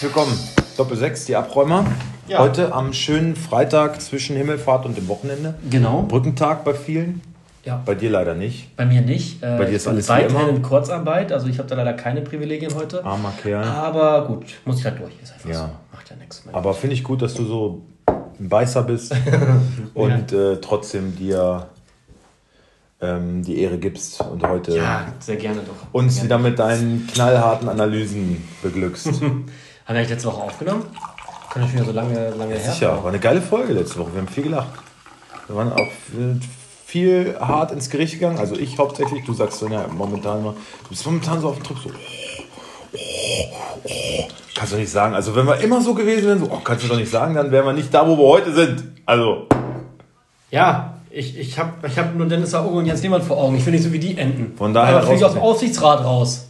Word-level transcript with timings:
willkommen. 0.00 0.38
Doppel 0.76 0.96
6, 0.96 1.26
die 1.26 1.36
Abräumer. 1.36 1.84
Ja. 2.26 2.38
Heute 2.38 2.72
am 2.72 2.92
schönen 2.92 3.36
Freitag 3.36 4.00
zwischen 4.00 4.36
Himmelfahrt 4.36 4.86
und 4.86 4.96
dem 4.96 5.08
Wochenende. 5.08 5.54
Genau. 5.68 6.02
Brückentag 6.02 6.64
bei 6.64 6.74
vielen. 6.74 7.20
Ja. 7.64 7.82
Bei 7.84 7.94
dir 7.94 8.08
leider 8.10 8.34
nicht. 8.34 8.74
Bei 8.76 8.86
mir 8.86 9.02
nicht. 9.02 9.42
Äh, 9.42 9.58
Bei 9.58 9.66
dir 9.66 9.76
ist 9.76 9.86
alles 9.86 10.08
weiterhin 10.08 10.56
in 10.56 10.62
Kurzarbeit, 10.62 11.30
also 11.30 11.46
ich 11.46 11.58
habe 11.58 11.68
da 11.68 11.74
leider 11.74 11.92
keine 11.92 12.22
Privilegien 12.22 12.74
heute. 12.74 13.04
Armer 13.04 13.34
Kerl. 13.42 13.64
Aber 13.64 14.26
gut, 14.26 14.44
muss 14.64 14.78
ich 14.78 14.84
halt 14.86 14.98
durch. 14.98 15.12
Ist 15.22 15.34
einfach 15.34 15.50
Ja. 15.50 15.56
so. 15.66 15.68
Macht 15.92 16.08
ja 16.08 16.16
nichts. 16.16 16.44
mehr. 16.46 16.54
Aber 16.54 16.72
finde 16.72 16.94
ich 16.94 17.04
gut, 17.04 17.20
dass 17.20 17.34
du 17.34 17.44
so 17.44 17.82
ein 18.38 18.48
Beißer 18.48 18.82
bist 18.84 19.14
und 19.94 20.32
äh, 20.32 20.56
trotzdem 20.62 21.14
dir 21.16 21.66
ähm, 23.02 23.42
die 23.42 23.60
Ehre 23.60 23.76
gibst 23.76 24.22
und 24.22 24.42
heute 24.46 24.76
Ja, 24.78 25.08
sehr 25.18 25.36
gerne 25.36 25.60
doch. 25.60 25.92
uns 25.92 26.14
sehr 26.14 26.24
wieder 26.24 26.36
gerne. 26.36 26.48
mit 26.50 26.58
deinen 26.58 27.06
knallharten 27.12 27.68
Analysen 27.68 28.42
beglückst. 28.62 29.10
Haben 29.90 29.96
wir 29.96 30.00
eigentlich 30.02 30.10
letzte 30.10 30.28
Woche 30.28 30.42
aufgenommen? 30.42 30.84
Kann 31.52 31.64
ich 31.64 31.72
wieder 31.72 31.84
so 31.84 31.90
lange, 31.90 32.30
lange 32.30 32.54
her. 32.54 32.72
Sicher, 32.72 33.02
war 33.02 33.08
eine 33.08 33.18
geile 33.18 33.42
Folge 33.42 33.72
letzte 33.72 33.98
Woche. 33.98 34.14
Wir 34.14 34.20
haben 34.20 34.28
viel 34.28 34.44
gelacht. 34.44 34.68
Wir 35.48 35.56
waren 35.56 35.72
auch 35.72 35.88
viel 36.86 37.36
hart 37.40 37.72
ins 37.72 37.90
Gericht 37.90 38.12
gegangen. 38.12 38.38
Also 38.38 38.54
ich 38.54 38.78
hauptsächlich, 38.78 39.24
du 39.24 39.32
sagst 39.32 39.58
so, 39.58 39.66
ja, 39.66 39.86
momentan 39.88 40.38
immer, 40.38 40.54
du 40.84 40.90
bist 40.90 41.04
momentan 41.04 41.40
so 41.40 41.48
auf 41.48 41.56
dem 41.56 41.64
Trip 41.64 41.76
so. 41.82 41.90
Kannst 44.54 44.74
du 44.74 44.76
nicht 44.76 44.92
sagen. 44.92 45.16
Also 45.16 45.34
wenn 45.34 45.44
wir 45.44 45.58
immer 45.58 45.80
so 45.80 45.92
gewesen 45.92 46.24
wären, 46.24 46.38
so, 46.38 46.46
oh, 46.52 46.60
kannst 46.62 46.84
du 46.84 46.88
doch 46.88 46.96
nicht 46.96 47.10
sagen, 47.10 47.34
dann 47.34 47.50
wären 47.50 47.66
wir 47.66 47.72
nicht 47.72 47.92
da, 47.92 48.06
wo 48.06 48.16
wir 48.16 48.28
heute 48.28 48.54
sind. 48.54 48.84
Also, 49.06 49.48
Ja, 50.52 50.98
ich, 51.10 51.36
ich 51.36 51.58
habe 51.58 51.84
ich 51.84 51.98
hab 51.98 52.14
nur 52.14 52.28
Dennis 52.28 52.54
Aogo 52.54 52.78
und 52.78 52.86
Jens 52.86 53.02
Lehmann 53.02 53.22
vor 53.22 53.38
Augen. 53.38 53.56
Ich 53.56 53.66
will 53.66 53.72
nicht 53.72 53.82
so 53.82 53.92
wie 53.92 53.98
die 53.98 54.16
enden. 54.16 54.56
Von 54.56 54.72
daher 54.72 54.98
Aber 54.98 55.06
fliege 55.06 55.18
ich 55.18 55.24
aus 55.24 55.32
dem 55.32 55.42
Aufsichtsrat 55.42 56.04
raus. 56.04 56.46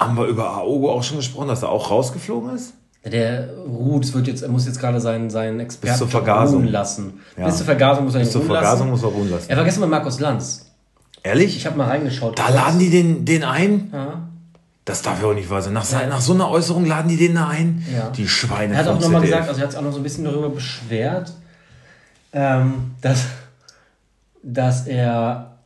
haben 0.00 0.16
wir 0.16 0.24
über 0.24 0.48
Aogo 0.52 0.90
auch 0.90 1.02
schon 1.02 1.18
gesprochen, 1.18 1.48
dass 1.48 1.62
er 1.62 1.68
auch 1.68 1.90
rausgeflogen 1.90 2.54
ist? 2.54 2.72
Der 3.04 3.48
ruht, 3.56 4.04
es 4.04 4.12
wird 4.12 4.26
jetzt, 4.26 4.42
er 4.42 4.48
muss 4.48 4.66
jetzt 4.66 4.80
gerade 4.80 5.00
seinen, 5.00 5.30
seinen 5.30 5.60
Experten 5.60 5.96
zur 5.98 6.08
Vergasung. 6.08 6.62
ruhen 6.62 6.68
lassen. 6.72 7.20
Ja. 7.36 7.46
Bis 7.46 7.56
zur 7.56 7.66
Vergasung 7.66 8.04
muss 8.04 8.14
er 8.14 8.20
ihn 8.20 8.24
Bis 8.24 8.32
zur 8.32 8.40
ruhen 8.42 8.50
Vergasung 8.50 8.88
lassen. 8.88 8.90
muss 8.90 9.02
er 9.02 9.08
ruhen 9.16 9.30
lassen. 9.30 9.46
Er 9.50 9.56
war 9.56 9.64
gestern 9.64 9.80
bei 9.82 9.86
Markus 9.86 10.20
Lanz. 10.20 10.66
Ehrlich? 11.22 11.56
Ich 11.56 11.64
habe 11.66 11.76
mal 11.76 11.88
reingeschaut. 11.88 12.38
da 12.38 12.48
laden 12.48 12.78
die 12.78 12.90
den, 12.90 13.24
den 13.24 13.44
ein? 13.44 13.90
Ja. 13.92 14.28
Das 14.84 15.02
darf 15.02 15.20
ja 15.22 15.28
auch 15.28 15.34
nicht 15.34 15.50
wahr 15.50 15.62
sein. 15.62 15.72
Nach, 15.74 15.84
nach 16.08 16.20
so 16.20 16.32
einer 16.32 16.48
Äußerung 16.50 16.86
laden 16.86 17.08
die 17.08 17.16
den 17.16 17.34
da 17.34 17.48
ein? 17.48 17.84
Ja. 17.94 18.10
Die 18.10 18.26
Schweine 18.28 18.72
Er 18.74 18.80
hat 18.80 18.88
auch 18.88 19.00
nochmal 19.00 19.20
gesagt, 19.22 19.48
also 19.48 19.60
er 19.60 19.64
hat 19.64 19.70
sich 19.72 19.78
auch 19.78 19.84
noch 19.84 19.92
so 19.92 19.98
ein 19.98 20.02
bisschen 20.02 20.24
darüber 20.24 20.48
beschwert, 20.50 21.32
ähm, 22.32 22.92
dass, 23.00 23.24
dass 24.42 24.86
er, 24.86 25.57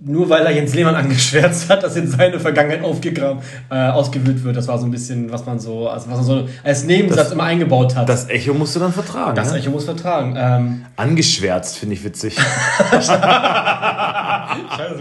nur 0.00 0.28
weil 0.30 0.44
er 0.46 0.52
Jens 0.52 0.74
Lehmann 0.74 0.94
angeschwärzt 0.94 1.68
hat, 1.68 1.82
dass 1.82 1.96
jetzt 1.96 2.12
seine 2.12 2.40
Vergangenheit 2.40 2.82
aufgegraben, 2.82 3.40
äh, 3.70 3.74
ausgewühlt 3.88 4.42
wird. 4.42 4.56
Das 4.56 4.68
war 4.68 4.78
so 4.78 4.86
ein 4.86 4.90
bisschen, 4.90 5.30
was 5.30 5.44
man 5.44 5.58
so, 5.58 5.88
also 5.88 6.08
was 6.10 6.16
man 6.16 6.24
so 6.24 6.48
als 6.64 6.84
Nebensatz 6.84 7.24
Das- 7.24 7.32
immer 7.32 7.44
eingebaut 7.44 7.94
hat. 7.94 8.08
Das 8.08 8.28
Echo 8.28 8.54
musst 8.54 8.74
du 8.74 8.80
dann 8.80 8.92
vertragen. 8.92 9.36
das 9.36 9.52
ne? 9.52 9.58
Echo 9.58 9.70
muss 9.70 9.84
vertragen. 9.84 10.34
Ähm, 10.38 10.84
Angeschwärzt 10.96 11.78
finde 11.78 11.94
ich 11.94 12.04
witzig. 12.04 12.36
Scheiße, 12.92 13.12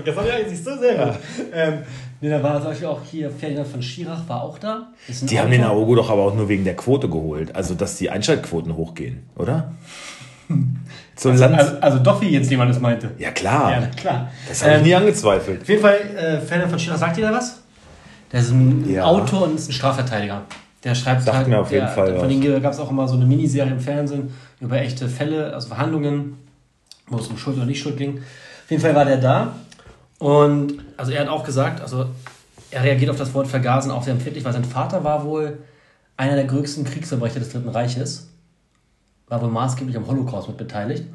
das 0.05 0.15
habe 0.15 0.27
ich 0.27 0.33
eigentlich 0.33 0.63
so 0.63 0.77
sehr 0.77 1.05
gut. 1.05 1.15
Ähm, 1.53 1.73
nee, 2.19 2.29
da 2.29 2.41
war 2.43 2.55
zum 2.59 2.65
Beispiel 2.69 2.87
auch 2.87 2.99
hier 3.09 3.29
Ferdinand 3.29 3.67
von 3.67 3.81
Schirach 3.81 4.27
war 4.27 4.43
auch 4.43 4.57
da. 4.59 4.87
Die 5.07 5.39
haben 5.39 5.51
den. 5.51 5.63
Aogo 5.63 5.95
doch 5.95 6.09
aber 6.09 6.23
auch 6.23 6.35
nur 6.35 6.49
wegen 6.49 6.63
der 6.63 6.75
Quote 6.75 7.09
geholt. 7.09 7.55
Also, 7.55 7.75
dass 7.75 7.97
die 7.97 8.09
Einschaltquoten 8.09 8.75
hochgehen, 8.75 9.23
oder? 9.35 9.71
So 11.21 11.29
ein 11.29 11.37
Land. 11.37 11.55
Also, 11.57 11.75
also 11.79 11.99
doch, 11.99 12.19
wie 12.21 12.29
Jens 12.29 12.49
Lehmann 12.49 12.67
das 12.67 12.79
meinte. 12.79 13.11
ja, 13.19 13.31
klar. 13.31 13.71
Ja, 13.71 13.87
klar. 13.95 14.31
Das 14.47 14.61
habe 14.63 14.71
ich 14.73 14.77
Ähm, 14.79 14.83
nie 14.85 14.95
angezweifelt. 14.95 15.61
Auf 15.61 15.69
jeden 15.69 15.81
Fall, 15.81 15.95
äh, 16.17 16.37
Ferdinand 16.39 16.69
von 16.71 16.79
Schirach, 16.79 16.97
sagt 16.97 17.17
ihr 17.17 17.27
da 17.29 17.33
was? 17.33 17.59
Der 18.31 18.39
ist 18.39 18.51
ein 18.51 18.89
Ja. 18.89 19.03
Autor 19.05 19.43
und 19.43 19.55
ist 19.55 19.69
ein 19.69 19.73
Strafverteidiger. 19.73 20.41
Der 20.83 20.95
schreibt 20.95 21.21
Sagt 21.21 21.37
halt, 21.37 21.47
mir 21.47 21.59
auf 21.59 21.69
jeden 21.71 21.85
der, 21.85 21.93
Fall 21.93 22.17
Von 22.17 22.27
denen 22.27 22.61
gab 22.63 22.73
es 22.73 22.79
auch 22.79 22.89
immer 22.89 23.07
so 23.07 23.15
eine 23.15 23.25
Miniserie 23.25 23.71
im 23.71 23.79
Fernsehen 23.79 24.33
über 24.59 24.77
echte 24.79 25.07
Fälle, 25.07 25.53
also 25.53 25.67
Verhandlungen, 25.67 26.37
wo 27.07 27.17
es 27.19 27.27
um 27.27 27.37
Schuld 27.37 27.57
oder 27.57 27.65
nicht 27.67 27.81
Schuld 27.81 27.97
ging. 27.97 28.17
Auf 28.17 28.71
jeden 28.71 28.81
Fall 28.81 28.95
war 28.95 29.05
der 29.05 29.17
da 29.17 29.53
und 30.17 30.73
also 30.97 31.11
er 31.11 31.21
hat 31.21 31.27
auch 31.27 31.43
gesagt, 31.43 31.81
also 31.81 32.05
er 32.71 32.83
reagiert 32.83 33.11
auf 33.11 33.17
das 33.17 33.31
Wort 33.35 33.47
Vergasen 33.47 33.91
auch 33.91 34.01
sehr 34.01 34.13
empfindlich, 34.13 34.43
weil 34.43 34.53
sein 34.53 34.63
Vater 34.63 35.03
war 35.03 35.23
wohl 35.25 35.59
einer 36.17 36.35
der 36.35 36.45
größten 36.45 36.83
Kriegsverbrecher 36.83 37.39
des 37.39 37.49
Dritten 37.51 37.69
Reiches, 37.69 38.29
war 39.31 39.41
wohl 39.41 39.49
maßgeblich 39.49 39.95
am 39.97 40.05
Holocaust 40.07 40.47
mit 40.49 40.57
beteiligt. 40.57 41.05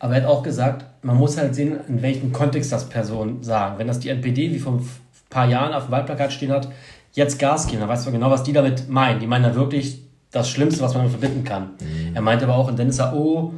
Aber 0.00 0.14
er 0.16 0.22
hat 0.22 0.28
auch 0.28 0.42
gesagt, 0.42 0.84
man 1.02 1.16
muss 1.16 1.36
halt 1.38 1.54
sehen, 1.54 1.78
in 1.88 2.02
welchem 2.02 2.32
Kontext 2.32 2.72
das 2.72 2.88
Personen 2.88 3.42
sagen. 3.42 3.78
Wenn 3.78 3.86
das 3.86 4.00
die 4.00 4.08
NPD 4.08 4.50
wie 4.52 4.58
vor 4.58 4.72
ein 4.74 4.88
paar 5.28 5.46
Jahren 5.46 5.72
auf 5.72 5.84
dem 5.84 5.92
Wahlplakat 5.92 6.32
stehen 6.32 6.50
hat, 6.50 6.68
jetzt 7.12 7.38
Gas 7.38 7.66
geben, 7.66 7.80
dann 7.80 7.88
weißt 7.88 8.06
du 8.06 8.10
genau, 8.12 8.30
was 8.30 8.42
die 8.42 8.52
damit 8.52 8.88
meinen. 8.88 9.20
Die 9.20 9.26
meinen 9.26 9.44
da 9.44 9.54
wirklich 9.54 10.02
das 10.32 10.48
Schlimmste, 10.48 10.80
was 10.82 10.94
man 10.94 11.04
damit 11.04 11.18
verbinden 11.18 11.44
kann. 11.44 11.70
Er 12.14 12.22
meinte 12.22 12.44
aber 12.44 12.56
auch 12.56 12.68
in 12.68 12.76
Dennis 12.76 12.98
A.O., 13.00 13.52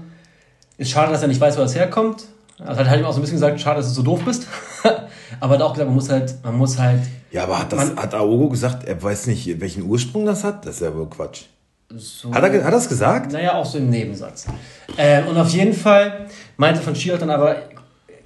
ist 0.78 0.90
schade, 0.90 1.12
dass 1.12 1.22
er 1.22 1.28
nicht 1.28 1.40
weiß, 1.40 1.56
wo 1.56 1.60
das 1.62 1.74
herkommt. 1.74 2.24
Also 2.58 2.80
hat 2.80 2.88
halt 2.88 3.00
ihm 3.00 3.06
auch 3.06 3.12
so 3.12 3.18
ein 3.18 3.22
bisschen 3.22 3.36
gesagt, 3.36 3.60
schade, 3.60 3.76
dass 3.78 3.88
du 3.88 3.94
so 3.94 4.02
doof 4.02 4.22
bist. 4.24 4.46
aber 5.40 5.54
er 5.54 5.58
hat 5.58 5.62
auch 5.62 5.72
gesagt, 5.74 5.88
man 5.88 5.94
muss 5.94 6.08
halt, 6.10 6.34
man 6.42 6.56
muss 6.58 6.78
halt 6.78 7.00
Ja, 7.30 7.44
aber 7.44 7.60
hat, 7.60 7.72
das, 7.72 7.88
Man- 7.88 7.96
hat 7.98 8.14
Aogo 8.14 8.48
gesagt, 8.48 8.84
er 8.84 9.00
weiß 9.02 9.26
nicht, 9.28 9.60
welchen 9.60 9.84
Ursprung 9.84 10.26
das 10.26 10.44
hat? 10.44 10.66
Das 10.66 10.76
ist 10.76 10.80
ja 10.82 10.94
wohl 10.94 11.08
Quatsch. 11.08 11.42
So. 11.96 12.32
Hat 12.34 12.42
er, 12.42 12.50
hat 12.52 12.64
er 12.64 12.70
das 12.70 12.88
gesagt? 12.88 13.32
Naja, 13.32 13.54
auch 13.54 13.64
so 13.66 13.78
im 13.78 13.90
Nebensatz. 13.90 14.46
Ähm, 14.98 15.26
und 15.28 15.36
auf 15.38 15.48
jeden 15.50 15.72
Fall 15.72 16.26
meinte 16.56 16.80
von 16.80 16.94
Schirach 16.94 17.18
dann 17.20 17.30
aber, 17.30 17.56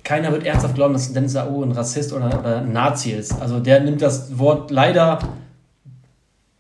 keiner 0.05 0.31
wird 0.33 0.45
ernsthaft 0.47 0.75
glauben, 0.75 0.93
dass 0.95 1.13
Dennis 1.13 1.35
A.O. 1.37 1.63
ein 1.63 1.73
Rassist 1.73 2.13
oder 2.13 2.39
oder 2.39 2.59
ein 2.59 2.73
Nazi 2.73 3.11
ist. 3.11 3.33
Also 3.41 3.59
der 3.61 3.81
nimmt 3.81 4.01
das 4.03 4.39
Wort 4.39 4.71
leider 4.71 5.19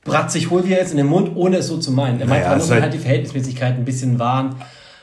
bratzig 0.05 0.51
hohl 0.51 0.65
wie 0.67 0.73
er 0.73 0.81
ist 0.81 0.93
in 0.93 0.97
den 0.99 1.07
Mund, 1.07 1.33
ohne 1.35 1.59
es 1.59 1.67
so 1.67 1.79
zu 1.79 1.91
meinen. 1.91 2.21
Er 2.21 2.27
meint, 2.27 2.41
Naja, 2.43 2.51
man 2.51 2.59
muss 2.59 2.71
halt- 2.71 2.83
halt 2.83 2.95
die 2.95 2.99
Verhältnismäßigkeit 2.99 3.75
ein 3.75 3.85
bisschen 3.85 4.19
wahren. 4.19 4.55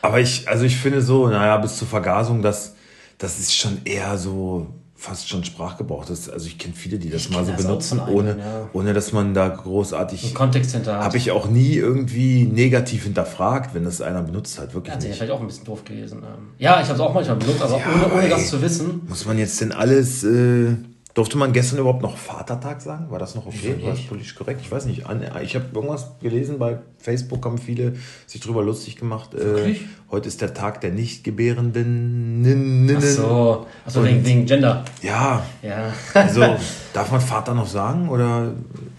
Aber 0.02 0.20
ich, 0.20 0.48
also 0.48 0.66
ich 0.66 0.76
finde 0.78 1.02
so, 1.02 1.28
naja, 1.28 1.58
bis 1.58 1.78
zur 1.78 1.88
Vergasung, 1.88 2.42
das, 2.42 2.76
das 3.18 3.40
ist 3.40 3.54
schon 3.56 3.82
eher 3.86 4.18
so 4.18 4.68
fast 5.04 5.28
schon 5.28 5.44
Sprachgebrauch. 5.44 6.06
Das, 6.06 6.30
also 6.30 6.48
ich 6.48 6.58
kenne 6.58 6.74
viele, 6.74 6.98
die 6.98 7.10
das 7.10 7.24
Ich 7.24 7.30
mal 7.30 7.44
so 7.44 7.52
das 7.52 7.62
benutzen, 7.64 8.00
einem, 8.00 8.16
ohne, 8.16 8.30
ja. 8.40 8.70
ohne 8.72 8.94
dass 8.94 9.12
man 9.12 9.34
da 9.34 9.50
großartig. 9.50 10.34
Kontext 10.34 10.72
hinter. 10.72 11.00
Habe 11.04 11.18
ich 11.18 11.32
auch 11.32 11.48
nie 11.50 11.74
irgendwie 11.76 12.46
negativ 12.46 13.04
hinterfragt, 13.04 13.74
wenn 13.74 13.84
das 13.84 14.00
einer 14.02 14.22
benutzt 14.24 14.58
hat. 14.60 14.74
Wirklich 14.74 14.94
Hat 14.94 15.02
sich 15.02 15.10
ja 15.10 15.12
nicht. 15.12 15.18
vielleicht 15.20 15.34
auch 15.34 15.42
ein 15.42 15.48
bisschen 15.48 15.66
doof 15.66 15.84
gelesen. 15.84 16.20
Ähm, 16.20 16.52
Ja, 16.58 16.80
ich 16.82 16.86
habe 16.88 16.94
es 16.96 17.00
auch 17.02 17.14
manchmal 17.14 17.36
benutzt, 17.36 17.62
aber 17.62 17.78
Ja, 17.78 17.86
ohne, 17.94 18.14
ohne 18.14 18.24
ey. 18.24 18.30
das 18.30 18.50
zu 18.50 18.62
wissen. 18.62 19.02
Muss 19.10 19.26
man 19.26 19.38
jetzt 19.38 19.60
denn 19.60 19.74
alles. 19.74 20.24
Äh, 20.24 20.76
durfte 21.14 21.38
man 21.38 21.54
gestern 21.54 21.78
überhaupt 21.80 22.02
noch 22.02 22.18
Vatertag 22.18 22.82
sagen? 22.82 23.12
War 23.12 23.20
das 23.20 23.36
noch 23.36 23.46
okay? 23.46 23.76
War 23.84 23.92
das 23.92 24.02
politisch 24.02 24.34
korrekt? 24.36 24.62
Ich 24.64 24.72
weiß 24.72 24.86
nicht. 24.86 25.06
An- 25.06 25.22
Ich 25.44 25.56
habe 25.56 25.66
irgendwas 25.74 26.08
gelesen 26.22 26.58
bei 26.60 26.80
Facebook, 26.98 27.46
haben 27.46 27.58
viele 27.60 27.94
sich 28.26 28.42
drüber 28.42 28.64
lustig 28.64 28.96
gemacht. 28.96 29.34
Äh, 29.36 29.76
heute 30.10 30.28
ist 30.28 30.42
der 30.42 30.54
Tag 30.54 30.82
der 30.82 30.92
Nicht-Gebärenden. 30.92 32.96
Ach 32.98 33.02
so, 33.02 33.66
Ach 33.86 33.92
so 33.92 34.04
wegen 34.04 34.46
Gender. 34.46 34.84
Ja, 35.02 35.44
Ja. 35.62 35.94
also 36.14 36.42
darf 36.94 37.12
man 37.12 37.22
Vater 37.22 37.54
noch 37.54 37.68
sagen? 37.68 38.10
Oder 38.10 38.54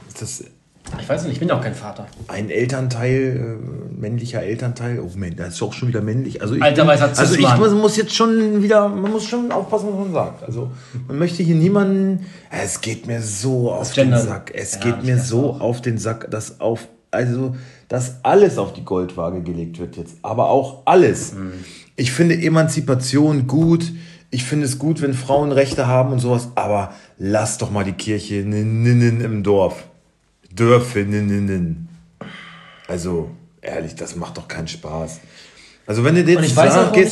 ist 0.08 0.22
das 0.22 0.44
Ich 1.00 1.08
weiß 1.08 1.24
nicht, 1.24 1.32
ich 1.34 1.38
bin 1.38 1.48
ja 1.48 1.56
auch 1.56 1.62
kein 1.62 1.74
Vater. 1.74 2.06
ein 2.28 2.50
Elternteil, 2.50 3.58
äh, 3.60 4.00
männlicher 4.00 4.42
Elternteil? 4.42 5.00
Oh 5.00 5.10
Mensch, 5.16 5.36
das 5.36 5.54
ist 5.54 5.62
auch 5.62 5.72
schon 5.72 5.88
wieder 5.88 6.00
männlich. 6.02 6.40
Also 6.42 6.54
ich, 6.54 6.62
Alter, 6.62 6.86
weißer 6.86 7.10
also 7.16 7.34
ich 7.34 7.56
muss, 7.56 7.72
muss 7.72 7.96
jetzt 7.96 8.14
schon 8.14 8.62
wieder, 8.62 8.88
man 8.88 9.10
muss 9.12 9.24
schon 9.24 9.50
aufpassen, 9.52 9.88
was 9.90 10.04
man 10.04 10.12
sagt. 10.12 10.44
Also 10.44 10.70
man 11.08 11.18
möchte 11.18 11.42
hier 11.42 11.54
niemanden, 11.56 12.26
es 12.50 12.80
geht 12.80 13.06
mir 13.06 13.20
so 13.22 13.70
auf 13.72 13.92
den 13.92 14.10
Gendern. 14.10 14.26
Sack. 14.26 14.52
Es 14.54 14.74
Ja, 14.74 14.80
geht 14.80 15.04
mir 15.04 15.18
so 15.18 15.50
auch. 15.54 15.60
auf 15.60 15.80
den 15.82 15.98
Sack, 15.98 16.30
dass 16.30 16.60
auf, 16.60 16.88
also, 17.10 17.54
dass 17.88 18.16
alles 18.24 18.58
auf 18.58 18.72
die 18.72 18.84
Goldwaage 18.84 19.42
gelegt 19.42 19.78
wird 19.78 19.96
jetzt. 19.96 20.16
Aber 20.22 20.50
auch 20.50 20.82
alles. 20.86 21.34
Mhm. 21.34 21.52
Ich 21.96 22.12
finde 22.12 22.34
Emanzipation 22.40 23.46
gut. 23.46 23.92
Ich 24.30 24.42
finde 24.42 24.66
es 24.66 24.80
gut, 24.80 25.00
wenn 25.00 25.14
Frauen 25.14 25.52
Rechte 25.52 25.86
haben 25.86 26.12
und 26.12 26.18
sowas. 26.18 26.48
Aber 26.56 26.90
lass 27.18 27.58
doch 27.58 27.70
mal 27.70 27.84
die 27.84 27.92
Kirche 27.92 28.34
ninnen 28.44 29.20
im 29.20 29.44
Dorf. 29.44 29.84
Dörfinnen. 30.54 31.88
Also, 32.88 33.30
ehrlich, 33.60 33.94
das 33.94 34.16
macht 34.16 34.36
doch 34.36 34.48
keinen 34.48 34.68
Spaß. 34.68 35.20
Also 35.86 36.02
wenn 36.02 36.14
du 36.14 36.22
auch 36.22 36.24
gehst, 36.26 36.56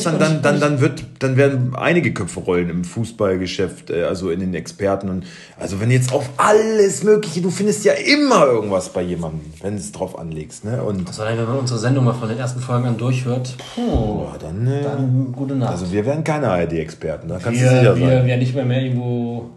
nicht- 0.07 0.19
dann, 0.19 0.19
dann, 0.19 0.41
dann, 0.41 0.59
dann, 0.59 0.81
wird, 0.81 1.03
dann 1.19 1.37
werden 1.37 1.75
einige 1.75 2.11
Köpfe 2.11 2.39
rollen 2.39 2.71
im 2.71 2.83
Fußballgeschäft, 2.83 3.91
äh, 3.91 4.05
also 4.05 4.31
in 4.31 4.39
den 4.39 4.55
Experten. 4.55 5.09
Und 5.09 5.27
also 5.59 5.79
wenn 5.79 5.91
jetzt 5.91 6.11
auf 6.11 6.27
alles 6.37 7.03
Mögliche, 7.03 7.41
du 7.43 7.51
findest 7.51 7.85
ja 7.85 7.93
immer 7.93 8.47
irgendwas 8.47 8.89
bei 8.89 9.03
jemandem, 9.03 9.41
wenn 9.61 9.73
du 9.75 9.79
es 9.79 9.91
drauf 9.91 10.17
anlegst. 10.17 10.65
Ne? 10.65 10.81
Und 10.81 11.07
Also 11.07 11.21
wenn 11.23 11.37
man 11.45 11.59
unsere 11.59 11.77
Sendung 11.77 12.03
mal 12.05 12.13
von 12.15 12.27
den 12.27 12.39
ersten 12.39 12.61
Folgen 12.61 12.87
an 12.87 12.97
durchhört, 12.97 13.55
puh, 13.75 14.25
dann, 14.39 14.65
äh, 14.65 14.81
dann 14.81 15.31
gute 15.33 15.55
Nacht. 15.55 15.73
also 15.73 15.91
wir 15.91 16.03
werden 16.03 16.23
keine 16.23 16.47
ARD-Experten, 16.49 17.27
da 17.27 17.37
kannst 17.37 17.61
wir, 17.61 17.69
du 17.69 17.75
sicher 17.77 17.95
wir 17.95 18.07
sein. 18.07 18.25
werden 18.25 18.39
nicht 18.39 18.55
mehr, 18.55 18.65
mehr 18.65 18.81
irgendwo 18.81 19.51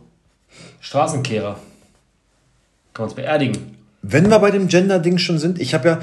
Straßenkehrer. 0.81 1.55
Kann 2.93 3.03
man 3.03 3.05
uns 3.05 3.15
beerdigen. 3.15 3.76
Wenn 4.09 4.31
wir 4.31 4.39
bei 4.39 4.51
dem 4.51 4.69
Gender-Ding 4.69 5.19
schon 5.19 5.39
sind, 5.39 5.61
ich 5.61 5.75
habe 5.75 5.89
ja, 5.89 5.99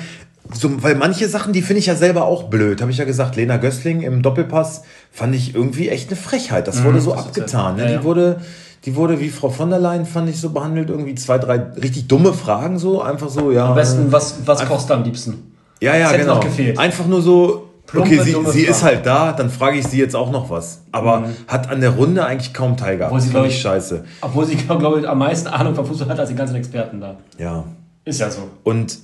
so, 0.53 0.83
weil 0.83 0.95
manche 0.95 1.27
Sachen, 1.29 1.53
die 1.53 1.61
finde 1.61 1.79
ich 1.79 1.85
ja 1.85 1.95
selber 1.95 2.25
auch 2.25 2.43
blöd. 2.43 2.81
Habe 2.81 2.91
ich 2.91 2.97
ja 2.97 3.05
gesagt, 3.05 3.35
Lena 3.35 3.57
Gößling 3.57 4.01
im 4.01 4.21
Doppelpass 4.21 4.83
fand 5.11 5.33
ich 5.35 5.55
irgendwie 5.55 5.89
echt 5.89 6.09
eine 6.09 6.17
Frechheit. 6.17 6.67
Das 6.67 6.83
wurde 6.83 6.99
so 7.01 7.11
das 7.15 7.25
abgetan. 7.27 7.77
ja- 7.77 7.83
Ne? 7.85 7.89
ja, 7.89 7.95
ja. 7.95 7.99
Die 7.99 8.03
wurde, 8.05 8.41
Die 8.85 8.95
wurde 8.97 9.21
wie 9.21 9.29
Frau 9.29 9.49
von 9.49 9.69
der 9.69 9.79
Leyen, 9.79 10.05
fand 10.05 10.27
ich 10.29 10.37
so 10.41 10.49
behandelt. 10.49 10.89
Irgendwie 10.89 11.15
zwei, 11.15 11.37
drei 11.37 11.55
richtig 11.81 12.07
dumme 12.09 12.33
Fragen 12.33 12.77
so. 12.77 13.01
Einfach 13.01 13.29
so, 13.29 13.49
ja. 13.51 13.67
Am 13.69 13.75
besten, 13.75 14.11
was, 14.11 14.39
was 14.45 14.65
kochst 14.65 14.89
du 14.89 14.93
am 14.95 15.03
liebsten? 15.05 15.53
Ja, 15.79 15.95
ja, 15.95 16.11
genau. 16.11 16.35
noch 16.35 16.41
gefehlt. 16.43 16.77
Einfach 16.77 17.05
nur 17.07 17.21
so, 17.21 17.69
Plumpe, 17.87 18.19
okay, 18.19 18.23
sie, 18.23 18.51
sie 18.51 18.61
ist 18.65 18.83
halt 18.83 19.05
da, 19.05 19.31
dann 19.31 19.49
frage 19.49 19.77
ich 19.77 19.87
sie 19.87 19.97
jetzt 19.99 20.15
auch 20.17 20.31
noch 20.31 20.49
was. 20.49 20.81
Aber 20.91 21.29
hat 21.47 21.69
an 21.69 21.79
der 21.79 21.91
Runde 21.91 22.25
eigentlich 22.25 22.53
kaum 22.53 22.75
teilgehabt. 22.75 23.11
Obwohl 23.13 23.21
sie, 23.21 23.29
Fand 23.29 23.43
glaub 23.45 23.53
ich 23.53 23.61
scheiße. 23.61 24.03
Obwohl 24.19 24.45
sie, 24.45 24.55
glaube 24.57 24.99
ich, 24.99 25.07
am 25.07 25.17
meisten 25.19 25.47
Ahnung 25.47 25.75
vom 25.75 25.85
Fußball 25.85 26.09
hat 26.09 26.19
als 26.19 26.27
die 26.29 26.35
ganzen 26.35 26.55
Experten 26.57 26.99
da. 26.99 27.15
Ja. 27.37 27.63
Ist 28.05 28.19
ja 28.19 28.29
so. 28.29 28.49
Und 28.63 28.99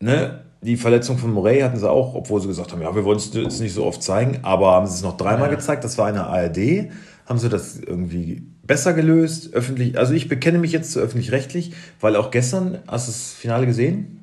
ne, 0.00 0.40
die 0.62 0.76
Verletzung 0.76 1.18
von 1.18 1.32
Morey 1.32 1.60
hatten 1.60 1.76
sie 1.78 1.90
auch, 1.90 2.14
obwohl 2.14 2.40
sie 2.40 2.48
gesagt 2.48 2.72
haben, 2.72 2.80
ja, 2.82 2.94
wir 2.94 3.04
wollen 3.04 3.18
es 3.18 3.32
jetzt 3.34 3.60
nicht 3.60 3.74
so 3.74 3.84
oft 3.84 4.02
zeigen, 4.02 4.38
aber 4.42 4.72
haben 4.72 4.86
sie 4.86 4.94
es 4.94 5.02
noch 5.02 5.16
dreimal 5.16 5.50
Ja. 5.50 5.56
gezeigt. 5.56 5.84
Das 5.84 5.98
war 5.98 6.06
eine 6.06 6.26
ARD. 6.26 6.90
Haben 7.26 7.38
sie 7.38 7.48
das 7.48 7.78
irgendwie 7.78 8.42
besser 8.62 8.92
gelöst, 8.94 9.52
öffentlich. 9.54 9.98
Also 9.98 10.14
ich 10.14 10.28
bekenne 10.28 10.58
mich 10.58 10.72
jetzt 10.72 10.92
zu 10.92 11.00
öffentlich-rechtlich, 11.00 11.72
weil 12.00 12.16
auch 12.16 12.30
gestern, 12.30 12.78
hast 12.86 13.08
du 13.08 13.12
das 13.12 13.32
Finale 13.32 13.66
gesehen? 13.66 14.20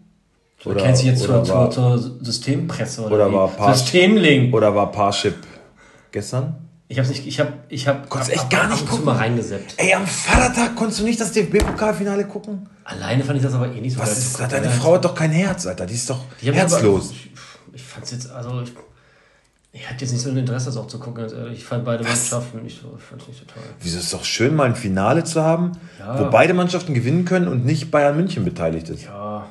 Du 0.64 0.74
kennst 0.76 1.02
dich 1.02 1.10
jetzt 1.10 1.28
oder 1.28 1.44
zur, 1.44 1.56
war, 1.56 1.72
zur, 1.72 2.00
zur 2.00 2.24
Systempresse 2.26 3.02
oder, 3.02 3.16
oder 3.16 3.34
war 3.34 3.74
Systemlink. 3.74 4.54
oder 4.54 4.76
war 4.76 4.92
Parship 4.92 5.36
gestern? 6.12 6.56
Ich 6.92 7.00
hab's 7.00 7.08
nicht, 7.08 7.26
ich 7.26 7.40
hab, 7.40 7.54
ich 7.70 7.88
hab, 7.88 8.10
Konntest 8.10 8.34
echt 8.34 8.50
gar 8.50 8.68
nicht 8.68 8.86
gucken? 8.86 9.06
mal 9.06 9.16
reingeseppt. 9.16 9.76
Ey, 9.78 9.94
am 9.94 10.06
Vatertag 10.06 10.76
konntest 10.76 11.00
du 11.00 11.06
nicht 11.06 11.22
das 11.22 11.32
DFB-Pokalfinale 11.32 12.26
gucken? 12.26 12.68
Alleine 12.84 13.24
fand 13.24 13.38
ich 13.38 13.44
das 13.44 13.54
aber 13.54 13.72
eh 13.74 13.80
nicht 13.80 13.94
so 13.94 14.02
Was 14.02 14.18
ist, 14.18 14.38
deine 14.38 14.70
Frau 14.70 14.96
hat 14.96 15.06
doch 15.06 15.16
kein 15.16 15.32
Herz, 15.32 15.66
Alter. 15.66 15.86
Die 15.86 15.94
ist 15.94 16.10
doch 16.10 16.20
die 16.42 16.52
herzlos. 16.52 17.06
Aber, 17.06 17.14
ich, 17.14 17.32
ich 17.76 17.82
fand's 17.82 18.12
jetzt, 18.12 18.30
also 18.30 18.62
ich, 18.62 18.74
ich 19.72 19.90
hatte 19.90 20.02
jetzt 20.04 20.12
nicht 20.12 20.22
so 20.22 20.32
ein 20.32 20.36
Interesse, 20.36 20.66
das 20.66 20.76
auch 20.76 20.88
zu 20.88 21.00
gucken. 21.00 21.22
ganz 21.22 21.32
ehrlich. 21.32 21.60
Ich 21.60 21.64
fand 21.64 21.86
beide 21.86 22.04
Mannschaften 22.04 22.62
nicht 22.62 22.82
so, 22.82 22.94
ich 22.98 23.04
fand's 23.06 23.26
nicht 23.26 23.40
so 23.40 23.46
toll. 23.46 23.64
Wieso 23.80 23.98
ist 23.98 24.14
doch 24.14 24.26
schön, 24.26 24.54
mal 24.54 24.66
ein 24.66 24.76
Finale 24.76 25.24
zu 25.24 25.42
haben, 25.42 25.72
Ja. 25.98 26.20
wo 26.20 26.30
beide 26.30 26.54
Mannschaften 26.54 26.94
gewinnen 26.94 27.24
können 27.24 27.48
und 27.48 27.64
nicht 27.64 27.90
Bayern 27.90 28.18
München 28.18 28.44
beteiligt 28.44 28.90
ist. 28.90 29.04
Ja. 29.06 29.48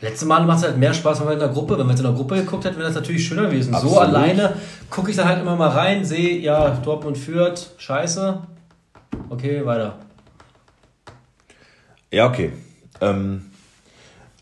Letzte 0.00 0.26
Mal 0.26 0.46
macht 0.46 0.58
es 0.58 0.64
halt 0.64 0.78
mehr 0.78 0.94
Spaß, 0.94 1.18
wenn 1.18 1.24
man 1.26 1.34
in 1.34 1.40
der 1.40 1.48
Gruppe, 1.48 1.72
wenn 1.72 1.84
man 1.84 1.90
jetzt 1.90 1.98
in 1.98 2.06
der 2.06 2.14
Gruppe 2.14 2.36
geguckt 2.36 2.64
hätte, 2.64 2.76
wäre 2.76 2.86
das 2.86 2.94
natürlich 2.94 3.26
schöner 3.26 3.46
gewesen. 3.46 3.72
So 3.72 3.78
Absolut. 3.78 3.98
alleine 3.98 4.54
gucke 4.90 5.10
ich 5.10 5.16
dann 5.16 5.28
halt 5.28 5.40
immer 5.40 5.56
mal 5.56 5.68
rein, 5.68 6.04
sehe, 6.04 6.38
ja, 6.38 6.70
Dortmund 6.70 7.18
führt, 7.18 7.70
scheiße. 7.78 8.42
Okay, 9.28 9.64
weiter. 9.64 9.98
Ja, 12.10 12.26
okay. 12.26 12.52
Ähm, 13.00 13.46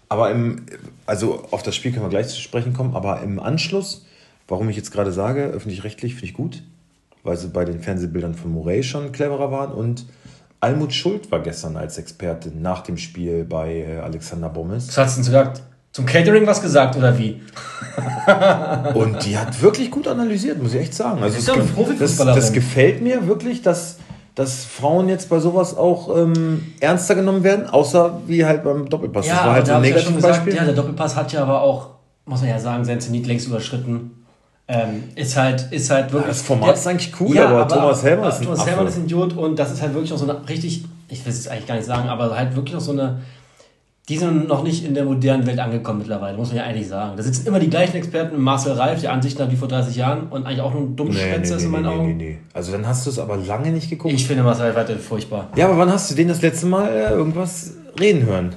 aber 0.09 0.31
im, 0.31 0.67
also 1.05 1.47
auf 1.51 1.63
das 1.63 1.75
Spiel 1.75 1.93
können 1.93 2.05
wir 2.05 2.11
gleich 2.11 2.29
zu 2.29 2.41
sprechen 2.41 2.73
kommen, 2.73 2.95
aber 2.95 3.23
im 3.23 3.41
Anschluss, 3.41 4.07
warum 4.49 4.69
ich 4.69 4.77
jetzt 4.77 4.93
gerade 4.93 5.13
sage, 5.13 5.45
öffentlich-rechtlich 5.45 6.15
finde 6.15 6.27
ich 6.27 6.35
gut, 6.35 6.63
weil 7.25 7.37
sie 7.37 7.49
bei 7.49 7.65
den 7.65 7.81
Fernsehbildern 7.81 8.35
von 8.35 8.53
Morey 8.53 8.83
schon 8.83 9.13
cleverer 9.13 9.51
waren 9.51 9.73
und 9.73 10.07
Almut 10.61 10.95
Schuld 10.95 11.31
war 11.31 11.41
gestern 11.41 11.77
als 11.77 11.99
Experte 11.99 12.51
nach 12.51 12.81
dem 12.81 12.97
Spiel 12.97 13.45
bei 13.45 13.75
äh, 13.75 13.99
Alexander 13.99 14.49
Bommes. 14.49 14.89
Was 14.89 14.99
hast 14.99 15.19
du 15.19 15.23
denn 15.23 15.27
gesagt? 15.27 15.63
Zum 15.97 16.05
Catering 16.05 16.47
was 16.47 16.61
gesagt 16.61 16.95
oder 16.97 17.17
wie? 17.17 17.41
Und 18.93 19.25
die 19.25 19.39
hat 19.39 19.63
wirklich 19.63 19.91
gut 19.91 20.07
analysiert, 20.07 20.63
muss 20.63 20.75
ich 20.75 20.81
echt 20.83 20.95
sagen. 20.95 21.23
Also 21.23 21.39
Ist 21.39 21.49
es 21.49 21.57
ja 21.57 21.95
das, 21.99 22.17
das 22.19 22.53
gefällt 22.53 23.01
mir 23.01 23.27
wirklich, 23.27 23.63
dass, 23.63 23.97
dass 24.35 24.67
Frauen 24.67 25.09
jetzt 25.09 25.31
bei 25.31 25.39
sowas 25.39 25.75
auch 25.75 26.15
ähm, 26.15 26.75
ernster 26.81 27.15
genommen 27.15 27.45
werden, 27.45 27.67
außer 27.71 28.21
wie 28.27 28.45
halt 28.45 28.63
beim 28.63 28.87
Doppelpass. 28.91 29.27
das 29.27 29.39
war 29.39 29.53
halt 29.55 29.67
so 29.69 29.73
ein 29.73 29.85
ich 29.85 29.89
ja 29.89 29.97
Negativbeispiel. 29.97 30.55
ja, 30.55 30.65
der 30.67 30.75
Doppelpass 30.75 31.17
hat 31.17 31.33
ja 31.33 31.41
aber 31.41 31.63
auch, 31.63 31.93
muss 32.27 32.43
man 32.43 32.51
ja 32.51 32.59
sagen, 32.59 32.85
sein 32.85 33.01
Zenit 33.01 33.27
längst 33.27 33.47
überschritten. 33.47 34.23
Ähm, 34.69 35.05
ist 35.15 35.35
halt, 35.39 35.73
ist 35.73 35.89
halt 35.89 36.13
wirklich. 36.13 36.29
das 36.29 36.43
Format 36.43 36.75
ist 36.75 36.87
eigentlich 36.87 37.19
cool, 37.21 37.39
aber 37.39 37.67
Thomas 37.67 38.03
Helmer 38.03 38.29
ist 38.29 38.41
ein 38.41 38.45
Thomas. 38.45 38.67
Helmer 38.67 38.87
ist 38.87 38.99
ein 38.99 39.05
Idiot 39.05 39.35
und 39.35 39.59
das 39.59 39.73
ist 39.73 39.81
halt 39.81 39.95
wirklich 39.95 40.11
noch 40.11 40.19
so 40.19 40.29
eine 40.29 40.47
richtig, 40.47 40.85
ich 41.09 41.25
will 41.25 41.33
es 41.33 41.49
eigentlich 41.49 41.67
gar 41.67 41.77
nicht 41.77 41.87
sagen, 41.87 42.11
aber 42.11 42.37
halt 42.37 42.55
wirklich 42.55 42.75
noch 42.75 42.83
so 42.83 42.93
eine. 42.93 43.23
Die 44.09 44.19
sind 44.19 44.47
noch 44.47 44.63
nicht 44.63 44.85
in 44.85 44.95
der 44.95 45.05
modernen 45.05 45.47
Welt 45.47 45.59
angekommen 45.59 45.99
mittlerweile, 45.99 46.37
muss 46.37 46.49
man 46.49 46.59
ja 46.59 46.63
eigentlich 46.63 46.87
sagen. 46.87 47.17
Da 47.17 47.23
sitzen 47.25 47.45
immer 47.47 47.59
die 47.59 47.69
gleichen 47.69 47.97
Experten, 47.97 48.41
Marcel 48.41 48.75
Reif, 48.75 49.01
die 49.01 49.09
Ansichten 49.09 49.43
hat 49.43 49.51
wie 49.51 49.57
vor 49.57 49.67
30 49.67 49.97
Jahren 49.97 50.29
und 50.29 50.47
eigentlich 50.47 50.61
auch 50.61 50.73
nur 50.73 50.83
ein 50.83 50.95
dummes 50.95 51.17
Nee, 51.17 51.23
nee, 51.25 51.33
Schwätzer 51.35 51.51
nee, 51.51 51.57
ist 51.57 51.65
in 51.65 51.71
nee, 51.73 51.77
meinen 51.77 51.87
nee, 51.87 52.01
Augen. 52.01 52.17
nee, 52.17 52.25
nee. 52.25 52.39
Also 52.55 52.71
dann 52.71 52.87
hast 52.87 53.05
du 53.05 53.11
es 53.11 53.19
aber 53.19 53.37
lange 53.37 53.73
nicht 53.73 53.91
geguckt. 53.91 54.15
Ich 54.15 54.25
finde 54.27 54.45
Marcel 54.45 54.67
Reif 54.67 54.77
weiterhin 54.77 55.03
furchtbar. 55.03 55.49
ja, 55.57 55.67
aber 55.67 55.77
wann 55.79 55.91
hast 55.91 56.09
du 56.11 56.15
den 56.15 56.29
das 56.29 56.41
letzte 56.41 56.67
Mal 56.67 56.89
äh, 56.89 57.11
irgendwas 57.11 57.75
reden 57.99 58.25
hören? 58.27 58.55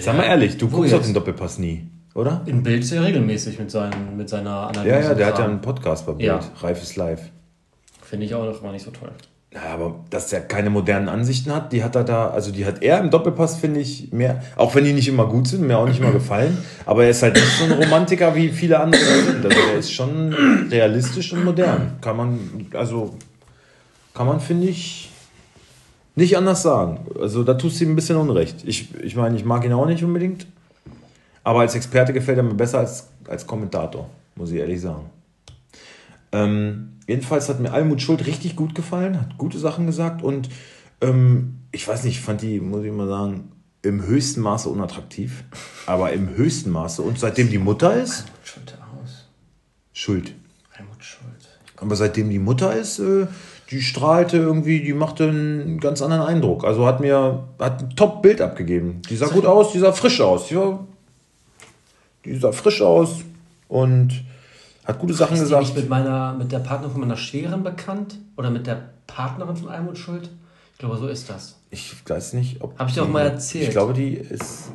Sag 0.00 0.16
mal 0.16 0.22
ehrlich, 0.24 0.56
du 0.56 0.68
guckst 0.68 0.92
doch 0.92 0.98
jetzt? 0.98 1.08
den 1.08 1.14
Doppelpass 1.14 1.58
nie, 1.58 1.88
oder? 2.14 2.42
In 2.46 2.62
Bild 2.62 2.84
sehr 2.86 3.02
regelmäßig 3.02 3.58
mit, 3.58 3.70
seinen, 3.72 4.16
mit 4.16 4.28
seiner 4.28 4.68
Analyse. 4.68 4.88
Ja, 4.88 5.00
ja, 5.00 5.14
der 5.14 5.26
hat 5.26 5.38
ja 5.40 5.44
einen 5.46 5.60
Podcast 5.60 6.06
bei 6.06 6.12
Bild. 6.12 6.26
Ja. 6.28 6.40
Reif 6.60 6.80
ist 6.80 6.94
live. 6.96 7.22
Finde 8.02 8.24
ich 8.24 8.34
auch 8.34 8.44
noch 8.44 8.62
mal 8.62 8.70
nicht 8.72 8.84
so 8.84 8.92
toll. 8.92 9.10
Ja, 9.52 9.62
aber 9.72 10.04
dass 10.10 10.30
er 10.30 10.42
keine 10.42 10.68
modernen 10.68 11.08
Ansichten 11.08 11.50
hat, 11.54 11.72
die 11.72 11.82
hat 11.82 11.96
er 11.96 12.04
da, 12.04 12.28
also 12.28 12.52
die 12.52 12.66
hat 12.66 12.82
er 12.82 13.00
im 13.00 13.10
Doppelpass, 13.10 13.56
finde 13.56 13.80
ich, 13.80 14.12
mehr, 14.12 14.42
auch 14.56 14.74
wenn 14.74 14.84
die 14.84 14.92
nicht 14.92 15.08
immer 15.08 15.26
gut 15.26 15.48
sind, 15.48 15.66
mir 15.66 15.78
auch 15.78 15.86
nicht 15.86 16.00
immer 16.00 16.12
gefallen, 16.12 16.58
aber 16.84 17.04
er 17.04 17.10
ist 17.10 17.22
halt 17.22 17.34
nicht 17.34 17.58
so 17.58 17.64
ein 17.64 17.72
Romantiker 17.72 18.34
wie 18.34 18.50
viele 18.50 18.78
andere 18.78 19.00
sind. 19.00 19.46
Also 19.46 19.58
er 19.72 19.78
ist 19.78 19.90
schon 19.90 20.34
realistisch 20.70 21.32
und 21.32 21.46
modern. 21.46 21.96
Kann 22.02 22.18
man, 22.18 22.66
also, 22.74 23.14
kann 24.12 24.26
man, 24.26 24.38
finde 24.38 24.66
ich, 24.66 25.10
nicht 26.14 26.36
anders 26.36 26.62
sagen. 26.62 27.06
Also 27.18 27.42
da 27.42 27.54
tust 27.54 27.80
du 27.80 27.84
ihm 27.84 27.92
ein 27.92 27.96
bisschen 27.96 28.16
Unrecht. 28.16 28.64
Ich, 28.66 28.94
ich 29.02 29.16
meine, 29.16 29.34
ich 29.34 29.46
mag 29.46 29.64
ihn 29.64 29.72
auch 29.72 29.86
nicht 29.86 30.04
unbedingt, 30.04 30.46
aber 31.42 31.60
als 31.60 31.74
Experte 31.74 32.12
gefällt 32.12 32.36
er 32.36 32.44
mir 32.44 32.54
besser 32.54 32.80
als, 32.80 33.08
als 33.26 33.46
Kommentator, 33.46 34.10
muss 34.34 34.50
ich 34.50 34.58
ehrlich 34.58 34.82
sagen. 34.82 35.08
Ähm, 36.32 36.97
jedenfalls 37.08 37.48
hat 37.48 37.58
mir 37.58 37.72
Almut 37.72 38.00
Schuld 38.00 38.26
richtig 38.26 38.54
gut 38.54 38.76
gefallen, 38.76 39.20
hat 39.20 39.36
gute 39.36 39.58
Sachen 39.58 39.86
gesagt 39.86 40.22
und 40.22 40.48
ähm, 41.00 41.58
ich 41.72 41.88
weiß 41.88 42.04
nicht, 42.04 42.18
ich 42.18 42.20
fand 42.20 42.42
die, 42.42 42.60
muss 42.60 42.84
ich 42.84 42.92
mal 42.92 43.08
sagen, 43.08 43.50
im 43.82 44.06
höchsten 44.06 44.40
Maße 44.40 44.68
unattraktiv. 44.68 45.44
Aber 45.86 46.12
im 46.12 46.36
höchsten 46.36 46.70
Maße. 46.70 47.02
Und 47.02 47.18
seitdem 47.18 47.50
die 47.50 47.58
Mutter 47.58 47.94
ist, 47.94 48.24
Schuld 48.44 48.76
aus. 49.02 49.26
Schuld. 49.92 50.34
Helmut 50.70 51.02
Schuld. 51.02 51.58
Aber 51.76 51.96
seitdem 51.96 52.30
die 52.30 52.38
Mutter 52.38 52.74
ist, 52.74 52.98
äh, 52.98 53.26
die 53.70 53.82
strahlte 53.82 54.38
irgendwie, 54.38 54.80
die 54.80 54.94
machte 54.94 55.28
einen 55.28 55.78
ganz 55.78 56.02
anderen 56.02 56.22
Eindruck. 56.22 56.64
Also 56.64 56.86
hat 56.86 57.00
mir, 57.00 57.44
hat 57.58 57.82
ein 57.82 57.90
Top-Bild 57.90 58.40
abgegeben. 58.40 59.02
Die 59.08 59.16
sah 59.16 59.28
gut 59.28 59.46
aus, 59.46 59.72
die 59.72 59.78
sah 59.78 59.92
frisch 59.92 60.20
aus. 60.20 60.48
Die, 60.48 60.56
war, 60.56 60.86
die 62.24 62.36
sah 62.36 62.52
frisch 62.52 62.82
aus 62.82 63.20
und 63.68 64.24
hat 64.88 64.98
gute 64.98 65.12
Sachen 65.12 65.34
Ist 65.34 65.42
gesagt. 65.42 65.62
nicht 65.62 65.76
mit, 65.76 65.88
meiner, 65.88 66.34
mit 66.34 66.50
der 66.50 66.60
Partnerin 66.60 66.92
von 66.92 67.00
meiner 67.02 67.16
Schwägerin 67.16 67.62
bekannt? 67.62 68.16
Oder 68.36 68.50
mit 68.50 68.66
der 68.66 68.90
Partnerin 69.06 69.54
von 69.54 69.68
Almut 69.68 69.98
Schuld? 69.98 70.30
Ich 70.72 70.78
glaube, 70.78 70.96
so 70.96 71.08
ist 71.08 71.28
das. 71.28 71.56
Ich 71.70 71.94
weiß 72.08 72.32
nicht, 72.32 72.62
ob. 72.62 72.78
Hab 72.78 72.88
ich 72.88 72.94
dir 72.94 73.02
auch 73.02 73.08
mal 73.08 73.26
erzählt. 73.26 73.64
Ich 73.64 73.70
glaube, 73.70 73.92
die 73.92 74.14
ist 74.14 74.70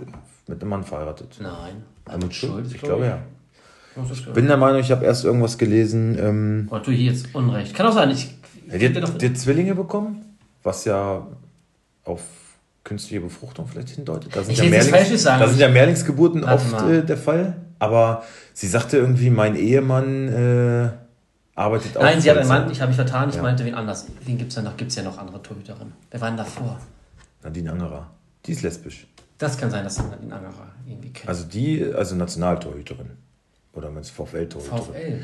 mit 0.48 0.62
einem 0.62 0.70
Mann 0.70 0.84
verheiratet. 0.84 1.39
Nein. 1.41 1.84
Almut 2.05 2.34
Schuld? 2.34 2.67
Ich 2.74 2.82
glaube 2.82 3.05
ja. 3.05 3.20
Ist 4.12 4.34
Bin 4.34 4.48
der 4.48 4.58
Meinung, 4.58 4.79
ich 4.79 4.91
habe 4.91 5.05
erst 5.05 5.24
irgendwas 5.24 5.58
gelesen. 5.58 6.17
Ähm, 6.20 6.67
Oder 6.72 6.84
tue 6.84 6.93
ich 6.93 7.01
jetzt 7.01 7.34
Unrecht? 7.34 7.75
Kann 7.75 7.86
auch 7.86 7.93
sein. 7.93 8.10
Ich, 8.10 8.36
ja, 8.67 8.77
die, 8.77 9.01
hat, 9.01 9.22
die 9.22 9.34
Zwillinge 9.34 9.75
bekommen, 9.75 10.38
was 10.63 10.86
ja 10.86 11.27
auf 12.03 12.22
künstliche 12.84 13.22
Befruchtung 13.22 13.67
vielleicht 13.67 13.89
hindeutet. 13.89 14.36
Da 14.36 14.43
sind, 14.43 14.53
Ich 14.53 14.60
ja, 14.60 14.65
Mehrlings, 14.70 15.24
da 15.24 15.48
sind 15.48 15.60
ja 15.60 15.70
Mehrlingsgeburten 15.70 16.41
Warte 16.43 16.75
oft 16.75 16.89
äh, 16.89 17.05
der 17.05 17.17
Fall. 17.17 17.62
Aber 17.84 18.24
sie 18.54 18.68
sagte 18.68 18.98
irgendwie, 18.98 19.30
mein 19.30 19.56
Ehemann 19.56 20.28
äh, 20.30 20.90
arbeitet 21.56 21.98
auch. 21.98 22.02
Nein, 22.02 22.22
sie 22.22 22.30
hat 22.32 22.38
einen. 22.38 22.48
Mann, 22.48 22.72
ich 22.72 22.80
habe 22.80 22.90
mich 22.90 22.96
vertan, 22.96 23.30
ich 23.30 23.36
Ja. 23.36 23.42
meinte 23.42 23.66
wen 23.66 23.75
anders. 23.75 24.06
Wen 24.24 24.38
gibt 24.38 24.50
es 24.50 24.56
denn 24.56 24.63
noch? 24.63 24.78
Gibt 24.78 24.92
es 24.92 24.96
ja 24.98 25.04
noch 25.04 25.18
andere 25.18 25.42
Torhüterinnen. 25.42 25.92
Wer 26.12 26.22
war 26.22 26.30
denn 26.30 26.38
davor? 26.38 26.80
Nadine 27.44 27.72
Angerer. 27.72 28.10
Die 28.46 28.54
ist 28.54 28.62
lesbisch. 28.62 29.06
Das 29.38 29.58
kann 29.58 29.70
sein, 29.70 29.84
dass 29.84 29.98
man 29.98 30.12
den 30.22 30.32
Angerer 30.32 30.68
irgendwie 30.88 31.12
kennt. 31.12 31.28
Also 31.28 31.44
die, 31.46 31.84
also 31.94 32.16
Nationaltorhüterin. 32.16 33.10
Oder 33.74 33.90
wenn 33.94 34.02
es 34.02 34.10
VfL-Torhüterin. 34.12 34.84
VfL. 34.84 35.22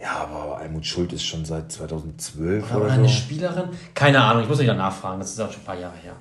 Ja, 0.00 0.12
aber 0.28 0.56
Almut 0.58 0.86
Schuld 0.86 1.12
ist 1.12 1.24
schon 1.24 1.44
seit 1.44 1.70
2012 1.70 2.64
Oder, 2.64 2.74
oder, 2.76 2.84
oder 2.86 2.94
eine 2.94 3.02
so. 3.04 3.14
Spielerin? 3.14 3.68
Keine 3.94 4.20
Ahnung, 4.22 4.42
ich 4.42 4.48
muss 4.48 4.58
wieder 4.58 4.74
nachfragen. 4.74 5.20
Das 5.20 5.30
ist 5.30 5.38
auch 5.40 5.52
schon 5.52 5.62
ein 5.62 5.66
paar 5.66 5.78
Jahre 5.78 5.96
her. 6.02 6.14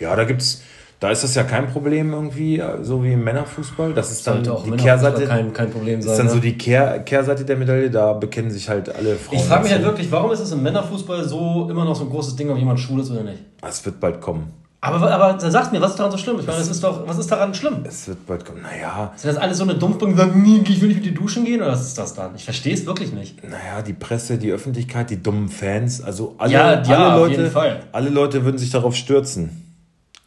Ja, 0.00 0.14
da 0.16 0.24
gibt's, 0.24 0.62
da 1.00 1.10
ist 1.10 1.24
das 1.24 1.34
ja 1.34 1.44
kein 1.44 1.66
Problem 1.66 2.12
irgendwie, 2.12 2.62
so 2.82 3.02
wie 3.02 3.14
im 3.14 3.24
Männerfußball. 3.24 3.94
Das 3.94 4.12
ist 4.12 4.26
dann 4.26 4.42
die 4.42 4.70
Kehrseite. 4.72 5.24
kein, 5.24 5.52
kein 5.54 5.70
Problem 5.70 5.96
Das 5.96 6.04
sein. 6.04 6.12
ist 6.12 6.18
dann 6.18 6.26
ne? 6.26 6.32
so 6.32 6.38
die 6.40 6.58
Kehr, 6.58 7.00
Kehrseite 7.00 7.46
der 7.46 7.56
Medaille, 7.56 7.90
da 7.90 8.12
bekennen 8.12 8.50
sich 8.50 8.68
halt 8.68 8.94
alle 8.94 9.16
Frauen. 9.16 9.38
ich 9.38 9.44
frage 9.44 9.62
mich 9.64 9.72
halt 9.72 9.82
wirklich, 9.82 10.12
warum 10.12 10.30
ist 10.30 10.40
es 10.40 10.52
im 10.52 10.62
Männerfußball 10.62 11.26
so 11.26 11.68
immer 11.70 11.86
noch 11.86 11.96
so 11.96 12.04
ein 12.04 12.10
großes 12.10 12.36
Ding, 12.36 12.50
ob 12.50 12.58
jemand 12.58 12.80
schwul 12.80 13.00
ist 13.00 13.10
oder 13.10 13.22
nicht? 13.22 13.42
Es 13.66 13.84
wird 13.86 13.98
bald 13.98 14.20
kommen. 14.20 14.52
Aber, 14.82 15.10
aber 15.10 15.34
dann 15.34 15.50
sagt 15.50 15.72
mir, 15.72 15.80
was 15.80 15.90
ist 15.90 15.98
daran 15.98 16.12
so 16.12 16.18
schlimm? 16.18 16.38
Ich 16.40 16.46
meine, 16.46 16.58
das 16.58 16.68
ist 16.68 16.82
doch, 16.82 17.06
was 17.06 17.18
ist 17.18 17.30
daran 17.30 17.54
schlimm? 17.54 17.84
Es 17.84 18.08
wird 18.08 18.26
bald 18.26 18.44
kommen. 18.46 18.62
Naja, 18.62 19.12
Sind 19.16 19.34
das 19.34 19.42
alles 19.42 19.58
so 19.58 19.64
eine 19.64 19.74
Dumpfbank, 19.74 20.12
die 20.12 20.18
sagen, 20.18 20.42
nee, 20.42 20.62
ich 20.66 20.80
will 20.80 20.88
nicht 20.88 20.98
mit 20.98 21.06
dir 21.06 21.14
duschen 21.14 21.44
gehen? 21.44 21.60
Oder 21.62 21.72
was 21.72 21.82
ist 21.82 21.98
das 21.98 22.14
dann? 22.14 22.34
Ich 22.34 22.44
verstehe 22.44 22.72
es 22.74 22.84
wirklich 22.86 23.12
nicht. 23.12 23.42
naja, 23.42 23.82
die 23.86 23.92
Presse, 23.92 24.36
die 24.38 24.50
Öffentlichkeit, 24.52 25.10
die 25.10 25.22
dummen 25.22 25.48
Fans, 25.48 26.02
also 26.02 26.34
alle, 26.38 26.52
Ja, 26.52 26.82
ja, 26.82 27.14
alle 27.14 27.20
Leute, 27.36 27.80
alle 27.92 28.08
Leute 28.10 28.44
würden 28.44 28.56
sich 28.58 28.70
darauf 28.70 28.96
stürzen. 28.96 29.69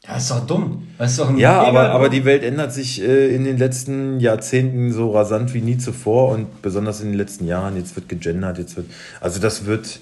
Ja, 0.05 0.17
ist 0.17 0.31
doch 0.31 0.45
dumm. 0.45 0.87
Ist 0.99 1.17
doch 1.17 1.35
Ja, 1.37 1.61
aber, 1.61 1.91
aber 1.91 2.09
die 2.09 2.25
Welt 2.25 2.43
ändert 2.43 2.73
sich 2.73 3.01
äh, 3.01 3.33
in 3.33 3.45
den 3.45 3.57
letzten 3.57 4.19
Jahrzehnten 4.19 4.91
so 4.91 5.11
rasant 5.11 5.53
wie 5.53 5.61
nie 5.61 5.77
zuvor 5.77 6.29
und 6.29 6.61
besonders 6.61 6.99
in 6.99 7.09
den 7.09 7.17
letzten 7.17 7.47
Jahren. 7.47 7.77
Jetzt 7.77 7.95
wird 7.95 8.09
gegendert, 8.09 8.57
jetzt 8.57 8.75
wird. 8.75 8.87
Also 9.21 9.39
das 9.39 9.65
wird, 9.65 10.01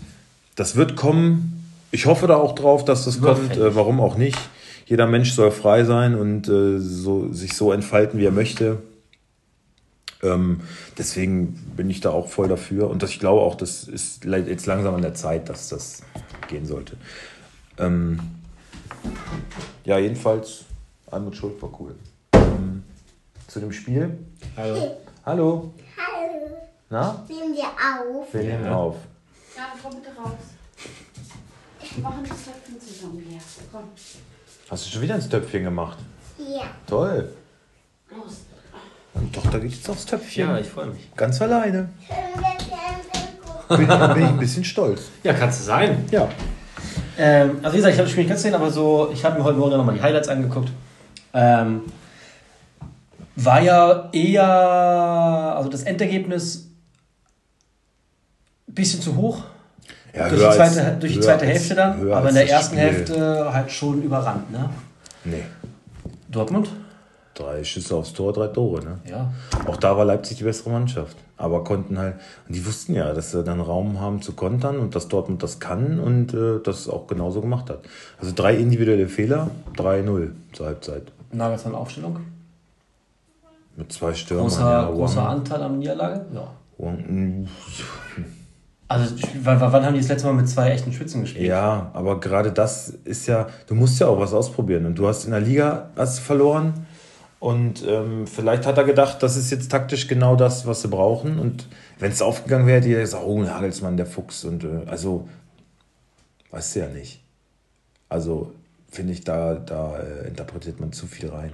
das 0.55 0.75
wird 0.75 0.96
kommen. 0.96 1.67
ich 1.91 2.08
hoffe 2.08 2.25
da 2.25 2.36
auch 2.36 2.55
drauf, 2.55 2.84
dass 2.84 3.05
das 3.05 3.22
kommt. 3.22 3.58
Äh, 3.58 3.75
warum 3.75 4.00
auch 4.00 4.17
nicht? 4.17 4.39
Jeder 4.88 5.05
Mensch 5.05 5.34
soll 5.34 5.51
frei 5.51 5.84
sein 5.84 6.15
und 6.15 6.50
äh, 6.50 6.79
so, 6.79 7.31
sich 7.31 7.53
so 7.53 7.72
entfalten, 7.72 8.20
wie 8.20 8.25
er 8.25 8.31
möchte. 8.31 8.79
Ähm, 10.24 10.62
deswegen 10.98 11.53
bin 11.77 11.89
ich 11.91 12.01
da 12.01 12.10
auch 12.10 12.27
voll 12.27 12.48
dafür. 12.48 12.89
Und 12.89 13.03
das, 13.03 13.12
ich 13.12 13.20
glaube 13.20 13.41
auch, 13.41 13.53
das 13.55 13.84
ist 13.84 14.25
jetzt 14.25 14.65
langsam 14.65 14.96
an 14.96 15.01
der 15.03 15.13
Zeit, 15.13 15.48
dass 15.48 15.70
das 15.70 16.01
gehen 16.48 16.65
sollte. 16.65 16.98
Ähm, 17.77 18.20
ja, 19.84 19.98
jedenfalls, 19.98 20.65
Almut 21.10 21.36
Schuld 21.36 21.62
war 21.62 21.70
cool. 21.79 21.96
Ähm, 22.34 22.84
zu 23.48 23.60
dem 23.60 23.72
Spiel. 23.72 24.17
Hallo. 24.55 24.98
Hallo. 25.25 25.74
Hallo. 25.98 26.58
Na? 26.89 27.25
Nehmen 27.27 27.53
wir 27.53 27.63
auf. 27.65 28.34
Wir 28.34 28.43
nehmen 28.43 28.67
auf. 28.67 28.96
Ja, 29.55 29.74
komm 29.81 29.96
bitte 29.96 30.15
raus. 30.15 30.31
Wir 31.93 32.03
machen 32.03 32.24
das 32.27 32.46
Töpfchen 32.46 32.79
zusammen 32.79 33.25
hier. 33.27 33.39
Komm. 33.72 33.84
Hast 34.70 34.86
du 34.86 34.89
schon 34.89 35.01
wieder 35.01 35.15
ein 35.15 35.29
Töpfchen 35.29 35.63
gemacht? 35.63 35.98
Ja. 36.38 36.63
Toll. 36.88 37.34
Los. 38.10 38.41
Und 39.13 39.34
Tochter 39.34 39.60
geht 39.60 39.72
jetzt 39.72 39.89
aufs 39.89 40.05
Töpfchen. 40.05 40.48
Ja, 40.48 40.58
ich 40.58 40.67
freue 40.67 40.88
mich. 40.88 41.13
Ganz 41.15 41.41
alleine. 41.41 41.89
Bin, 43.67 43.77
bin 43.77 43.86
ich 43.88 44.29
ein 44.29 44.38
bisschen 44.39 44.63
stolz. 44.63 45.10
Ja, 45.24 45.34
kannst 45.34 45.60
du 45.62 45.63
sein. 45.65 46.08
Ja. 46.12 46.29
Ähm, 47.18 47.60
also 47.62 47.74
wie 47.74 47.77
gesagt, 47.77 47.94
ich 47.94 48.00
habe 48.00 48.03
das 48.03 48.12
Spiel 48.12 48.24
nicht 48.24 48.30
ganz 48.30 48.41
gesehen, 48.41 48.56
aber 48.56 48.72
so, 48.72 49.10
ich 49.13 49.24
habe 49.24 49.38
mir 49.38 49.44
heute 49.44 49.58
Morgen 49.58 49.77
nochmal 49.77 49.96
die 49.96 50.01
Highlights 50.01 50.27
angeguckt. 50.27 50.70
Ähm, 51.34 51.82
war 53.36 53.62
ja 53.62 54.10
eher, 54.12 54.44
also 54.44 55.70
das 55.70 55.84
Endergebnis 55.84 56.70
ein 58.68 58.74
bisschen 58.74 59.01
zu 59.01 59.15
hoch. 59.15 59.44
Ja, 60.13 60.27
durch, 60.27 60.41
die 60.41 60.56
zweite, 60.56 60.86
als, 60.86 61.00
durch 61.00 61.13
die 61.13 61.20
zweite 61.22 61.46
Hälfte 61.46 61.75
dann, 61.75 62.12
aber 62.12 62.30
in 62.30 62.36
der 62.36 62.50
ersten 62.50 62.75
Spiel. 62.75 62.89
Hälfte 62.89 63.53
halt 63.53 63.72
schon 63.72 64.01
überrannt, 64.01 64.51
ne? 64.51 64.70
Nee. 65.24 65.44
Dortmund? 66.30 66.70
Drei 67.41 67.63
Schüsse 67.63 67.95
aufs 67.95 68.13
Tor, 68.13 68.33
drei 68.33 68.48
Tore, 68.48 68.83
ne? 68.83 69.00
Ja. 69.10 69.31
Auch 69.67 69.77
da 69.77 69.98
war 69.98 70.05
Leipzig 70.05 70.38
die 70.38 70.43
bessere 70.43 70.69
Mannschaft. 70.69 71.17
Aber 71.38 71.63
konnten 71.63 71.98
halt, 71.98 72.15
und 72.48 72.55
die 72.55 72.65
wussten 72.65 72.93
ja, 72.93 73.13
dass 73.13 73.31
sie 73.31 73.43
dann 73.43 73.60
Raum 73.60 74.00
haben 74.00 74.21
zu 74.21 74.33
kontern 74.33 74.77
und 74.77 74.95
dass 74.95 75.07
Dortmund 75.07 75.41
das 75.41 75.60
kann 75.60 76.00
und 76.00 76.33
äh, 76.33 76.60
das 76.63 76.88
auch 76.88 77.07
genauso 77.07 77.41
gemacht 77.41 77.69
hat. 77.69 77.79
Also 78.19 78.31
drei 78.36 78.55
individuelle 78.55 79.07
Fehler, 79.07 79.50
3-0 79.75 80.31
zur 80.53 80.65
Halbzeit. 80.67 81.12
Nagelsmann 81.31 81.75
Aufstellung? 81.75 82.19
Mit 83.75 83.91
zwei 83.91 84.13
Stürmern. 84.13 84.48
Großer, 84.48 84.71
ja, 84.71 84.89
großer 84.89 85.27
Anteil 85.27 85.63
an 85.63 85.79
Niederlage? 85.79 86.25
Ja. 86.33 86.48
Wang, 86.77 87.48
also 88.91 89.15
wann 89.43 89.86
haben 89.86 89.93
die 89.93 90.01
das 90.01 90.10
letzte 90.10 90.27
Mal 90.27 90.33
mit 90.33 90.50
zwei 90.50 90.71
echten 90.71 90.91
Schützen 90.91 91.21
gespielt? 91.21 91.48
Ja, 91.48 91.91
aber 91.93 92.19
gerade 92.19 92.51
das 92.51 92.89
ist 92.89 93.25
ja, 93.25 93.48
du 93.67 93.74
musst 93.74 94.00
ja 94.01 94.07
auch 94.07 94.19
was 94.19 94.33
ausprobieren. 94.33 94.86
Und 94.86 94.95
du 94.95 95.07
hast 95.07 95.24
in 95.24 95.31
der 95.31 95.39
Liga 95.39 95.89
hast 95.95 96.19
verloren. 96.19 96.86
Und 97.41 97.83
ähm, 97.88 98.27
vielleicht 98.27 98.67
hat 98.67 98.77
er 98.77 98.83
gedacht, 98.83 99.24
das 99.24 99.36
ist 99.36 99.50
jetzt 99.50 99.71
taktisch 99.71 100.07
genau 100.07 100.36
das, 100.36 100.67
was 100.67 100.83
sie 100.83 100.88
brauchen. 100.88 101.39
Und 101.39 101.67
wenn 101.98 102.12
es 102.12 102.21
aufgegangen 102.21 102.67
wäre, 102.67 102.77
hätte 102.77 102.89
er 102.89 103.01
gesagt, 103.01 103.24
oh, 103.25 103.41
Nagelsmann, 103.41 103.98
der 103.98 104.05
Fuchs. 104.05 104.43
Und 104.43 104.63
äh, 104.63 104.86
also, 104.86 105.27
weißt 106.51 106.75
du 106.75 106.79
ja 106.81 106.88
nicht. 106.88 107.24
Also, 108.10 108.53
finde 108.91 109.13
ich, 109.13 109.24
da, 109.24 109.55
da 109.55 109.98
äh, 109.98 110.27
interpretiert 110.27 110.79
man 110.79 110.93
zu 110.93 111.07
viel 111.07 111.29
rein. 111.29 111.51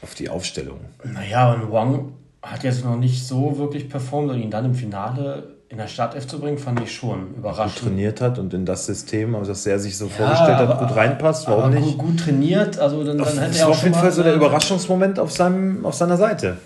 Auf 0.00 0.14
die 0.14 0.28
Aufstellung. 0.28 0.78
Naja, 1.02 1.52
und 1.52 1.72
Wang 1.72 2.12
hat 2.40 2.62
jetzt 2.62 2.84
noch 2.84 2.96
nicht 2.96 3.26
so 3.26 3.58
wirklich 3.58 3.88
performt 3.88 4.30
und 4.30 4.38
ihn 4.38 4.52
dann 4.52 4.64
im 4.64 4.76
Finale 4.76 5.56
in 5.70 5.78
der 5.78 5.86
Startelf 5.86 6.26
zu 6.26 6.40
bringen, 6.40 6.58
fand 6.58 6.80
ich 6.80 6.92
schon 6.92 7.32
überraschend. 7.36 7.76
Gut 7.76 7.84
trainiert 7.84 8.20
hat 8.20 8.40
und 8.40 8.52
in 8.52 8.66
das 8.66 8.86
System, 8.86 9.36
also 9.36 9.52
dass 9.52 9.64
er 9.66 9.78
sich 9.78 9.96
so 9.96 10.06
ja, 10.06 10.10
vorgestellt 10.10 10.58
hat, 10.58 10.78
gut 10.80 10.96
reinpasst, 10.96 11.46
warum 11.46 11.70
nicht? 11.70 11.96
Gut, 11.96 11.98
gut, 11.98 12.20
trainiert, 12.20 12.76
also 12.78 13.04
dann, 13.04 13.18
dann 13.18 13.26
hätte 13.28 13.46
das 13.46 13.58
er 13.58 13.66
auch 13.66 13.70
war 13.70 13.76
auf 13.76 13.82
jeden 13.84 13.94
Fall 13.94 14.10
so 14.10 14.24
der 14.24 14.34
Überraschungsmoment 14.34 15.20
auf, 15.20 15.30
seinem, 15.30 15.86
auf 15.86 15.94
seiner 15.94 16.16
Seite. 16.16 16.56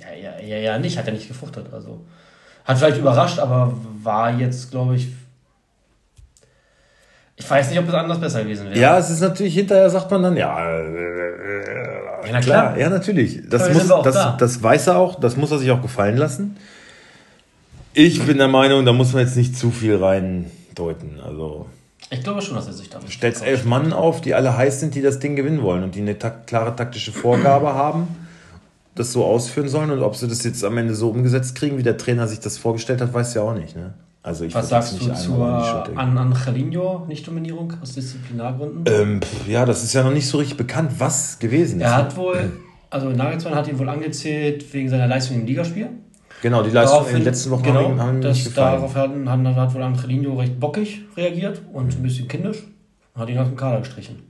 Ja, 0.00 0.14
ja, 0.14 0.40
ja, 0.40 0.56
ja, 0.56 0.78
nicht, 0.78 0.96
hat 0.96 1.08
er 1.08 1.12
nicht 1.12 1.26
gefruchtet. 1.26 1.66
Also 1.72 2.00
hat 2.64 2.78
vielleicht 2.78 2.98
überrascht, 2.98 3.40
aber 3.40 3.74
war 4.04 4.38
jetzt, 4.38 4.70
glaube 4.70 4.94
ich, 4.94 5.08
ich 7.34 7.50
weiß 7.50 7.70
nicht, 7.70 7.78
ob 7.80 7.88
es 7.88 7.94
anders 7.94 8.20
besser 8.20 8.44
gewesen 8.44 8.68
wäre. 8.68 8.78
Ja, 8.78 8.98
es 8.98 9.10
ist 9.10 9.20
natürlich 9.20 9.54
hinterher 9.54 9.90
sagt 9.90 10.10
man 10.12 10.22
dann, 10.22 10.36
ja, 10.36 10.58
äh, 10.60 12.26
ja 12.26 12.32
na 12.32 12.40
klar. 12.40 12.40
klar. 12.40 12.78
ja 12.78 12.88
natürlich. 12.88 13.48
Das, 13.48 13.72
muss, 13.72 13.88
das, 13.88 14.14
da. 14.14 14.36
das 14.38 14.62
weiß 14.62 14.88
er 14.88 14.96
auch, 14.96 15.18
das 15.18 15.36
muss 15.36 15.50
er 15.50 15.58
sich 15.58 15.70
auch 15.72 15.82
gefallen 15.82 16.16
lassen. 16.16 16.56
Ich 18.00 18.24
bin 18.24 18.38
der 18.38 18.46
Meinung, 18.46 18.84
da 18.84 18.92
muss 18.92 19.12
man 19.12 19.24
jetzt 19.24 19.36
nicht 19.36 19.56
zu 19.56 19.72
viel 19.72 19.96
reindeuten. 19.96 21.18
Also 21.20 21.66
ich 22.10 22.22
glaube 22.22 22.40
schon, 22.42 22.54
dass 22.54 22.68
er 22.68 22.72
sich 22.72 22.88
damit. 22.88 23.10
Stellt 23.12 23.42
elf 23.42 23.64
Mann 23.64 23.92
auf, 23.92 24.20
die 24.20 24.36
alle 24.36 24.56
heiß 24.56 24.78
sind, 24.78 24.94
die 24.94 25.02
das 25.02 25.18
Ding 25.18 25.34
gewinnen 25.34 25.62
wollen 25.62 25.82
und 25.82 25.96
die 25.96 26.00
eine 26.00 26.16
tak 26.16 26.46
klare 26.46 26.76
taktische 26.76 27.10
Vorgabe 27.10 27.74
haben, 27.74 28.06
das 28.94 29.12
so 29.12 29.24
ausführen 29.24 29.68
sollen. 29.68 29.90
Und 29.90 30.04
ob 30.04 30.14
sie 30.14 30.28
das 30.28 30.44
jetzt 30.44 30.64
am 30.64 30.78
Ende 30.78 30.94
so 30.94 31.10
umgesetzt 31.10 31.56
kriegen, 31.56 31.76
wie 31.76 31.82
der 31.82 31.96
Trainer 31.96 32.28
sich 32.28 32.38
das 32.38 32.56
vorgestellt 32.56 33.00
hat, 33.00 33.12
weiß 33.12 33.34
ja 33.34 33.42
auch 33.42 33.54
nicht. 33.54 33.74
Ne? 33.74 33.94
Also 34.22 34.44
ich 34.44 34.54
Was 34.54 34.68
sagst 34.68 35.00
du 35.00 35.12
zur 35.12 35.44
an 35.96 36.16
Angelino 36.16 37.04
Nicht-Dominierung 37.08 37.72
aus 37.82 37.94
Disziplinargründen? 37.94 38.84
Ähm, 38.86 39.20
ja, 39.48 39.66
das 39.66 39.82
ist 39.82 39.92
ja 39.92 40.04
noch 40.04 40.12
nicht 40.12 40.28
so 40.28 40.38
richtig 40.38 40.56
bekannt, 40.56 40.92
was 40.98 41.40
gewesen 41.40 41.80
ist. 41.80 41.86
Er 41.86 41.96
hat 41.96 42.16
wohl, 42.16 42.52
also 42.90 43.10
Nagelsmann 43.10 43.56
hat 43.56 43.66
ihn 43.66 43.76
wohl 43.76 43.88
angezählt 43.88 44.72
wegen 44.72 44.88
seiner 44.88 45.08
Leistung 45.08 45.40
im 45.40 45.46
Ligaspiel. 45.46 45.88
Genau, 46.42 46.62
die 46.62 46.70
Leistung 46.70 47.06
in 47.08 47.14
den 47.14 47.24
letzten 47.24 47.50
Wochen 47.50 47.62
genau, 47.62 47.84
haben, 47.84 48.00
haben 48.00 48.20
das. 48.20 48.52
Darauf 48.54 48.94
hat, 48.94 49.10
hat, 49.10 49.56
hat 49.56 49.74
wohl 49.74 49.82
Angelino 49.82 50.34
recht 50.38 50.58
bockig 50.60 51.02
reagiert 51.16 51.60
und 51.72 51.96
ein 51.96 52.02
bisschen 52.02 52.28
kindisch 52.28 52.64
und 53.14 53.20
hat 53.20 53.28
ihn 53.28 53.38
aus 53.38 53.48
dem 53.48 53.56
Kader 53.56 53.80
gestrichen. 53.80 54.22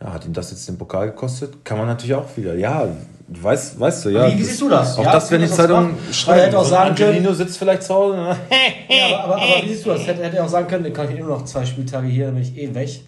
Ja, 0.00 0.12
hat 0.12 0.24
ihm 0.26 0.32
das 0.32 0.50
jetzt 0.50 0.68
den 0.68 0.78
Pokal 0.78 1.06
gekostet? 1.08 1.64
Kann 1.64 1.78
man 1.78 1.86
natürlich 1.86 2.14
auch 2.14 2.36
wieder. 2.36 2.54
Ja, 2.54 2.86
weißt, 3.28 3.80
weißt 3.80 4.04
du, 4.04 4.10
ja. 4.10 4.30
Wie, 4.30 4.38
wie 4.38 4.42
siehst 4.42 4.60
du 4.60 4.68
das? 4.68 4.98
Auch 4.98 5.04
ja, 5.04 5.12
das, 5.12 5.30
wenn 5.30 5.40
die 5.40 5.48
Zeitung 5.48 5.96
schreibt, 6.12 6.46
hätte 6.46 6.58
auch 6.58 6.64
sagen 6.64 6.90
Angelino 6.90 7.24
können, 7.24 7.34
sitzt 7.34 7.58
vielleicht 7.58 7.82
zu 7.82 7.94
Hause. 7.94 8.16
Ne? 8.16 8.36
ja, 8.88 9.18
aber, 9.18 9.34
aber, 9.34 9.42
aber, 9.42 9.62
wie 9.62 9.68
siehst 9.68 9.86
du 9.86 9.90
das? 9.90 10.06
Hätte, 10.06 10.22
hätte 10.22 10.36
er 10.36 10.44
auch 10.44 10.48
sagen 10.48 10.68
können, 10.68 10.84
dann 10.84 10.92
kann 10.92 11.10
ich 11.10 11.18
nur 11.18 11.28
noch 11.28 11.44
zwei 11.44 11.64
Spieltage 11.64 12.06
hier, 12.08 12.26
dann 12.26 12.34
bin 12.34 12.42
ich 12.44 12.56
eh 12.56 12.74
weg. 12.74 13.00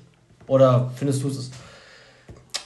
Oder 0.46 0.90
findest 0.96 1.22
du 1.22 1.28
es 1.28 1.50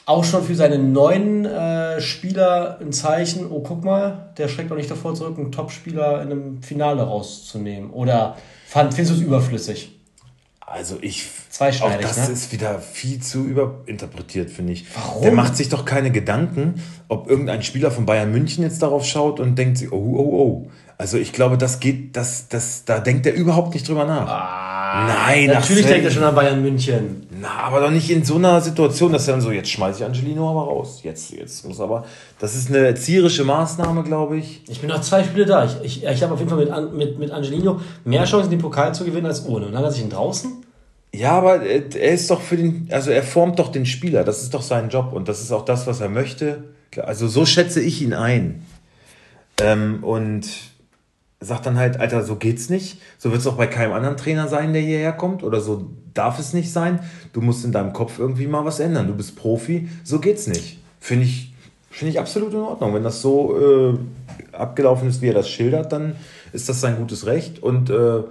auch 0.06 0.24
schon 0.24 0.42
für 0.42 0.54
seine 0.54 0.78
neuen 0.78 1.44
äh, 1.44 2.00
Spieler 2.00 2.78
ein 2.80 2.92
Zeichen, 2.92 3.46
oh 3.50 3.60
guck 3.60 3.84
mal, 3.84 4.32
der 4.36 4.48
schreckt 4.48 4.72
auch 4.72 4.76
nicht 4.76 4.90
davor 4.90 5.14
zurück, 5.14 5.38
einen 5.38 5.52
Top-Spieler 5.52 6.22
in 6.22 6.30
einem 6.30 6.62
Finale 6.62 7.02
rauszunehmen? 7.02 7.90
Oder 7.90 8.36
fand, 8.66 8.94
findest 8.94 9.16
du 9.16 9.20
es 9.20 9.26
überflüssig? 9.26 9.92
Also 10.60 10.96
ich. 11.00 11.28
Auch 11.60 12.00
das 12.00 12.16
ne? 12.16 12.32
ist 12.32 12.50
wieder 12.50 12.78
viel 12.78 13.20
zu 13.20 13.44
überinterpretiert, 13.44 14.50
finde 14.50 14.72
ich. 14.72 14.86
Warum? 14.94 15.22
Der 15.22 15.32
macht 15.32 15.54
sich 15.54 15.68
doch 15.68 15.84
keine 15.84 16.10
Gedanken, 16.10 16.82
ob 17.08 17.28
irgendein 17.28 17.62
Spieler 17.62 17.90
von 17.90 18.06
Bayern 18.06 18.32
München 18.32 18.64
jetzt 18.64 18.82
darauf 18.82 19.04
schaut 19.04 19.38
und 19.38 19.56
denkt 19.56 19.76
sich, 19.76 19.92
oh, 19.92 19.96
oh, 19.96 20.66
oh. 20.66 20.70
Also 20.96 21.18
ich 21.18 21.32
glaube, 21.32 21.58
das 21.58 21.78
geht, 21.78 22.16
das, 22.16 22.48
das, 22.48 22.86
da 22.86 23.00
denkt 23.00 23.26
er 23.26 23.34
überhaupt 23.34 23.74
nicht 23.74 23.86
drüber 23.86 24.06
nach. 24.06 24.26
Ah, 24.26 25.06
Nein, 25.06 25.48
natürlich 25.48 25.84
denkt 25.84 26.06
er 26.06 26.10
schon 26.10 26.24
an 26.24 26.34
Bayern 26.34 26.62
München. 26.62 27.26
Na, 27.42 27.64
aber 27.64 27.80
doch 27.80 27.90
nicht 27.90 28.08
in 28.08 28.24
so 28.24 28.36
einer 28.36 28.60
Situation, 28.60 29.12
dass 29.12 29.26
er 29.26 29.32
dann 29.32 29.40
so, 29.40 29.50
jetzt 29.50 29.68
schmeiße 29.68 29.98
ich 29.98 30.04
Angelino 30.04 30.48
aber 30.48 30.62
raus. 30.62 31.00
Jetzt, 31.02 31.32
jetzt 31.32 31.66
muss 31.66 31.80
aber. 31.80 32.04
Das 32.38 32.54
ist 32.54 32.68
eine 32.68 32.86
erzieherische 32.86 33.42
Maßnahme, 33.42 34.04
glaube 34.04 34.36
ich. 34.36 34.62
Ich 34.68 34.80
bin 34.80 34.88
noch 34.88 35.00
zwei 35.00 35.24
Spiele 35.24 35.44
da. 35.44 35.64
Ich, 35.64 35.76
ich, 35.82 36.04
ich 36.04 36.22
habe 36.22 36.34
auf 36.34 36.38
jeden 36.38 36.50
Fall 36.50 36.64
mit, 36.64 36.94
mit, 36.94 37.18
mit 37.18 37.30
Angelino 37.32 37.80
mehr 38.04 38.24
Chancen, 38.26 38.48
den 38.48 38.60
Pokal 38.60 38.94
zu 38.94 39.04
gewinnen 39.04 39.26
als 39.26 39.44
ohne. 39.44 39.66
Und 39.66 39.72
dann 39.72 39.78
hat 39.80 39.86
er 39.86 39.90
sich 39.90 40.04
ihn 40.04 40.10
draußen. 40.10 40.52
Ja, 41.12 41.32
aber 41.32 41.62
er 41.62 42.12
ist 42.12 42.30
doch 42.30 42.40
für 42.40 42.56
den, 42.56 42.86
also 42.92 43.10
er 43.10 43.24
formt 43.24 43.58
doch 43.58 43.72
den 43.72 43.86
Spieler. 43.86 44.22
Das 44.22 44.42
ist 44.42 44.54
doch 44.54 44.62
sein 44.62 44.88
Job 44.88 45.12
und 45.12 45.28
das 45.28 45.42
ist 45.42 45.50
auch 45.50 45.64
das, 45.64 45.88
was 45.88 46.00
er 46.00 46.10
möchte. 46.10 46.62
Also 46.96 47.26
so 47.26 47.44
schätze 47.44 47.80
ich 47.80 48.02
ihn 48.02 48.12
ein. 48.14 48.64
Ähm, 49.60 50.04
und 50.04 50.48
sagt 51.40 51.66
dann 51.66 51.76
halt, 51.76 51.98
Alter, 51.98 52.22
so 52.22 52.36
geht's 52.36 52.70
nicht. 52.70 53.00
So 53.18 53.32
wird 53.32 53.40
es 53.40 53.48
auch 53.48 53.56
bei 53.56 53.66
keinem 53.66 53.94
anderen 53.94 54.16
Trainer 54.16 54.46
sein, 54.46 54.72
der 54.72 54.82
hierher 54.82 55.12
kommt. 55.12 55.42
Oder 55.42 55.60
so 55.60 55.90
darf 56.14 56.38
es 56.38 56.52
nicht 56.52 56.72
sein. 56.72 57.00
Du 57.32 57.40
musst 57.40 57.64
in 57.64 57.72
deinem 57.72 57.92
Kopf 57.92 58.18
irgendwie 58.18 58.46
mal 58.46 58.64
was 58.64 58.80
ändern. 58.80 59.06
Du 59.06 59.14
bist 59.14 59.36
Profi, 59.36 59.88
so 60.04 60.18
geht's 60.18 60.46
nicht. 60.46 60.78
Finde 61.00 61.24
ich, 61.24 61.52
find 61.90 62.10
ich 62.10 62.20
absolut 62.20 62.52
in 62.52 62.60
Ordnung. 62.60 62.94
Wenn 62.94 63.02
das 63.02 63.22
so 63.22 63.58
äh, 63.58 64.56
abgelaufen 64.56 65.08
ist, 65.08 65.22
wie 65.22 65.28
er 65.28 65.34
das 65.34 65.48
schildert, 65.48 65.92
dann 65.92 66.16
ist 66.52 66.68
das 66.68 66.80
sein 66.80 66.96
gutes 66.96 67.26
Recht. 67.26 67.62
Und 67.62 67.90
äh, 67.90 68.22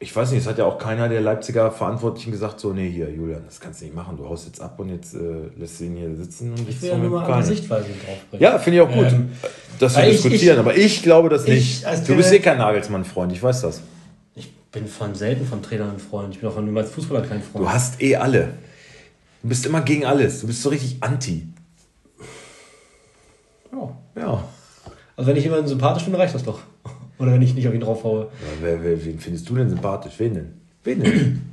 ich 0.00 0.14
weiß 0.14 0.30
nicht, 0.30 0.42
es 0.42 0.46
hat 0.46 0.58
ja 0.58 0.64
auch 0.64 0.78
keiner 0.78 1.08
der 1.08 1.20
Leipziger 1.20 1.72
Verantwortlichen 1.72 2.30
gesagt, 2.30 2.60
so, 2.60 2.72
nee, 2.72 2.88
hier, 2.88 3.10
Julian, 3.10 3.42
das 3.46 3.58
kannst 3.58 3.80
du 3.80 3.84
nicht 3.84 3.96
machen, 3.96 4.16
du 4.16 4.28
haust 4.28 4.46
jetzt 4.46 4.60
ab 4.60 4.78
und 4.78 4.90
jetzt 4.90 5.14
äh, 5.14 5.18
lässt 5.56 5.80
du 5.80 5.84
ihn 5.84 5.96
hier 5.96 6.14
sitzen. 6.14 6.52
Und 6.52 6.68
ich 6.68 6.80
will 6.80 6.90
ja 6.90 6.98
nur 6.98 7.10
mal 7.10 7.24
andere 7.24 7.42
Sichtweise 7.42 7.88
draufbringen. 7.88 8.40
Ja, 8.40 8.58
finde 8.58 8.76
ich 8.78 8.82
auch 8.82 8.92
gut, 8.92 9.12
ähm, 9.12 9.32
dass 9.80 9.96
wir 9.96 10.04
diskutieren, 10.04 10.54
ich, 10.54 10.60
aber 10.60 10.76
ich 10.76 11.02
glaube 11.02 11.28
das 11.28 11.46
nicht. 11.46 11.84
Du 12.06 12.14
bist 12.14 12.32
eh 12.32 12.38
kein 12.38 12.58
Nagelsmann-Freund, 12.58 13.32
ich 13.32 13.42
weiß 13.42 13.62
das. 13.62 13.82
Ich 14.68 14.72
bin 14.72 14.86
von 14.86 15.14
selten 15.14 15.46
von 15.46 15.62
Trainern 15.62 15.92
ein 15.92 15.98
Freund, 15.98 16.34
ich 16.34 16.40
bin 16.40 16.50
auch 16.50 16.54
von 16.54 16.76
als 16.76 16.90
Fußballer 16.90 17.26
kein 17.26 17.40
Freund. 17.42 17.64
Du 17.64 17.70
hast 17.70 18.02
eh 18.02 18.16
alle. 18.16 18.52
Du 19.42 19.48
bist 19.48 19.64
immer 19.64 19.80
gegen 19.80 20.04
alles, 20.04 20.42
du 20.42 20.46
bist 20.46 20.60
so 20.62 20.68
richtig 20.68 20.98
anti. 21.00 21.48
Ja. 23.72 23.96
Ja. 24.14 24.44
Also 25.16 25.30
wenn 25.30 25.36
ich 25.38 25.44
jemanden 25.44 25.68
sympathisch 25.68 26.04
finde, 26.04 26.18
reicht 26.18 26.34
das 26.34 26.42
doch. 26.44 26.60
Oder 27.18 27.32
wenn 27.32 27.40
ich 27.40 27.54
nicht 27.54 27.66
auf 27.66 27.72
ihn 27.72 27.80
draufhaue. 27.80 28.24
Ja, 28.24 28.46
wer, 28.60 28.84
wer, 28.84 29.02
wen 29.06 29.18
findest 29.18 29.48
du 29.48 29.54
denn 29.56 29.70
sympathisch? 29.70 30.12
Wen 30.18 30.34
denn? 30.34 30.52
Wen 30.84 31.00
denn? 31.02 31.50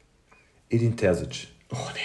Edin 0.70 0.96
Terzic. 0.96 1.48
Oh 1.70 1.76
nee. 1.92 2.00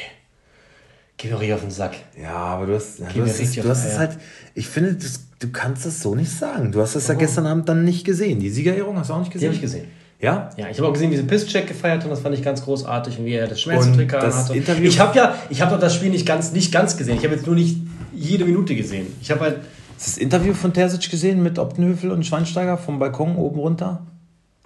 Geh 1.16 1.30
mir 1.30 1.40
richtig 1.40 1.54
auf 1.54 1.62
den 1.62 1.72
Sack. 1.72 1.96
Ja, 2.22 2.36
aber 2.36 2.66
du 2.66 2.76
hast, 2.76 3.00
ja, 3.00 3.08
du 3.14 3.22
hast, 3.22 3.40
es, 3.40 3.56
du 3.56 3.70
hast 3.70 3.84
die 3.86 3.88
es 3.90 3.98
halt, 3.98 4.18
ich 4.56 4.68
finde, 4.68 4.96
das, 4.96 5.22
du 5.40 5.50
kannst 5.52 5.86
das 5.86 6.02
so 6.02 6.16
nicht 6.16 6.32
sagen. 6.32 6.74
Du 6.74 6.82
hast 6.82 6.96
es 6.96 7.04
ja 7.08 7.10
Warum? 7.14 7.20
gestern 7.20 7.46
Abend 7.46 7.70
dann 7.70 7.86
nicht 7.86 8.06
gesehen. 8.06 8.40
Die 8.42 8.50
Siegerehrung 8.50 8.98
hast 8.98 9.10
du 9.10 9.14
auch 9.14 9.20
nicht 9.20 9.30
Die 9.30 9.34
gesehen? 9.34 9.48
habe 9.48 9.56
ich 9.56 9.62
gesehen. 9.62 9.88
Ja? 10.22 10.50
Ja, 10.58 10.68
ich 10.70 10.78
habe 10.78 10.88
auch 10.90 10.94
gesehen, 10.94 11.12
wie 11.12 11.16
sie 11.18 11.24
Pisscheck 11.24 11.68
gefeiert 11.68 12.04
haben. 12.04 12.10
Das 12.10 12.20
fand 12.20 12.36
ich 12.36 12.44
ganz 12.44 12.64
großartig 12.64 13.20
und 13.20 13.26
wie 13.26 13.34
er 13.34 13.48
das 13.48 13.62
das 13.64 14.36
hatte. 14.50 14.58
Interview- 14.58 14.88
Ich 14.88 15.00
habe 15.00 15.18
ja, 15.18 15.36
ich 15.50 15.62
habe 15.62 15.72
doch 15.74 15.80
das 15.80 15.96
Spiel 15.96 16.10
nicht 16.10 16.26
ganz, 16.26 16.52
nicht 16.52 16.72
ganz 16.74 16.98
gesehen. 16.98 17.18
Ich 17.18 17.24
habe 17.24 17.36
jetzt 17.36 17.46
nur 17.46 17.56
nicht 17.56 17.78
jede 18.14 18.44
Minute 18.46 18.76
gesehen. 18.76 19.08
Ich 19.22 19.32
habe 19.32 19.42
halt, 19.42 19.58
Hast 19.96 20.08
du 20.08 20.12
das 20.12 20.18
Interview 20.18 20.54
von 20.54 20.74
Terzic 20.74 21.10
gesehen 21.10 21.42
mit 21.44 21.58
Optenhöfel 21.60 22.12
und 22.12 22.26
Schweinsteiger 22.26 22.78
vom 22.78 23.00
Balkon 23.00 23.36
oben 23.38 23.60
runter? 23.60 24.06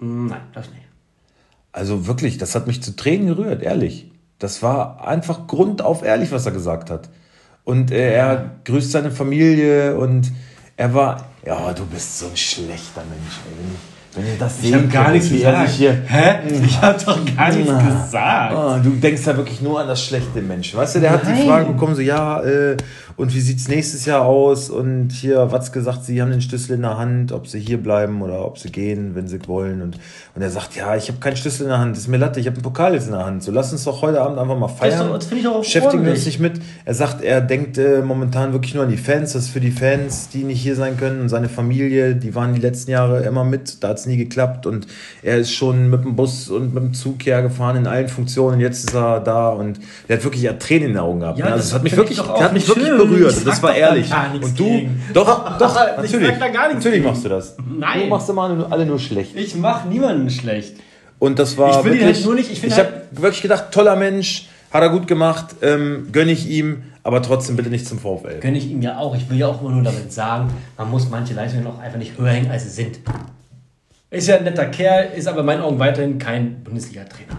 Mm, 0.00 0.26
nein, 0.28 0.40
das 0.52 0.68
nicht. 0.70 0.82
Also 1.72 2.06
wirklich, 2.06 2.38
das 2.38 2.54
hat 2.54 2.66
mich 2.66 2.82
zu 2.82 2.94
Tränen 2.96 3.26
gerührt, 3.28 3.62
ehrlich. 3.62 4.10
Das 4.38 4.62
war 4.62 5.06
einfach 5.06 5.46
grundauf 5.46 6.02
ehrlich, 6.04 6.30
was 6.32 6.46
er 6.46 6.52
gesagt 6.52 6.90
hat. 6.90 7.08
Und 7.64 7.90
äh, 7.90 8.12
er 8.14 8.50
grüßt 8.64 8.90
seine 8.92 9.10
Familie 9.10 9.96
und 9.96 10.30
er 10.76 10.94
war, 10.94 11.28
ja, 11.46 11.72
du 11.72 11.84
bist 11.86 12.18
so 12.18 12.26
ein 12.26 12.36
schlechter 12.36 13.02
Mensch. 13.08 13.38
Ey. 13.48 13.93
Wenn, 14.14 14.26
ihr 14.26 14.38
das 14.38 14.58
Ich 14.62 14.72
habe 14.72 14.82
sehen 14.82 14.90
gar 14.92 15.10
nichts 15.10 15.30
wie 15.30 15.42
er 15.42 15.50
gesagt. 15.50 15.68
sich 15.70 15.76
hier, 15.78 16.02
Hä? 16.06 16.34
Ich 16.64 16.80
habe 16.80 16.98
doch 17.04 17.18
gar 17.36 17.50
nichts 17.50 17.70
Ah. 17.72 17.80
gesagt. 17.82 18.54
Ah, 18.54 18.80
du 18.82 18.90
denkst 18.90 19.22
ja 19.26 19.36
wirklich 19.36 19.60
nur 19.60 19.80
an 19.80 19.88
das 19.88 20.04
schlechte 20.04 20.40
Mensch. 20.40 20.74
Weißt 20.74 20.94
du, 20.94 21.00
der 21.00 21.10
hat 21.10 21.22
die. 21.26 21.46
Frage 21.48 21.66
bekommen, 21.66 21.96
so, 21.96 22.00
ja, 22.00 22.40
äh, 22.42 22.76
und 23.16 23.32
wie 23.34 23.40
sieht's 23.40 23.68
nächstes 23.68 24.06
Jahr 24.06 24.22
aus? 24.22 24.70
Und 24.70 25.10
hier, 25.12 25.52
was 25.52 25.70
gesagt, 25.70 26.04
sie 26.04 26.20
haben 26.20 26.30
den 26.30 26.40
Schlüssel 26.40 26.74
in 26.74 26.82
der 26.82 26.98
Hand, 26.98 27.30
ob 27.30 27.46
sie 27.46 27.60
hier 27.60 27.78
bleiben 27.78 28.22
oder 28.22 28.44
ob 28.44 28.58
sie 28.58 28.72
gehen, 28.72 29.14
wenn 29.14 29.28
sie 29.28 29.38
wollen. 29.46 29.82
Und, 29.82 29.98
und 30.34 30.42
er 30.42 30.50
sagt, 30.50 30.74
ja, 30.74 30.96
ich 30.96 31.08
habe 31.08 31.20
keinen 31.20 31.36
Schlüssel 31.36 31.64
in 31.64 31.68
der 31.68 31.78
Hand, 31.78 31.92
das 31.92 32.04
ist 32.04 32.08
mir 32.08 32.16
Latte, 32.16 32.40
ich 32.40 32.46
habe 32.46 32.56
einen 32.56 32.64
Pokal 32.64 32.94
jetzt 32.94 33.06
in 33.06 33.12
der 33.12 33.24
Hand. 33.24 33.44
So, 33.44 33.52
lass 33.52 33.70
uns 33.72 33.84
doch 33.84 34.02
heute 34.02 34.20
Abend 34.20 34.38
einfach 34.38 34.58
mal 34.58 34.66
Das, 34.66 34.78
feiern. 34.78 35.12
das 35.12 35.26
finde 35.26 35.42
ich 35.42 35.48
auch 35.48 35.60
Beschäftigen 35.60 36.04
wir 36.04 36.12
uns 36.12 36.26
nicht 36.26 36.40
mit. 36.40 36.60
Er 36.84 36.94
sagt, 36.94 37.22
er 37.22 37.40
denkt 37.40 37.78
äh, 37.78 38.02
momentan 38.02 38.52
wirklich 38.52 38.74
nur 38.74 38.82
an 38.82 38.90
die 38.90 38.96
Fans. 38.96 39.32
Das 39.32 39.44
ist 39.44 39.50
für 39.50 39.60
die 39.60 39.70
Fans, 39.70 40.28
die 40.30 40.42
nicht 40.42 40.60
hier 40.60 40.74
sein 40.74 40.96
können. 40.96 41.20
Und 41.20 41.28
seine 41.28 41.48
Familie, 41.48 42.16
die 42.16 42.34
waren 42.34 42.54
die 42.54 42.60
letzten 42.60 42.90
Jahre 42.90 43.22
immer 43.22 43.44
mit. 43.44 43.82
Da 43.84 43.88
hat 43.88 43.98
es 43.98 44.06
nie 44.06 44.16
geklappt. 44.16 44.66
Und 44.66 44.88
er 45.22 45.38
ist 45.38 45.52
schon 45.52 45.88
mit 45.88 46.04
dem 46.04 46.16
Bus 46.16 46.48
und 46.48 46.74
mit 46.74 46.82
dem 46.82 46.94
Zug 46.94 47.24
hergefahren 47.24 47.76
in 47.76 47.86
allen 47.86 48.08
Funktionen. 48.08 48.60
Jetzt 48.60 48.84
ist 48.84 48.94
er 48.94 49.20
da 49.20 49.50
und 49.50 49.78
der 50.08 50.16
hat 50.16 50.24
wirklich 50.24 50.42
ja 50.42 50.54
Tränen 50.54 50.88
in 50.88 50.92
den 50.94 50.98
Augen 50.98 51.20
gehabt. 51.20 51.38
Ja, 51.38 51.46
ne? 51.46 51.52
also 51.52 51.62
das 51.62 51.68
es 51.68 51.74
hat 51.74 51.84
mich 51.84 51.96
wirklich, 51.96 52.18
hat 52.20 52.52
mich 52.52 52.68
wirklich. 52.68 53.03
Berührt. 53.06 53.36
Ich 53.36 53.44
das 53.44 53.62
war 53.62 53.74
ehrlich. 53.74 54.10
Und 54.42 54.58
du, 54.58 54.64
gegen. 54.64 55.02
doch, 55.12 55.58
doch, 55.58 55.76
Ich 56.02 56.10
natürlich. 56.12 56.28
sag 56.28 56.40
da 56.40 56.48
gar 56.48 56.68
nichts 56.68 56.84
natürlich 56.84 57.04
machst 57.04 57.24
du 57.24 57.28
das. 57.28 57.56
Nein. 57.78 58.00
Du 58.02 58.06
machst 58.06 58.28
immer 58.30 58.42
alle, 58.44 58.66
alle 58.70 58.86
nur 58.86 58.98
schlecht. 58.98 59.36
Ich 59.36 59.54
mache 59.54 59.88
niemanden 59.88 60.30
schlecht. 60.30 60.76
Und 61.18 61.38
das 61.38 61.56
war 61.56 61.78
Ich 61.78 61.84
will 61.84 61.92
ihn 61.94 62.00
wirklich, 62.00 62.16
halt 62.16 62.24
nur 62.26 62.34
nicht- 62.34 62.50
ich 62.50 62.62
ich 62.64 62.76
halt- 62.76 62.86
habe 62.86 63.22
wirklich 63.22 63.42
gedacht, 63.42 63.66
toller 63.70 63.96
Mensch, 63.96 64.48
hat 64.70 64.82
er 64.82 64.88
gut 64.90 65.06
gemacht, 65.06 65.54
ähm, 65.62 66.08
gönne 66.10 66.32
ich 66.32 66.48
ihm, 66.48 66.82
aber 67.04 67.22
trotzdem 67.22 67.54
bitte 67.54 67.70
nicht 67.70 67.86
zum 67.86 67.98
VfL. 68.00 68.40
Gönne 68.40 68.58
ich 68.58 68.68
ihm 68.68 68.82
ja 68.82 68.98
auch. 68.98 69.14
Ich 69.16 69.30
will 69.30 69.38
ja 69.38 69.46
auch 69.46 69.60
immer 69.60 69.70
nur 69.70 69.84
damit 69.84 70.12
sagen, 70.12 70.48
man 70.76 70.90
muss 70.90 71.08
manche 71.08 71.32
Leistungen 71.34 71.66
auch 71.68 71.78
einfach 71.78 71.98
nicht 71.98 72.18
höher 72.18 72.30
hängen, 72.30 72.50
als 72.50 72.64
sie 72.64 72.70
sind. 72.70 72.98
Ist 74.10 74.26
ja 74.28 74.36
ein 74.36 74.44
netter 74.44 74.66
Kerl, 74.66 75.10
ist 75.16 75.26
aber 75.28 75.40
in 75.40 75.46
meinen 75.46 75.62
Augen 75.62 75.78
weiterhin 75.78 76.18
kein 76.18 76.62
Bundesliga-Trainer. 76.64 77.38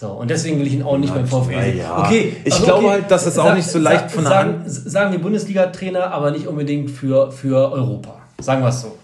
So, 0.00 0.12
und 0.12 0.30
deswegen 0.30 0.58
will 0.58 0.66
ich 0.66 0.72
ihn 0.72 0.82
auch 0.82 0.96
nicht 0.96 1.12
beim 1.14 1.26
VfL 1.26 1.62
sehen. 1.62 1.76
ja. 1.78 1.98
Okay, 2.06 2.34
Ich 2.42 2.54
also 2.54 2.64
glaube 2.64 2.84
okay, 2.86 2.90
halt, 2.92 3.10
dass 3.10 3.26
es 3.26 3.36
auch 3.38 3.52
nicht 3.54 3.68
so 3.68 3.78
leicht 3.78 4.10
von 4.10 4.22
der 4.24 4.32
sagen, 4.32 4.52
Hand- 4.60 4.70
Sagen 4.72 5.12
wir 5.12 5.18
Bundesliga-Trainer, 5.18 6.10
aber 6.10 6.30
nicht 6.30 6.46
unbedingt 6.46 6.90
für, 6.90 7.30
für 7.30 7.70
Europa. 7.70 8.16
Sagen 8.40 8.62
wir 8.62 8.68
es 8.70 8.80
so. 8.80 8.96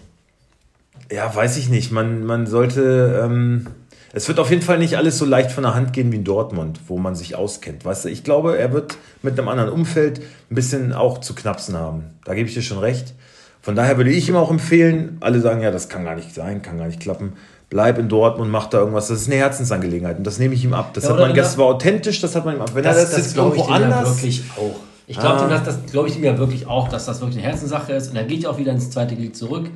Ja, 1.11 1.33
weiß 1.35 1.57
ich 1.57 1.69
nicht. 1.69 1.91
Man, 1.91 2.25
man 2.25 2.47
sollte. 2.47 3.21
Ähm, 3.23 3.67
es 4.11 4.27
wird 4.27 4.39
auf 4.39 4.49
jeden 4.49 4.63
Fall 4.63 4.79
nicht 4.79 4.97
alles 4.97 5.19
so 5.19 5.25
leicht 5.25 5.51
von 5.51 5.61
der 5.65 5.75
Hand 5.75 5.93
gehen 5.93 6.11
wie 6.11 6.15
in 6.15 6.23
Dortmund, 6.23 6.79
wo 6.87 6.97
man 6.97 7.13
sich 7.13 7.35
auskennt. 7.35 7.85
Weißt 7.85 8.05
du, 8.05 8.09
ich 8.09 8.23
glaube, 8.23 8.57
er 8.57 8.73
wird 8.73 8.97
mit 9.21 9.37
einem 9.37 9.49
anderen 9.49 9.69
Umfeld 9.69 10.19
ein 10.49 10.55
bisschen 10.55 10.93
auch 10.93 11.19
zu 11.19 11.35
knapsen 11.35 11.77
haben. 11.77 12.05
Da 12.25 12.33
gebe 12.33 12.49
ich 12.49 12.55
dir 12.55 12.63
schon 12.63 12.79
recht. 12.79 13.13
Von 13.61 13.75
daher 13.75 13.97
würde 13.97 14.09
ich 14.09 14.27
ihm 14.29 14.35
auch 14.35 14.49
empfehlen, 14.49 15.17
alle 15.19 15.41
sagen, 15.41 15.61
ja, 15.61 15.69
das 15.69 15.89
kann 15.89 16.05
gar 16.05 16.15
nicht 16.15 16.33
sein, 16.33 16.63
kann 16.63 16.79
gar 16.79 16.87
nicht 16.87 17.01
klappen. 17.01 17.33
Bleib 17.69 17.97
in 17.99 18.07
Dortmund, 18.07 18.49
mach 18.49 18.67
da 18.67 18.79
irgendwas. 18.79 19.09
Das 19.09 19.21
ist 19.21 19.27
eine 19.27 19.35
Herzensangelegenheit 19.35 20.17
und 20.17 20.23
das 20.25 20.39
nehme 20.39 20.53
ich 20.53 20.63
ihm 20.63 20.73
ab. 20.73 20.93
Das 20.93 21.03
Ja, 21.03 21.09
hat 21.11 21.19
man 21.19 21.33
der- 21.33 21.57
war 21.57 21.65
authentisch, 21.65 22.21
das 22.21 22.35
hat 22.35 22.45
man 22.45 22.55
ihm 22.55 22.61
ab. 22.61 22.71
Wenn 22.73 22.85
er 22.85 22.93
das, 22.93 23.15
jetzt 23.17 23.33
glaub 23.33 23.53
irgendwo 23.55 23.73
dem 23.73 23.81
ja 23.81 23.85
anders. 23.97 24.15
wirklich 24.15 24.43
auch. 24.57 24.75
Ich 25.09 25.17
glaube 25.19 25.39
Ah. 25.39 25.43
ihm, 25.45 25.49
das, 25.49 25.63
das 25.63 25.77
glaube 25.91 26.07
ich 26.09 26.17
ihm 26.17 26.23
ja 26.23 26.37
wirklich 26.37 26.67
auch, 26.67 26.87
dass 26.87 27.05
das 27.05 27.19
wirklich 27.21 27.39
eine 27.39 27.47
Herzenssache 27.47 27.93
ist. 27.93 28.09
Und 28.09 28.15
er 28.15 28.23
geht 28.23 28.43
ja 28.43 28.49
auch 28.49 28.57
wieder 28.57 28.71
ins 28.71 28.89
zweite 28.89 29.15
Glied 29.15 29.35
zurück. 29.35 29.69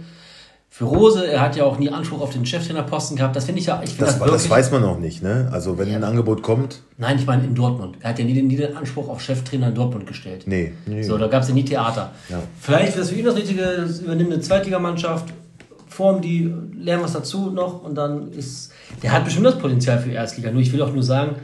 Für 0.74 0.86
Rose, 0.86 1.28
er 1.30 1.42
hat 1.42 1.58
ja 1.58 1.66
auch 1.66 1.78
nie 1.80 1.90
Anspruch 1.90 2.22
auf 2.22 2.32
den 2.32 2.46
Cheftrainerposten 2.46 3.18
gehabt. 3.18 3.36
Das 3.36 3.44
finde 3.44 3.60
ich 3.60 3.68
ja, 3.68 3.82
ich 3.84 3.90
finde 3.90 4.06
Das, 4.06 4.20
das, 4.20 4.30
das, 4.32 4.50
weiß 4.50 4.72
man 4.72 4.82
noch 4.82 4.98
nicht, 5.00 5.22
ne? 5.22 5.50
Also 5.52 5.78
wenn 5.78 5.94
ein 5.94 6.06
Angebot 6.06 6.44
kommt, 6.44 6.82
Nein, 6.98 7.18
ich 7.20 7.26
meine 7.26 7.44
in 7.44 7.56
Dortmund. 7.56 7.98
Er 8.00 8.12
hat 8.12 8.20
ja 8.20 8.24
nie 8.26 8.34
den, 8.34 8.48
nie 8.48 8.56
den 8.56 8.78
Anspruch 8.78 9.10
auf 9.10 9.20
Cheftrainer 9.22 9.68
in 9.68 9.76
Dortmund 9.76 10.08
gestellt. 10.08 10.44
nee. 10.46 10.72
nee. 10.86 11.04
So, 11.04 11.18
da 11.18 11.28
gab 11.28 11.44
es 11.44 11.50
ja 11.50 11.54
nie 11.56 11.66
Theater. 11.66 12.12
Ja. 12.30 12.38
Vielleicht 12.62 12.94
wäre 12.94 13.00
das 13.02 13.10
für 13.10 13.16
ihn 13.16 13.26
das 13.26 13.36
Richtige, 13.36 13.62
das 13.86 14.00
übernimmt 14.00 14.32
eine 14.32 14.42
Zweitligamannschaft, 14.42 15.26
formen 16.02 16.22
die, 16.22 16.52
lernen 16.74 17.04
was 17.04 17.14
dazu 17.14 17.52
noch 17.52 17.84
und 17.84 17.94
dann 17.94 18.32
ist. 18.32 18.72
Der 19.04 19.12
hat 19.12 19.24
bestimmt 19.24 19.46
das 19.46 19.60
Potenzial 19.60 20.00
für 20.00 20.10
Erstliga. 20.10 20.50
Nur 20.50 20.62
ich 20.64 20.74
will 20.74 20.82
auch 20.82 20.92
nur 20.92 21.04
sagen, 21.04 21.36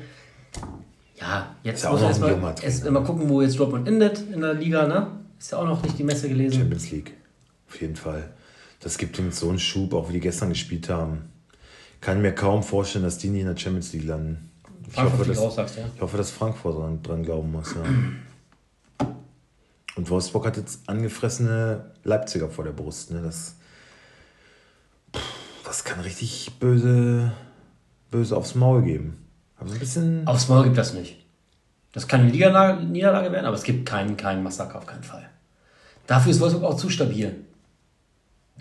ja, 1.15 1.55
jetzt 1.61 1.83
Ist 1.83 1.91
muss 1.91 2.01
ein 2.01 2.07
erstmal 2.07 2.55
erst 2.63 2.89
mal 2.89 3.03
gucken, 3.03 3.29
wo 3.29 3.43
jetzt 3.43 3.59
Dortmund 3.59 3.87
endet 3.87 4.23
in 4.33 4.41
der 4.41 4.55
Liga, 4.55 4.87
ne? 4.87 5.11
Ist 5.37 5.51
ja 5.51 5.59
auch 5.59 5.67
noch 5.67 5.83
nicht 5.83 5.99
die 5.99 6.03
Messe 6.03 6.27
gelesen. 6.27 6.57
Champions 6.57 6.89
League. 6.89 7.13
Auf 7.69 7.79
jeden 7.79 7.95
Fall. 7.95 8.31
Das 8.79 8.97
gibt 8.97 9.19
ihm 9.19 9.31
so 9.31 9.49
einen 9.49 9.59
Schub, 9.59 9.93
auch 9.93 10.09
wie 10.09 10.13
die 10.13 10.19
gestern 10.21 10.49
gespielt 10.49 10.89
haben. 10.89 11.29
Kann 12.01 12.23
mir 12.23 12.33
kaum 12.33 12.63
vorstellen, 12.63 13.05
dass 13.05 13.19
die 13.19 13.29
nie 13.29 13.41
in 13.41 13.47
der 13.47 13.57
Champions 13.57 13.93
League 13.93 14.05
landen. 14.05 14.49
Ich 14.91 14.97
hoffe, 14.97 15.23
dass, 15.23 15.37
raus, 15.37 15.55
sagst 15.55 15.77
du, 15.77 15.81
ja? 15.81 15.87
ich 15.93 16.01
hoffe, 16.01 16.17
dass 16.17 16.31
Frankfurt 16.31 16.77
dran, 16.77 17.03
dran 17.03 17.23
glauben 17.23 17.51
muss. 17.51 17.75
Ja. 17.75 19.07
Und 19.97 20.09
Wolfsburg 20.09 20.47
hat 20.47 20.57
jetzt 20.57 20.87
angefressene 20.87 21.91
Leipziger 22.03 22.49
vor 22.49 22.63
der 22.63 22.71
Brust. 22.71 23.11
Ne? 23.11 23.21
Das, 23.21 23.56
das 25.67 25.83
kann 25.83 25.99
richtig 25.99 26.51
böse, 26.59 27.33
böse 28.09 28.37
aufs 28.37 28.55
Maul 28.55 28.83
geben. 28.83 29.17
Aber 29.59 29.71
ein 29.71 29.79
bisschen. 29.79 30.25
Aufs 30.25 30.47
Maul 30.47 30.63
gibt 30.63 30.77
das 30.77 30.93
nicht. 30.93 31.25
Das 31.91 32.07
kann 32.07 32.21
eine 32.21 32.29
Liga 32.29 32.75
Niederlage 32.75 33.31
werden, 33.31 33.45
aber 33.45 33.55
es 33.55 33.63
gibt 33.63 33.85
keinen, 33.85 34.17
keinen 34.17 34.43
Massaker 34.43 34.77
auf 34.77 34.85
keinen 34.85 35.03
Fall. 35.03 35.29
Dafür 36.05 36.31
ist 36.31 36.39
Wolfsburg 36.39 36.63
auch 36.63 36.77
zu 36.77 36.89
stabil. 36.89 37.35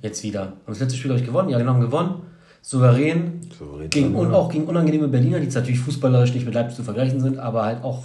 Jetzt 0.03 0.23
wieder. 0.25 0.41
Haben 0.41 0.57
das 0.67 0.81
letzte 0.81 0.97
Spiel, 0.97 1.11
glaube 1.11 1.21
ich, 1.21 1.27
gewonnen? 1.27 1.49
Ja, 1.49 1.59
genau, 1.59 1.75
haben 1.75 1.81
gewonnen. 1.81 2.23
Souverän. 2.61 3.41
Souverän 3.57 3.91
gegen, 3.91 4.15
und 4.15 4.35
auch 4.35 4.51
gegen 4.51 4.65
unangenehme 4.65 5.07
Berliner, 5.07 5.39
die 5.39 5.45
jetzt 5.45 5.55
natürlich 5.55 5.81
fußballerisch 5.81 6.35
nicht 6.35 6.45
mit 6.45 6.55
Leipzig 6.55 6.77
zu 6.77 6.83
vergleichen 6.83 7.21
sind, 7.21 7.39
aber 7.39 7.65
halt 7.65 7.85
auch. 7.85 8.05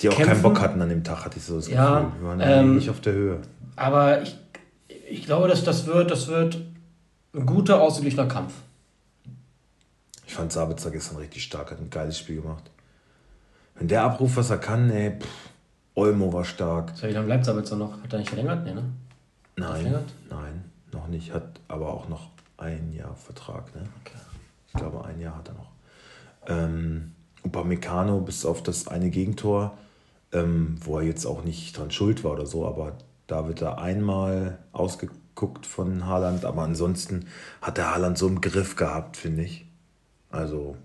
die 0.00 0.08
auch 0.08 0.14
kämpfen. 0.14 0.32
keinen 0.34 0.42
Bock 0.42 0.60
hatten 0.60 0.82
an 0.82 0.90
dem 0.90 1.02
Tag, 1.04 1.24
hatte 1.24 1.38
ich 1.38 1.44
so 1.44 1.56
das 1.56 1.66
Gefühl. 1.66 1.78
Ja, 1.78 2.12
Wir 2.20 2.28
waren 2.28 2.40
ähm, 2.42 2.74
nicht 2.74 2.90
auf 2.90 3.00
der 3.00 3.14
Höhe. 3.14 3.38
Aber 3.76 4.20
ich, 4.20 4.36
ich 5.08 5.24
glaube, 5.24 5.48
dass 5.48 5.64
das 5.64 5.86
wird, 5.86 6.10
das 6.10 6.28
wird 6.28 6.58
ein 7.34 7.46
guter, 7.46 7.80
ausgeglichener 7.80 8.26
Kampf. 8.26 8.54
Ich 10.26 10.34
fand 10.34 10.52
Sabitzer 10.52 10.90
gestern 10.90 11.18
richtig 11.18 11.42
stark, 11.42 11.70
hat 11.70 11.78
ein 11.80 11.90
geiles 11.90 12.18
Spiel 12.18 12.40
gemacht. 12.40 12.70
Wenn 13.74 13.88
der 13.88 14.02
abruft, 14.02 14.36
was 14.36 14.50
er 14.50 14.58
kann, 14.58 14.90
ey, 14.90 15.18
pff, 15.18 15.50
Olmo 15.94 16.32
war 16.32 16.44
stark. 16.44 16.92
So, 16.94 17.06
wie 17.06 17.12
lange 17.12 17.26
bleibt 17.26 17.44
Sabitzer 17.44 17.76
noch? 17.76 18.02
Hat 18.02 18.12
er 18.12 18.18
nicht 18.18 18.28
verlängert? 18.28 18.64
Nee, 18.64 18.74
ne? 18.74 18.84
Nein, 19.56 19.72
verlängert? 19.72 20.12
nein, 20.30 20.64
noch 20.92 21.08
nicht. 21.08 21.32
Hat 21.32 21.60
aber 21.68 21.92
auch 21.92 22.08
noch 22.08 22.30
ein 22.56 22.92
Jahr 22.92 23.14
Vertrag. 23.14 23.74
Ne? 23.74 23.82
Okay. 24.00 24.18
Ich 24.68 24.74
glaube, 24.74 25.04
ein 25.04 25.20
Jahr 25.20 25.36
hat 25.36 25.48
er 25.48 25.54
noch. 25.54 25.70
Ähm, 26.46 27.12
Upamecano 27.44 28.20
bis 28.20 28.46
auf 28.46 28.62
das 28.62 28.88
eine 28.88 29.10
Gegentor, 29.10 29.76
ähm, 30.32 30.76
wo 30.80 30.98
er 30.98 31.04
jetzt 31.04 31.26
auch 31.26 31.44
nicht 31.44 31.76
dran 31.76 31.90
schuld 31.90 32.24
war 32.24 32.32
oder 32.32 32.46
so, 32.46 32.66
aber 32.66 32.96
da 33.26 33.46
wird 33.48 33.60
er 33.60 33.78
einmal 33.78 34.58
ausgeguckt 35.42 35.66
von 35.66 36.06
Haaland, 36.06 36.44
aber 36.44 36.62
ansonsten 36.62 37.26
hat 37.60 37.78
der 37.78 37.94
Haaland 37.94 38.18
so 38.18 38.28
im 38.28 38.40
Griff 38.40 38.76
gehabt, 38.76 39.16
finde 39.16 39.42
ich. 39.42 39.66
Also 40.30 40.76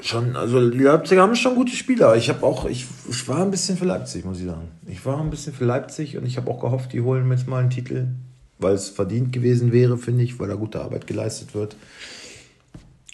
schon, 0.00 0.36
also 0.36 0.70
die 0.70 0.78
Leipziger 0.78 1.22
haben 1.22 1.34
schon 1.36 1.54
gute 1.54 1.74
Spieler. 1.74 2.16
Ich 2.16 2.28
habe 2.28 2.44
auch, 2.44 2.66
ich, 2.66 2.86
ich 3.08 3.28
war 3.28 3.42
ein 3.42 3.50
bisschen 3.50 3.76
für 3.76 3.86
Leipzig, 3.86 4.24
muss 4.24 4.38
ich 4.38 4.46
sagen. 4.46 4.68
Ich 4.86 5.04
war 5.04 5.20
ein 5.20 5.30
bisschen 5.30 5.52
für 5.52 5.64
Leipzig 5.64 6.16
und 6.16 6.26
ich 6.26 6.36
habe 6.36 6.50
auch 6.50 6.60
gehofft, 6.60 6.92
die 6.92 7.00
holen 7.00 7.30
jetzt 7.30 7.48
mal 7.48 7.60
einen 7.60 7.70
Titel, 7.70 8.08
weil 8.58 8.74
es 8.74 8.88
verdient 8.88 9.32
gewesen 9.32 9.72
wäre, 9.72 9.98
finde 9.98 10.24
ich, 10.24 10.38
weil 10.38 10.48
da 10.48 10.54
gute 10.54 10.80
Arbeit 10.80 11.06
geleistet 11.06 11.54
wird. 11.54 11.76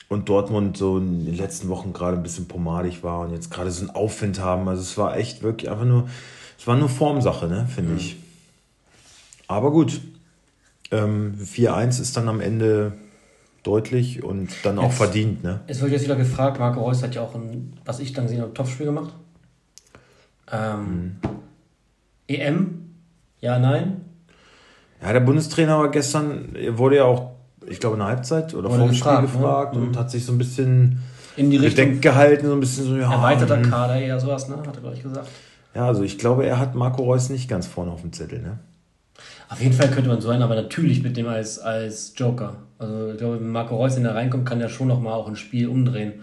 Und 0.09 0.29
Dortmund 0.29 0.77
so 0.77 0.99
in 0.99 1.25
den 1.25 1.37
letzten 1.37 1.69
Wochen 1.69 1.93
gerade 1.93 2.17
ein 2.17 2.23
bisschen 2.23 2.47
pomadig 2.47 3.03
war 3.03 3.21
und 3.21 3.33
jetzt 3.33 3.51
gerade 3.51 3.73
so 3.73 3.81
einen 3.81 3.91
Aufwind 3.91 4.39
haben. 4.39 4.69
Also 4.69 4.83
es 4.83 4.97
war 4.97 5.17
echt 5.17 5.43
wirklich 5.43 5.69
einfach 5.69 5.85
nur, 5.85 6.09
es 6.59 6.67
war 6.67 6.77
nur 6.77 6.89
Formsache, 6.89 7.47
ne, 7.49 7.67
finde 7.73 7.97
ich. 7.97 8.17
Aber 9.49 9.71
gut. 9.71 10.01
Ähm, 10.93 11.35
4-1 11.43 12.01
ist 12.01 12.17
dann 12.17 12.29
am 12.29 12.41
Ende 12.41 12.93
deutlich 13.65 14.23
und 14.23 14.51
dann 14.63 14.79
auch 14.79 14.85
Jetzt- 14.85 14.97
verdient, 14.97 15.43
ne? 15.43 15.61
Es 15.67 15.81
wird 15.81 15.91
jetzt 15.91 16.05
wieder 16.05 16.15
gefragt, 16.15 16.61
Marco 16.61 16.81
Reus 16.81 17.03
hat 17.03 17.15
ja 17.15 17.23
auch 17.23 17.35
ein, 17.35 17.73
was 17.85 17.99
ich 17.99 18.13
dann 18.13 18.27
gesehen 18.27 18.41
habe, 18.41 18.55
Topspiel 18.55 18.87
gemacht. 18.87 19.13
Ähm, 20.53 21.17
EM? 22.29 22.93
Ja, 23.41 23.59
nein? 23.59 24.03
Ja, 25.03 25.13
der 25.13 25.21
Bundestrainer 25.21 25.79
war 25.79 25.91
gestern, 25.91 26.55
er 26.55 26.79
wurde 26.79 26.97
ja 26.97 27.05
auch, 27.05 27.33
ich 27.67 27.81
glaube, 27.81 27.95
in 27.97 28.01
der 28.01 28.09
Halbzeit 28.09 28.55
oder 28.55 28.71
vor 28.71 28.79
dem 28.79 28.95
Spiel 28.95 29.21
gefragt, 29.23 29.75
ne? 29.75 29.81
und 29.83 29.97
hat 29.97 30.11
sich 30.11 30.25
so 30.25 30.33
ein 30.33 30.39
bisschen 30.39 31.01
In 31.37 31.51
die 31.51 31.57
Richtung 31.57 32.01
gehalten, 32.01 32.47
so 32.47 32.53
ein 32.53 32.61
bisschen 32.61 32.85
so, 32.87 32.97
ja. 32.97 33.13
erweiterter 33.13 33.57
hm. 33.57 33.71
Kader 33.71 34.01
eher 34.01 34.21
sowas, 34.21 34.49
ne? 34.49 34.57
Hat 34.57 34.77
er, 34.77 34.81
glaube 34.81 34.97
ich, 34.97 35.03
gesagt. 35.03 35.29
Ja, 35.77 35.87
also 35.87 36.05
ich 36.05 36.17
glaube, 36.17 36.47
er 36.47 36.59
hat 36.59 36.75
Marco 36.75 37.03
Reus 37.03 37.29
nicht 37.29 37.51
ganz 37.51 37.67
vorne 37.67 37.91
auf 37.91 38.01
dem 38.01 38.11
Zettel, 38.11 38.41
ne? 38.41 38.59
Auf 39.51 39.61
jeden 39.61 39.75
Fall 39.75 39.91
könnte 39.91 40.09
man 40.09 40.23
so 40.23 40.31
einen, 40.31 40.43
aber 40.43 40.55
natürlich 40.55 41.03
mit 41.03 41.19
dem 41.19 41.29
als, 41.29 41.59
als 41.59 42.15
Joker. 42.17 42.57
Also 42.79 43.11
ich 43.11 43.19
glaube, 43.19 43.41
wenn 43.41 43.51
Marco 43.51 43.77
Reus, 43.77 43.95
wenn 43.95 44.07
er 44.07 44.15
reinkommt, 44.15 44.47
kann 44.47 44.59
er 44.59 44.71
schon 44.71 44.89
nochmal 44.89 45.13
auch 45.13 45.29
ein 45.29 45.37
Spiel 45.37 45.69
umdrehen. 45.69 46.15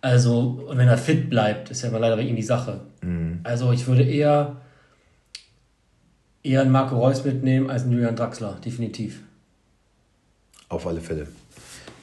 Also, 0.00 0.64
und 0.68 0.78
wenn 0.78 0.86
er 0.86 0.96
fit 0.96 1.28
bleibt, 1.28 1.72
ist 1.72 1.82
ja 1.82 1.88
immer 1.88 1.98
leider 1.98 2.14
bei 2.14 2.22
ihm 2.22 2.36
die 2.36 2.42
Sache. 2.42 2.82
Also 3.42 3.72
ich 3.72 3.84
würde 3.88 4.04
eher, 4.04 4.58
eher 6.44 6.60
einen 6.60 6.70
Marco 6.70 6.96
Reus 6.96 7.24
mitnehmen 7.24 7.70
als 7.70 7.82
einen 7.82 7.94
Julian 7.94 8.14
Draxler, 8.14 8.58
definitiv. 8.64 9.22
Auf 10.68 10.86
alle 10.86 11.00
Fälle. 11.00 11.26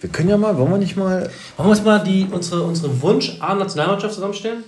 Wir 0.01 0.09
können 0.09 0.27
ja 0.27 0.37
mal, 0.37 0.57
wollen 0.57 0.71
wir 0.71 0.77
nicht 0.77 0.97
mal 0.97 1.21
Wollen 1.55 1.67
wir 1.67 1.71
uns 1.71 1.83
mal 1.85 2.03
die, 2.03 2.27
unsere, 2.29 2.63
unsere 2.63 3.01
Wunsch-A-Nationalmannschaft 3.01 4.13
zusammenstellen? 4.13 4.65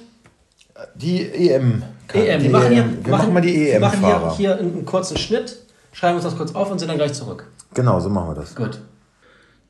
Die 0.96 1.50
EM. 1.50 1.84
EM. 2.14 2.40
die 2.40 2.46
Wir 2.46 2.52
machen, 2.52 2.72
hier, 2.72 2.82
EM. 2.84 3.06
Wir 3.06 3.12
machen 3.12 3.34
mal 3.34 3.42
die 3.42 3.56
wir 3.56 3.80
machen 3.80 4.00
hier, 4.00 4.10
EM-Fahrer. 4.10 4.38
hier 4.38 4.58
einen, 4.58 4.86
kurzen 4.86 5.18
Schnitt, 5.18 5.58
schreiben 5.92 6.16
uns 6.16 6.24
das 6.24 6.36
kurz 6.36 6.54
auf 6.56 6.72
und 6.72 6.80
sind 6.80 6.90
dann 6.90 6.98
gleich 6.98 7.14
zurück. 7.14 7.48
Genau, 7.74 8.00
so 8.00 8.10
machen 8.10 8.30
wir 8.30 8.36
das. 8.36 8.56
Gut. 8.56 8.80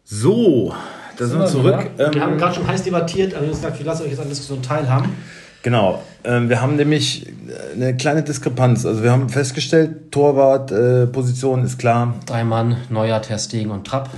So, 0.04 0.74
da 1.18 1.26
sind 1.26 1.40
wir 1.40 1.46
zurück. 1.48 1.92
wir 1.96 2.08
haben 2.22 2.34
Ähm, 2.34 2.38
gerade 2.38 2.56
schon 2.56 2.68
heiß 2.68 2.84
debattiert, 2.84 3.34
aber 3.34 3.44
wir 3.44 3.48
haben 3.50 3.56
gesagt, 3.56 3.80
wir 3.80 3.86
lassen 3.86 4.04
euch 4.04 4.10
jetzt 4.10 4.20
an 4.20 4.26
der 4.26 4.32
Diskussion 4.32 4.62
teilhaben. 4.62 5.16
Genau, 5.62 6.04
ähm, 6.26 6.50
wir 6.50 6.62
haben 6.62 6.76
nämlich 6.76 7.26
eine 7.74 7.96
kleine 7.96 8.22
Diskrepanz. 8.22 8.86
Also 8.86 9.02
wir 9.02 9.12
haben 9.12 9.30
festgestellt, 9.30 10.12
Torwart-Position 10.12 11.62
äh, 11.62 11.66
ist 11.66 11.80
klar. 11.80 12.16
Drei 12.26 12.44
Mann, 12.44 12.78
Neuer, 12.90 13.22
Ter 13.22 13.40
Stegen 13.40 13.72
und 13.72 13.88
Trapp. 13.88 14.10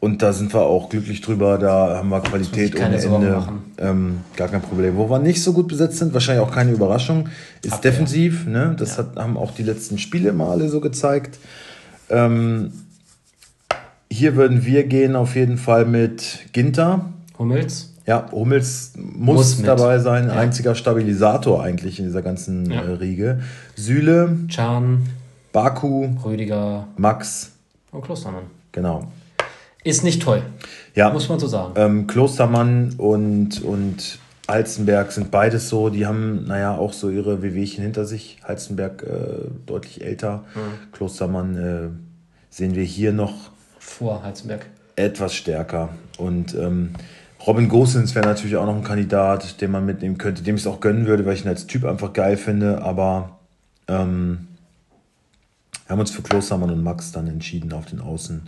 Und 0.00 0.22
da 0.22 0.32
sind 0.32 0.54
wir 0.54 0.60
auch 0.60 0.88
glücklich 0.88 1.20
drüber. 1.22 1.58
Da 1.58 1.96
haben 1.96 2.08
wir 2.08 2.20
Qualität 2.20 2.76
ohne 2.78 2.96
Ende. 3.02 3.30
machen. 3.32 3.62
Ähm, 3.78 4.18
gar 4.36 4.46
kein 4.48 4.62
Problem. 4.62 4.96
Wo 4.96 5.10
wir 5.10 5.18
nicht 5.18 5.42
so 5.42 5.52
gut 5.52 5.66
besetzt 5.66 5.98
sind, 5.98 6.14
wahrscheinlich 6.14 6.44
auch 6.46 6.52
keine 6.52 6.70
Überraschung, 6.70 7.28
ist 7.64 7.72
Abwehr. 7.72 7.90
defensiv. 7.90 8.46
Ne? 8.46 8.76
Das 8.78 8.96
hat, 8.96 9.16
haben 9.16 9.36
auch 9.36 9.50
die 9.52 9.64
letzten 9.64 9.98
Spiele 9.98 10.32
mal 10.32 10.50
alle 10.50 10.68
so 10.68 10.80
gezeigt. 10.80 11.38
Ähm, 12.10 12.72
hier 14.10 14.36
würden 14.36 14.64
wir 14.64 14.84
gehen 14.84 15.16
auf 15.16 15.34
jeden 15.34 15.58
Fall 15.58 15.84
mit 15.84 16.46
Ginter. 16.52 17.06
Hummels. 17.38 17.92
Ja, 18.06 18.26
Hummels 18.32 18.92
muss, 18.96 19.58
Muss 19.58 19.62
dabei 19.62 19.98
sein. 19.98 20.28
Ja. 20.28 20.34
Einziger 20.34 20.74
Stabilisator 20.76 21.62
eigentlich 21.62 21.98
in 21.98 22.06
dieser 22.06 22.22
ganzen 22.22 22.70
Ja. 22.70 22.82
äh, 22.82 22.92
Riege. 22.92 23.40
Süle, 23.76 24.38
Can, 24.54 25.08
Baku, 25.52 26.08
Rüdiger 26.24 26.86
Max. 26.96 27.50
und 27.90 28.02
Klostermann. 28.02 28.44
Genau. 28.72 29.08
Ist 29.88 30.04
nicht 30.04 30.20
toll, 30.22 30.42
Ja, 30.94 31.10
muss 31.10 31.28
man 31.28 31.38
so 31.40 31.46
sagen. 31.46 31.72
ähm, 31.76 32.06
Klostermann 32.06 32.94
und, 32.98 33.62
und 33.62 34.18
Halzenberg 34.46 35.12
sind 35.12 35.30
beides 35.30 35.68
so. 35.68 35.88
Die 35.88 36.06
haben, 36.06 36.44
naja, 36.46 36.76
auch 36.76 36.92
so 36.92 37.08
ihre 37.10 37.42
Wehwehchen 37.42 37.82
hinter 37.82 38.04
sich. 38.04 38.38
Halzenberg 38.44 39.02
äh, 39.02 39.48
deutlich 39.66 40.04
älter. 40.04 40.44
Mhm. 40.54 40.92
Klostermann 40.92 41.56
äh, 41.56 41.88
sehen 42.50 42.74
wir 42.74 42.84
hier 42.84 43.12
noch 43.12 43.50
Vor 43.78 44.22
Heizenberg. 44.22 44.66
etwas 44.96 45.34
stärker. 45.34 45.88
Und 46.18 46.54
ähm, 46.54 46.90
Robin 47.46 47.68
Gosens 47.68 48.14
wäre 48.14 48.26
natürlich 48.26 48.56
auch 48.56 48.66
noch 48.66 48.74
ein 48.76 48.84
Kandidat, 48.84 49.60
den 49.60 49.70
man 49.70 49.86
mitnehmen 49.86 50.18
könnte, 50.18 50.42
dem 50.42 50.56
ich 50.56 50.62
es 50.62 50.66
auch 50.66 50.80
gönnen 50.80 51.06
würde, 51.06 51.24
weil 51.24 51.34
ich 51.34 51.44
ihn 51.44 51.48
als 51.48 51.66
Typ 51.66 51.84
einfach 51.84 52.12
geil 52.12 52.36
finde. 52.36 52.82
Aber 52.82 53.38
ähm, 53.86 54.48
wir 55.86 55.92
haben 55.92 56.00
uns 56.00 56.10
für 56.10 56.22
Klostermann 56.22 56.70
und 56.70 56.82
Max 56.82 57.12
dann 57.12 57.26
entschieden 57.28 57.72
auf 57.72 57.86
den 57.86 58.00
Außen. 58.00 58.42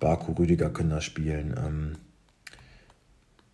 Baku, 0.00 0.32
Rüdiger 0.32 0.70
können 0.70 0.90
da 0.90 1.00
spielen. 1.00 1.54
Ähm, 1.64 1.92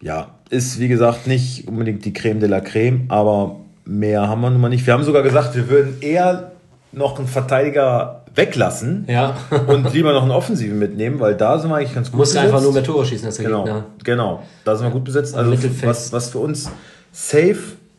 ja, 0.01 0.35
ist 0.51 0.79
wie 0.79 0.89
gesagt 0.89 1.27
nicht 1.27 1.67
unbedingt 1.69 2.05
die 2.05 2.13
Creme 2.13 2.41
de 2.41 2.49
la 2.49 2.61
Creme, 2.61 3.07
aber 3.09 3.57
mehr 3.85 4.29
haben 4.29 4.41
wir 4.41 4.51
nun 4.51 4.61
mal 4.61 4.69
nicht. 4.69 4.87
Wir 4.87 4.95
haben 4.95 5.05
sogar 5.05 5.23
gesagt, 5.23 5.55
wir 5.55 5.69
würden 5.69 5.97
eher 6.01 6.53
noch 6.93 7.19
einen 7.19 7.29
Verteidiger 7.29 8.25
weglassen 8.35 9.07
Ja. 9.09 9.37
und 9.67 9.93
lieber 9.95 10.13
noch 10.13 10.23
einen 10.23 10.31
Offensiven 10.31 10.79
mitnehmen, 10.79 11.19
weil 11.21 11.35
da 11.35 11.59
sind 11.59 11.71
wir 11.71 11.77
eigentlich 11.77 11.95
ganz 11.95 12.11
gut 12.11 12.19
Muss 12.19 12.37
einfach 12.37 12.61
nur 12.61 12.73
mehr 12.73 12.83
besetzt. 12.83 12.87
Tore 12.87 13.07
schießen 13.07 13.27
als 13.27 13.37
der 13.37 13.47
Genau, 13.47 13.65
Gegner. 13.65 13.85
genau. 14.05 14.43
Da 14.65 14.77
sind 14.77 14.87
wir 14.87 14.93
gut 14.93 15.05
besetzt. 15.05 15.35
Also 15.35 15.53
was, 15.83 16.13
was 16.13 16.29
für 16.31 16.39
uns 16.39 16.71
safe, 17.13 17.57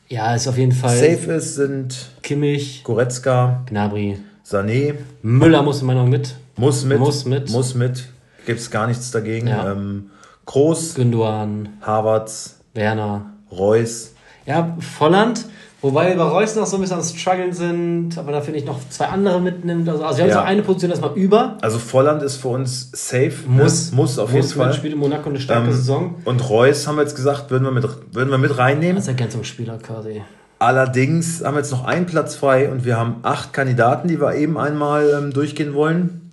Ja, 0.10 0.36
ist 0.36 0.48
auf 0.48 0.58
jeden 0.58 0.72
Fall 0.72 0.96
safe 0.96 1.32
ist, 1.34 1.56
sind 1.56 2.10
Kimmich, 2.22 2.84
Goretzka, 2.84 3.64
Gnabry. 3.68 4.20
Sané, 4.46 4.94
Müller 5.24 5.64
muss 5.64 5.82
in 5.82 5.88
meiner 5.88 6.00
Meinung 6.04 6.12
mit. 6.12 6.36
muss 6.56 6.86
mit, 6.86 7.00
Muss 7.00 7.26
mit. 7.26 7.50
muss 7.50 7.74
mit. 7.76 8.08
Gibt 8.48 8.62
es 8.62 8.72
gar 8.72 8.88
nichts 8.88 9.12
dagegen. 9.12 9.48
Ja. 9.48 9.74
Ähm, 9.74 10.10
Groß, 10.46 10.96
Gündogan, 10.96 11.68
Havertz, 11.82 12.62
Werner. 12.74 13.34
Reus. 13.52 14.14
Ja, 14.46 14.78
Volland. 14.80 15.44
Wobei 15.82 16.08
wir 16.10 16.16
bei 16.16 16.24
Reus 16.24 16.56
noch 16.56 16.66
so 16.66 16.78
ein 16.78 16.82
bisschen 16.82 16.98
am 16.98 17.04
Struggeln 17.04 17.52
sind, 17.52 18.18
aber 18.18 18.32
da 18.32 18.40
finde 18.40 18.60
ich 18.60 18.66
noch 18.66 18.80
zwei 18.90 19.08
andere 19.08 19.42
mitnimmt. 19.42 19.88
Also, 19.90 20.06
also 20.06 20.18
wir 20.20 20.24
haben 20.24 20.30
Ja. 20.30 20.36
so 20.40 20.46
eine 20.46 20.62
Position 20.62 20.92
erstmal 20.92 21.14
über. 21.16 21.58
Also 21.62 21.78
Volland 21.78 22.24
ist 22.24 22.38
für 22.38 22.48
uns 22.48 22.90
safe. 22.94 23.34
Muss. 23.48 23.92
ne? 23.92 23.98
muss 23.98 24.18
auf 24.18 24.32
muss, 24.32 24.46
jeden 24.52 24.62
Fall. 24.62 24.74
spielt 24.74 24.94
in 24.94 25.00
Monaco 25.00 25.30
eine 25.30 25.42
starke 25.42 25.68
Ähm, 25.68 25.74
Saison. 25.74 26.16
Und 26.24 26.50
Reus 26.50 26.88
haben 26.88 26.96
wir 26.96 27.02
jetzt 27.02 27.18
gesagt, 27.18 27.52
würden 27.52 27.66
wir 27.66 27.72
mit, 27.72 27.86
würden 28.14 28.30
wir 28.32 28.38
mit 28.38 28.58
reinnehmen. 28.58 28.96
Als 28.96 29.10
Ergänzungsspieler 29.10 29.78
quasi. 29.80 30.22
Allerdings 30.60 31.44
haben 31.44 31.56
wir 31.56 31.60
jetzt 31.60 31.72
noch 31.72 31.84
einen 31.84 32.06
Platz 32.06 32.36
frei 32.36 32.72
und 32.72 32.86
wir 32.86 32.98
haben 32.98 33.18
acht 33.24 33.52
Kandidaten, 33.52 34.08
die 34.08 34.22
wir 34.22 34.36
eben 34.36 34.58
einmal 34.58 35.10
ähm, 35.22 35.32
durchgehen 35.34 35.74
wollen. 35.74 36.27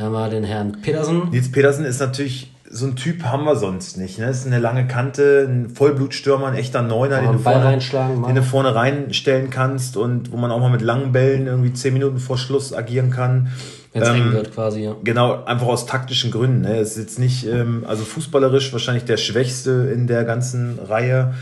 Da 0.00 0.06
haben 0.06 0.12
wir 0.12 0.30
den 0.30 0.44
Herrn 0.44 0.80
Petersen. 0.80 1.28
Nils 1.30 1.52
Petersen 1.52 1.84
ist 1.84 2.00
natürlich 2.00 2.50
so 2.70 2.86
ein 2.86 2.96
Typ 2.96 3.24
haben 3.24 3.44
wir 3.44 3.54
sonst 3.54 3.98
nicht. 3.98 4.18
Ne? 4.18 4.30
Ist 4.30 4.46
eine 4.46 4.58
lange 4.58 4.86
Kante, 4.86 5.46
ein 5.46 5.68
Vollblutstürmer, 5.68 6.46
ein 6.46 6.54
echter 6.54 6.80
Neuner, 6.80 7.20
den 7.20 7.32
du, 7.32 7.38
vorne, 7.38 7.78
den 8.26 8.34
du 8.34 8.42
vorne 8.42 8.74
reinstellen 8.74 9.50
kannst 9.50 9.98
und 9.98 10.32
wo 10.32 10.38
man 10.38 10.50
auch 10.52 10.58
mal 10.58 10.70
mit 10.70 10.80
langen 10.80 11.12
Bällen 11.12 11.46
irgendwie 11.46 11.74
zehn 11.74 11.92
Minuten 11.92 12.16
vor 12.16 12.38
Schluss 12.38 12.72
agieren 12.72 13.10
kann. 13.10 13.48
Wenn 13.92 14.00
es 14.02 14.08
Ähm, 14.08 14.14
eng 14.14 14.32
wird 14.32 14.54
quasi, 14.54 14.84
ja. 14.84 14.96
Genau, 15.04 15.44
einfach 15.44 15.66
aus 15.66 15.84
taktischen 15.84 16.30
Gründen. 16.30 16.62
Ne? 16.62 16.78
Es 16.78 16.92
ist 16.92 16.98
jetzt 16.98 17.18
nicht, 17.18 17.46
ähm, 17.46 17.84
also 17.86 18.02
fußballerisch 18.02 18.72
wahrscheinlich 18.72 19.04
der 19.04 19.18
Schwächste 19.18 19.90
in 19.92 20.06
der 20.06 20.24
ganzen 20.24 20.78
Reihe. 20.78 21.34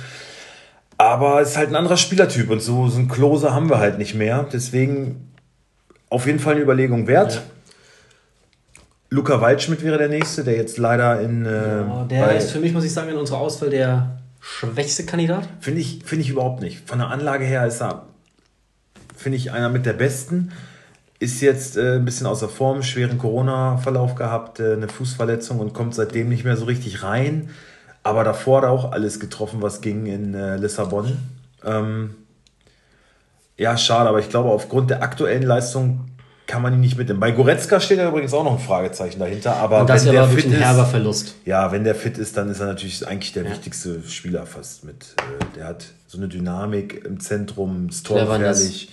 Aber 0.97 1.41
es 1.41 1.51
ist 1.51 1.57
halt 1.59 1.69
ein 1.69 1.77
anderer 1.77 1.97
Spielertyp 1.97 2.51
und 2.51 2.61
so, 2.61 2.89
so 2.89 2.99
ein 2.99 3.07
Klose 3.07 3.55
haben 3.55 3.71
wir 3.71 3.79
halt 3.79 3.99
nicht 3.99 4.17
mehr. 4.17 4.47
Deswegen 4.53 5.31
auf 6.11 6.27
jeden 6.27 6.41
Fall 6.41 6.55
eine 6.55 6.63
Überlegung 6.65 7.07
wert. 7.07 7.35
Ja. 7.37 7.41
Luca 9.11 9.41
Waldschmidt 9.41 9.83
wäre 9.83 9.97
der 9.99 10.09
nächste, 10.09 10.45
der 10.45 10.57
jetzt 10.57 10.77
leider 10.79 11.21
in. 11.21 11.47
Äh, 11.47 11.51
Ja, 11.79 12.05
der 12.05 12.27
bei- 12.27 12.37
ist 12.37 12.51
für 12.51 12.61
mich, 12.61 12.73
muss 12.73 12.85
ich 12.85 12.93
sagen, 12.93 13.11
in 13.11 13.17
unserer 13.17 13.39
Auswahl 13.39 13.71
der 13.71 14.19
schwächste 14.41 15.05
Kandidat. 15.07 15.49
Finde 15.61 15.81
ich, 15.81 16.03
finde 16.05 16.25
ich 16.25 16.31
überhaupt 16.31 16.61
nicht. 16.61 16.87
Von 16.89 16.99
der 16.99 17.09
Anlage 17.09 17.45
her 17.45 17.67
ist 17.67 17.81
er, 17.81 18.05
finde 19.17 19.37
ich, 19.39 19.51
einer 19.53 19.69
mit 19.71 19.87
der 19.87 19.95
besten. 19.95 20.53
Ist 21.21 21.41
jetzt 21.41 21.77
äh, 21.77 21.97
ein 21.97 22.05
bisschen 22.05 22.27
außer 22.27 22.49
Form, 22.49 22.83
schweren 22.83 23.19
Corona-Verlauf 23.19 24.15
gehabt, 24.15 24.61
äh, 24.61 24.75
eine 24.75 24.89
Fußverletzung 24.89 25.59
und 25.59 25.73
kommt 25.75 25.95
seitdem 25.95 26.29
nicht 26.29 26.45
mehr 26.45 26.57
so 26.57 26.67
richtig 26.67 27.03
rein. 27.03 27.51
Aber 28.05 28.23
davor 28.25 28.59
hat 28.59 28.65
er 28.65 28.71
auch 28.71 28.93
alles 28.93 29.19
getroffen, 29.19 29.61
was 29.61 29.81
ging 29.81 30.07
in 30.07 30.35
äh, 30.35 30.57
Lissabon. 30.57 31.17
Ähm, 31.65 32.15
ja, 33.57 33.77
schade, 33.77 34.09
aber 34.09 34.21
ich 34.21 34.29
glaube, 34.29 34.51
aufgrund 34.51 34.91
der 34.91 35.03
aktuellen 35.03 35.43
Leistung 35.43 36.03
kann 36.49 36.63
man 36.63 36.73
ihn 36.73 36.81
nicht 36.81 36.97
mitnehmen. 36.97 37.21
Bei 37.21 37.31
Goretzka 37.31 37.79
steht 37.79 37.99
ja 37.99 38.09
übrigens 38.09 38.33
auch 38.33 38.43
noch 38.43 38.55
ein 38.55 38.59
Fragezeichen 38.59 39.21
dahinter. 39.21 39.57
Aber 39.57 39.83
Und 39.83 39.91
das 39.91 40.07
wenn 40.07 40.15
wäre 40.15 40.27
der 40.27 40.35
fit 40.37 40.47
ein 40.47 40.53
ist, 40.55 40.61
herber 40.61 40.87
Verlust. 40.87 41.35
ja, 41.45 41.71
wenn 41.71 41.85
der 41.85 41.95
fit 41.95 42.17
ist, 42.17 42.39
dann 42.39 42.51
ist 42.51 42.59
er 42.59 42.67
natürlich 42.67 43.07
eigentlich 43.07 43.35
der 43.35 43.45
wichtigste 43.49 44.03
Spieler 44.09 44.47
fast 44.47 44.83
mit. 44.83 45.15
Äh, 45.19 45.57
der 45.57 45.67
hat 45.67 45.85
so 46.07 46.17
eine 46.17 46.27
Dynamik 46.27 47.05
im 47.05 47.21
Zentrum, 47.21 47.89
ist 47.91 48.07
torgefährlich. 48.07 48.89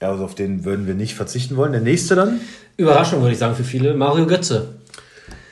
Ja, 0.00 0.10
also 0.10 0.24
auf 0.24 0.36
den 0.36 0.64
würden 0.64 0.86
wir 0.86 0.94
nicht 0.94 1.16
verzichten 1.16 1.56
wollen. 1.56 1.72
Der 1.72 1.80
nächste 1.80 2.14
dann? 2.14 2.40
Überraschung, 2.76 3.20
würde 3.20 3.32
ich 3.32 3.38
sagen, 3.38 3.56
für 3.56 3.64
viele. 3.64 3.94
Mario 3.94 4.26
Götze. 4.26 4.68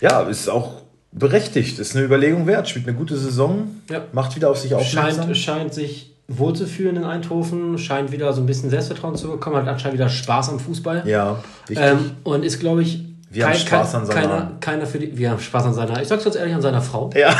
Ja, 0.01 0.23
ist 0.23 0.49
auch 0.49 0.83
berechtigt. 1.11 1.81
Ist 1.81 1.97
eine 1.97 2.05
Überlegung 2.05 2.47
wert. 2.47 2.69
Spielt 2.69 2.87
eine 2.87 2.97
gute 2.97 3.17
Saison. 3.17 3.69
Ja. 3.91 4.05
Macht 4.13 4.37
wieder 4.37 4.49
auf 4.49 4.59
sich 4.59 4.75
aufmerksam. 4.75 5.25
Scheint, 5.25 5.37
scheint 5.37 5.75
sich 5.75 6.10
wohlzufühlen 6.39 6.97
in 6.97 7.05
Eindhoven, 7.05 7.77
scheint 7.79 8.13
wieder 8.13 8.33
so 8.33 8.41
ein 8.41 8.47
bisschen 8.47 8.71
Selbstvertrauen 8.71 9.17
zu 9.17 9.29
bekommen, 9.31 9.57
hat 9.57 9.69
anscheinend 9.69 9.99
wieder 9.99 10.09
Spaß 10.09 10.51
am 10.51 10.61
Fußball. 10.61 11.03
Ja, 11.07 11.39
wichtig. 11.67 11.85
Ähm, 11.87 12.13
und 12.25 12.45
ist, 12.45 12.61
glaube 12.61 12.83
ich, 12.83 13.05
Wir 13.31 13.47
haben 13.47 13.55
Spaß 13.55 13.95
an 13.97 14.07
seiner- 14.07 14.21
keiner, 14.21 14.53
keiner 14.61 14.87
für 14.87 14.99
die. 14.99 15.17
Wir 15.17 15.31
haben 15.31 15.41
Spaß 15.41 15.65
an 15.67 15.75
seiner, 15.75 16.01
ich 16.01 16.09
sag's 16.09 16.25
ganz 16.25 16.37
ehrlich, 16.37 16.55
an 16.55 16.63
seiner 16.63 16.81
Frau. 16.83 17.11
ja. 17.15 17.35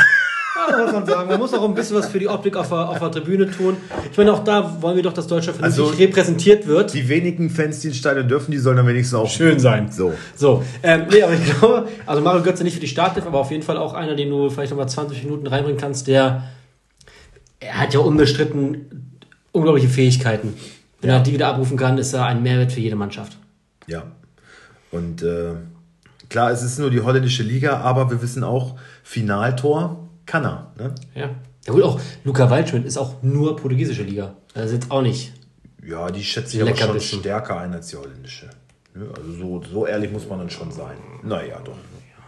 Ja, 0.69 0.77
muss 0.83 0.91
man 0.91 1.05
sagen. 1.05 1.29
Man 1.29 1.39
muss 1.39 1.53
auch 1.53 1.63
ein 1.63 1.73
bisschen 1.73 1.95
was 1.97 2.07
für 2.09 2.19
die 2.19 2.27
Optik 2.27 2.55
auf 2.55 2.67
der, 2.69 2.87
auf 2.89 2.99
der 2.99 3.09
Tribüne 3.11 3.49
tun. 3.49 3.77
Ich 4.11 4.17
meine, 4.17 4.31
auch 4.33 4.43
da 4.43 4.77
wollen 4.81 4.95
wir 4.97 5.01
doch, 5.03 5.13
dass 5.13 5.25
Deutschland 5.25 5.57
vernünftig 5.57 5.83
Also- 5.85 5.97
repräsentiert 5.97 6.67
wird. 6.67 6.93
Die 6.93 7.07
wenigen 7.09 7.49
Fans, 7.49 7.79
die 7.79 7.87
ins 7.87 7.97
Stadion 7.97 8.27
dürfen, 8.27 8.51
die 8.51 8.57
sollen 8.57 8.77
dann 8.77 8.85
wenigstens 8.85 9.17
auch 9.17 9.29
Schön 9.29 9.59
sein. 9.59 9.89
So. 9.91 10.13
So, 10.35 10.61
ähm, 10.83 11.03
nee, 11.09 11.23
aber 11.23 11.33
ich 11.33 11.43
glaube, 11.45 11.87
also 12.05 12.21
Mario 12.21 12.43
Götze 12.43 12.63
nicht 12.63 12.73
für 12.75 12.79
die 12.81 12.87
Startelf, 12.87 13.25
aber 13.25 13.39
auf 13.39 13.49
jeden 13.49 13.63
Fall 13.63 13.77
auch 13.77 13.93
einer, 13.93 14.13
den 14.13 14.29
du 14.29 14.49
vielleicht 14.49 14.71
nochmal 14.71 14.87
20 14.89 15.23
Minuten 15.23 15.47
reinbringen 15.47 15.79
kannst, 15.79 16.07
der, 16.07 16.43
er 17.61 17.79
hat 17.79 17.93
ja 17.93 18.01
unbestritten 18.01 19.19
unglaubliche 19.53 19.87
Fähigkeiten. 19.89 20.53
Wenn 20.99 21.09
Ja. 21.09 21.17
er 21.17 21.23
die 21.23 21.33
wieder 21.33 21.47
abrufen 21.47 21.77
kann, 21.77 21.97
ist 21.97 22.13
er 22.13 22.25
ein 22.25 22.43
Mehrwert 22.43 22.71
für 22.73 22.79
jede 22.79 22.95
Mannschaft. 22.95 23.37
Ja. 23.87 24.03
Und 24.91 25.23
äh, 25.23 25.53
klar, 26.29 26.51
es 26.51 26.61
ist 26.63 26.77
nur 26.79 26.89
die 26.91 27.01
holländische 27.01 27.43
Liga, 27.43 27.77
aber 27.79 28.09
wir 28.11 28.21
wissen 28.21 28.43
auch, 28.43 28.75
Finaltor 29.03 30.09
kann 30.25 30.43
er. 30.45 30.71
Ne? 30.77 30.95
Ja. 31.15 31.29
Ja 31.67 31.73
gut, 31.73 31.83
auch 31.83 31.99
Luca 32.23 32.49
Waldschmidt 32.49 32.85
ist 32.85 32.97
auch 32.97 33.21
nur 33.21 33.55
portugiesische 33.55 34.03
Liga. 34.03 34.35
Das 34.53 34.65
ist 34.67 34.71
jetzt 34.73 34.91
auch 34.91 35.01
nicht. 35.03 35.31
Ja, 35.85 36.09
die 36.09 36.23
schätze 36.23 36.55
ich 36.57 36.61
aber 36.61 36.71
schon 36.75 36.79
Leckerbissen. 36.87 37.19
stärker 37.19 37.59
ein 37.59 37.73
als 37.73 37.87
die 37.87 37.97
holländische. 37.97 38.49
Ne? 38.95 39.05
Also 39.15 39.31
so, 39.33 39.61
so 39.71 39.85
ehrlich 39.87 40.11
muss 40.11 40.27
man 40.27 40.39
dann 40.39 40.49
schon 40.49 40.71
sein. 40.71 40.97
Naja, 41.23 41.59
doch. 41.63 41.75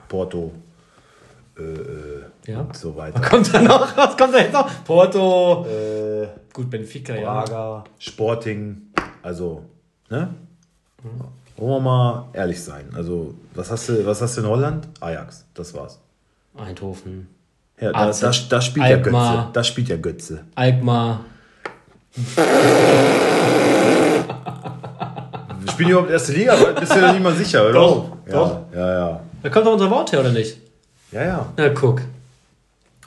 Porto 0.07 0.51
äh, 1.57 1.61
äh, 1.61 2.51
Ja. 2.51 2.61
und 2.61 2.75
so 2.75 2.95
weiter. 2.95 3.19
Was 3.21 3.29
kommt 3.29 3.53
da 3.53 3.61
noch? 3.61 3.95
Was 3.97 4.17
kommt 4.17 4.33
da 4.33 4.39
jetzt 4.39 4.53
noch? 4.53 4.69
Porto. 4.85 5.65
Äh, 5.67 6.27
Gut, 6.53 6.69
Benfica, 6.69 7.15
ja. 7.15 7.21
Braga, 7.43 7.83
Sporting, 7.99 8.93
also, 9.23 9.63
ne? 10.09 10.33
Wollen 11.57 11.71
wir 11.71 11.79
mal 11.79 12.25
ehrlich 12.33 12.61
sein. 12.63 12.85
Also, 12.95 13.33
was 13.55 13.71
hast 13.71 13.89
du, 13.89 14.05
was 14.05 14.21
hast 14.21 14.37
du 14.37 14.41
in 14.41 14.47
Holland? 14.47 14.87
Ajax, 14.99 15.45
das 15.53 15.73
war's. 15.73 15.99
Eindhoven. 16.55 17.27
Ja, 17.79 17.91
da, 17.91 18.07
AZ, 18.07 18.19
da, 18.19 18.31
da 18.49 18.61
spielt 18.61 18.85
Alkmaar. 18.85 19.25
ja 19.35 19.41
Götze. 19.41 19.49
Da 19.53 19.63
spielt 19.63 19.89
ja 19.89 19.97
Götze. 19.97 20.43
Alkmaar. 20.55 21.21
Spielen 25.69 25.87
die 25.87 25.91
überhaupt 25.91 26.11
erste 26.11 26.33
Liga? 26.33 26.55
Bist 26.79 26.93
du 26.95 26.99
ja 26.99 27.11
nicht 27.13 27.23
mal 27.23 27.33
sicher, 27.33 27.63
oder? 27.63 27.73
Doch, 27.73 28.09
ja, 28.27 28.31
doch. 28.33 28.59
Ja, 28.73 28.93
ja. 29.09 29.19
Da 29.41 29.49
kommt 29.49 29.65
doch 29.65 29.73
unser 29.73 29.89
Wort 29.89 30.11
her, 30.11 30.19
oder 30.19 30.31
nicht? 30.31 30.57
Ja, 31.13 31.23
ja. 31.23 31.53
Na, 31.57 31.69
guck. 31.69 32.01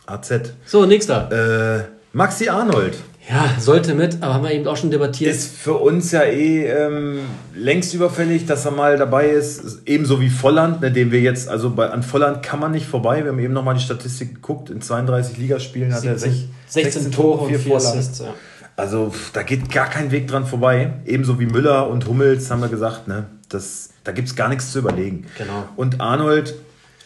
AZ. 0.06 0.32
So, 0.64 0.86
nächster. 0.86 1.78
Äh, 1.80 1.84
Maxi 2.12 2.48
Arnold 2.48 2.96
Ja, 3.28 3.50
sollte 3.58 3.94
mit, 3.94 4.22
aber 4.22 4.34
haben 4.34 4.44
wir 4.44 4.52
eben 4.52 4.66
auch 4.68 4.76
schon 4.76 4.90
debattiert. 4.90 5.34
ist 5.34 5.56
für 5.56 5.74
uns 5.74 6.12
ja 6.12 6.22
eh 6.22 6.66
ähm, 6.66 7.18
längst 7.54 7.92
überfällig, 7.92 8.46
dass 8.46 8.64
er 8.64 8.70
mal 8.70 8.96
dabei 8.96 9.28
ist. 9.30 9.80
Ebenso 9.86 10.20
wie 10.20 10.30
Volland, 10.30 10.80
ne, 10.80 10.92
den 10.92 11.10
wir 11.10 11.20
jetzt, 11.20 11.48
also 11.48 11.70
bei, 11.70 11.90
an 11.90 12.02
Volland 12.04 12.42
kann 12.44 12.60
man 12.60 12.70
nicht 12.70 12.86
vorbei. 12.86 13.24
Wir 13.24 13.32
haben 13.32 13.38
eben 13.40 13.52
nochmal 13.52 13.74
die 13.74 13.80
Statistik 13.82 14.36
geguckt. 14.36 14.70
In 14.70 14.80
32 14.80 15.38
Ligaspielen 15.38 15.92
hat 15.92 16.04
er 16.04 16.16
16, 16.16 16.48
16, 16.68 16.92
16 16.92 17.12
Tore 17.12 17.40
und 17.40 17.48
vier 17.48 17.58
4 17.58 17.72
Vorlagen. 17.72 17.98
Assists. 17.98 18.18
Ja. 18.20 18.34
Also 18.76 19.12
da 19.32 19.42
geht 19.42 19.70
gar 19.72 19.90
kein 19.90 20.10
Weg 20.12 20.28
dran 20.28 20.46
vorbei. 20.46 20.92
Ebenso 21.06 21.40
wie 21.40 21.46
Müller 21.46 21.88
und 21.88 22.06
Hummels 22.06 22.50
haben 22.50 22.60
wir 22.60 22.68
gesagt, 22.68 23.08
ne? 23.08 23.24
Das, 23.48 23.90
da 24.04 24.12
gibt 24.12 24.28
es 24.28 24.36
gar 24.36 24.48
nichts 24.48 24.70
zu 24.70 24.78
überlegen. 24.78 25.26
Genau. 25.38 25.64
Und 25.76 26.00
Arnold, 26.00 26.54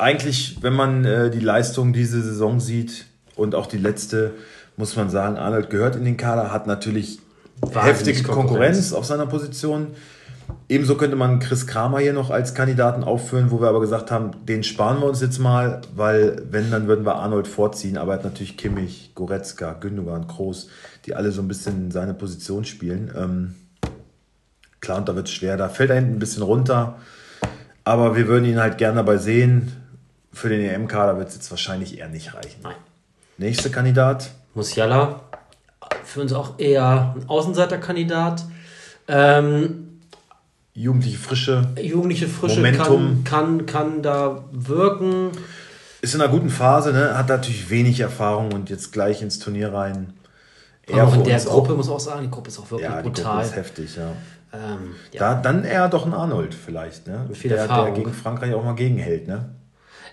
eigentlich, 0.00 0.58
wenn 0.62 0.74
man 0.74 1.04
äh, 1.04 1.30
die 1.30 1.40
Leistung 1.40 1.92
diese 1.92 2.22
Saison 2.22 2.60
sieht 2.60 3.06
und 3.36 3.54
auch 3.54 3.66
die 3.66 3.78
letzte, 3.78 4.34
muss 4.76 4.96
man 4.96 5.10
sagen, 5.10 5.36
Arnold 5.36 5.70
gehört 5.70 5.96
in 5.96 6.04
den 6.04 6.16
Kader, 6.16 6.52
hat 6.52 6.66
natürlich 6.66 7.18
Wahnsinnig 7.60 7.84
heftige 7.84 8.22
Konkurrenz. 8.22 8.48
Konkurrenz. 8.48 8.92
auf 8.92 9.04
seiner 9.04 9.26
Position. 9.26 9.88
Ebenso 10.68 10.96
könnte 10.96 11.16
man 11.16 11.38
Chris 11.38 11.66
Kramer 11.66 11.98
hier 11.98 12.12
noch 12.12 12.30
als 12.30 12.54
Kandidaten 12.54 13.04
aufführen, 13.04 13.50
wo 13.50 13.60
wir 13.60 13.68
aber 13.68 13.80
gesagt 13.80 14.10
haben, 14.10 14.32
den 14.46 14.62
sparen 14.62 15.00
wir 15.00 15.06
uns 15.06 15.20
jetzt 15.20 15.38
mal, 15.38 15.80
weil 15.94 16.42
wenn, 16.50 16.70
dann 16.70 16.86
würden 16.86 17.04
wir 17.04 17.16
Arnold 17.16 17.46
vorziehen. 17.46 17.98
Aber 17.98 18.12
er 18.12 18.18
hat 18.18 18.24
natürlich 18.24 18.56
Kimmich, 18.56 19.12
Goretzka, 19.14 19.74
Gündogan, 19.74 20.26
Kroos, 20.26 20.68
die 21.06 21.14
alle 21.14 21.32
so 21.32 21.42
ein 21.42 21.48
bisschen 21.48 21.86
in 21.86 21.90
seine 21.90 22.14
Position 22.14 22.64
spielen. 22.64 23.12
Ähm, 23.16 23.54
klar, 24.80 24.98
und 24.98 25.08
da 25.08 25.14
wird 25.14 25.28
es 25.28 25.34
schwer. 25.34 25.56
Da 25.56 25.68
fällt 25.68 25.90
er 25.90 25.96
hinten 25.96 26.14
ein 26.14 26.18
bisschen 26.20 26.42
runter. 26.42 26.98
Aber 27.84 28.16
wir 28.16 28.28
würden 28.28 28.44
ihn 28.44 28.60
halt 28.60 28.78
gerne 28.78 28.96
dabei 28.96 29.16
sehen. 29.16 29.72
Für 30.32 30.48
den 30.48 30.60
EM-Kader 30.60 31.18
wird 31.18 31.28
es 31.28 31.34
jetzt 31.34 31.50
wahrscheinlich 31.50 31.98
eher 31.98 32.08
nicht 32.08 32.34
reichen. 32.34 32.60
Nein. 32.62 32.76
Nächster 33.38 33.70
Kandidat. 33.70 34.30
Musiala, 34.54 35.20
für 36.04 36.20
uns 36.20 36.32
auch 36.32 36.58
eher 36.58 37.14
ein 37.16 37.28
Außenseiterkandidat. 37.28 38.44
Ähm, 39.08 40.00
Jugendliche 40.74 41.18
Frische. 41.18 41.68
jugendliche 41.80 42.28
Frische 42.28 42.56
Momentum. 42.56 43.24
kann, 43.24 43.66
kann, 43.66 43.66
kann 43.66 44.02
da 44.02 44.44
wirken. 44.52 45.30
Ist 46.00 46.14
in 46.14 46.20
einer 46.20 46.30
guten 46.30 46.48
Phase, 46.48 46.92
ne? 46.92 47.16
hat 47.18 47.28
natürlich 47.28 47.68
wenig 47.70 48.00
Erfahrung 48.00 48.52
und 48.52 48.70
jetzt 48.70 48.92
gleich 48.92 49.20
ins 49.20 49.38
Turnier 49.38 49.74
rein. 49.74 50.14
Aber 50.90 51.04
auch 51.04 51.14
in 51.14 51.24
der 51.24 51.38
Gruppe 51.40 51.74
muss 51.74 51.86
man 51.86 51.96
auch 51.96 52.00
sagen, 52.00 52.22
die 52.22 52.30
Gruppe 52.30 52.48
ist 52.48 52.58
auch 52.58 52.70
wirklich 52.70 52.88
ja, 52.88 52.96
die 52.96 53.02
Gruppe 53.02 53.22
brutal. 53.22 53.44
ist 53.44 53.56
heftig, 53.56 53.96
ja. 53.96 54.12
Ähm, 54.52 54.94
ja. 55.12 55.20
Da, 55.20 55.34
dann 55.40 55.64
eher 55.64 55.88
doch 55.88 56.06
ein 56.06 56.14
Arnold 56.14 56.54
vielleicht, 56.54 57.06
ne? 57.06 57.28
Viel 57.32 57.50
der, 57.50 57.68
der 57.68 57.92
gegen 57.92 58.12
Frankreich 58.12 58.54
auch 58.54 58.64
mal 58.64 58.74
gegenhält, 58.74 59.28
ne? 59.28 59.50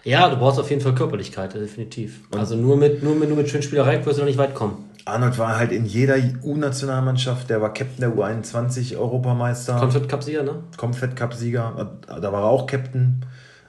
Ja, 0.07 0.29
du 0.29 0.37
brauchst 0.37 0.57
auf 0.57 0.69
jeden 0.69 0.81
Fall 0.81 0.95
Körperlichkeit, 0.95 1.53
definitiv. 1.53 2.21
also 2.31 2.55
nur 2.55 2.77
mit, 2.77 3.03
nur 3.03 3.13
mit, 3.13 3.27
nur 3.27 3.37
mit 3.37 3.49
Schönspielerei 3.49 4.05
wirst 4.05 4.17
du 4.17 4.21
noch 4.21 4.27
nicht 4.27 4.37
weit 4.37 4.55
kommen. 4.55 4.85
Arnold 5.03 5.37
war 5.37 5.57
halt 5.57 5.71
in 5.73 5.85
jeder 5.85 6.15
U-Nationalmannschaft, 6.43 7.49
der 7.49 7.61
war 7.61 7.73
Captain 7.73 7.99
der 7.99 8.15
U21, 8.15 8.97
Europameister, 8.97 9.75
Comfort 9.75 10.07
Cup-Sieger, 10.07 10.43
ne? 10.43 10.55
Comfed 10.77 11.15
Cup-Sieger, 11.15 11.91
da 12.07 12.31
war 12.31 12.41
er 12.41 12.47
auch 12.47 12.67
Captain. 12.67 13.25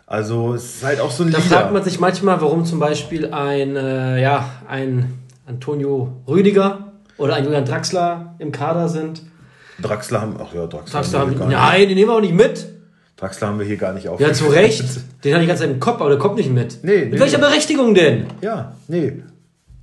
Also 0.07 0.55
es 0.55 0.77
ist 0.77 0.85
halt 0.85 1.01
auch 1.01 1.11
so 1.11 1.25
ein 1.25 1.33
Da 1.33 1.39
Leader. 1.39 1.51
fragt 1.51 1.73
man 1.73 1.83
sich 1.83 1.99
manchmal, 1.99 2.41
warum 2.41 2.65
zum 2.65 2.79
Beispiel 2.79 3.33
ein, 3.33 3.77
äh, 3.77 4.23
ja, 4.23 4.49
ein 4.69 5.19
Antonio 5.47 6.23
Rüdiger 6.27 6.93
oder 7.19 7.35
ein 7.35 7.45
Julian 7.45 7.65
Draxler 7.65 8.37
im 8.39 8.53
Kader 8.53 8.89
sind. 8.89 9.23
Draxler 9.83 10.21
haben, 10.21 10.37
ach 10.41 10.55
ja, 10.55 10.67
Draxler, 10.67 11.01
Draxler 11.01 11.19
haben, 11.21 11.37
nein, 11.51 11.89
den 11.89 11.97
nehmen 11.97 12.11
wir 12.11 12.15
auch 12.15 12.21
nicht 12.21 12.35
mit. 12.35 12.78
Draxler 13.19 13.49
haben 13.49 13.59
wir 13.59 13.67
hier 13.67 13.77
gar 13.77 13.93
nicht 13.93 14.09
auf. 14.09 14.21
Ja, 14.21 14.33
zu 14.33 14.47
Recht. 14.47 14.85
Den 15.25 15.35
hat 15.35 15.43
die 15.43 15.47
ganze 15.47 15.65
Zeit 15.65 15.73
im 15.73 15.81
Kopf, 15.81 16.01
aber 16.01 16.11
der 16.11 16.19
kommt 16.19 16.37
nicht 16.37 16.51
mit. 16.51 16.79
Nee, 16.85 17.01
mit 17.01 17.15
nee, 17.15 17.21
welcher 17.21 17.39
nee. 17.39 17.45
Berechtigung 17.47 17.95
denn? 17.95 18.27
Ja, 18.41 18.77
nee, 18.87 19.23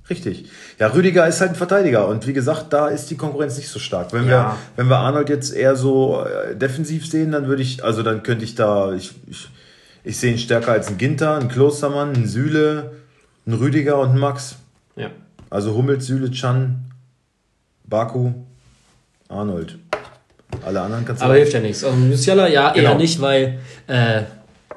richtig. 0.08 0.46
Ja, 0.78 0.86
Rüdiger 0.88 1.26
ist 1.26 1.40
halt 1.42 1.50
ein 1.50 1.56
Verteidiger 1.56 2.08
und 2.08 2.26
wie 2.26 2.32
gesagt, 2.32 2.72
da 2.72 2.88
ist 2.88 3.10
die 3.10 3.16
Konkurrenz 3.16 3.56
nicht 3.58 3.68
so 3.68 3.78
stark. 3.78 4.12
Wenn, 4.14 4.26
Ja. 4.26 4.28
wir, 4.52 4.56
wenn 4.76 4.88
wir 4.88 4.96
Arnold 4.98 5.28
jetzt 5.28 5.54
eher 5.54 5.76
so 5.76 6.24
äh, 6.24 6.56
defensiv 6.56 7.06
sehen, 7.06 7.32
dann 7.32 7.46
würde 7.46 7.62
ich, 7.62 7.84
also 7.84 8.02
dann 8.02 8.22
könnte 8.22 8.44
ich 8.44 8.54
da, 8.54 8.94
ich, 8.94 9.12
ich, 9.26 9.48
ich 10.02 10.16
sehe 10.16 10.32
ihn 10.32 10.38
stärker 10.38 10.72
als 10.72 10.88
ein 10.88 10.96
Ginter, 10.96 11.36
ein 11.36 11.48
Klostermann, 11.48 12.14
ein 12.14 12.26
Süle, 12.26 12.92
ein 13.46 13.52
Rüdiger 13.52 13.98
und 13.98 14.10
ein 14.12 14.18
Max. 14.18 14.56
Ja. 14.96 15.10
Also 15.50 15.74
Hummels, 15.74 16.06
Süle, 16.06 16.30
Chan, 16.30 16.86
Baku, 17.84 18.32
Arnold. 19.28 19.78
Alle 20.64 20.80
anderen 20.80 21.04
kannst 21.04 21.22
du 21.22 21.26
Aber 21.26 21.34
hilft 21.34 21.52
ja 21.52 21.60
nichts. 21.60 21.82
Also 21.84 21.96
Musiala 21.96 22.48
ja 22.48 22.74
eher 22.74 22.82
Genau. 22.82 22.96
nicht, 22.96 23.20
weil 23.20 23.58
äh, 23.86 24.22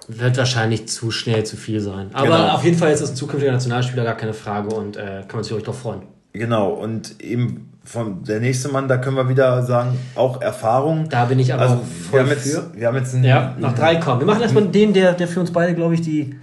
wird 0.08 0.38
wahrscheinlich 0.38 0.88
zu 0.88 1.12
schnell 1.12 1.44
zu 1.46 1.56
viel 1.56 1.80
sein. 1.80 2.10
Aber 2.14 2.26
Genau. 2.28 2.50
auf 2.56 2.64
jeden 2.64 2.78
Fall 2.78 2.92
ist 2.92 3.02
es 3.02 3.12
ein 3.12 3.16
zukünftiger 3.16 3.52
Nationalspieler, 3.52 4.04
gar 4.04 4.18
keine 4.18 4.34
Frage 4.34 4.70
und 4.74 4.98
äh, 4.98 5.22
kann 5.28 5.36
man 5.36 5.44
sich 5.44 5.54
ruhig 5.54 5.64
drauf 5.64 5.80
freuen. 5.80 6.02
Genau, 6.34 6.70
und 6.72 7.20
eben 7.22 7.70
von 7.84 8.24
der 8.24 8.40
nächste 8.40 8.70
Mann, 8.70 8.88
da 8.88 8.98
können 8.98 9.16
wir 9.18 9.28
wieder 9.30 9.64
sagen, 9.64 9.98
auch 10.16 10.42
Erfahrung. 10.42 11.10
Da 11.10 11.26
bin 11.26 11.40
ich 11.40 11.52
aber 11.54 11.64
Also 11.64 11.76
auch 11.76 11.80
wir 11.80 12.10
voll 12.10 12.20
haben, 12.22 12.30
jetzt, 12.30 12.52
für. 12.54 12.64
wir 12.76 12.88
haben 12.88 12.98
jetzt 12.98 13.16
einen, 13.16 13.24
Ja, 13.24 13.56
nach 13.60 13.74
drei 13.74 13.96
kommen. 13.96 14.20
Wir 14.22 14.28
machen 14.28 14.42
erstmal 14.42 14.66
den, 14.68 14.94
der, 14.94 15.14
der 15.14 15.28
für 15.28 15.40
uns 15.40 15.52
beide, 15.52 15.74
glaube 15.74 15.96
ich, 15.96 16.02
die. 16.02 16.36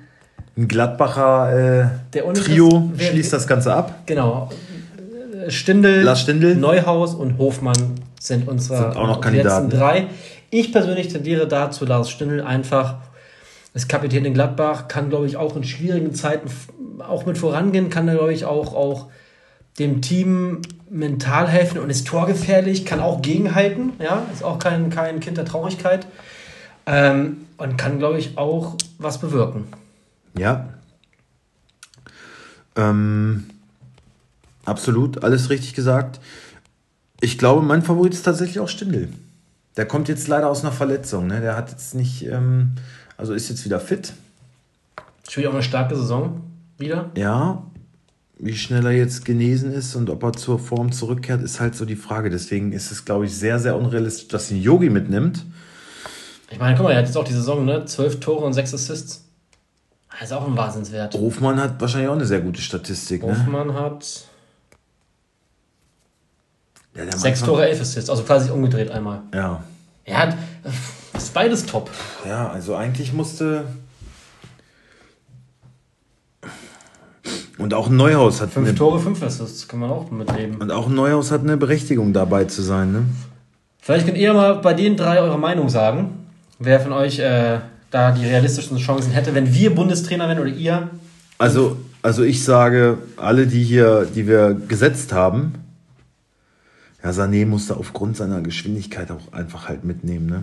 ein 0.56 0.66
Gladbacher 0.66 1.90
äh, 2.12 2.20
Trio 2.34 2.90
wer- 2.94 3.06
schließt 3.10 3.32
das 3.32 3.46
Ganze 3.46 3.74
ab. 3.74 3.94
Genau. 4.06 4.50
Stindel, 5.48 6.02
Lars 6.02 6.20
Stindl. 6.22 6.56
Neuhaus 6.56 7.14
und 7.14 7.38
Hofmann 7.38 7.76
sind 8.20 8.48
unsere 8.48 8.78
Sind 8.78 8.96
auch 8.96 9.06
noch 9.06 9.20
Kandidaten. 9.20 9.66
letzten 9.66 9.78
drei. 9.78 10.06
Ich 10.50 10.72
persönlich 10.72 11.08
tendiere 11.08 11.46
dazu, 11.46 11.84
Lars 11.84 12.10
Stindl 12.10 12.40
einfach 12.40 12.96
ist 13.74 13.88
Kapitän 13.88 14.24
in 14.24 14.32
Gladbach, 14.32 14.88
kann, 14.88 15.10
glaube 15.10 15.26
ich, 15.26 15.36
auch 15.36 15.54
in 15.54 15.62
schwierigen 15.62 16.14
Zeiten 16.14 16.50
auch 16.98 17.26
mit 17.26 17.36
vorangehen, 17.36 17.90
kann 17.90 18.06
glaube 18.06 18.32
ich, 18.32 18.46
auch, 18.46 18.74
auch 18.74 19.08
dem 19.78 20.00
Team 20.00 20.62
mental 20.88 21.46
helfen 21.46 21.78
und 21.78 21.90
ist 21.90 22.06
torgefährlich, 22.06 22.86
kann 22.86 23.00
auch 23.00 23.20
gegenhalten, 23.20 23.92
ja, 23.98 24.22
ist 24.32 24.42
auch 24.42 24.58
kein, 24.58 24.88
kein 24.88 25.20
Kind 25.20 25.36
der 25.36 25.44
Traurigkeit 25.44 26.06
ähm, 26.86 27.46
und 27.58 27.76
kann, 27.76 27.98
glaube 27.98 28.18
ich, 28.18 28.38
auch 28.38 28.76
was 28.98 29.18
bewirken. 29.18 29.64
Ja. 30.38 30.68
Ähm, 32.76 33.44
absolut, 34.64 35.22
alles 35.22 35.50
richtig 35.50 35.74
gesagt. 35.74 36.20
Ich 37.20 37.38
glaube, 37.38 37.62
mein 37.62 37.82
Favorit 37.82 38.12
ist 38.12 38.22
tatsächlich 38.22 38.60
auch 38.60 38.68
Stindl. 38.68 39.08
Der 39.76 39.86
kommt 39.86 40.08
jetzt 40.08 40.28
leider 40.28 40.48
aus 40.48 40.62
einer 40.62 40.72
Verletzung. 40.72 41.26
Ne? 41.26 41.40
Der 41.40 41.56
hat 41.56 41.70
jetzt 41.70 41.94
nicht, 41.94 42.26
ähm, 42.26 42.72
also 43.16 43.34
ist 43.34 43.48
jetzt 43.48 43.64
wieder 43.64 43.80
fit. 43.80 44.12
Spielt 45.28 45.46
auch 45.46 45.54
eine 45.54 45.62
starke 45.62 45.96
Saison 45.96 46.42
wieder. 46.78 47.10
Ja, 47.16 47.62
wie 48.38 48.56
schnell 48.56 48.84
er 48.84 48.92
jetzt 48.92 49.24
genesen 49.24 49.72
ist 49.72 49.94
und 49.94 50.10
ob 50.10 50.22
er 50.22 50.32
zur 50.34 50.58
Form 50.58 50.92
zurückkehrt, 50.92 51.42
ist 51.42 51.58
halt 51.58 51.74
so 51.74 51.84
die 51.84 51.96
Frage. 51.96 52.30
Deswegen 52.30 52.72
ist 52.72 52.90
es, 52.92 53.04
glaube 53.04 53.26
ich, 53.26 53.34
sehr, 53.34 53.58
sehr 53.58 53.76
unrealistisch, 53.76 54.28
dass 54.28 54.50
ihn 54.50 54.62
Yogi 54.62 54.90
mitnimmt. 54.90 55.44
Ich 56.50 56.58
meine, 56.58 56.76
guck 56.76 56.84
mal, 56.84 56.92
er 56.92 56.98
hat 56.98 57.06
jetzt 57.06 57.16
auch 57.16 57.24
die 57.24 57.32
Saison, 57.32 57.64
ne? 57.64 57.86
Zwölf 57.86 58.20
Tore 58.20 58.44
und 58.44 58.52
sechs 58.52 58.72
Assists. 58.72 59.24
Das 60.10 60.30
ist 60.30 60.32
auch 60.32 60.46
ein 60.46 60.56
Wahnsinnswert. 60.56 61.14
Hofmann 61.14 61.60
hat 61.60 61.80
wahrscheinlich 61.80 62.08
auch 62.08 62.14
eine 62.14 62.24
sehr 62.24 62.40
gute 62.40 62.60
Statistik. 62.60 63.22
Ne? 63.22 63.30
Hoffmann 63.30 63.74
hat 63.74 64.24
sechs 67.16 67.42
Tore, 67.42 67.68
elf 67.68 67.80
Assists, 67.80 68.10
also 68.10 68.22
quasi 68.22 68.50
umgedreht 68.50 68.90
einmal. 68.90 69.22
Ja. 69.34 69.62
Er 70.04 70.18
hat, 70.18 70.36
das 71.12 71.24
ist 71.24 71.34
beides 71.34 71.66
top. 71.66 71.90
Ja, 72.26 72.48
also 72.48 72.74
eigentlich 72.74 73.12
musste. 73.12 73.64
Und 77.58 77.72
auch 77.72 77.88
ein 77.88 77.96
Neuhaus 77.96 78.40
hat 78.40 78.50
Fünf 78.50 78.68
eine, 78.68 78.76
Tore, 78.76 79.00
fünf 79.00 79.22
Assists, 79.22 79.66
kann 79.66 79.80
man 79.80 79.90
auch 79.90 80.10
mitleben. 80.10 80.56
und 80.56 80.70
auch 80.70 80.88
ein 80.88 80.94
Neuhaus 80.94 81.30
hat 81.30 81.40
eine 81.40 81.56
Berechtigung 81.56 82.12
dabei 82.12 82.44
zu 82.44 82.62
sein. 82.62 82.92
Ne? 82.92 83.02
Vielleicht 83.80 84.04
könnt 84.06 84.18
ihr 84.18 84.32
mal 84.34 84.56
bei 84.56 84.74
den 84.74 84.96
drei 84.96 85.20
eure 85.20 85.38
Meinung 85.38 85.68
sagen. 85.68 86.26
wer 86.58 86.80
von 86.80 86.92
euch 86.92 87.18
äh, 87.18 87.60
da 87.90 88.12
die 88.12 88.26
realistischen 88.26 88.76
Chancen 88.78 89.12
hätte, 89.12 89.34
wenn 89.34 89.52
wir 89.54 89.74
Bundestrainer 89.74 90.28
wären 90.28 90.38
oder 90.40 90.50
ihr. 90.50 90.90
Also, 91.38 91.76
also 92.02 92.22
ich 92.22 92.44
sage, 92.44 92.98
alle, 93.16 93.46
die 93.46 93.62
hier, 93.62 94.06
die 94.14 94.26
wir 94.26 94.54
gesetzt 94.54 95.12
haben, 95.12 95.54
ja, 97.06 97.12
Sané 97.12 97.46
musste 97.46 97.76
aufgrund 97.76 98.16
seiner 98.16 98.40
Geschwindigkeit 98.40 99.10
auch 99.10 99.32
einfach 99.32 99.68
halt 99.68 99.84
mitnehmen, 99.84 100.26
ne? 100.26 100.42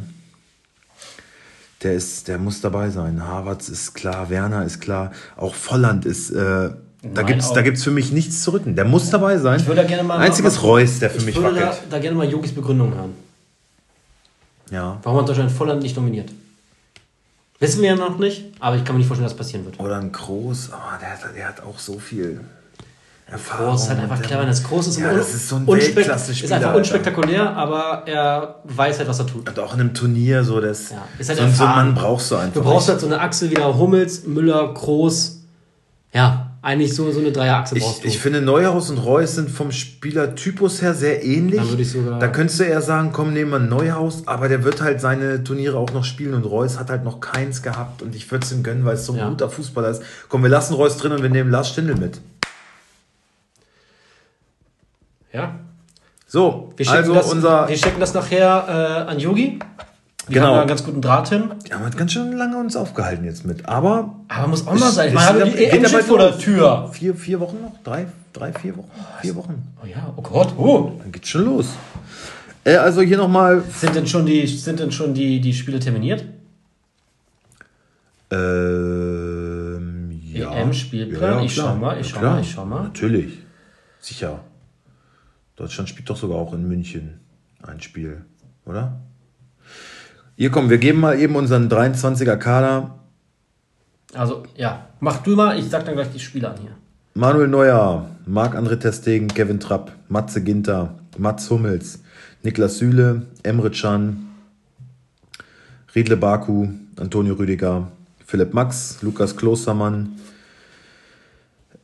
Der 1.81 1.93
ist, 1.93 2.29
der 2.29 2.37
muss 2.37 2.61
dabei 2.61 2.89
sein. 2.89 3.21
Havertz 3.27 3.67
ist 3.67 3.93
klar, 3.93 4.29
Werner 4.29 4.63
ist 4.63 4.79
klar, 4.79 5.11
auch 5.35 5.53
Volland 5.53 6.05
ist, 6.05 6.29
äh, 6.31 6.35
da 6.35 7.21
auch- 7.23 7.53
da 7.53 7.61
gibt's 7.61 7.83
für 7.83 7.91
mich 7.91 8.13
nichts 8.13 8.41
zu 8.43 8.51
rücken. 8.53 8.75
Der 8.77 8.85
muss 8.85 9.09
dabei 9.09 9.37
sein. 9.37 9.59
Ich 9.59 9.67
würde 9.67 9.81
da 9.81 9.87
gerne 9.87 10.03
mal. 10.03 10.17
Einziges 10.19 10.55
mal, 10.55 10.61
Reus, 10.61 10.99
der 10.99 11.09
für 11.09 11.17
ich 11.17 11.25
mich 11.25 11.35
würde 11.35 11.59
da, 11.59 11.67
wackelt. 11.67 11.81
da 11.89 11.99
gerne 11.99 12.15
mal 12.15 12.29
Jogis 12.29 12.53
Begründung 12.53 12.95
hören. 12.95 13.13
Ja. 14.71 14.97
Warum 15.03 15.19
hat 15.19 15.27
Deutschland 15.27 15.51
Volland 15.51 15.81
nicht 15.83 15.97
nominiert? 15.97 16.31
Wissen 17.59 17.81
wir 17.81 17.89
ja 17.89 17.95
noch 17.97 18.17
nicht, 18.17 18.45
aber 18.61 18.77
ich 18.77 18.85
kann 18.85 18.95
mir 18.95 18.99
nicht 18.99 19.07
vorstellen, 19.07 19.25
dass 19.25 19.33
das 19.33 19.45
passieren 19.45 19.65
wird. 19.65 19.77
Oder 19.81 19.97
ein 19.97 20.11
Groß, 20.13 20.71
aber 20.71 20.97
der, 21.01 21.09
hat- 21.11 21.35
der 21.35 21.47
hat 21.49 21.61
auch 21.61 21.79
so 21.79 21.99
viel 21.99 22.39
Erfahrung. 23.25 23.69
Groß 23.71 23.83
ist 23.83 23.89
halt 23.89 23.99
einfach 23.99 24.15
und 24.15 24.21
der- 24.21 24.27
clever, 24.27 24.41
wenn 24.43 24.49
es 24.49 24.63
groß 24.63 24.87
ist. 24.87 24.99
Ja, 24.99 25.13
das 25.13 25.33
ist 25.33 25.49
so 25.49 25.55
ein 25.55 25.65
Weltklasse-Spieler, 25.67 26.45
Ist 26.45 26.51
einfach 26.53 26.67
Alter. 26.67 26.77
unspektakulär, 26.79 27.49
aber 27.55 28.03
er 28.05 28.55
weiß 28.65 28.99
halt, 28.99 29.07
was 29.09 29.19
er 29.19 29.25
tut. 29.27 29.49
Und 29.49 29.59
auch 29.59 29.73
in 29.73 29.79
einem 29.79 29.93
Turnier 29.93 30.43
so, 30.43 30.59
das, 30.61 30.91
Ja, 30.91 30.97
ist 31.17 31.29
halt 31.29 31.39
so, 31.39 31.47
so 31.47 31.63
einen. 31.63 31.75
Mann 31.75 31.95
brauchst 31.95 32.29
du 32.31 32.35
einfach. 32.35 32.53
Du 32.53 32.61
brauchst 32.61 32.89
halt 32.89 32.99
so 32.99 33.07
eine 33.07 33.19
Achse 33.21 33.49
wie 33.49 33.55
der 33.55 33.75
Hummels, 33.77 34.25
Müller, 34.27 34.71
Groß. 34.73 35.39
Ja, 36.13 36.51
eigentlich 36.61 36.93
so, 36.95 37.11
so 37.11 37.19
eine 37.19 37.31
Dreierachse 37.31 37.75
brauchst 37.75 37.97
Ich, 37.97 38.01
du. 38.03 38.07
ich 38.09 38.19
finde, 38.19 38.39
Neuhaus 38.41 38.89
und 38.91 38.99
Reus 38.99 39.33
sind 39.35 39.49
vom 39.49 39.71
Spielertypus 39.71 40.81
her 40.81 40.93
sehr 40.93 41.23
ähnlich. 41.25 41.59
Dann 41.59 41.69
würde 41.69 41.81
ich 41.81 41.91
sogar- 41.91 42.19
da 42.19 42.27
könntest 42.27 42.59
du 42.59 42.63
eher 42.65 42.81
sagen, 42.83 43.09
komm, 43.11 43.33
nehmen 43.33 43.49
wir 43.51 43.59
Neuhaus, 43.59 44.23
aber 44.27 44.47
der 44.47 44.63
wird 44.63 44.79
halt 44.81 45.01
seine 45.01 45.43
Turniere 45.43 45.77
auch 45.77 45.91
noch 45.91 46.03
spielen 46.05 46.35
und 46.35 46.43
Reus 46.45 46.77
hat 46.77 46.89
halt 46.91 47.03
noch 47.03 47.19
keins 47.19 47.63
gehabt 47.63 48.01
und 48.03 48.15
ich 48.15 48.29
würde 48.31 48.45
es 48.45 48.51
ihm 48.51 48.61
gönnen, 48.63 48.85
weil 48.85 48.93
es 48.95 49.05
so 49.07 49.13
ein 49.13 49.19
Ja. 49.19 49.29
guter 49.29 49.49
Fußballer 49.49 49.89
ist. 49.89 50.03
Komm, 50.29 50.43
wir 50.43 50.49
lassen 50.49 50.75
Reus 50.75 50.97
drin 50.97 51.11
und 51.13 51.23
wir 51.23 51.29
nehmen 51.31 51.49
Lars 51.49 51.69
Stindl 51.69 51.95
mit. 51.95 52.21
Ja. 55.33 55.59
So, 56.27 56.73
Wir 56.77 56.85
schicken, 56.85 56.97
also 56.97 57.13
das, 57.13 57.31
unser. 57.31 57.67
wir 57.67 57.77
schicken 57.77 57.99
das 57.99 58.13
nachher 58.13 59.05
äh, 59.07 59.11
an 59.11 59.19
Yogi. 59.19 59.59
Wir 60.27 60.33
Genau. 60.35 60.47
haben 60.47 60.59
einen 60.59 60.67
ganz 60.69 60.83
guten 60.85 61.01
Draht 61.01 61.27
hin. 61.29 61.51
Wir 61.65 61.75
haben 61.75 61.83
halt 61.83 61.97
ganz 61.97 62.13
schön 62.13 62.31
lange 62.37 62.57
uns 62.57 62.75
aufgehalten 62.77 63.25
jetzt 63.25 63.45
mit, 63.45 63.67
aber 63.67 64.15
Aber 64.29 64.47
muss 64.47 64.65
auch 64.65 64.73
mal 64.73 64.89
sein. 64.89 65.09
Ich 65.09 65.13
meine, 65.15 65.43
die 65.45 65.65
EM 65.65 65.81
ja 65.83 65.89
steht 65.89 65.91
bald 65.91 66.05
vor 66.05 66.17
der. 66.17 66.37
Tür. 66.37 66.89
vier, 66.93 67.13
vier 67.13 67.39
Wochen 67.41 67.61
noch? 67.61 67.73
Drei, 67.83 68.07
drei, 68.31 68.53
vier 68.53 68.77
Wochen? 68.77 68.89
Vier 69.21 69.35
Wochen. 69.35 69.67
Oh 69.83 69.85
ja, 69.85 70.13
oh 70.15 70.21
Gott. 70.21 70.53
Oh. 70.57 70.93
Dann 70.99 71.11
geht's 71.11 71.27
schon 71.27 71.43
los. 71.45 71.67
Äh, 72.63 72.77
also 72.77 73.01
hier 73.01 73.17
nochmal. 73.17 73.61
Sind 73.77 73.95
denn 73.95 74.07
schon 74.07 74.25
die, 74.25 74.47
sind 74.47 74.79
denn 74.79 74.91
schon 74.93 75.13
die, 75.13 75.41
die 75.41 75.53
Spiele 75.53 75.79
terminiert? 75.79 76.23
Ähm, 78.31 80.19
ja. 80.31 80.51
EM-Spielplan? 80.53 81.43
Ich 81.43 81.53
klar. 81.53 81.73
schau 81.73 81.75
mal, 81.79 81.99
ich 81.99 82.07
schau 82.09 82.21
mal, 82.21 82.41
ich 82.41 82.51
schau 82.51 82.65
mal. 82.65 82.83
Natürlich. 82.83 83.39
Sicher. 83.99 84.39
Deutschland 85.55 85.89
spielt 85.89 86.09
doch 86.09 86.17
sogar 86.17 86.37
auch 86.37 86.53
in 86.53 86.67
München 86.67 87.19
ein 87.61 87.81
Spiel, 87.81 88.25
oder? 88.65 88.99
Hier 90.35 90.49
kommen, 90.49 90.69
wir 90.69 90.79
geben 90.79 90.99
mal 90.99 91.19
eben 91.19 91.35
unseren 91.35 91.69
23er 91.69 92.37
Kader. 92.37 92.99
Also, 94.13 94.43
ja. 94.55 94.87
Mach 94.99 95.17
du 95.17 95.35
mal, 95.35 95.57
ich 95.57 95.69
sag 95.69 95.85
dann 95.85 95.95
gleich 95.95 96.11
die 96.11 96.19
Spiele 96.19 96.49
an 96.49 96.57
hier. 96.59 96.71
Manuel 97.13 97.47
Neuer, 97.47 98.09
Marc-André 98.25 98.77
Testegen, 98.77 99.27
Kevin 99.27 99.59
Trapp, 99.59 99.91
Matze 100.09 100.43
Ginter, 100.43 100.95
Mats 101.17 101.49
Hummels, 101.49 102.01
Niklas 102.41 102.79
Süle, 102.79 103.27
Emre 103.43 103.69
Can, 103.69 104.29
Riedle 105.93 106.17
Baku, 106.17 106.69
Antonio 106.97 107.35
Rüdiger, 107.35 107.91
Philipp 108.25 108.53
Max, 108.53 108.97
Lukas 109.03 109.37
Klostermann, 109.37 110.17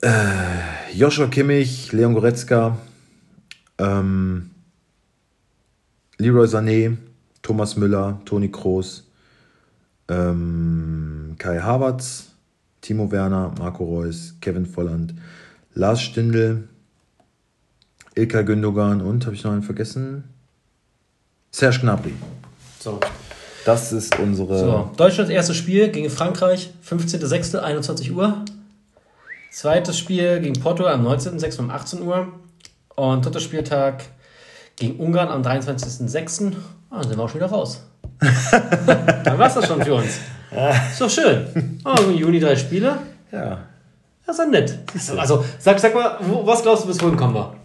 äh, 0.01 0.93
Joshua 0.95 1.27
Kimmich, 1.27 1.91
Leon 1.91 2.15
Goretzka, 2.15 2.77
ähm, 3.79 4.51
Leroy 6.17 6.47
Sané, 6.47 6.97
Thomas 7.41 7.77
Müller, 7.77 8.19
Toni 8.25 8.51
Kroos, 8.51 9.07
ähm, 10.09 11.35
Kai 11.37 11.59
Havertz, 11.59 12.27
Timo 12.81 13.11
Werner, 13.11 13.53
Marco 13.57 13.85
Reus, 13.85 14.35
Kevin 14.41 14.65
Volland, 14.65 15.13
Lars 15.73 16.01
Stindl, 16.01 16.67
Ilkay 18.15 18.43
Gündogan 18.43 19.01
und, 19.01 19.25
habe 19.25 19.35
ich 19.35 19.43
noch 19.43 19.51
einen 19.51 19.63
vergessen? 19.63 20.25
Serge 21.51 21.79
Gnabry. 21.79 22.13
So. 22.79 22.99
Das 23.65 23.91
ist 23.91 24.17
unsere... 24.19 24.59
so. 24.59 24.91
Deutschlands 24.97 25.31
erstes 25.31 25.55
Spiel 25.55 25.89
gegen 25.89 26.09
Frankreich, 26.09 26.71
15.06., 26.87 27.59
21 27.59 28.11
Uhr. 28.11 28.43
Zweites 29.51 29.97
Spiel 29.97 30.39
gegen 30.39 30.59
Portugal 30.59 30.93
am 30.93 31.05
19.06. 31.05 31.59
um 31.59 31.69
18 31.69 32.01
Uhr. 32.01 32.31
Und 32.99 33.25
dritter 33.25 33.39
Spieltag 33.39 34.03
gegen 34.75 34.99
Ungarn 34.99 35.29
am 35.29 35.41
23.06. 35.41 36.51
Ah, 36.89 36.95
dann 36.95 37.03
sind 37.07 37.17
wir 37.17 37.23
auch 37.23 37.29
schon 37.29 37.39
wieder 37.39 37.49
raus. 37.49 37.81
dann 39.23 39.39
war's 39.39 39.53
das 39.53 39.67
schon 39.67 39.81
für 39.81 39.93
uns. 39.93 40.19
Ist 40.91 40.99
doch 40.99 41.09
schön. 41.09 41.79
Oh, 41.85 41.95
im 42.01 42.17
Juni 42.17 42.41
drei 42.41 42.57
Spiele. 42.57 42.97
Ja. 43.31 43.59
Das 44.25 44.37
ist 44.37 44.45
doch 44.45 44.51
nett. 44.51 44.79
Also, 45.17 45.45
sag, 45.59 45.79
sag 45.79 45.95
mal, 45.95 46.17
wo, 46.19 46.45
was 46.45 46.61
glaubst 46.61 46.83
du, 46.83 46.87
bis 46.89 47.01
wohin 47.01 47.15
kommen 47.15 47.35
wir? 47.35 47.55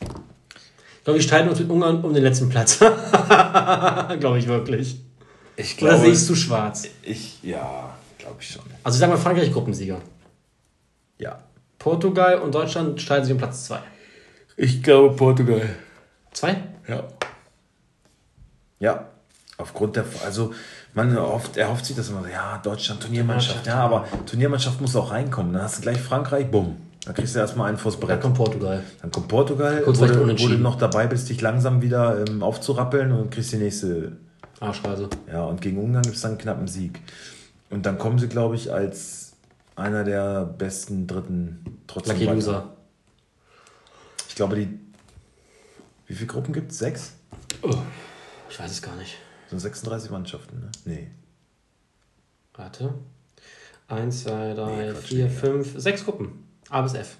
Ich 0.00 1.04
glaube, 1.04 1.18
wir 1.18 1.22
streiten 1.22 1.48
uns 1.48 1.60
mit 1.60 1.70
Ungarn 1.70 2.04
um 2.04 2.12
den 2.12 2.22
letzten 2.22 2.50
Platz. 2.50 2.78
glaube 4.20 4.38
ich 4.38 4.48
wirklich. 4.48 5.00
Ich 5.56 5.82
Oder 5.82 5.96
sehe 5.96 6.10
ich 6.10 6.16
es 6.16 6.26
zu 6.26 6.36
schwarz? 6.36 6.84
Ich, 7.00 7.42
ja, 7.42 7.94
glaube 8.18 8.36
ich 8.40 8.50
schon. 8.50 8.64
Also, 8.84 8.96
ich 8.96 9.00
sag 9.00 9.08
mal, 9.08 9.16
Frankreich 9.16 9.50
Gruppensieger. 9.50 10.02
Ja. 11.16 11.38
Portugal 11.78 12.40
und 12.40 12.54
Deutschland 12.54 13.00
streiten 13.00 13.24
sich 13.24 13.32
um 13.32 13.38
Platz 13.38 13.64
2. 13.64 13.78
Ich 14.60 14.82
glaube 14.82 15.14
Portugal. 15.14 15.62
2? 16.32 16.56
Ja. 16.88 17.04
Ja. 18.80 19.08
Aufgrund 19.56 19.94
der, 19.94 20.04
also 20.24 20.52
man 20.94 21.14
erhofft, 21.14 21.56
erhofft 21.56 21.84
sich 21.86 21.94
das 21.94 22.08
immer 22.08 22.22
so, 22.22 22.28
ja, 22.28 22.58
Deutschland, 22.58 23.00
Turniermannschaft, 23.00 23.66
ja, 23.66 23.76
aber 23.76 24.06
Turniermannschaft 24.26 24.80
muss 24.80 24.96
auch 24.96 25.12
reinkommen. 25.12 25.52
Dann 25.52 25.62
hast 25.62 25.78
du 25.78 25.82
gleich 25.82 25.98
Frankreich, 25.98 26.50
bumm. 26.50 26.76
Dann 27.04 27.14
kriegst 27.14 27.36
du 27.36 27.38
erstmal 27.38 27.68
einen 27.68 27.78
vors 27.78 27.98
Brett. 27.98 28.20
kommt 28.20 28.36
Portugal. 28.36 28.82
Dann 29.00 29.12
kommt 29.12 29.28
Portugal, 29.28 29.82
wo 29.86 29.92
du, 29.92 30.40
wo 30.40 30.48
du 30.48 30.58
noch 30.58 30.76
dabei 30.76 31.06
bist, 31.06 31.28
dich 31.28 31.40
langsam 31.40 31.80
wieder 31.80 32.24
ähm, 32.26 32.42
aufzurappeln 32.42 33.12
und 33.12 33.30
kriegst 33.30 33.52
die 33.52 33.58
nächste. 33.58 34.16
Arschreise. 34.58 35.08
Ja, 35.32 35.44
und 35.44 35.60
gegen 35.60 35.78
Ungarn 35.78 36.02
gibt 36.02 36.16
es 36.16 36.22
dann 36.22 36.32
einen 36.32 36.40
knappen 36.40 36.66
Sieg. 36.66 37.00
Und 37.70 37.86
dann 37.86 37.96
kommen 37.96 38.18
sie, 38.18 38.26
glaube 38.26 38.56
ich, 38.56 38.72
als 38.72 39.34
einer 39.76 40.02
der 40.02 40.44
besten 40.44 41.06
Dritten 41.06 41.64
trotzdem 41.86 42.16
Lucky 42.16 42.26
weiter. 42.26 42.34
Loser. 42.34 42.77
Ich 44.38 44.40
glaube, 44.40 44.54
die. 44.54 44.78
Wie 46.06 46.14
viele 46.14 46.28
Gruppen 46.28 46.52
gibt 46.52 46.70
es? 46.70 46.78
Sechs? 46.78 47.14
Oh, 47.60 47.74
ich 48.48 48.56
weiß 48.60 48.70
es 48.70 48.80
gar 48.80 48.94
nicht. 48.94 49.16
Sind 49.50 49.58
36 49.58 50.12
Mannschaften, 50.12 50.60
ne? 50.60 50.70
Nee. 50.84 51.10
Warte. 52.54 52.94
1, 53.88 54.22
2, 54.22 54.54
3, 54.54 54.76
Nee, 54.76 54.92
Quatsch, 54.92 55.08
4, 55.08 55.24
nee. 55.24 55.30
5, 55.30 55.72
6 55.80 56.04
Gruppen. 56.04 56.48
A 56.70 56.82
bis 56.82 56.94
F. 56.94 57.18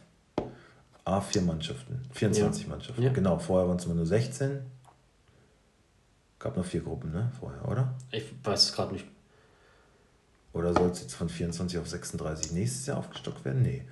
A, 1.04 1.20
vier 1.20 1.42
Mannschaften. 1.42 2.00
24 2.12 2.62
Ja. 2.62 2.68
Mannschaften. 2.68 3.02
Ja. 3.02 3.12
Genau, 3.12 3.36
vorher 3.36 3.66
waren 3.66 3.78
es 3.78 3.84
immer 3.86 3.96
nur 3.96 4.06
16. 4.06 4.60
Gab 6.38 6.56
noch 6.56 6.64
vier 6.64 6.82
Gruppen, 6.82 7.10
ne? 7.10 7.32
Vorher, 7.40 7.66
oder? 7.66 7.94
Ich 8.12 8.26
weiß 8.44 8.62
es 8.62 8.72
gerade 8.72 8.92
nicht. 8.92 9.06
Oder 10.52 10.72
soll 10.72 10.90
es 10.90 11.00
jetzt 11.02 11.14
von 11.14 11.28
24 11.28 11.78
auf 11.78 11.88
36 11.88 12.52
nächstes 12.52 12.86
Jahr 12.86 12.98
aufgestockt 12.98 13.44
werden? 13.44 13.62
Nee. 13.62 13.82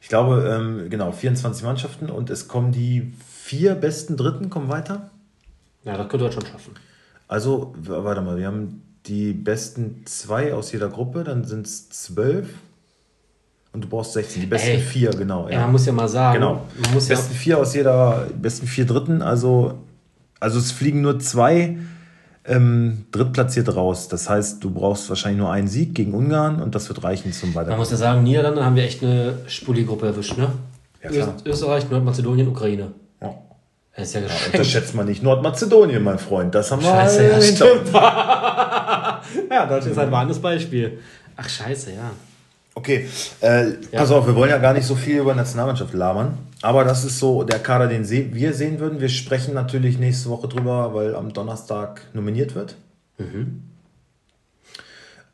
Ich 0.00 0.08
glaube, 0.08 0.48
ähm, 0.48 0.88
genau, 0.88 1.12
24 1.12 1.64
Mannschaften 1.64 2.08
und 2.08 2.30
es 2.30 2.48
kommen 2.48 2.72
die 2.72 3.12
vier 3.28 3.74
besten 3.74 4.16
Dritten, 4.16 4.48
kommen 4.48 4.68
weiter. 4.68 5.10
Ja, 5.82 5.96
das 5.96 6.08
könnte 6.08 6.24
Deutschland 6.24 6.48
schaffen. 6.48 6.74
Also, 7.28 7.74
warte 7.76 8.22
mal, 8.22 8.38
wir 8.38 8.46
haben 8.46 8.82
die 9.06 9.32
besten 9.32 10.02
zwei 10.06 10.54
aus 10.54 10.72
jeder 10.72 10.88
Gruppe, 10.88 11.24
dann 11.24 11.44
sind 11.44 11.66
es 11.66 11.90
zwölf. 11.90 12.48
Und 13.72 13.84
du 13.84 13.88
brauchst 13.88 14.12
16. 14.12 14.42
Die 14.42 14.46
besten 14.46 14.68
Ey. 14.68 14.80
vier, 14.80 15.10
genau. 15.10 15.48
Ja, 15.48 15.62
man 15.62 15.72
muss 15.72 15.84
ja 15.84 15.92
mal 15.92 16.08
sagen. 16.08 16.38
Genau. 16.38 16.62
Man 16.80 16.94
muss 16.94 17.08
ja, 17.08 17.16
besten 17.16 17.34
vier 17.34 17.58
aus 17.58 17.74
jeder, 17.74 18.28
besten 18.40 18.66
vier 18.68 18.86
Dritten, 18.86 19.20
also, 19.20 19.78
also 20.38 20.58
es 20.60 20.70
fliegen 20.70 21.00
nur 21.00 21.18
zwei 21.18 21.76
ähm, 22.46 23.06
Drittplatzierte 23.12 23.74
raus. 23.74 24.08
Das 24.08 24.28
heißt, 24.28 24.62
du 24.62 24.70
brauchst 24.70 25.08
wahrscheinlich 25.08 25.38
nur 25.40 25.50
einen 25.50 25.68
Sieg 25.68 25.94
gegen 25.94 26.12
Ungarn 26.14 26.60
und 26.60 26.74
das 26.74 26.88
wird 26.88 27.02
reichen 27.02 27.32
zum 27.32 27.50
man 27.50 27.56
Weiterkommen. 27.56 27.78
muss 27.78 27.90
ja 27.90 27.96
sagen, 27.96 28.22
Niederlande 28.22 28.64
haben 28.64 28.76
wir 28.76 28.84
echt 28.84 29.02
eine 29.02 29.38
Spuli-Gruppe 29.46 30.06
erwischt, 30.06 30.36
ne? 30.36 30.48
Ja, 31.02 31.10
klar. 31.10 31.28
Öst- 31.36 31.46
Österreich, 31.46 31.90
Nordmazedonien, 31.90 32.48
Ukraine. 32.48 32.92
Ja. 33.22 33.34
Das 33.96 34.08
ist 34.08 34.14
ja 34.14 34.20
Ja, 34.20 34.26
geschenkt. 34.26 34.54
unterschätzt 34.54 34.94
man 34.94 35.06
nicht 35.06 35.22
Nordmazedonien, 35.22 36.02
mein 36.02 36.18
Freund. 36.18 36.54
Das 36.54 36.70
haben 36.70 36.82
wir 36.82 36.90
Scheiße, 36.90 37.22
ja, 37.28 37.36
hinter 37.36 37.66
stimmt. 37.66 37.92
ja, 37.94 39.20
Deutschland 39.66 39.86
ist 39.92 39.98
ein 39.98 40.10
warnes 40.10 40.38
Beispiel. 40.38 40.98
Ach, 41.36 41.48
scheiße, 41.48 41.92
ja. 41.92 42.10
Okay, 42.76 43.08
äh, 43.40 43.64
pass 43.92 44.10
auf, 44.10 44.26
wir 44.26 44.34
wollen 44.34 44.50
ja 44.50 44.58
gar 44.58 44.72
nicht 44.74 44.86
so 44.86 44.94
viel 44.96 45.18
über 45.20 45.34
Nationalmannschaft 45.34 45.94
labern. 45.94 46.36
Aber 46.60 46.84
das 46.84 47.04
ist 47.04 47.18
so 47.18 47.44
der 47.44 47.58
Kader, 47.60 47.86
den 47.86 48.08
wir 48.08 48.52
sehen 48.52 48.80
würden. 48.80 49.00
Wir 49.00 49.08
sprechen 49.08 49.54
natürlich 49.54 49.98
nächste 49.98 50.28
Woche 50.30 50.48
drüber, 50.48 50.92
weil 50.94 51.14
am 51.14 51.32
Donnerstag 51.32 52.02
nominiert 52.14 52.54
wird. 52.54 52.74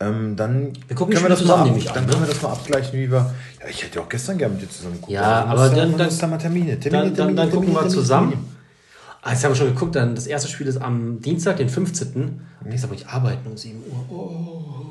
Ähm, 0.02 0.34
dann 0.36 0.72
Wir 0.88 0.96
gucken 0.96 1.14
können 1.14 1.24
wir 1.26 1.30
das 1.30 1.44
mal 1.44 1.54
ab, 1.60 1.76
ich 1.76 1.84
dann 1.84 1.98
an, 2.04 2.06
können 2.06 2.20
ne? 2.20 2.26
wir 2.26 2.32
das 2.32 2.42
mal 2.42 2.52
abgleichen, 2.52 2.92
wie 2.98 3.10
wir. 3.10 3.34
Ja, 3.60 3.68
ich 3.68 3.84
hätte 3.84 3.96
ja 3.98 4.04
auch 4.04 4.08
gestern 4.08 4.38
gerne 4.38 4.54
mit 4.54 4.62
dir 4.62 4.70
zusammen 4.70 4.94
geguckt. 4.94 5.12
Ja, 5.12 5.44
Also, 5.44 5.62
aber 5.64 5.76
dann- 5.76 5.96
dann- 5.96 6.06
muss 6.06 6.18
da 6.18 6.26
mal 6.26 6.38
Termine, 6.38 6.78
Termine, 6.80 7.02
Dann, 7.04 7.08
dann, 7.08 7.14
Termine, 7.16 7.36
dann 7.36 7.50
gucken 7.50 7.66
Termine, 7.66 7.74
wir 7.74 7.80
Termine, 7.82 8.02
zusammen. 8.02 8.30
Termine. 8.30 8.48
Ah, 9.22 9.32
jetzt 9.32 9.44
haben 9.44 9.50
wir 9.50 9.56
schon 9.56 9.66
geguckt, 9.74 9.96
dann 9.96 10.14
das 10.14 10.26
erste 10.26 10.48
Spiel 10.48 10.66
ist 10.66 10.78
am 10.80 11.20
Dienstag, 11.20 11.58
den 11.58 11.68
15. 11.68 12.40
Nächstes 12.64 12.82
Mal 12.88 12.94
muss 12.94 13.02
ich 13.02 13.08
arbeiten 13.08 13.46
um 13.50 13.56
7 13.58 13.78
Uhr. 14.10 14.89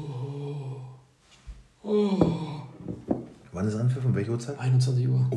Wann 1.84 3.68
ist 3.68 3.76
Anpfiff? 3.76 4.06
Um 4.06 4.16
welche 4.16 4.32
Uhrzeit? 4.32 4.60
21 4.60 5.08
Uhr. 5.08 5.28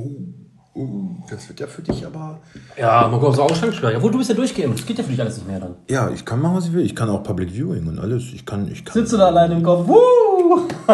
Uh, 0.74 1.16
das 1.28 1.46
wird 1.48 1.60
ja 1.60 1.66
für 1.66 1.82
dich 1.82 2.04
aber. 2.06 2.40
Ja, 2.78 3.02
mal 3.06 3.18
gucken, 3.18 3.28
ob 3.28 3.34
es 3.34 3.38
Ausgangssperre. 3.38 3.92
Jawohl, 3.92 4.10
du 4.10 4.18
bist 4.18 4.30
ja 4.30 4.36
durchgeimpft. 4.36 4.78
Das 4.80 4.86
geht 4.86 4.96
ja 4.98 5.04
für 5.04 5.10
dich 5.10 5.20
alles 5.20 5.36
nicht 5.36 5.46
mehr 5.46 5.60
dann. 5.60 5.74
Ja, 5.88 6.10
ich 6.10 6.24
kann 6.24 6.40
machen, 6.40 6.56
was 6.56 6.66
ich 6.66 6.72
will. 6.72 6.84
Ich 6.84 6.96
kann 6.96 7.10
auch 7.10 7.22
Public 7.22 7.50
Viewing 7.52 7.86
und 7.88 7.98
alles. 7.98 8.24
Ich 8.32 8.46
kann. 8.46 8.66
Ich 8.72 8.82
kann 8.84 8.94
Sitzt 8.94 9.12
du 9.12 9.18
da 9.18 9.26
alleine 9.26 9.54
im 9.54 9.62
Kopf? 9.62 9.86
Wuh! 9.86 10.68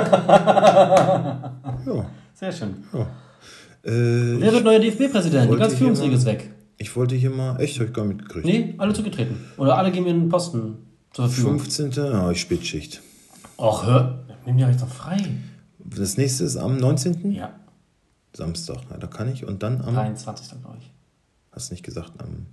Ja. 1.86 2.04
Sehr 2.34 2.52
schön. 2.52 2.84
Äh, 2.92 3.90
Wer 4.40 4.52
wird 4.52 4.64
neuer 4.64 4.78
DFB-Präsident? 4.80 5.50
Die 5.50 5.56
ganze 5.56 5.76
Führungsriege 5.76 6.14
ist 6.16 6.26
weg. 6.26 6.50
ich 6.76 6.94
wollte 6.96 7.14
hier 7.14 7.30
mal. 7.30 7.58
Echt, 7.60 7.78
hab 7.80 7.86
ich 7.86 7.92
gar 7.92 8.04
nicht 8.04 8.18
mitgekriegt. 8.18 8.44
Nee, 8.46 8.74
alle 8.78 8.92
zugetreten. 8.92 9.36
Oder 9.56 9.78
alle 9.78 9.90
geben 9.90 10.04
mir 10.04 10.10
einen 10.10 10.28
Posten 10.28 10.76
zur 11.12 11.26
Verfügung. 11.28 11.58
15. 11.60 11.92
Ja, 11.92 12.30
ich 12.30 12.40
Spätschicht. 12.40 13.00
Och, 13.56 13.86
hör. 13.86 14.24
Nimm 14.46 14.58
ja 14.58 14.68
jetzt 14.68 14.80
noch 14.80 14.88
frei. 14.88 15.18
Das 15.78 16.16
nächste 16.16 16.44
ist 16.44 16.56
am 16.56 16.76
19. 16.76 17.32
Ja, 17.32 17.52
Samstag. 18.32 18.78
Ja, 18.90 18.98
da 18.98 19.06
kann 19.06 19.32
ich. 19.32 19.44
Und 19.44 19.62
dann 19.62 19.80
am. 19.80 19.94
23. 19.94 20.60
glaube 20.62 20.78
ich. 20.78 20.92
Hast 21.52 21.70
du 21.70 21.74
nicht 21.74 21.84
gesagt, 21.84 22.12
am 22.18 22.46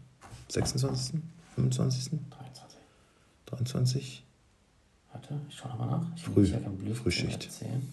26., 0.49 1.19
25., 1.55 2.19
23. 2.29 2.79
23.? 3.45 4.25
Warte, 5.11 5.35
ich 5.49 5.55
schau 5.55 5.69
nochmal 5.69 5.87
nach. 5.87 6.05
Ich 6.15 6.23
Früh. 6.23 6.45
ja 6.45 6.59
Frühschicht. 6.93 7.49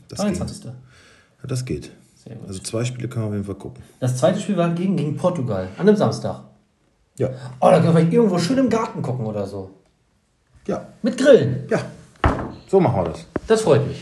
Das 0.09 0.19
23. 0.21 0.65
Ja, 0.65 0.73
das 1.47 1.65
geht. 1.65 1.91
Sehr 2.17 2.37
gut. 2.37 2.49
Also 2.49 2.61
zwei 2.61 2.85
Spiele 2.85 3.09
können 3.09 3.25
wir 3.25 3.29
auf 3.29 3.35
jeden 3.35 3.45
Fall 3.45 3.55
gucken. 3.57 3.83
Das 4.01 4.17
zweite 4.17 4.41
Spiel 4.41 4.57
war 4.57 4.71
gegen, 4.71 4.97
gegen 4.97 5.17
Portugal. 5.17 5.69
An 5.77 5.89
einem 5.89 5.97
Samstag. 5.97 6.45
Ja. 7.19 7.29
Oh, 7.61 7.69
da 7.71 7.81
können 7.81 7.97
wir 7.97 8.13
irgendwo 8.13 8.39
schön 8.39 8.59
im 8.59 8.69
Garten 8.71 9.03
gucken 9.03 9.27
oder 9.27 9.47
so. 9.47 9.71
Ja. 10.67 10.87
Mit 11.03 11.19
Grillen. 11.19 11.69
Ja. 11.69 11.85
So 12.73 12.81
machen 12.81 12.97
wir 13.05 13.11
das. 13.11 13.27
Das 13.47 13.61
freut 13.61 13.87
mich. 13.87 14.01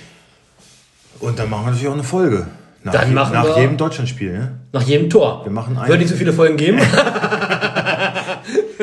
Und 1.19 1.37
dann 1.37 1.51
machen 1.51 1.65
wir 1.65 1.71
natürlich 1.73 1.89
auch 1.89 1.95
eine 1.95 2.05
Folge. 2.05 2.47
Nach, 2.85 2.93
Dann 2.93 3.09
je- 3.09 3.15
machen 3.15 3.33
nach 3.35 3.45
wir- 3.45 3.59
jedem 3.63 3.77
Deutschlandspiel, 3.77 4.33
ne? 4.33 4.59
Nach 4.71 4.83
jedem 4.83 5.11
Tor. 5.11 5.45
Wir 5.45 5.51
machen 5.51 5.77
ein- 5.77 5.89
Wird 5.89 5.99
nicht 5.99 6.09
so 6.09 6.15
viele 6.15 6.33
Folgen 6.33 6.57
geben. 6.57 6.79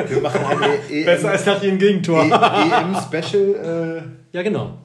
Wir 0.09 0.21
machen 0.21 0.41
ein 0.45 0.69
e 0.91 1.03
EM, 1.03 1.25
als 1.25 1.45
nach 1.45 1.61
jedem 1.63 1.79
Gegentor. 1.79 2.21
EM-Special 2.25 4.03
Ja, 4.33 4.41
genau. 4.43 4.77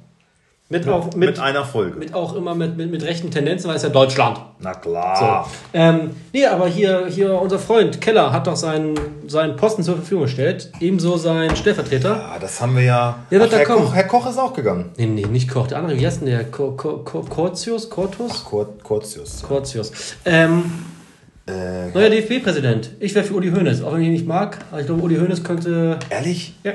Mit, 0.73 0.89
auch, 0.89 1.07
mit, 1.15 1.17
mit, 1.17 1.39
einer 1.39 1.65
Folge. 1.65 1.99
mit 1.99 2.15
auch 2.15 2.35
immer 2.35 2.55
mit, 2.55 2.77
mit, 2.77 2.91
mit 2.91 3.03
rechten 3.05 3.31
Tendenzen, 3.31 3.69
weil 3.69 3.77
es 3.77 3.83
ja 3.83 3.91
Deutschland. 3.91 4.41
Na 4.61 4.73
klar. 4.75 5.49
Ähm, 5.75 6.11
nee, 6.33 6.47
aber 6.47 6.67
hier, 6.67 7.07
hier 7.09 7.41
unser 7.41 7.59
Freund 7.59 8.01
Keller 8.01 8.33
hat 8.33 8.47
doch 8.47 8.57
seinen, 8.57 8.99
seinen 9.29 9.57
Posten 9.57 9.83
zur 9.83 9.97
Verfügung 9.97 10.25
gestellt. 10.25 10.73
Ebenso 10.81 11.17
sein 11.19 11.55
Stellvertreter. 11.57 12.17
Ja, 12.17 12.39
das 12.41 12.61
haben 12.61 12.75
wir 12.75 12.85
ja. 12.85 13.19
Wer 13.31 13.41
wird 13.41 13.53
da 13.53 13.59
Herr, 13.59 13.67
kommen? 13.67 13.85
Koch, 13.85 13.95
Herr 13.95 14.05
Koch 14.05 14.29
ist 14.31 14.39
auch 14.39 14.55
gegangen. 14.55 14.87
Nee, 14.97 15.07
nee, 15.07 15.27
nicht 15.27 15.49
Koch. 15.51 15.67
Der 15.67 15.79
andere, 15.79 15.99
wie 15.99 16.07
heißt 16.07 16.21
denn 16.23 16.29
der? 16.29 16.45
Ko- 16.45 16.73
Ko- 16.73 16.99
Ko- 17.05 17.23
Kortius? 17.29 17.91
Kortus? 17.91 18.45
Kur 18.45 18.69
Kurzius. 18.83 19.43
Kortius. 19.43 19.93
Ähm, 20.25 20.65
Äh, 21.47 21.89
neuer 21.93 22.09
DFB-Präsident. 22.09 22.91
Ich 23.01 23.15
wäre 23.17 23.25
für 23.25 23.35
Uli 23.35 23.51
Hoeneß. 23.51 23.83
Auch 23.83 23.95
wenn 23.95 24.01
ich 24.03 24.07
ihn 24.07 24.13
nicht 24.13 24.29
mag. 24.29 24.59
Aber 24.71 24.81
ich 24.81 24.87
glaube, 24.87 25.03
Uli 25.03 25.17
Hoeneß 25.17 25.43
könnte... 25.43 25.99
ehrlich? 26.09 26.55
Ja, 26.63 26.73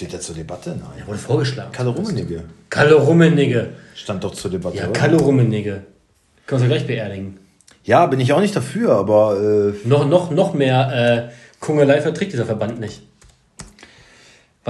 Steht 0.00 0.14
der 0.14 0.20
zur 0.20 0.34
Debatte? 0.34 0.70
Nein. 0.70 1.06
wurde 1.06 1.18
vorgeschlagen. 1.18 1.72
Kalle 1.72 1.90
Rummenigge 1.90 2.44
Kalle 2.70 2.94
Rummenigge. 2.94 3.68
stand 3.94 4.24
doch 4.24 4.32
zur 4.34 4.50
Debatte. 4.50 4.78
Ja, 4.78 4.84
oder? 4.84 4.92
Kalle 4.94 5.18
Rummenigge. 5.18 5.82
Können 6.46 6.62
wir 6.62 6.68
gleich 6.70 6.86
beerdigen. 6.86 7.38
ja, 7.84 8.06
bin 8.06 8.18
ich 8.18 8.32
auch 8.32 8.40
nicht 8.40 8.56
dafür, 8.56 8.92
aber 8.94 9.36
äh, 9.38 9.86
Noch, 9.86 10.08
noch, 10.08 10.30
noch 10.30 10.54
mehr 10.54 11.28
äh, 11.28 11.32
Kungelei 11.62 12.00
verträgt 12.00 12.32
dieser 12.32 12.46
Verband 12.46 12.80
nicht. 12.80 13.02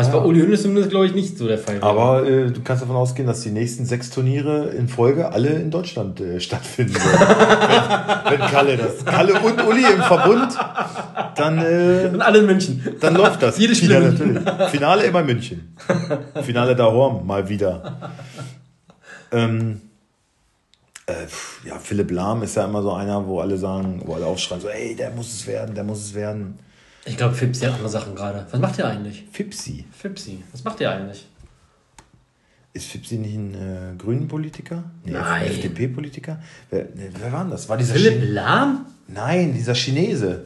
Was 0.01 0.11
bei 0.13 0.19
Uli 0.19 0.41
Hoeneß 0.41 0.63
zumindest, 0.63 0.91
glaube 0.91 1.07
ich, 1.07 1.15
nicht 1.15 1.37
so 1.37 1.47
der 1.47 1.59
Fall 1.59 1.77
wäre. 1.77 1.87
Aber 1.87 2.27
äh, 2.27 2.51
du 2.51 2.63
kannst 2.63 2.83
davon 2.83 2.97
ausgehen, 2.97 3.27
dass 3.29 3.43
die 3.43 3.51
nächsten 3.51 3.85
sechs 3.85 4.11
Turniere 4.11 4.71
in 4.71 4.89
Folge 4.89 5.33
alle 5.33 5.51
in 5.51 5.71
Deutschland 5.71 6.21
äh, 6.21 6.41
stattfinden 6.41 6.95
wenn, 6.95 8.41
wenn 8.41 8.49
Kalle 8.49 8.77
das. 8.77 9.05
Kalle 9.05 9.35
und 9.41 9.63
Uli 9.67 9.85
im 9.85 10.03
Verbund, 10.03 10.57
dann, 11.37 11.59
äh, 11.59 12.11
Und 12.13 12.23
alle 12.23 12.39
in 12.39 12.47
München. 12.47 12.97
dann 13.01 13.15
läuft 13.15 13.43
das. 13.43 13.59
Jedes 13.59 13.79
Spiel 13.79 13.91
ja, 13.91 13.99
in 13.99 14.05
München. 14.05 14.33
natürlich. 14.35 14.71
Finale 14.71 15.05
immer 15.05 15.23
München. 15.23 15.77
Finale 16.43 16.75
da 16.75 16.85
Horm, 16.85 17.27
mal 17.27 17.49
wieder. 17.49 18.11
Ähm, 19.33 19.81
äh, 21.07 21.13
ja, 21.69 21.79
Philipp 21.79 22.11
Lahm 22.11 22.43
ist 22.43 22.57
ja 22.57 22.65
immer 22.65 22.83
so 22.83 22.93
einer, 22.93 23.27
wo 23.27 23.41
alle 23.41 23.59
sagen, 23.59 24.03
wo 24.05 24.15
alle 24.15 24.27
aufschreien, 24.27 24.61
so, 24.61 24.69
ey, 24.69 24.95
der 24.97 25.11
muss 25.11 25.33
es 25.33 25.47
werden, 25.47 25.75
der 25.75 25.85
muss 25.85 25.99
es 25.99 26.15
werden. 26.15 26.59
Ich 27.05 27.17
glaube, 27.17 27.35
Fipsi 27.35 27.65
hat 27.65 27.73
andere 27.75 27.89
Sachen 27.89 28.15
gerade. 28.15 28.47
Was 28.51 28.61
macht 28.61 28.79
der 28.79 28.87
eigentlich? 28.89 29.25
Fipsi. 29.33 29.85
Fipsi. 29.91 30.43
Was 30.53 30.65
macht 30.65 30.81
der 30.81 30.93
eigentlich? 30.93 31.27
Ist 32.73 32.87
Fipsi 32.87 33.17
nicht 33.17 33.35
ein 33.35 33.55
äh, 33.55 33.97
grünen 33.97 34.29
Politiker? 34.29 34.85
Nee, 35.05 35.13
Nein. 35.13 35.47
FDP-Politiker? 35.47 36.41
Wer, 36.71 36.87
wer 36.95 37.33
war 37.33 37.43
denn 37.43 37.51
das? 37.51 37.69
War 37.69 37.77
dieser 37.77 37.95
Philipp 37.95 38.21
Chi- 38.21 38.27
Lahm? 38.27 38.87
Nein, 39.09 39.53
dieser 39.55 39.75
Chinese. 39.75 40.45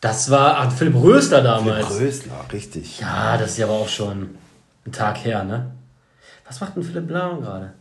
Das 0.00 0.30
war 0.30 0.58
ach, 0.58 0.72
Philipp 0.72 0.96
Rösler 0.96 1.40
damals. 1.40 1.86
Philipp 1.86 2.00
Rösler, 2.00 2.44
richtig. 2.52 3.00
Ja, 3.00 3.38
das 3.38 3.52
ist 3.52 3.58
ja 3.58 3.64
aber 3.66 3.74
auch 3.76 3.88
schon 3.88 4.30
ein 4.84 4.92
Tag 4.92 5.24
her, 5.24 5.44
ne? 5.44 5.70
Was 6.46 6.60
macht 6.60 6.76
denn 6.76 6.82
Philipp 6.82 7.08
Lahm 7.08 7.40
gerade? 7.40 7.72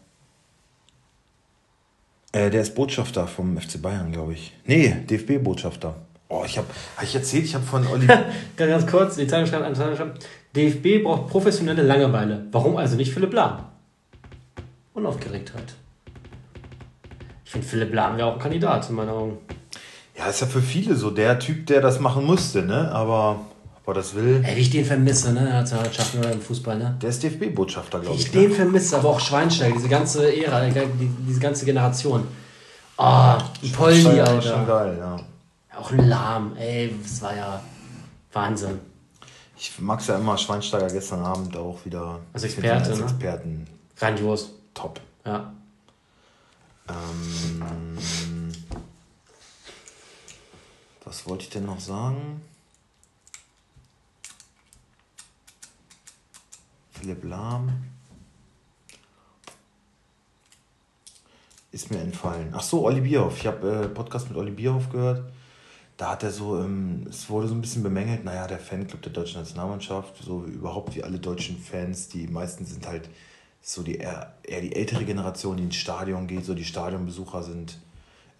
Äh, 2.31 2.49
der 2.49 2.61
ist 2.61 2.75
Botschafter 2.75 3.27
vom 3.27 3.59
FC 3.59 3.81
Bayern, 3.81 4.11
glaube 4.11 4.33
ich. 4.33 4.53
Nee, 4.65 4.95
DFB-Botschafter. 5.09 5.95
Oh, 6.35 6.43
ich 6.45 6.57
habe, 6.57 6.65
habe 6.95 7.05
ich 7.05 7.13
erzählt, 7.13 7.45
ich 7.45 7.53
habe 7.53 7.63
von 7.63 7.85
Olli. 7.85 8.07
Ganz, 8.57 8.71
ganz 8.71 8.87
kurz, 8.87 9.15
die 9.17 9.27
Zeitung 9.27 9.45
schreibt, 9.45 9.65
eine 9.65 9.75
Zeitung 9.75 9.95
schreibt, 9.95 10.25
DFB 10.55 11.03
braucht 11.03 11.27
professionelle 11.29 11.83
Langeweile. 11.83 12.45
Warum 12.51 12.75
also 12.77 12.95
nicht 12.95 13.13
Philipp 13.13 13.33
Lahm? 13.33 13.65
Unaufgeregtheit. 14.95 15.75
Ich 17.45 17.51
finde, 17.51 17.67
Philipp 17.67 17.93
Lahm 17.93 18.17
wäre 18.17 18.27
auch 18.29 18.33
ein 18.33 18.39
Kandidat 18.39 18.89
in 18.89 18.95
meinen 18.95 19.09
Augen. 19.09 19.37
ja, 20.17 20.25
ist 20.25 20.41
ja 20.41 20.47
für 20.47 20.61
viele 20.61 20.95
so 20.95 21.11
der 21.11 21.37
Typ, 21.37 21.67
der 21.67 21.81
das 21.81 21.99
machen 21.99 22.25
musste, 22.25 22.63
ne? 22.63 22.91
Aber 22.91 23.41
ob 23.75 23.87
er 23.89 23.93
das 23.93 24.15
will. 24.15 24.41
Ey, 24.43 24.55
wie 24.55 24.61
ich 24.61 24.69
den 24.71 24.85
vermisse, 24.85 25.33
ne? 25.33 25.39
in 25.41 25.45
der 25.45 25.53
Nationalmannschaft 25.55 26.15
oder 26.15 26.31
im 26.31 26.41
Fußball, 26.41 26.77
ne? 26.79 26.97
Der 26.99 27.09
ist 27.09 27.21
DFB-Botschafter, 27.21 27.99
glaube 27.99 28.15
Ich 28.15 28.25
ich. 28.25 28.31
den 28.31 28.51
vermisse, 28.51 28.97
aber 28.97 29.09
auch 29.09 29.19
Schweinsteiger, 29.19 29.75
diese 29.75 29.89
ganze 29.89 30.35
Ära, 30.35 30.61
die, 30.65 31.09
diese 31.27 31.39
ganze 31.39 31.65
Generation. 31.65 32.27
Ah, 32.97 33.37
oh, 33.37 33.67
Poldi, 33.75 33.97
ist 33.99 34.03
Schon 34.03 34.19
Alter. 34.19 34.65
geil, 34.65 34.97
ja. 34.99 35.19
Auch 35.75 35.91
Lahm, 35.91 36.55
ey, 36.55 36.93
das 37.01 37.21
war 37.21 37.35
ja 37.35 37.63
Wahnsinn. 38.31 38.79
Ich 39.57 39.79
mag's 39.79 40.07
ja 40.07 40.17
immer, 40.17 40.37
Schweinsteiger 40.37 40.87
gestern 40.87 41.23
Abend 41.23 41.55
auch 41.55 41.83
wieder. 41.85 42.19
Als 42.33 42.43
Experte, 42.43 42.89
als 42.89 42.97
ne? 42.97 43.03
Experten. 43.05 43.67
Grandios, 43.97 44.51
Top. 44.73 44.99
ja. 45.25 45.53
Ähm, 46.89 48.51
was 51.05 51.27
wollte 51.27 51.43
ich 51.43 51.49
denn 51.49 51.65
noch 51.65 51.79
sagen? 51.79 52.41
Philipp 56.91 57.23
Lahm. 57.23 57.83
Ist 61.71 61.89
mir 61.89 61.99
entfallen. 61.99 62.53
Ach 62.55 62.61
so, 62.61 62.85
Olli 62.85 63.01
Bierhoff. 63.01 63.37
Ich 63.37 63.47
habe 63.47 63.85
äh, 63.85 63.87
Podcast 63.87 64.29
mit 64.29 64.37
Olli 64.37 64.51
Bierhoff 64.51 64.89
gehört. 64.89 65.31
Da 65.97 66.11
hat 66.11 66.23
er 66.23 66.31
so, 66.31 66.59
ähm, 66.59 67.05
es 67.09 67.29
wurde 67.29 67.47
so 67.47 67.53
ein 67.53 67.61
bisschen 67.61 67.83
bemängelt, 67.83 68.23
naja, 68.23 68.47
der 68.47 68.59
Fanclub 68.59 69.01
der 69.01 69.11
deutschen 69.11 69.39
Nationalmannschaft, 69.39 70.17
so 70.23 70.43
überhaupt 70.43 70.95
wie 70.95 71.03
alle 71.03 71.19
deutschen 71.19 71.57
Fans, 71.57 72.09
die 72.09 72.27
meisten 72.27 72.65
sind 72.65 72.87
halt 72.87 73.09
so 73.61 73.83
die 73.83 73.95
eher, 73.95 74.33
eher 74.43 74.61
die 74.61 74.75
ältere 74.75 75.05
Generation, 75.05 75.57
die 75.57 75.63
ins 75.63 75.75
Stadion 75.75 76.27
geht, 76.27 76.45
so 76.45 76.53
die 76.53 76.65
Stadionbesucher 76.65 77.43
sind 77.43 77.79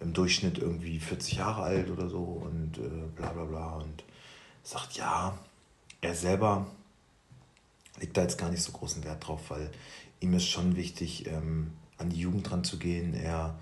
im 0.00 0.12
Durchschnitt 0.12 0.58
irgendwie 0.58 0.98
40 0.98 1.34
Jahre 1.38 1.62
alt 1.62 1.90
oder 1.90 2.08
so 2.08 2.18
und 2.18 2.78
äh, 2.78 3.06
bla 3.16 3.32
bla 3.32 3.44
bla 3.44 3.76
und 3.76 4.04
sagt, 4.62 4.96
ja, 4.96 5.38
er 6.00 6.14
selber 6.14 6.66
legt 8.00 8.16
da 8.16 8.22
jetzt 8.22 8.38
gar 8.38 8.50
nicht 8.50 8.62
so 8.62 8.72
großen 8.72 9.04
Wert 9.04 9.26
drauf, 9.26 9.40
weil 9.48 9.70
ihm 10.20 10.34
ist 10.34 10.48
schon 10.48 10.76
wichtig, 10.76 11.26
ähm, 11.26 11.72
an 11.98 12.10
die 12.10 12.20
Jugend 12.20 12.50
dran 12.50 12.64
zu 12.64 12.78
gehen. 12.78 13.14
Er 13.14 13.54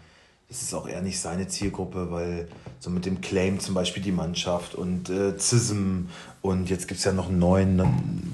es 0.52 0.60
ist 0.60 0.74
auch 0.74 0.86
eher 0.86 1.00
nicht 1.00 1.18
seine 1.18 1.48
Zielgruppe, 1.48 2.10
weil 2.10 2.46
so 2.78 2.90
mit 2.90 3.06
dem 3.06 3.22
Claim 3.22 3.58
zum 3.58 3.74
Beispiel 3.74 4.02
die 4.02 4.12
Mannschaft 4.12 4.74
und 4.74 5.08
äh, 5.08 5.38
CISM 5.38 6.08
und 6.42 6.68
jetzt 6.68 6.88
gibt 6.88 6.98
es 6.98 7.04
ja 7.04 7.12
noch 7.12 7.30
einen 7.30 7.38
neuen 7.38 7.76
ne, 7.76 7.86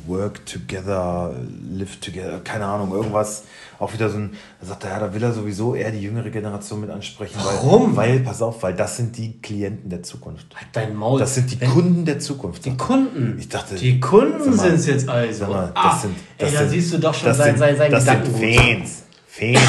Work 0.08 0.44
Together, 0.44 1.32
Live 1.70 2.00
Together, 2.00 2.40
keine 2.42 2.64
Ahnung, 2.64 2.90
irgendwas. 2.92 3.44
Auch 3.78 3.92
wieder 3.92 4.10
so 4.10 4.16
ein, 4.16 4.30
da 4.60 4.66
sagt 4.66 4.82
er, 4.84 4.90
ja, 4.90 4.98
da 4.98 5.14
will 5.14 5.22
er 5.22 5.32
sowieso 5.32 5.76
eher 5.76 5.92
die 5.92 6.00
jüngere 6.00 6.30
Generation 6.30 6.80
mit 6.80 6.90
ansprechen. 6.90 7.38
Warum? 7.40 7.94
Weil, 7.94 8.14
weil, 8.14 8.20
pass 8.20 8.42
auf, 8.42 8.62
weil 8.64 8.74
das 8.74 8.96
sind 8.96 9.16
die 9.16 9.40
Klienten 9.40 9.88
der 9.88 10.02
Zukunft. 10.02 10.46
Halt 10.56 10.68
dein 10.72 10.96
Maul. 10.96 11.20
Das 11.20 11.36
sind 11.36 11.52
die 11.52 11.60
Wenn- 11.60 11.70
Kunden 11.70 12.04
der 12.04 12.18
Zukunft. 12.18 12.64
Die 12.64 12.76
Kunden. 12.76 13.36
Ich 13.38 13.48
dachte, 13.48 13.76
Die 13.76 14.00
Kunden 14.00 14.58
sind 14.58 14.74
es 14.74 14.86
jetzt 14.86 15.08
also. 15.08 15.40
Sag 15.40 15.50
mal, 15.50 15.66
das 15.66 15.84
ah, 15.84 15.98
sind, 15.98 16.16
ey, 16.38 16.46
das 16.46 16.52
da 16.52 16.58
sind, 16.60 16.70
siehst 16.70 16.92
du 16.94 16.98
doch 16.98 17.14
schon 17.14 17.28
das 17.28 17.36
sein, 17.36 17.50
sind, 17.50 17.58
sein, 17.58 17.76
sein 17.76 17.90
Das 17.92 18.04
sind 18.04 18.24
Gedankengut. 18.24 18.64
Fans. 18.64 19.02
Fans. 19.28 19.60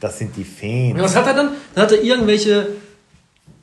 Das 0.00 0.18
sind 0.18 0.34
die 0.34 0.44
Fans. 0.44 0.98
was 1.02 1.14
hat 1.14 1.26
er 1.26 1.34
dann? 1.34 1.50
Dann 1.74 1.84
hat 1.84 1.92
er 1.92 2.02
irgendwelche. 2.02 2.68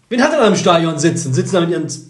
Wen 0.10 0.22
hat 0.22 0.32
er 0.34 0.40
da 0.40 0.48
im 0.48 0.56
Stadion 0.56 0.98
sitzen? 0.98 1.34
Sitzen 1.34 1.54
da 1.56 1.62
mit 1.62 1.70
ihren. 1.72 1.84
Fans. 1.90 2.06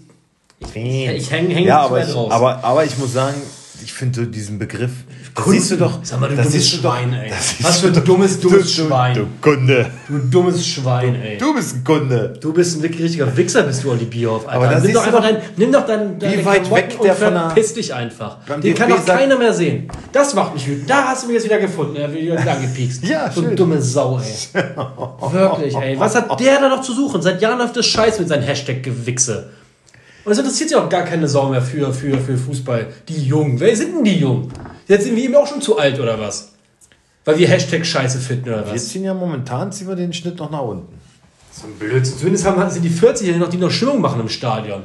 ich 0.75 1.31
häng- 1.31 1.49
häng 1.49 1.49
ja, 1.49 1.59
nicht 1.59 1.71
aber, 1.71 1.95
mehr 1.97 2.07
ich, 2.07 2.13
draus. 2.13 2.31
aber, 2.31 2.63
aber 2.63 2.83
ich 2.85 2.97
muss 2.97 3.13
sagen, 3.13 3.35
ich 3.83 3.93
finde 3.93 4.21
so 4.21 4.25
diesen 4.25 4.57
Begriff. 4.59 4.91
Das 5.37 5.45
Kunden. 5.45 5.59
siehst 5.59 5.71
du 5.71 5.77
doch. 5.77 5.99
Sag 6.01 6.19
mal, 6.19 6.29
du 6.29 6.35
das 6.35 6.47
dummes 6.49 6.71
doch- 6.71 6.79
Schwein, 6.79 7.13
ey. 7.13 7.31
Was 7.61 7.79
für 7.79 7.87
ein 7.87 7.93
doch- 7.93 8.03
dummes, 8.03 8.39
dummes 8.39 8.75
du, 8.75 8.81
Schwein. 8.85 9.13
Du, 9.15 9.27
Kunde. 9.39 9.85
Du 10.07 10.17
dummes 10.17 10.65
Schwein, 10.67 11.13
ey. 11.15 11.37
Du 11.37 11.53
bist 11.53 11.75
ein 11.75 11.83
Kunde. 11.83 12.33
Du 12.41 12.51
bist 12.53 12.75
ein 12.77 12.81
wirklich 12.81 13.03
richtiger 13.03 13.37
Wichser, 13.37 13.61
bist 13.61 13.83
du, 13.83 13.91
Olli 13.91 14.05
Bierhoff, 14.05 14.47
Alter. 14.47 14.67
Aber 14.67 14.79
nimm, 14.79 14.93
doch 14.93 15.05
einfach 15.05 15.19
doch- 15.21 15.27
dein, 15.29 15.37
nimm 15.55 15.71
doch 15.71 15.85
dein, 15.85 16.17
deine 16.17 16.43
weit 16.43 16.63
Klamotten 16.63 16.75
weg 16.75 16.99
der 17.03 17.11
und 17.11 17.17
von 17.19 17.33
verpiss 17.33 17.73
dich 17.75 17.93
einfach. 17.93 18.37
Den 18.47 18.73
kann 18.73 18.87
DFB 18.89 18.89
doch 18.99 19.05
sagt- 19.05 19.19
keiner 19.19 19.37
mehr 19.37 19.53
sehen. 19.53 19.87
Das 20.11 20.33
macht 20.33 20.55
mich 20.55 20.67
wütend. 20.67 20.89
Da 20.89 21.03
hast 21.09 21.21
du 21.23 21.27
mich 21.27 21.35
jetzt 21.35 21.45
wieder 21.45 21.59
gefunden. 21.59 21.95
Er 21.97 22.11
wird 22.11 22.23
wieder 22.23 22.51
angepiekst. 22.51 23.03
Ja, 23.07 23.31
so 23.31 23.41
schön. 23.43 23.55
dumme 23.55 23.79
Sau, 23.79 24.19
ey. 24.19 24.61
Wirklich, 25.31 25.75
ey. 25.75 25.99
Was 25.99 26.15
hat 26.15 26.39
der 26.39 26.59
da 26.59 26.67
noch 26.67 26.81
zu 26.81 26.93
suchen? 26.93 27.21
Seit 27.21 27.41
Jahren 27.43 27.59
läuft 27.59 27.77
das 27.77 27.85
Scheiß 27.85 28.17
mit 28.19 28.27
seinem 28.27 28.43
Hashtag-Gewichse. 28.43 29.49
Und 30.27 30.33
es 30.33 30.39
interessiert 30.39 30.67
sich 30.67 30.77
auch 30.77 30.89
gar 30.89 31.05
keine 31.05 31.25
Sau 31.25 31.47
mehr 31.47 31.61
für, 31.61 31.93
für, 31.93 32.17
für 32.19 32.37
Fußball. 32.37 32.87
Die 33.07 33.27
Jungen. 33.27 33.61
Wer 33.61 33.73
sind 33.77 33.95
denn 33.95 34.03
die 34.03 34.19
Jungen? 34.19 34.51
Jetzt 34.85 35.05
sind 35.05 35.15
wir 35.15 35.23
ihm 35.23 35.33
auch 35.35 35.47
schon 35.47 35.61
zu 35.61 35.77
alt, 35.79 36.01
oder 36.01 36.19
was? 36.19 36.51
Weil 37.23 37.37
wir 37.37 37.47
Hashtag-Scheiße 37.47 38.19
finden, 38.19 38.49
oder 38.49 38.65
Wir 38.65 38.73
was? 38.73 38.89
ziehen 38.89 39.05
ja 39.05 39.13
momentan 39.13 39.71
ziehen 39.71 39.87
wir 39.87 39.95
den 39.95 40.11
Schnitt 40.11 40.37
noch 40.37 40.51
nach 40.51 40.63
unten. 40.63 40.99
So 41.53 41.67
ein 41.67 41.75
Blödsinn. 41.75 42.17
Zumindest 42.17 42.45
haben, 42.45 42.69
sind 42.69 42.83
die 42.83 42.89
40-Jährigen 42.89 43.39
noch, 43.39 43.47
die 43.47 43.55
noch 43.55 43.71
Stimmung 43.71 44.01
machen 44.01 44.19
im 44.19 44.27
Stadion. 44.27 44.83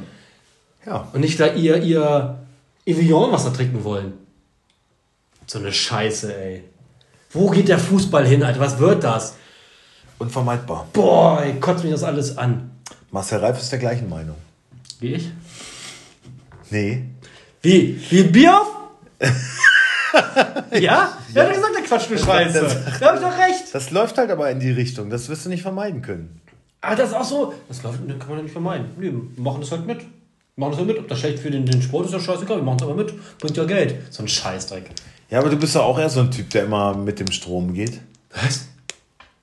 Ja. 0.85 1.09
Und 1.11 1.19
nicht 1.19 1.37
da 1.41 1.47
ihr, 1.47 1.75
ihr 1.83 2.37
Evian-Wasser 2.85 3.51
trinken 3.51 3.83
wollen. 3.83 4.13
So 5.45 5.59
eine 5.59 5.73
Scheiße, 5.73 6.33
ey. 6.33 6.63
Wo 7.31 7.49
geht 7.49 7.67
der 7.67 7.79
Fußball 7.79 8.25
hin, 8.25 8.43
Alter? 8.43 8.61
Was 8.61 8.79
wird 8.79 9.03
das? 9.03 9.35
Unvermeidbar. 10.19 10.87
Boah, 10.93 11.41
ey, 11.43 11.59
kotzt 11.59 11.83
mich 11.83 11.91
das 11.91 12.03
alles 12.03 12.37
an. 12.37 12.71
Marcel 13.11 13.39
Reif 13.39 13.59
ist 13.59 13.73
der 13.73 13.79
gleichen 13.79 14.07
Meinung. 14.07 14.37
Wie 15.03 15.15
ich? 15.15 15.29
Nee. 16.69 17.03
Wie? 17.61 17.99
Wie 18.09 18.23
Bier? 18.23 18.61
ja? 20.79 21.17
Er 21.33 21.43
hat 21.43 21.53
gesagt, 21.53 21.75
der 21.75 21.83
quatscht 21.83 22.09
nur 22.09 22.19
Scheiße. 22.19 22.61
Da 23.01 23.07
hab 23.07 23.15
ich 23.15 23.21
doch 23.21 23.37
recht. 23.37 23.63
Das 23.73 23.91
läuft 23.91 24.17
halt 24.17 24.31
aber 24.31 24.49
in 24.49 24.61
die 24.61 24.71
Richtung. 24.71 25.09
Das 25.09 25.27
wirst 25.27 25.45
du 25.45 25.49
nicht 25.49 25.61
vermeiden 25.61 26.01
können. 26.01 26.39
Aber 26.79 26.95
das 26.95 27.09
ist 27.09 27.15
auch 27.15 27.25
so. 27.25 27.53
Das 27.67 27.83
läuft, 27.83 27.99
das 28.07 28.17
kann 28.17 28.29
man 28.29 28.37
ja 28.37 28.43
nicht 28.43 28.53
vermeiden. 28.53 28.85
Nee, 28.97 29.11
wir 29.11 29.43
machen 29.43 29.59
das 29.59 29.71
halt 29.71 29.85
mit. 29.85 29.99
Wir 29.99 30.05
machen 30.55 30.71
das 30.71 30.77
halt 30.77 30.87
mit. 30.87 30.99
Ob 30.99 31.07
das 31.09 31.19
schlecht 31.19 31.39
für 31.39 31.51
den, 31.51 31.65
den 31.65 31.81
Sport 31.81 32.05
ist, 32.05 32.13
ja 32.13 32.21
scheißegal. 32.21 32.59
Wir 32.59 32.63
machen 32.63 32.77
es 32.77 32.83
aber 32.83 32.95
mit. 32.95 33.13
Bringt 33.39 33.57
ja 33.57 33.65
Geld. 33.65 33.95
So 34.09 34.23
ein 34.23 34.29
Scheißdreck. 34.29 34.89
Ja, 35.29 35.39
aber 35.39 35.49
du 35.49 35.57
bist 35.57 35.75
ja 35.75 35.81
auch 35.81 35.99
eher 35.99 36.09
so 36.09 36.21
ein 36.21 36.31
Typ, 36.31 36.49
der 36.51 36.63
immer 36.63 36.95
mit 36.95 37.19
dem 37.19 37.29
Strom 37.29 37.73
geht. 37.73 37.99
Was? 38.33 38.69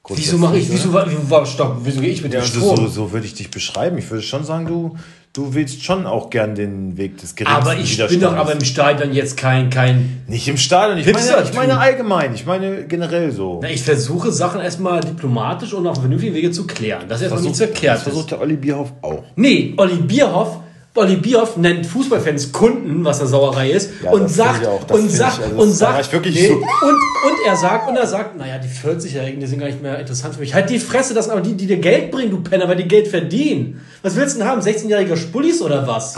Wieso 0.09 0.39
mache 0.39 0.59
ich, 0.59 0.71
wieso, 0.71 0.93
war- 0.93 1.07
wieso, 1.07 1.77
wieso 1.85 2.01
gehe 2.01 2.11
ich 2.11 2.23
mit 2.23 2.33
dem 2.33 2.41
also 2.41 2.59
Strom? 2.59 2.77
so, 2.77 2.87
so 2.89 3.13
würde 3.13 3.27
ich 3.27 3.35
dich 3.35 3.51
beschreiben. 3.51 3.99
Ich 3.99 4.11
würde 4.11 4.23
schon 4.23 4.45
sagen, 4.45 4.67
du, 4.67 4.97
du 5.33 5.55
willst 5.55 5.85
schon 5.85 6.07
auch 6.07 6.31
gern 6.31 6.55
den 6.55 6.97
Weg 6.97 7.19
des 7.19 7.35
geringsten 7.35 7.69
aber 7.69 7.79
ich 7.79 7.97
bin 8.09 8.21
doch 8.21 8.35
aber 8.35 8.53
im 8.53 8.65
Stadion 8.65 9.13
jetzt 9.13 9.37
kein, 9.37 9.71
kein. 9.71 10.23
Nicht 10.27 10.49
im 10.49 10.57
Stadion. 10.57 10.99
Ich 10.99 11.07
meine, 11.07 11.43
ich 11.45 11.55
meine 11.55 11.79
allgemein. 11.79 12.35
Ich 12.35 12.47
meine 12.47 12.85
generell 12.87 13.31
so. 13.31 13.61
Na, 13.63 13.71
ich 13.71 13.83
versuche 13.83 14.33
Sachen 14.33 14.61
erstmal 14.61 15.01
diplomatisch 15.01 15.73
und 15.73 15.87
auf 15.87 15.99
vernünftigen 15.99 16.35
Wege 16.35 16.51
zu 16.51 16.67
klären. 16.67 17.05
Das 17.09 17.19
ist 17.19 17.25
erstmal 17.25 17.43
nichts 17.43 17.59
das 17.59 17.69
verkehrt. 17.69 18.01
versucht 18.01 18.33
der 18.33 18.41
Olli 18.41 18.57
Bierhoff 18.57 18.93
auch. 19.03 19.23
Nee, 19.37 19.75
Olli 19.77 19.97
Bierhoff, 19.97 20.61
Olli 20.97 21.17
Bierhoff 21.17 21.57
nennt 21.57 21.87
Fußballfans 21.87 22.51
Kunden, 22.53 23.05
was 23.05 23.21
eine 23.21 23.29
Sauerei 23.29 23.71
ist, 23.71 23.91
Ja, 24.03 24.11
und 24.11 24.29
sagt, 24.29 24.67
und 24.91 25.09
sagt, 25.09 25.39
ich, 25.39 25.45
also 25.45 25.57
und 25.63 25.71
sagt, 25.71 26.13
nee, 26.27 26.49
so- 26.49 26.55
und, 26.55 26.63
und 26.63 27.47
er 27.47 27.57
sagt, 27.57 27.89
und 27.89 27.97
er 27.97 28.07
sagt, 28.09 28.37
naja, 28.37 28.59
die 28.59 28.67
40-Jährigen, 28.69 29.39
die 29.39 29.47
sind 29.47 29.61
gar 29.61 29.67
nicht 29.67 29.81
mehr 29.81 30.01
interessant 30.01 30.35
für 30.35 30.41
mich. 30.41 30.53
Halt 30.53 30.69
die 30.69 30.81
Fresse, 30.81 31.15
das 31.15 31.27
sind 31.27 31.33
aber 31.33 31.43
die, 31.43 31.55
die 31.55 31.67
dir 31.69 31.79
Geld 31.79 32.11
bringen, 32.11 32.31
du 32.33 32.43
Penner, 32.43 32.69
weil 32.69 32.75
die 32.77 32.89
Geld 32.89 33.07
verdienen. 33.07 33.81
Was 34.03 34.17
willst 34.17 34.35
du 34.35 34.41
denn 34.41 34.49
haben? 34.49 34.61
16-jähriger 34.61 35.17
Spullis 35.17 35.63
oder 35.63 35.87
was? 35.87 36.17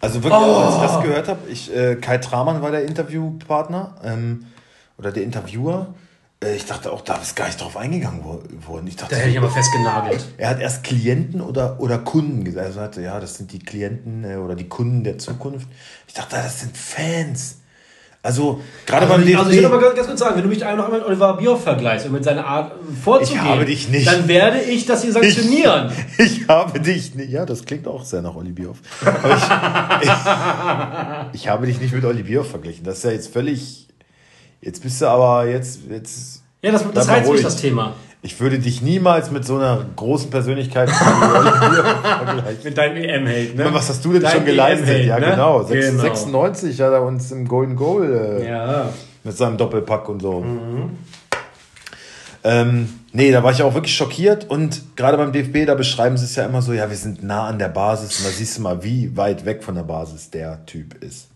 Also 0.00 0.22
wirklich, 0.22 0.32
also 0.34 0.54
als 0.56 0.74
ich 0.74 0.80
Oh. 0.80 0.82
das 0.82 1.02
gehört 1.02 1.28
habe, 1.28 1.40
ich, 1.50 1.74
äh, 1.76 1.96
Kai 1.96 2.18
Tramann 2.18 2.62
war 2.62 2.70
der 2.70 2.84
Interviewpartner 2.84 3.96
ähm, 4.04 4.44
oder 4.98 5.10
der 5.12 5.24
Interviewer. 5.24 5.94
Äh, 6.42 6.56
ich 6.56 6.66
dachte 6.66 6.92
auch, 6.92 7.00
da 7.02 7.16
ist 7.16 7.36
gar 7.36 7.46
nicht 7.46 7.60
drauf 7.60 7.76
eingegangen 7.76 8.20
wo- 8.24 8.42
worden. 8.66 8.86
Ich 8.86 8.96
dachte, 8.96 9.14
Da 9.14 9.20
hätte 9.20 9.30
ich 9.30 9.38
aber 9.38 9.50
festgenagelt. 9.50 10.24
er 10.38 10.48
hat 10.50 10.60
erst 10.60 10.82
Klienten 10.84 11.40
oder, 11.40 11.80
oder 11.80 11.98
Kunden 11.98 12.44
gesagt. 12.44 12.66
Also 12.66 12.78
er 12.80 12.84
sagte, 12.84 13.02
ja, 13.02 13.20
das 13.20 13.36
sind 13.36 13.52
die 13.52 13.58
Klienten 13.60 14.24
äh, 14.24 14.36
oder 14.36 14.54
die 14.54 14.68
Kunden 14.68 15.04
der 15.04 15.18
Zukunft. 15.18 15.68
Ich 16.08 16.14
dachte, 16.14 16.36
das 16.36 16.60
sind 16.60 16.76
Fans. 16.76 17.58
Also 18.24 18.60
gerade 18.86 19.06
Also, 19.06 19.16
beim 19.18 19.26
ich- 19.28 19.36
also 19.36 19.50
ich 19.50 19.56
will 19.58 19.64
aber 19.66 19.78
DFB. 19.78 19.84
ganz, 19.84 19.96
ganz 19.96 20.06
kurz 20.08 20.20
sagen, 20.20 20.36
wenn 20.36 20.42
du 20.44 20.48
mich 20.48 20.60
noch 20.60 20.66
einmal 20.68 20.92
mit 20.92 21.04
Oliver 21.04 21.36
Bierhoff 21.36 21.64
vergleichst 21.64 22.06
und 22.06 22.12
mit 22.12 22.22
seiner 22.22 22.46
Art 22.46 22.70
äh, 22.70 22.94
vorzugehen, 23.02 23.42
Ich 23.44 23.50
habe 23.50 23.64
dich 23.64 23.88
nicht. 23.88 24.06
dann 24.06 24.28
werde 24.28 24.60
ich 24.60 24.86
das 24.86 25.02
hier 25.02 25.12
sanktionieren. 25.12 25.90
Ich 26.18 26.46
habe 26.48 26.78
dich 26.78 27.16
nicht. 27.16 27.30
Ja, 27.30 27.44
das 27.46 27.64
klingt 27.64 27.88
auch 27.88 28.04
sehr 28.04 28.22
nach 28.22 28.36
Olli 28.36 28.52
Bierhoff. 28.52 28.78
Ich, 29.02 30.08
ich, 30.08 31.40
ich 31.42 31.48
habe 31.48 31.66
dich 31.66 31.80
nicht 31.80 31.92
mit 31.92 32.04
Olli 32.04 32.22
Bierhoff 32.22 32.50
verglichen. 32.50 32.84
Das 32.84 32.98
ist 32.98 33.04
ja 33.04 33.10
jetzt 33.10 33.32
völlig. 33.32 33.88
Jetzt 34.62 34.82
bist 34.82 35.00
du 35.02 35.06
aber 35.06 35.46
jetzt. 35.48 35.80
jetzt 35.90 36.42
Ja, 36.62 36.70
das, 36.72 36.84
das 36.94 37.08
reizt 37.08 37.30
mich, 37.30 37.42
das 37.42 37.56
Thema. 37.56 37.94
ich 38.22 38.38
würde 38.40 38.58
dich 38.60 38.80
niemals 38.80 39.30
mit 39.32 39.44
so 39.44 39.56
einer 39.56 39.84
großen 39.96 40.30
Persönlichkeit. 40.30 40.88
Mit 42.64 42.78
deinem 42.78 42.96
EM-Held, 42.96 43.56
ne? 43.56 43.68
Was 43.74 43.88
hast 43.88 44.04
du 44.04 44.12
denn 44.12 44.22
Dein 44.22 44.32
schon 44.36 44.44
geleistet? 44.44 44.88
EM-Held, 44.88 45.06
ja, 45.06 45.18
ne? 45.18 45.26
genau. 45.30 45.62
Sechs- 45.64 45.86
Genau. 45.90 46.02
96 46.02 46.80
hat 46.80 46.92
er 46.92 47.02
uns 47.02 47.30
im 47.32 47.46
Golden 47.48 47.74
Goal 47.76 48.38
äh, 48.40 48.48
Ja. 48.48 48.88
mit 49.24 49.36
seinem 49.36 49.56
Doppelpack 49.56 50.08
und 50.08 50.22
so. 50.22 50.40
Mhm. 50.40 50.90
Ähm, 52.44 52.88
nee, 53.12 53.30
da 53.30 53.42
war 53.44 53.52
ich 53.52 53.62
auch 53.62 53.74
wirklich 53.74 53.94
schockiert 53.94 54.48
und 54.50 54.96
gerade 54.96 55.16
beim 55.16 55.32
DFB, 55.32 55.64
da 55.66 55.74
beschreiben 55.76 56.16
sie 56.16 56.24
es 56.24 56.34
ja 56.34 56.44
immer 56.44 56.60
so, 56.60 56.72
ja, 56.72 56.88
wir 56.90 56.96
sind 56.96 57.22
nah 57.22 57.46
an 57.46 57.58
der 57.60 57.68
Basis 57.68 58.18
und 58.18 58.26
da 58.26 58.30
siehst 58.30 58.58
du 58.58 58.62
mal, 58.62 58.82
wie 58.82 59.16
weit 59.16 59.44
weg 59.44 59.62
von 59.62 59.74
der 59.76 59.84
Basis 59.84 60.30
der 60.30 60.64
Typ 60.66 61.02
ist. 61.04 61.28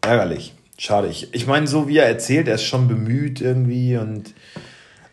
Ärgerlich. 0.00 0.54
Schade. 0.82 1.08
Ich, 1.08 1.34
ich 1.34 1.46
meine, 1.46 1.66
so 1.66 1.88
wie 1.88 1.98
er 1.98 2.06
erzählt, 2.06 2.48
er 2.48 2.54
ist 2.54 2.62
schon 2.64 2.88
bemüht 2.88 3.42
irgendwie 3.42 3.98
und 3.98 4.32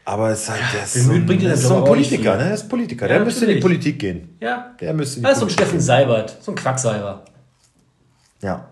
aber 0.05 0.29
es 0.29 0.43
ist 0.43 0.49
halt, 0.49 0.61
der 0.73 0.87
so 0.87 1.09
bemüht 1.09 1.21
ein, 1.23 1.25
bringt 1.25 1.43
das 1.43 1.59
ist 1.59 1.67
so 1.67 1.75
ein 1.79 1.83
Politiker, 1.83 2.37
ne? 2.37 2.43
Der 2.45 2.53
ist 2.53 2.69
Politiker. 2.69 3.05
Ja, 3.09 3.15
Der 3.15 3.25
müsste 3.25 3.45
in 3.47 3.55
die. 3.55 3.59
Politik 3.59 3.99
gehen. 3.99 4.37
Ja. 4.39 4.73
Der 4.79 4.93
müsste 4.93 5.17
in 5.17 5.23
die 5.23 5.27
Das 5.27 5.33
ist 5.33 5.39
so 5.39 5.45
ein 5.45 5.47
Politik 5.49 5.65
Steffen 5.65 5.81
Seibert, 5.81 6.37
so 6.41 6.51
ein 6.53 6.55
Quacksalber. 6.55 7.25
Ja. 8.41 8.69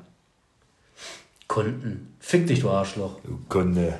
Kunden. 1.49 2.13
Fick 2.21 2.47
dich, 2.47 2.61
du 2.61 2.69
Arschloch. 2.69 3.19
Du 3.25 3.39
Kunde. 3.49 3.95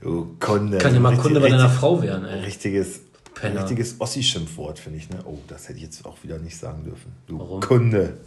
Du 0.00 0.36
Kunde. 0.38 0.78
Kann 0.78 0.94
ja 0.94 1.00
mal 1.00 1.08
Richtig- 1.08 1.24
Kunde 1.24 1.40
bei 1.40 1.48
deiner 1.48 1.68
Frau 1.68 2.00
werden, 2.00 2.24
ey. 2.24 2.38
Richtiges, 2.44 3.00
Penner. 3.34 3.62
richtiges 3.62 3.96
Ossi-Schimpfwort, 4.00 4.78
finde 4.78 4.98
ich. 4.98 5.10
Ne? 5.10 5.18
Oh, 5.24 5.38
das 5.48 5.64
hätte 5.68 5.78
ich 5.78 5.82
jetzt 5.86 6.06
auch 6.06 6.18
wieder 6.22 6.38
nicht 6.38 6.56
sagen 6.56 6.84
dürfen. 6.84 7.10
Du 7.26 7.40
Warum? 7.40 7.60
Kunde. 7.60 8.18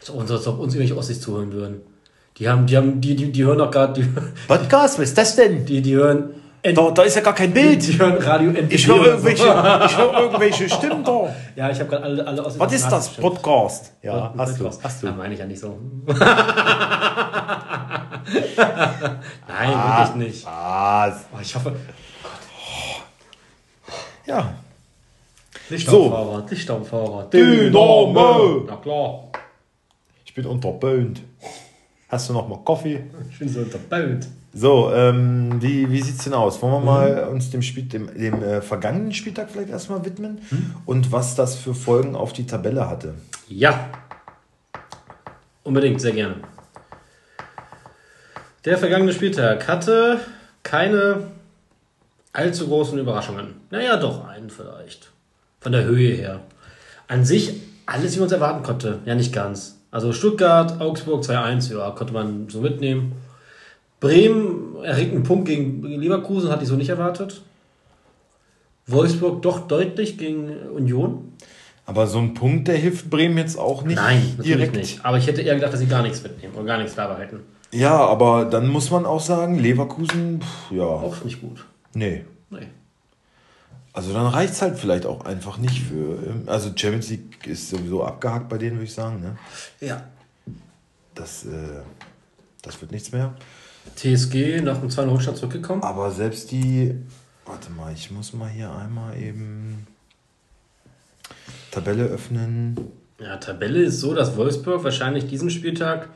So, 0.00 0.20
als 0.20 0.30
ob 0.46 0.58
uns 0.58 0.74
irgendwelche 0.74 0.98
Ossis 0.98 1.22
zuhören 1.22 1.52
würden. 1.52 1.80
Die 2.38 2.48
haben, 2.48 2.66
die 2.66 2.76
haben, 2.76 3.00
die, 3.00 3.16
die, 3.16 3.32
die 3.32 3.44
hören 3.44 3.58
doch 3.58 3.70
gerade, 3.70 4.06
Podcast, 4.48 4.98
was 4.98 5.04
ist 5.08 5.18
das 5.18 5.36
denn? 5.36 5.64
die, 5.64 5.80
die 5.80 5.94
hören. 5.94 6.30
Ent- 6.62 6.76
Da, 6.76 6.90
da 6.90 7.02
ist 7.02 7.14
ja 7.14 7.22
gar 7.22 7.34
kein 7.34 7.52
Bild. 7.52 7.86
Die 7.86 7.98
hören 7.98 8.16
Radio 8.22 8.50
NTV. 8.50 8.72
Ich 8.72 8.86
höre 8.88 9.06
irgendwelche, 9.06 9.44
ich 9.86 9.96
höre 9.96 10.20
irgendwelche 10.20 10.68
Stimmen 10.68 11.04
da. 11.04 11.34
Ja, 11.56 11.70
ich 11.70 11.78
habe 11.80 11.88
gerade 11.88 12.02
alle, 12.04 12.26
alle 12.26 12.44
Ossis. 12.44 12.58
Was 12.60 12.72
ist 12.72 12.88
das? 12.88 13.08
Podcast? 13.10 13.92
Ja, 14.02 14.34
hast 14.36 14.60
du. 14.60 14.68
Hast 14.82 15.02
du. 15.02 15.06
Ja, 15.06 15.12
meine 15.14 15.32
ich 15.34 15.40
ja 15.40 15.46
nicht 15.46 15.60
so. 15.60 15.78
Nein, 16.06 16.16
Ah. 19.48 20.08
wirklich 20.08 20.28
nicht. 20.34 20.44
Was? 20.46 21.24
Oh, 21.34 21.38
ich 21.40 21.54
hoffe. 21.54 21.76
Ja. 24.26 24.54
Licht 25.70 25.88
So. 25.88 26.04
am 26.06 26.10
Fahrrad, 26.12 26.50
Licht 26.50 26.70
am 26.70 26.84
Fahrrad. 26.84 27.32
Dynamo. 27.32 28.64
Na 28.66 28.76
klar. 28.76 29.20
Ich 30.24 30.34
bin 30.34 30.46
unterböhnt. 30.46 31.22
Hast 32.08 32.28
du 32.28 32.32
noch 32.34 32.46
mal 32.48 32.58
Kaffee? 32.64 33.04
Ich 33.30 33.38
bin 33.38 33.48
so 33.48 33.60
unterbaut. 33.60 34.26
So, 34.54 34.90
ähm, 34.92 35.60
wie, 35.60 35.90
wie 35.90 36.00
sieht's 36.00 36.24
denn 36.24 36.32
aus? 36.34 36.62
Wollen 36.62 36.72
wir 36.74 36.80
mal 36.80 37.26
Mhm. 37.26 37.32
uns 37.32 37.50
dem, 37.50 37.62
Spiel, 37.62 37.84
dem, 37.84 38.06
dem 38.14 38.42
äh, 38.42 38.62
vergangenen 38.62 39.12
Spieltag 39.12 39.50
vielleicht 39.50 39.70
erstmal 39.70 40.04
widmen 40.04 40.40
Mhm. 40.50 40.74
und 40.86 41.12
was 41.12 41.34
das 41.34 41.56
für 41.56 41.74
Folgen 41.74 42.14
auf 42.16 42.32
die 42.32 42.46
Tabelle 42.46 42.88
hatte? 42.88 43.14
Ja. 43.48 43.90
Unbedingt, 45.64 46.00
sehr 46.00 46.12
gerne. 46.12 46.36
Der 48.64 48.78
vergangene 48.78 49.12
Spieltag 49.12 49.66
hatte 49.68 50.20
keine 50.62 51.26
allzu 52.32 52.66
großen 52.68 52.98
Überraschungen. 52.98 53.54
Naja, 53.70 53.96
doch, 53.96 54.26
einen 54.26 54.50
vielleicht. 54.50 55.10
Von 55.60 55.72
der 55.72 55.84
Höhe 55.84 56.14
her. 56.16 56.40
An 57.08 57.24
sich 57.24 57.60
alles, 57.86 58.14
wie 58.14 58.18
man 58.20 58.26
es 58.26 58.32
erwarten 58.32 58.62
konnte. 58.62 59.00
Ja, 59.04 59.14
nicht 59.14 59.32
ganz. 59.32 59.75
Also 59.90 60.12
Stuttgart, 60.12 60.80
Augsburg 60.80 61.22
2-1, 61.22 61.72
ja, 61.72 61.90
konnte 61.90 62.12
man 62.12 62.48
so 62.48 62.60
mitnehmen. 62.60 63.12
Bremen 64.00 64.76
erregt 64.82 65.12
einen 65.14 65.22
Punkt 65.22 65.46
gegen 65.46 65.82
Leverkusen, 65.82 66.50
hatte 66.50 66.64
ich 66.64 66.68
so 66.68 66.76
nicht 66.76 66.90
erwartet. 66.90 67.42
Wolfsburg 68.86 69.42
doch 69.42 69.66
deutlich 69.66 70.18
gegen 70.18 70.50
Union. 70.74 71.32
Aber 71.86 72.06
so 72.06 72.18
ein 72.18 72.34
Punkt, 72.34 72.68
der 72.68 72.76
hilft 72.76 73.10
Bremen 73.10 73.38
jetzt 73.38 73.58
auch 73.58 73.84
nicht 73.84 73.96
Nein, 73.96 74.34
natürlich 74.36 74.56
direkt. 74.56 74.76
nicht. 74.76 75.04
Aber 75.04 75.18
ich 75.18 75.26
hätte 75.26 75.42
eher 75.42 75.54
gedacht, 75.54 75.72
dass 75.72 75.80
sie 75.80 75.86
gar 75.86 76.02
nichts 76.02 76.22
mitnehmen 76.22 76.54
und 76.54 76.66
gar 76.66 76.78
nichts 76.78 76.94
da 76.94 77.06
behalten. 77.06 77.40
Ja, 77.72 77.96
aber 77.96 78.44
dann 78.44 78.68
muss 78.68 78.90
man 78.90 79.06
auch 79.06 79.20
sagen, 79.20 79.58
Leverkusen, 79.58 80.40
pff, 80.40 80.72
ja. 80.72 80.84
Auch 80.84 81.24
nicht 81.24 81.40
gut. 81.40 81.64
Nee. 81.94 82.24
Nee. 82.50 82.66
Also 83.96 84.12
dann 84.12 84.26
reicht 84.26 84.52
es 84.52 84.60
halt 84.60 84.78
vielleicht 84.78 85.06
auch 85.06 85.24
einfach 85.24 85.56
nicht 85.56 85.80
für. 85.80 86.22
Ähm, 86.22 86.42
also 86.44 86.68
Champions 86.76 87.08
League 87.08 87.46
ist 87.46 87.70
sowieso 87.70 88.04
abgehakt 88.04 88.50
bei 88.50 88.58
denen, 88.58 88.76
würde 88.76 88.84
ich 88.84 88.92
sagen. 88.92 89.22
Ne? 89.22 89.38
Ja. 89.80 90.04
Das, 91.14 91.46
äh, 91.46 91.80
das 92.60 92.78
wird 92.82 92.92
nichts 92.92 93.10
mehr. 93.10 93.32
TSG 93.94 94.60
nach 94.60 94.80
dem 94.80 94.90
2 94.90 95.08
Rückstand 95.08 95.38
zurückgekommen. 95.38 95.82
Aber 95.82 96.10
selbst 96.10 96.50
die. 96.50 96.94
Warte 97.46 97.70
mal, 97.70 97.90
ich 97.94 98.10
muss 98.10 98.34
mal 98.34 98.50
hier 98.50 98.70
einmal 98.70 99.16
eben 99.16 99.86
Tabelle 101.70 102.04
öffnen. 102.04 102.76
Ja, 103.18 103.38
Tabelle 103.38 103.82
ist 103.82 104.00
so, 104.00 104.12
dass 104.14 104.36
Wolfsburg 104.36 104.84
wahrscheinlich 104.84 105.26
diesen 105.26 105.48
Spieltag 105.48 106.10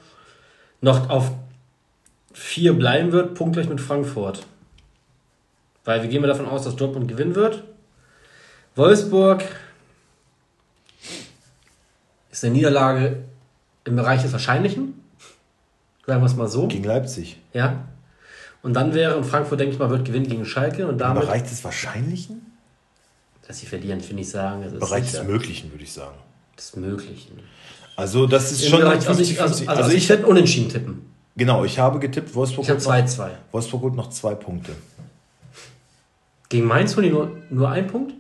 noch 0.83 1.09
auf 1.09 1.31
4 2.35 2.75
bleiben 2.75 3.13
wird, 3.13 3.35
punktgleich 3.35 3.71
mit 3.71 3.81
Frankfurt. 3.81 4.45
Weil 5.85 6.03
wir 6.03 6.09
gehen 6.09 6.21
mal 6.21 6.29
davon 6.29 6.47
aus, 6.47 6.65
dass 6.65 6.77
Dortmund 6.77 7.09
gewinnen 7.09 7.35
wird. 7.35 7.65
Wolfsburg 8.77 9.43
ist 12.31 12.45
eine 12.45 12.55
Niederlage 12.55 13.25
im 13.85 13.97
Bereich 13.97 14.23
des 14.23 14.33
Wahrscheinlichen. 14.33 14.95
Sagen 16.07 16.23
wir 16.23 16.27
es 16.27 16.37
mal 16.37 16.49
so. 16.49 16.69
Gegen 16.69 16.85
Leipzig. 16.85 17.41
Ja. 17.53 17.85
Und 18.63 18.75
dann 18.75 18.95
wäre, 18.95 19.17
und 19.17 19.25
Frankfurt, 19.25 19.61
denke 19.61 19.75
ich 19.75 19.79
mal, 19.79 19.91
wird 19.91 20.05
gewinnen 20.05 20.29
gegen 20.29 20.45
Schalke. 20.45 20.87
Und 20.87 20.99
damit, 20.99 21.23
Im 21.23 21.29
Bereich 21.29 21.43
des 21.45 21.65
Wahrscheinlichen? 21.65 22.43
Dass 23.47 23.59
sie 23.59 23.67
verlieren, 23.67 24.01
finde 24.01 24.23
ich 24.23 24.31
sagen. 24.31 24.63
Im 24.63 24.79
Bereich 24.79 25.07
sicher. 25.07 25.25
des 25.25 25.29
Möglichen, 25.29 25.71
würde 25.73 25.85
ich 25.85 25.93
sagen. 25.93 26.17
Des 26.57 26.77
Möglichen. 26.77 27.41
Also, 27.97 28.27
das 28.27 28.53
ist 28.53 28.65
Im 28.65 28.71
schon. 28.71 28.81
Bereich, 28.81 29.03
50, 29.05 29.09
also, 29.09 29.23
ich, 29.23 29.41
also, 29.41 29.71
also, 29.71 29.83
also, 29.85 29.97
ich 29.97 30.09
werde 30.09 30.27
unentschieden 30.27 30.69
tippen. 30.69 31.11
Genau, 31.37 31.65
ich 31.65 31.79
habe 31.79 31.99
getippt, 31.99 32.35
Wolfsburg. 32.35 32.65
Ich 32.65 32.71
habe 32.71 32.81
2-2. 32.81 33.31
Wolfsburg 33.53 33.83
holt 33.83 33.95
noch 33.95 34.11
zwei 34.11 34.35
Punkte. 34.35 34.73
Gegen 36.51 36.67
Mainz 36.67 36.95
holen 36.97 37.05
die 37.05 37.11
nur, 37.11 37.37
nur 37.49 37.71
einen 37.71 37.87
Punkt? 37.87 38.13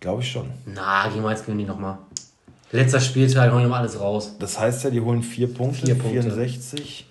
Glaube 0.00 0.22
ich 0.22 0.30
schon. 0.32 0.50
Na, 0.66 1.08
gegen 1.08 1.22
Mainz 1.22 1.42
gewinnen 1.42 1.58
die 1.58 1.64
nochmal. 1.66 1.98
Letzter 2.72 3.00
Spieltag, 3.00 3.52
holen 3.52 3.68
mal 3.68 3.80
alles 3.80 4.00
raus. 4.00 4.34
Das 4.38 4.58
heißt 4.58 4.84
ja, 4.84 4.90
die 4.90 5.00
holen 5.00 5.22
vier 5.22 5.52
Punkte, 5.52 5.86
vier 5.86 5.94
Punkte. 5.94 6.22
64. 6.22 7.06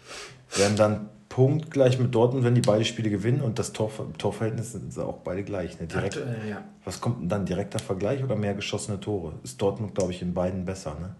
Werden 0.55 0.75
dann 0.75 1.09
punktgleich 1.29 1.99
mit 1.99 2.15
Dortmund, 2.15 2.45
wenn 2.45 2.55
die 2.55 2.61
beide 2.61 2.83
Spiele 2.83 3.11
gewinnen 3.11 3.41
und 3.41 3.59
das 3.59 3.73
Tor, 3.73 3.91
Torverhältnis 4.17 4.71
sind 4.71 4.97
auch 4.97 5.17
beide 5.17 5.43
gleich. 5.43 5.79
Ne? 5.79 5.85
Direkt, 5.85 6.17
Aktuell, 6.17 6.49
ja. 6.49 6.63
Was 6.83 6.99
kommt 6.99 7.21
denn 7.21 7.29
dann? 7.29 7.45
Direkter 7.45 7.77
Vergleich 7.77 8.23
oder 8.23 8.35
mehr 8.35 8.55
geschossene 8.55 8.99
Tore? 8.99 9.33
Ist 9.43 9.61
Dortmund, 9.61 9.93
glaube 9.93 10.13
ich, 10.13 10.21
in 10.23 10.33
beiden 10.33 10.65
besser, 10.65 10.95
ne? 10.99 11.15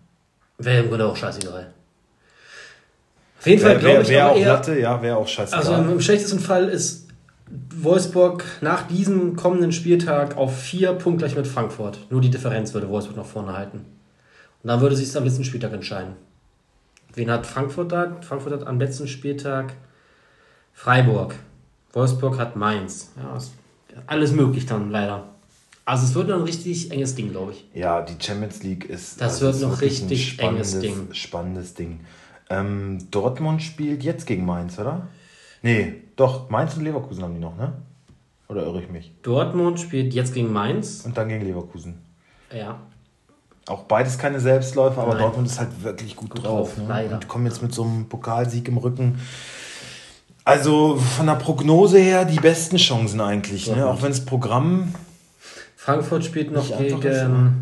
Wäre 0.57 0.83
im 0.83 0.89
Grunde 0.89 1.05
auch 1.05 1.15
scheißegal. 1.15 1.71
Auf 3.39 3.45
jeden 3.45 3.61
Fall 3.61 3.77
glaube 3.77 4.01
ich. 4.01 4.09
Wäre 4.09 4.31
auch 4.31 4.38
eher, 4.38 4.47
Latte, 4.47 4.79
ja, 4.79 4.99
wäre 5.03 5.17
auch 5.17 5.27
scheißegal. 5.27 5.59
Also 5.59 5.91
im 5.91 6.01
schlechtesten 6.01 6.39
Fall 6.39 6.69
ist 6.69 7.06
Wolfsburg 7.75 8.43
nach 8.61 8.87
diesem 8.87 9.35
kommenden 9.35 9.71
Spieltag 9.71 10.35
auf 10.37 10.59
vier 10.59 10.93
Punkte 10.93 11.25
gleich 11.25 11.37
mit 11.37 11.47
Frankfurt. 11.47 11.99
Nur 12.09 12.21
die 12.21 12.29
Differenz 12.29 12.73
würde 12.73 12.89
Wolfsburg 12.89 13.17
nach 13.17 13.25
vorne 13.25 13.55
halten. 13.55 13.85
Und 14.63 14.67
dann 14.67 14.81
würde 14.81 14.95
sich 14.95 15.15
am 15.15 15.23
letzten 15.23 15.45
Spieltag 15.45 15.73
entscheiden. 15.73 16.13
Wen 17.13 17.31
hat 17.31 17.45
Frankfurt 17.45 17.91
da? 17.91 18.17
Frankfurt 18.21 18.53
hat 18.53 18.67
am 18.67 18.79
letzten 18.79 19.07
Spieltag 19.07 19.73
Freiburg. 20.73 21.35
Wolfsburg 21.93 22.37
hat 22.37 22.55
Mainz. 22.55 23.11
Ja, 23.17 23.37
alles 24.05 24.31
möglich 24.31 24.65
dann 24.65 24.91
leider. 24.91 25.29
Also 25.85 26.05
es 26.05 26.13
wird 26.15 26.27
noch 26.27 26.35
ein 26.35 26.41
richtig 26.41 26.91
enges 26.91 27.15
Ding, 27.15 27.31
glaube 27.31 27.53
ich. 27.53 27.65
Ja, 27.73 28.01
die 28.01 28.21
Champions 28.21 28.61
League 28.61 28.85
ist. 28.85 29.21
Das 29.21 29.41
also 29.41 29.61
wird 29.61 29.71
noch 29.71 29.81
richtig 29.81 30.37
enges 30.39 30.79
Ding. 30.79 31.07
Spannendes 31.13 31.75
Ding. 31.75 32.01
Ähm, 32.49 33.07
Dortmund 33.09 33.63
spielt 33.63 34.03
jetzt 34.03 34.27
gegen 34.27 34.45
Mainz, 34.45 34.77
oder? 34.77 35.07
Nee, 35.61 35.95
doch, 36.15 36.49
Mainz 36.49 36.75
und 36.75 36.83
Leverkusen 36.83 37.23
haben 37.23 37.33
die 37.33 37.39
noch, 37.39 37.55
ne? 37.55 37.73
Oder 38.47 38.63
irre 38.63 38.81
ich 38.81 38.89
mich? 38.89 39.11
Dortmund 39.23 39.79
spielt 39.79 40.13
jetzt 40.13 40.33
gegen 40.33 40.51
Mainz. 40.51 41.03
Und 41.05 41.17
dann 41.17 41.27
gegen 41.27 41.45
Leverkusen. 41.45 41.99
Ja. 42.53 42.79
Auch 43.67 43.83
beides 43.83 44.17
keine 44.17 44.39
Selbstläufer, 44.39 45.01
aber 45.01 45.13
Nein. 45.13 45.23
Dortmund 45.23 45.47
ist 45.47 45.59
halt 45.59 45.83
wirklich 45.83 46.15
gut, 46.15 46.29
gut 46.29 46.43
drauf. 46.43 46.75
drauf 46.75 46.77
ne? 46.77 46.85
Leider. 46.87 47.15
Und 47.15 47.27
kommen 47.27 47.45
jetzt 47.45 47.61
mit 47.61 47.73
so 47.73 47.83
einem 47.83 48.07
Pokalsieg 48.07 48.67
im 48.69 48.77
Rücken. 48.77 49.19
Also 50.45 50.95
von 50.95 51.25
der 51.25 51.35
Prognose 51.35 51.99
her 51.99 52.23
die 52.23 52.39
besten 52.39 52.77
Chancen 52.77 53.19
eigentlich, 53.19 53.67
ne? 53.67 53.85
auch 53.85 54.01
wenn 54.01 54.09
das 54.09 54.23
Programm. 54.23 54.93
Frankfurt 55.75 56.23
spielt 56.23 56.51
noch 56.51 56.65
gegen. 56.77 56.99
Ne? 57.01 57.53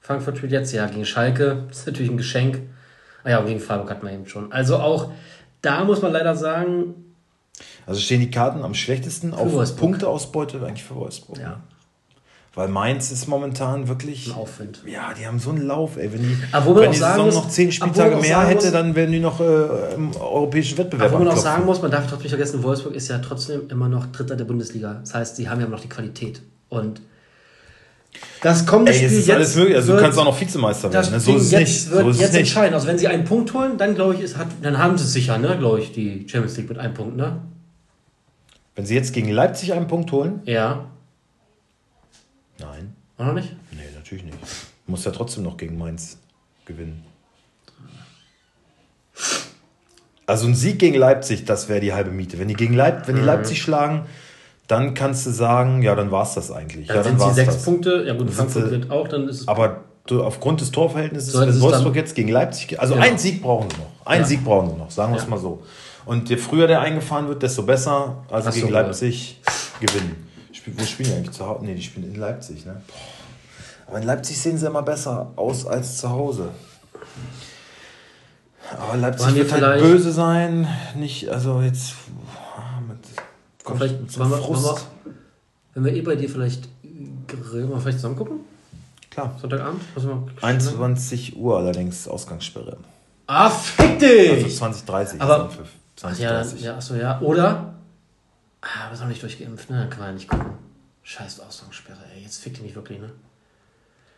Frankfurt 0.00 0.38
spielt 0.38 0.52
jetzt 0.52 0.72
ja 0.72 0.86
gegen 0.86 1.04
Schalke. 1.04 1.64
Das 1.68 1.80
ist 1.80 1.86
natürlich 1.86 2.10
ein 2.10 2.16
Geschenk. 2.16 2.62
Ah 3.22 3.30
ja, 3.30 3.38
und 3.40 3.46
gegen 3.46 3.60
Freiburg 3.60 3.90
hat 3.90 4.02
man 4.02 4.14
eben 4.14 4.26
schon. 4.26 4.50
Also 4.50 4.78
auch 4.78 5.10
da 5.60 5.84
muss 5.84 6.00
man 6.00 6.12
leider 6.12 6.34
sagen, 6.36 6.94
also 7.86 8.00
stehen 8.00 8.20
die 8.20 8.30
Karten 8.30 8.62
am 8.62 8.74
schlechtesten 8.74 9.32
auf 9.32 9.52
Wolfsburg. 9.52 9.80
Punkteausbeute 9.80 10.58
eigentlich 10.64 10.84
für 10.84 10.96
Wolfsburg. 10.96 11.38
Ja. 11.38 11.60
Weil 12.56 12.68
Mainz 12.68 13.10
ist 13.10 13.28
momentan 13.28 13.86
wirklich. 13.86 14.28
Ein 14.28 14.32
Aufwind. 14.32 14.82
Ja, 14.86 15.12
die 15.12 15.26
haben 15.26 15.38
so 15.38 15.50
einen 15.50 15.66
Lauf, 15.66 15.98
ey. 15.98 16.10
Wenn 16.10 16.22
die, 16.22 16.38
aber 16.52 16.74
wenn 16.80 16.90
die 16.90 16.96
Saison 16.96 17.26
muss, 17.26 17.34
noch 17.34 17.48
zehn 17.50 17.70
Spieltage 17.70 18.16
mehr 18.16 18.46
hätte, 18.46 18.64
muss, 18.64 18.72
dann 18.72 18.94
wären 18.94 19.12
die 19.12 19.20
noch 19.20 19.40
äh, 19.40 19.94
im 19.94 20.16
europäischen 20.16 20.78
Wettbewerb. 20.78 21.10
Aber 21.10 21.20
wo 21.20 21.24
man 21.24 21.34
auch 21.34 21.38
sagen 21.38 21.66
muss, 21.66 21.82
man 21.82 21.90
darf 21.90 22.04
trotzdem 22.04 22.22
nicht 22.22 22.30
vergessen, 22.30 22.62
Wolfsburg 22.62 22.94
ist 22.94 23.08
ja 23.08 23.18
trotzdem 23.18 23.68
immer 23.68 23.90
noch 23.90 24.06
Dritter 24.06 24.36
der 24.36 24.46
Bundesliga. 24.46 25.00
Das 25.00 25.12
heißt, 25.12 25.36
sie 25.36 25.50
haben 25.50 25.60
ja 25.60 25.66
immer 25.66 25.76
noch 25.76 25.82
die 25.82 25.90
Qualität. 25.90 26.40
Und 26.70 27.02
das 28.40 28.64
kommende 28.64 28.92
Ey, 28.92 28.98
Spiel 28.98 29.18
ist 29.18 29.26
jetzt 29.26 29.36
alles 29.36 29.56
möglich. 29.56 29.76
Also 29.76 29.88
wird, 29.88 29.98
du 29.98 30.02
kannst 30.02 30.18
auch 30.18 30.24
noch 30.24 30.40
Vizemeister 30.40 30.90
werden. 30.90 31.12
Ne? 31.12 31.20
So 31.20 31.36
ist 31.36 31.42
es 31.42 31.50
jetzt 31.50 31.60
nicht. 31.60 31.90
Wird 31.90 32.04
so 32.04 32.08
ist 32.08 32.20
jetzt 32.20 32.32
nicht. 32.32 32.40
entscheiden. 32.40 32.72
Also 32.72 32.86
wenn 32.86 32.96
sie 32.96 33.08
einen 33.08 33.24
Punkt 33.24 33.52
holen, 33.52 33.76
dann 33.76 33.94
glaube 33.94 34.14
ich, 34.14 34.20
ist, 34.20 34.38
hat, 34.38 34.48
dann 34.62 34.78
haben 34.78 34.96
sie 34.96 35.04
es 35.04 35.12
sicher, 35.12 35.36
ne? 35.36 35.56
Glaube 35.58 35.80
ich, 35.80 35.92
die 35.92 36.26
Champions 36.26 36.56
League 36.56 36.70
mit 36.70 36.78
einem 36.78 36.94
Punkt, 36.94 37.18
ne? 37.18 37.42
Wenn 38.76 38.84
sie 38.84 38.94
jetzt 38.94 39.12
gegen 39.14 39.30
Leipzig 39.30 39.72
einen 39.72 39.88
Punkt 39.88 40.12
holen? 40.12 40.42
Ja. 40.44 40.84
Nein. 42.58 42.94
Auch 43.16 43.24
noch 43.24 43.32
nicht? 43.32 43.56
Nee, 43.72 43.88
natürlich 43.94 44.24
nicht. 44.24 44.36
Muss 44.86 45.04
ja 45.04 45.10
trotzdem 45.10 45.42
noch 45.42 45.56
gegen 45.56 45.78
Mainz 45.78 46.18
gewinnen. 46.66 47.02
Also 50.26 50.46
ein 50.46 50.54
Sieg 50.54 50.78
gegen 50.78 50.96
Leipzig, 50.96 51.44
das 51.46 51.68
wäre 51.68 51.80
die 51.80 51.94
halbe 51.94 52.10
Miete. 52.10 52.38
Wenn 52.38 52.48
die, 52.48 52.54
gegen 52.54 52.74
Leip 52.74 53.08
wenn 53.08 53.14
die 53.14 53.22
mhm. 53.22 53.28
Leipzig 53.28 53.62
schlagen, 53.62 54.06
dann 54.66 54.92
kannst 54.94 55.24
du 55.24 55.30
sagen, 55.30 55.82
ja, 55.82 55.94
dann 55.94 56.10
war 56.10 56.24
es 56.24 56.34
das 56.34 56.50
eigentlich. 56.50 56.88
Dann 56.88 56.96
ja, 56.96 57.02
dann 57.02 57.18
sind 57.18 57.28
sie 57.28 57.34
sechs 57.34 57.54
das. 57.54 57.64
Punkte, 57.64 58.04
ja 58.06 58.14
gut, 58.14 58.30
Frankfurt 58.30 58.70
wird 58.70 58.90
auch, 58.90 59.08
dann 59.08 59.28
ist 59.28 59.42
es... 59.42 59.48
Aber 59.48 59.84
du, 60.06 60.22
aufgrund 60.22 60.60
des 60.60 60.72
Torverhältnisses, 60.72 61.32
so, 61.32 61.40
wenn 61.40 61.60
Wolfsburg 61.60 61.94
jetzt 61.94 62.14
gegen 62.14 62.28
Leipzig... 62.28 62.78
Also 62.78 62.94
genau. 62.94 63.06
einen 63.06 63.18
Sieg 63.18 63.40
brauchen 63.40 63.70
sie 63.70 63.76
noch. 63.76 64.06
Einen 64.06 64.22
ja. 64.22 64.28
Sieg 64.28 64.44
brauchen 64.44 64.70
sie 64.70 64.76
noch, 64.76 64.90
sagen 64.90 65.14
wir 65.14 65.20
es 65.20 65.28
mal 65.28 65.38
so. 65.38 65.62
Und 66.06 66.30
je 66.30 66.36
früher 66.36 66.68
der 66.68 66.80
eingefahren 66.80 67.28
wird, 67.28 67.42
desto 67.42 67.64
besser. 67.64 68.24
Also 68.30 68.48
Ach 68.48 68.54
gegen 68.54 68.68
so, 68.68 68.72
Leipzig 68.72 69.40
ja. 69.44 69.86
gewinnen. 69.86 70.26
Wo 70.76 70.84
spielen 70.84 71.10
die 71.10 71.16
eigentlich 71.16 71.36
zu 71.36 71.46
Hause? 71.46 71.64
Ne, 71.64 71.74
die 71.74 71.82
spielen 71.82 72.12
in 72.12 72.18
Leipzig. 72.18 72.64
Ne? 72.64 72.80
Aber 73.86 73.98
in 73.98 74.04
Leipzig 74.04 74.40
sehen 74.40 74.56
sie 74.56 74.66
immer 74.66 74.82
besser 74.82 75.32
aus 75.36 75.66
als 75.66 75.98
zu 75.98 76.10
Hause. 76.10 76.48
Aber 78.76 78.96
Leipzig 78.96 79.34
wird 79.34 79.52
halt 79.52 79.80
böse 79.80 80.12
sein. 80.12 80.66
Nicht, 80.96 81.28
also 81.28 81.60
jetzt. 81.60 81.94
Mit, 82.88 82.98
kommt 83.62 83.78
vielleicht 83.78 84.00
mit 84.00 84.10
so 84.10 84.20
wir, 84.20 84.38
Frust. 84.38 84.86
Wir, 85.04 85.12
wenn 85.74 85.84
wir 85.84 85.92
eh 85.92 86.02
bei 86.02 86.16
dir 86.16 86.28
vielleicht 86.28 86.68
grillen, 87.28 87.70
wir 87.70 87.80
vielleicht 87.80 87.98
zusammen 87.98 88.16
gucken? 88.16 88.40
Klar. 89.10 89.36
Sonntagabend? 89.40 89.82
21 90.40 91.36
Uhr 91.36 91.58
allerdings 91.58 92.08
Ausgangssperre. 92.08 92.76
Ah, 93.28 93.50
fick 93.50 93.98
dich! 93.98 94.32
Also 94.32 94.48
2030. 94.48 95.20
Aber 95.20 95.48
2030. 95.96 96.60
Ja, 96.60 96.70
ja, 96.70 96.76
achso, 96.76 96.94
ja. 96.94 97.20
Oder? 97.20 97.74
Ah, 98.60 98.86
aber 98.86 98.98
noch 98.98 99.06
nicht 99.08 99.22
durchgeimpft, 99.22 99.70
ne? 99.70 99.78
Dann 99.78 99.90
kann 99.90 100.00
man 100.00 100.08
ja 100.08 100.14
nicht 100.14 100.28
gucken. 100.28 100.52
Scheiß 101.02 101.40
Ausgangssperre, 101.40 101.98
ey. 102.14 102.22
Jetzt 102.22 102.38
fickt 102.38 102.58
die 102.58 102.62
mich 102.62 102.74
wirklich, 102.74 102.98
ne? 102.98 103.10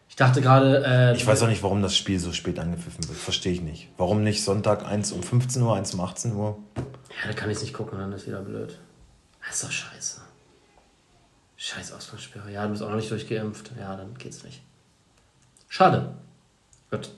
Ich 0.09 0.17
dachte 0.17 0.41
gerade. 0.41 0.85
Äh, 0.85 1.17
ich 1.17 1.27
weiß 1.27 1.43
auch 1.43 1.49
nicht, 1.49 1.63
warum 1.63 1.83
das 1.83 1.97
Spiel 1.97 2.19
so 2.19 2.33
spät 2.33 2.59
angepfiffen 2.59 3.07
wird. 3.09 3.19
Verstehe 3.19 3.53
ich 3.53 3.61
nicht. 3.61 3.89
Warum 3.99 4.23
nicht 4.23 4.43
Sonntag 4.43 4.87
1 4.87 5.13
um 5.13 5.23
15 5.23 5.63
Uhr, 5.63 5.77
1 5.77 5.95
um 5.95 6.01
18 6.01 6.35
Uhr? 6.35 6.59
Ja, 6.77 7.29
da 7.29 7.33
kann 7.35 7.51
ich 7.51 7.61
nicht 7.61 7.75
gucken, 7.75 7.99
dann 7.99 8.13
ist 8.13 8.27
wieder 8.27 8.41
blöd. 8.41 8.79
Das 9.47 9.57
ist 9.57 9.65
doch 9.65 9.71
scheiße. 9.71 10.21
Scheiß 11.57 11.93
Ausgangssperre. 11.93 12.51
Ja, 12.51 12.65
du 12.65 12.71
bist 12.71 12.83
auch 12.83 12.89
noch 12.89 12.97
nicht 12.97 13.11
durchgeimpft. 13.11 13.73
Ja, 13.79 13.97
dann 13.97 14.15
geht's 14.15 14.45
nicht. 14.45 14.63
Schade. 15.69 16.15
Gut. 16.91 17.11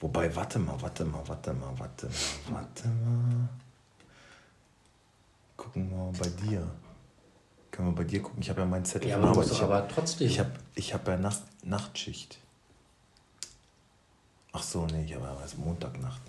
Wobei, 0.00 0.34
warte 0.34 0.58
mal, 0.58 0.80
warte 0.80 1.04
mal, 1.04 1.26
warte 1.26 1.52
mal, 1.52 1.76
warte 1.76 2.06
mal, 2.06 2.12
warte 2.54 2.88
mal. 2.88 3.48
Gucken 5.56 5.90
wir 5.90 5.96
mal 5.96 6.12
bei 6.12 6.28
dir. 6.28 6.68
Können 7.70 7.88
wir 7.88 7.94
bei 7.96 8.04
dir 8.04 8.22
gucken? 8.22 8.40
Ich 8.40 8.48
habe 8.48 8.60
ja 8.60 8.66
meinen 8.66 8.84
Zettel 8.84 9.10
Ja, 9.10 9.16
aber 9.16 9.34
musst 9.34 9.52
Ich 9.52 9.60
habe 9.60 9.74
aber 9.74 9.88
trotzdem. 9.88 10.26
ich 10.28 10.38
hab, 10.38 10.50
ich 10.74 10.94
hab 10.94 11.06
ja 11.08 11.16
Nacht, 11.16 11.42
Nachtschicht. 11.64 12.38
Ach 14.52 14.62
so, 14.62 14.86
nee, 14.86 15.04
ich 15.04 15.14
habe 15.14 15.24
ja 15.24 15.36
Montagnacht. 15.56 16.20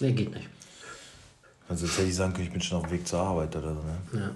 Nee, 0.00 0.12
geht 0.12 0.32
nicht. 0.32 0.48
Also 1.68 1.86
jetzt 1.86 1.98
hätte 1.98 2.08
ich 2.08 2.16
sagen 2.16 2.32
können, 2.32 2.46
ich 2.46 2.52
bin 2.52 2.62
schon 2.62 2.78
auf 2.78 2.84
dem 2.84 2.92
Weg 2.92 3.06
zur 3.06 3.20
Arbeit 3.20 3.54
oder 3.56 3.74
so, 3.74 3.82
ne? 3.82 3.98
Ja. 4.12 4.30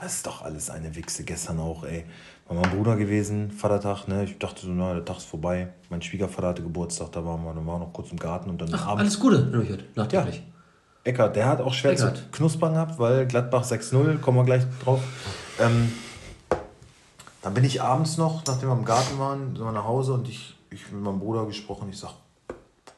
Das 0.00 0.14
ist 0.14 0.26
doch 0.26 0.42
alles 0.42 0.70
eine 0.70 0.94
Wichse. 0.94 1.24
Gestern 1.24 1.58
auch, 1.58 1.84
ey. 1.84 2.04
War 2.48 2.56
mein 2.56 2.70
Bruder 2.70 2.96
gewesen, 2.96 3.50
Vatertag, 3.50 4.06
ne? 4.06 4.24
Ich 4.24 4.38
dachte 4.38 4.64
so, 4.66 4.72
na, 4.72 4.94
der 4.94 5.04
Tag 5.04 5.16
ist 5.18 5.26
vorbei. 5.26 5.68
Mein 5.90 6.00
Schwiegervater 6.00 6.48
hatte 6.48 6.62
Geburtstag, 6.62 7.10
da 7.12 7.24
waren 7.24 7.42
wir, 7.42 7.52
dann 7.52 7.66
waren 7.66 7.80
wir 7.80 7.86
noch 7.86 7.92
kurz 7.92 8.12
im 8.12 8.18
Garten 8.18 8.50
und 8.50 8.60
dann 8.60 8.68
Ach, 8.72 8.86
abends. 8.86 9.00
alles 9.00 9.20
Gute, 9.20 9.50
Richard. 9.52 9.84
Nachträglich. 9.96 10.42
Eckert, 11.02 11.34
der 11.36 11.46
hat 11.48 11.60
auch 11.60 11.72
schwer 11.74 11.92
Eckert. 11.92 12.16
zu 12.16 12.22
knuspern 12.32 12.74
gehabt, 12.74 12.98
weil 12.98 13.26
Gladbach 13.26 13.64
6-0, 13.64 14.18
kommen 14.18 14.38
wir 14.38 14.44
gleich 14.44 14.62
drauf. 14.84 15.00
Ähm, 15.60 15.92
dann 17.42 17.54
bin 17.54 17.64
ich 17.64 17.82
abends 17.82 18.16
noch, 18.16 18.44
nachdem 18.46 18.68
wir 18.70 18.76
im 18.76 18.84
Garten 18.84 19.18
waren, 19.18 19.54
sind 19.56 19.64
wir 19.64 19.72
nach 19.72 19.84
Hause 19.84 20.14
und 20.14 20.28
ich, 20.28 20.56
ich 20.70 20.90
mit 20.92 21.00
meinem 21.02 21.18
Bruder 21.20 21.46
gesprochen. 21.46 21.88
Ich 21.90 21.98
sag, 21.98 22.10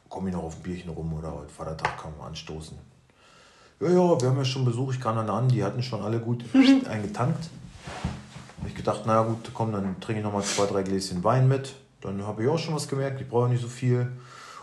komm 0.08 0.26
ich 0.28 0.34
noch 0.34 0.42
auf 0.42 0.56
ein 0.56 0.62
Bierchen 0.62 0.90
rum 0.90 1.12
oder 1.14 1.32
heute 1.34 1.48
Vatertag 1.52 2.00
kann 2.00 2.12
man 2.18 2.28
anstoßen. 2.28 2.76
Ja, 3.80 3.88
ja, 3.88 4.20
wir 4.20 4.28
haben 4.28 4.36
ja 4.38 4.44
schon 4.44 4.64
Besuch, 4.64 4.92
ich 4.92 5.00
kam 5.00 5.16
dann 5.16 5.28
an, 5.30 5.48
die 5.48 5.62
hatten 5.62 5.82
schon 5.82 6.02
alle 6.02 6.18
gut 6.18 6.44
eingetankt. 6.88 7.48
Hab 8.60 8.68
ich 8.68 8.74
gedacht, 8.74 9.06
naja 9.06 9.22
gut, 9.22 9.50
komm, 9.54 9.72
dann 9.72 10.00
trinke 10.00 10.20
ich 10.20 10.24
noch 10.24 10.32
mal 10.32 10.42
zwei, 10.42 10.66
drei 10.66 10.82
Gläschen 10.82 11.22
Wein 11.24 11.48
mit. 11.48 11.74
Dann 12.00 12.26
habe 12.26 12.42
ich 12.42 12.48
auch 12.48 12.58
schon 12.58 12.74
was 12.74 12.88
gemerkt, 12.88 13.20
ich 13.20 13.28
brauche 13.28 13.48
nicht 13.48 13.62
so 13.62 13.68
viel. 13.68 14.10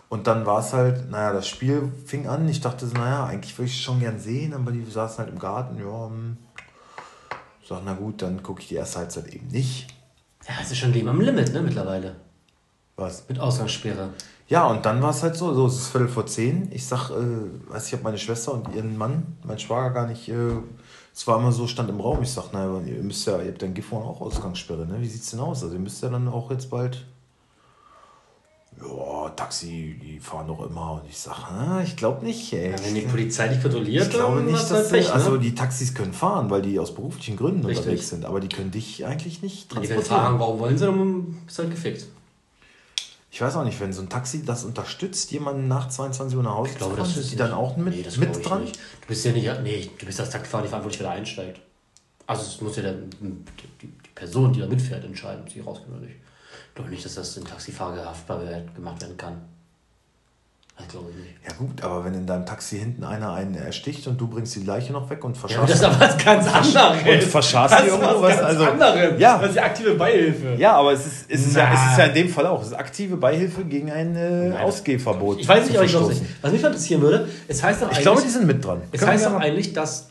Und 0.10 0.28
dann 0.28 0.46
war 0.46 0.60
es 0.60 0.72
halt, 0.72 1.10
naja, 1.10 1.34
das 1.34 1.48
Spiel 1.48 1.92
fing 2.06 2.28
an. 2.28 2.48
Ich 2.48 2.62
dachte, 2.62 2.88
so, 2.88 2.94
naja, 2.94 3.26
eigentlich 3.26 3.58
würde 3.58 3.70
ich 3.70 3.76
es 3.76 3.82
schon 3.82 4.00
gern 4.00 4.20
sehen, 4.20 4.54
aber 4.54 4.72
die 4.72 4.86
saßen 4.86 5.20
halt 5.20 5.30
im 5.30 5.40
Garten. 5.40 5.78
Ja, 5.80 6.08
hm. 6.08 6.38
sag, 7.68 7.82
na 7.84 7.94
gut, 7.94 8.22
dann 8.22 8.44
gucke 8.44 8.62
ich 8.62 8.68
die 8.68 8.76
erste 8.76 9.00
Halbzeit 9.00 9.34
eben 9.34 9.48
nicht. 9.48 9.88
Ja, 10.48 10.54
es 10.62 10.72
ist 10.72 10.78
schon 10.78 10.94
Leben 10.94 11.10
am 11.10 11.20
Limit, 11.20 11.54
ne, 11.54 11.62
mittlerweile. 11.62 12.16
Was? 12.98 13.28
Mit 13.28 13.40
Ausgangssperre. 13.40 14.12
Ja, 14.48 14.68
und 14.68 14.86
dann 14.86 15.02
war 15.02 15.10
es 15.10 15.24
halt 15.24 15.36
so, 15.36 15.54
so, 15.54 15.66
es 15.66 15.76
ist 15.76 15.88
Viertel 15.88 16.08
vor 16.08 16.28
zehn. 16.28 16.72
Ich 16.72 16.86
sag, 16.86 17.10
äh, 17.10 17.72
weiß 17.72 17.88
ich, 17.88 17.94
habe 17.94 18.04
meine 18.04 18.20
Schwester 18.20 18.54
und 18.54 18.74
ihren 18.76 18.96
Mann, 18.98 19.38
mein 19.44 19.58
Schwager 19.58 19.90
gar 19.90 20.08
nicht, 20.08 20.30
äh, 20.30 20.52
es 21.16 21.26
war 21.28 21.40
immer 21.40 21.52
so, 21.54 21.66
stand 21.66 21.90
im 21.90 22.02
Raum. 22.02 22.22
Ich 22.22 22.32
sag, 22.32 22.52
naja, 22.52 22.82
ihr 22.86 23.02
müsst 23.02 23.26
ja, 23.26 23.42
ihr 23.42 23.48
habt 23.50 23.62
ja 23.62 23.68
in 23.70 23.74
Gifhorn 23.74 24.04
auch 24.04 24.20
Ausgangssperre, 24.20 24.86
ne? 24.86 24.98
Wie 25.00 25.08
sieht's 25.08 25.32
denn 25.32 25.40
aus? 25.40 25.64
Also 25.64 25.74
ihr 25.76 25.80
müsst 25.80 26.04
ja 26.04 26.10
dann 26.10 26.28
auch 26.28 26.52
jetzt 26.52 26.70
bald. 26.70 27.06
Ja, 28.78 29.30
Taxi, 29.30 29.98
die 30.04 30.20
fahren 30.20 30.48
doch 30.48 30.70
immer. 30.70 30.96
Und 31.02 31.10
ich 31.10 31.18
sag, 31.18 31.38
ah, 31.50 31.82
ich 31.82 31.96
glaube 31.96 32.26
nicht, 32.26 32.52
ey. 32.52 32.72
Ja, 32.72 32.76
wenn 32.84 32.94
die 32.96 33.02
Polizei 33.02 33.48
dich 33.48 33.62
kontrolliert, 33.62 34.04
Ich 34.04 34.10
glaube 34.10 34.38
dann 34.38 34.48
nicht, 34.48 34.60
dass 34.60 34.72
halt 34.72 34.90
Pech, 34.90 35.14
also 35.14 35.32
ne? 35.32 35.40
die 35.40 35.56
Taxis 35.56 35.94
können 35.94 36.12
fahren, 36.12 36.50
weil 36.50 36.62
die 36.62 36.78
aus 36.78 36.94
beruflichen 36.94 37.38
Gründen 37.38 37.66
Richtig. 37.66 37.86
unterwegs 37.86 38.10
sind, 38.10 38.26
aber 38.26 38.42
die 38.42 38.50
können 38.50 38.72
dich 38.72 39.06
eigentlich 39.06 39.42
nicht 39.42 39.72
Die 39.72 39.76
werden 39.78 39.88
transportieren. 39.88 40.22
fragen, 40.26 40.40
warum 40.40 40.60
wollen 40.60 40.78
sie, 40.78 40.86
dann 40.86 41.38
bist 41.46 41.58
du 41.58 41.64
halt 41.64 41.72
gefickt. 41.72 42.08
Ich 43.36 43.42
weiß 43.42 43.58
auch 43.58 43.66
nicht, 43.66 43.82
wenn 43.82 43.92
so 43.92 44.02
ein 44.02 44.08
Taxi 44.08 44.46
das 44.46 44.64
unterstützt, 44.64 45.30
jemanden 45.34 45.68
nach 45.68 45.90
22 45.90 46.38
Uhr 46.38 46.44
nach 46.44 46.56
Hause 46.56 46.72
Ich 46.72 46.78
glaube, 46.78 46.94
zu 46.94 47.02
fahren, 47.02 47.10
das 47.10 47.18
ist 47.22 47.32
die 47.34 47.36
dann 47.36 47.52
auch 47.52 47.76
mit, 47.76 47.94
Nee, 47.94 48.06
mit 48.18 48.46
dran? 48.46 48.62
Nicht. 48.62 48.78
Du 48.78 49.08
bist 49.10 49.26
ja 49.26 49.34
nicht, 49.34 49.62
nee, 49.62 49.92
du 50.00 50.06
bist 50.06 50.22
als 50.22 50.30
Taxifahrer 50.30 50.62
nicht 50.62 50.70
verantwortlich, 50.70 51.02
wer 51.02 51.10
da 51.10 51.14
einsteigt. 51.16 51.60
Also 52.28 52.44
es 52.44 52.62
muss 52.62 52.78
ja 52.78 52.84
dann 52.84 53.10
die, 53.82 53.88
die 53.88 54.10
Person, 54.16 54.54
die 54.54 54.62
da 54.62 54.68
mitfährt, 54.68 55.04
entscheiden, 55.04 55.44
ob 55.44 55.52
sie 55.52 55.60
rausgeht 55.60 55.90
oder 55.90 56.00
nicht. 56.00 56.16
Ich 56.70 56.76
glaube 56.76 56.90
nicht, 56.90 57.04
dass 57.04 57.16
das 57.16 57.34
dem 57.34 57.44
Taxifahrer 57.44 58.06
haftbar 58.06 58.40
gemacht 58.74 59.02
werden 59.02 59.18
kann. 59.18 59.42
Das 60.78 60.88
glaube 60.90 61.06
ich 61.12 61.16
nicht. 61.16 61.36
Ja 61.48 61.54
gut, 61.58 61.82
aber 61.84 62.04
wenn 62.04 62.14
in 62.16 62.26
deinem 62.26 62.46
Taxi 62.46 62.78
hinten 62.78 63.04
einer 63.06 63.32
einen 63.34 63.56
ersticht 63.56 64.08
und 64.08 64.20
du 64.20 64.28
bringst 64.28 64.56
die 64.56 64.64
Leiche 64.64 64.92
noch 64.92 65.10
weg 65.10 65.24
und 65.24 65.38
Ja, 65.38 65.60
aber 65.60 65.68
verscharst 65.68 65.70
das 65.72 65.78
ist 65.80 65.84
aber 65.86 66.00
was 66.02 66.18
ganz 66.26 66.48
anderes. 66.48 67.24
und 67.24 67.24
verscharst 67.32 67.76
die 67.84 67.88
irgendwo 67.88 68.22
was, 68.22 68.40
also 68.40 68.66
anderes. 68.66 69.20
ja. 69.20 69.38
Das 69.38 69.48
ist 69.50 69.56
die 69.56 69.62
aktive 69.62 69.96
Beihilfe. 69.96 70.56
ja, 70.58 70.74
aber 70.74 70.92
es 70.92 71.06
ist, 71.06 71.26
es, 71.32 71.46
ist 71.48 71.56
ja, 71.56 71.72
es 71.74 71.92
ist 71.92 71.98
ja 71.98 72.06
in 72.06 72.14
dem 72.16 72.30
Fall 72.30 72.46
auch. 72.48 72.62
Es 72.62 72.68
ist 72.68 72.74
aktive 72.74 73.16
Beihilfe 73.16 73.64
gegen 73.64 73.90
ein 73.90 74.16
äh, 74.18 74.50
Nein. 74.50 74.58
Ausgehverbot. 74.64 75.40
Ich 75.40 75.48
weiß 75.48 75.66
nicht, 75.68 75.78
aber 75.78 75.86
ich 75.86 75.92
glaube 75.92 76.08
verstoßen. 76.08 76.28
nicht. 76.34 76.44
Was 76.44 76.52
mich 76.52 76.64
interessieren 76.64 77.02
würde, 77.02 77.30
es 77.48 77.64
heißt 77.64 77.82
doch 77.82 77.86
Ich 77.88 77.92
eigentlich, 77.94 78.04
glaube, 78.04 78.22
die 78.24 78.30
sind 78.30 78.46
mit 78.48 78.66
dran. 78.66 78.82
es 78.92 79.00
Können 79.00 79.12
heißt 79.12 79.26
doch 79.28 79.36
eigentlich, 79.36 79.72
dass 79.74 80.10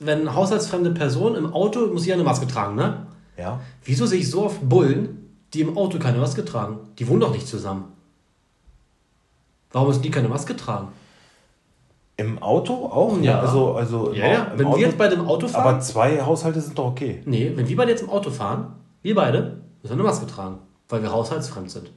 wenn 0.00 0.20
eine 0.22 0.34
haushaltsfremde 0.34 0.92
Person 0.92 1.34
im 1.34 1.52
Auto 1.52 1.88
muss 1.88 2.04
sie 2.04 2.08
ja 2.10 2.14
eine 2.14 2.24
Maske 2.24 2.46
tragen, 2.46 2.76
ne? 2.76 3.06
Ja. 3.36 3.60
Wieso 3.84 4.06
sehe 4.06 4.20
ich 4.20 4.30
so 4.30 4.44
oft 4.46 4.66
Bullen, 4.66 5.30
die 5.52 5.60
im 5.60 5.76
Auto 5.76 5.98
keine 5.98 6.18
Maske 6.18 6.44
tragen? 6.44 6.78
Die 6.98 7.06
wohnen 7.08 7.20
doch 7.20 7.32
nicht 7.34 7.46
zusammen. 7.48 7.86
Warum 9.74 9.88
müssen 9.88 10.02
die 10.02 10.10
keine 10.12 10.28
Maske 10.28 10.56
tragen? 10.56 10.88
Im 12.16 12.40
Auto 12.40 12.72
auch? 12.86 13.18
Ja. 13.20 13.40
Also, 13.40 13.74
also 13.74 14.12
Ja, 14.12 14.26
ja. 14.28 14.52
Wenn 14.54 14.66
Auto, 14.66 14.78
wir 14.78 14.86
jetzt 14.86 14.96
bei 14.96 15.08
dem 15.08 15.26
Auto 15.26 15.48
fahren. 15.48 15.66
aber 15.66 15.80
zwei 15.80 16.22
Haushalte 16.22 16.60
sind 16.60 16.78
doch 16.78 16.86
okay. 16.86 17.20
nee, 17.26 17.50
wenn 17.56 17.66
wir 17.68 17.76
beide 17.76 17.90
jetzt 17.90 18.02
im 18.02 18.08
Auto 18.08 18.30
fahren, 18.30 18.68
wir 19.02 19.16
beide, 19.16 19.40
müssen 19.82 19.90
wir 19.90 19.92
eine 19.92 20.02
Maske 20.04 20.26
tragen. 20.28 20.58
Weil 20.88 21.02
wir 21.02 21.10
haushaltsfremd 21.10 21.72
sind. 21.72 21.90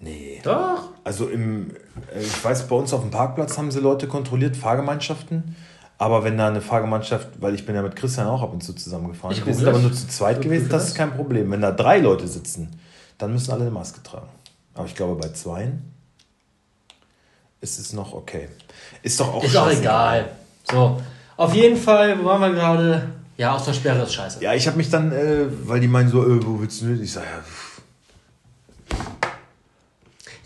Nee. 0.00 0.40
Doch. 0.42 0.88
Also 1.04 1.28
im, 1.28 1.70
äh, 2.14 2.22
ich 2.22 2.42
weiß, 2.44 2.66
bei 2.68 2.76
uns 2.76 2.94
auf 2.94 3.02
dem 3.02 3.10
Parkplatz 3.10 3.58
haben 3.58 3.70
sie 3.70 3.80
Leute 3.80 4.08
kontrolliert, 4.08 4.56
Fahrgemeinschaften. 4.56 5.54
Aber 5.98 6.24
wenn 6.24 6.38
da 6.38 6.48
eine 6.48 6.62
Fahrgemeinschaft, 6.62 7.28
weil 7.40 7.54
ich 7.54 7.66
bin 7.66 7.74
ja 7.74 7.82
mit 7.82 7.94
Christian 7.94 8.26
auch 8.26 8.42
ab 8.42 8.54
und 8.54 8.62
zu 8.62 8.72
zusammengefahren, 8.72 9.36
Ich 9.36 9.44
wir 9.44 9.52
sind 9.54 9.68
aber 9.68 9.80
nur 9.80 9.92
zu 9.92 10.08
zweit 10.08 10.38
Ich 10.38 10.44
gewesen, 10.44 10.68
das. 10.70 10.88
ist 10.88 10.94
kein 10.94 11.14
Problem. 11.14 11.50
Wenn 11.50 11.60
da 11.60 11.72
drei 11.72 11.98
Leute 11.98 12.26
sitzen, 12.26 12.70
dann 13.18 13.32
müssen 13.32 13.50
alle 13.52 13.62
eine 13.62 13.70
Maske 13.70 14.02
tragen. 14.02 14.28
Aber 14.74 14.86
ich 14.86 14.94
glaube, 14.94 15.14
bei 15.16 15.28
zweien 15.28 15.92
ist 17.60 17.78
es 17.78 17.92
noch 17.92 18.12
okay. 18.12 18.48
Ist 19.02 19.18
doch 19.20 19.34
auch 19.34 19.44
Ist 19.44 19.56
auch 19.56 19.70
egal. 19.70 20.28
So. 20.70 21.00
Auf 21.36 21.54
jeden 21.54 21.76
Fall, 21.76 22.18
wo 22.18 22.24
waren 22.26 22.40
wir 22.40 22.50
gerade? 22.52 23.08
Ja, 23.36 23.54
Ausgangssperre 23.54 24.02
ist 24.02 24.14
scheiße. 24.14 24.42
Ja, 24.42 24.54
ich 24.54 24.66
habe 24.66 24.76
mich 24.78 24.88
dann, 24.88 25.12
äh, 25.12 25.46
weil 25.64 25.80
die 25.80 25.88
meinen 25.88 26.08
so, 26.08 26.22
äh, 26.22 26.44
wo 26.44 26.60
willst 26.60 26.80
du 26.80 26.86
hin? 26.86 27.02
Ich 27.02 27.12
sage, 27.12 27.26
ja, 27.26 27.42
pff, 27.42 27.82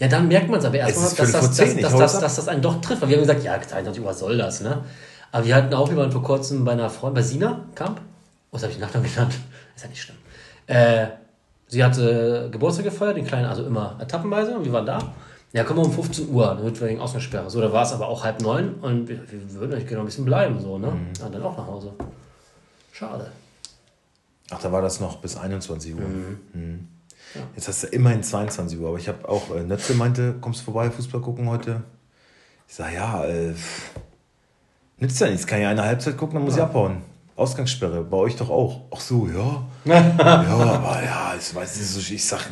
Ja, 0.01 0.09
dann 0.09 0.27
merkt 0.29 0.49
man 0.49 0.59
es 0.59 0.65
aber 0.65 0.77
erstmal, 0.77 1.07
Es 1.07 1.13
ist 1.13 1.19
dass, 1.19 1.29
Viertel 1.29 1.33
das, 1.33 1.41
vor 1.47 1.53
zehn, 1.53 1.67
dass, 1.67 1.77
ich 1.77 1.83
dass, 1.83 1.93
hau 1.93 1.99
dass, 1.99 2.21
dass 2.21 2.37
das 2.37 2.49
einen 2.49 2.63
doch 2.63 2.81
trifft. 2.81 3.03
Weil 3.03 3.11
wir 3.11 3.17
haben 3.17 3.23
gesagt, 3.23 3.45
ja, 3.45 3.61
22 3.61 4.03
Uhr, 4.03 4.09
was 4.09 4.19
soll 4.19 4.39
das, 4.39 4.61
ne? 4.61 4.83
Aber 5.31 5.45
wir 5.47 5.55
hatten 5.55 5.73
auch 5.75 5.89
jemanden 5.89 6.11
vor 6.11 6.23
kurzem 6.23 6.65
bei 6.65 6.73
einer 6.73 6.91
Freundin, 6.91 7.23
bei 7.23 7.23
Sina 7.23 7.61
Kamp. 7.75 8.01
Was 8.51 8.63
habe 8.63 8.73
ich 8.73 8.79
den 8.79 8.85
Nachnamen 8.87 9.09
genannt? 9.09 9.35
Ist 9.77 9.83
ja 9.83 9.89
nicht 9.89 10.03
schlimm. 10.03 10.17
Äh, 10.67 11.07
sie 11.69 11.85
hatte 11.85 12.49
Geburtstag 12.51 12.87
gefeiert, 12.87 13.17
den 13.17 13.27
kleinen, 13.27 13.47
also 13.47 13.65
immer 13.65 13.97
etappenweise, 14.01 14.57
und 14.57 14.65
wir 14.65 14.73
waren 14.73 14.87
da. 14.87 14.99
Ja, 15.53 15.65
kommen 15.65 15.81
wir 15.81 15.87
um 15.87 15.93
15 15.93 16.31
Uhr, 16.31 16.55
damit 16.55 16.81
wir 16.81 16.89
wegen 16.89 17.01
Ausgangssperre. 17.01 17.51
So, 17.51 17.61
da 17.61 17.73
war 17.73 17.83
es 17.83 17.93
aber 17.93 18.07
auch 18.07 18.23
halb 18.23 18.41
neun 18.41 18.75
und 18.75 19.09
wir, 19.09 19.21
wir 19.31 19.55
würden 19.55 19.73
eigentlich 19.73 19.87
gerne 19.87 19.97
noch 19.97 20.03
ein 20.05 20.07
bisschen 20.07 20.25
bleiben, 20.25 20.61
so, 20.61 20.79
ne? 20.79 20.93
Mhm. 20.93 21.13
Ja, 21.19 21.29
dann 21.29 21.43
auch 21.43 21.57
nach 21.57 21.67
Hause. 21.67 21.93
Schade. 22.93 23.33
ach, 24.51 24.61
da 24.61 24.71
war 24.71 24.83
das 24.83 25.01
noch 25.01 25.17
bis 25.17 25.37
21 25.37 25.95
Uhr. 25.95 26.01
Mhm. 26.03 26.39
Mhm. 26.53 26.89
Jetzt 27.55 27.69
hast 27.69 27.83
du 27.83 27.87
immerhin 27.89 28.23
22 28.23 28.79
Uhr, 28.79 28.89
aber 28.89 28.99
ich 28.99 29.09
habe 29.09 29.29
auch, 29.29 29.55
äh, 29.55 29.63
Nötze 29.63 29.95
meinte, 29.95 30.35
kommst 30.41 30.61
du 30.61 30.65
vorbei, 30.67 30.91
Fußball 30.91 31.21
gucken 31.21 31.49
heute? 31.49 31.83
Ich 32.69 32.75
sage, 32.75 32.95
ja, 32.95 33.25
äh, 33.25 33.55
nützt 34.99 35.21
ja 35.21 35.29
nichts, 35.29 35.47
kann 35.47 35.61
ja 35.61 35.71
eine 35.71 35.83
Halbzeit 35.83 36.17
gucken, 36.17 36.35
dann 36.35 36.45
muss 36.45 36.57
ich 36.57 36.63
abhauen. 36.63 37.03
Ausgangssperre, 37.41 38.03
bei 38.03 38.17
euch 38.17 38.37
doch 38.37 38.51
auch. 38.51 38.83
Ach 38.95 39.01
so, 39.01 39.27
ja. 39.27 39.65
ja, 39.85 40.47
aber 40.47 41.03
ja, 41.03 41.35
ich 41.39 41.55
weiß 41.55 41.77
nicht, 41.77 41.89
so, 41.89 42.15
ich 42.15 42.25
sag, 42.25 42.49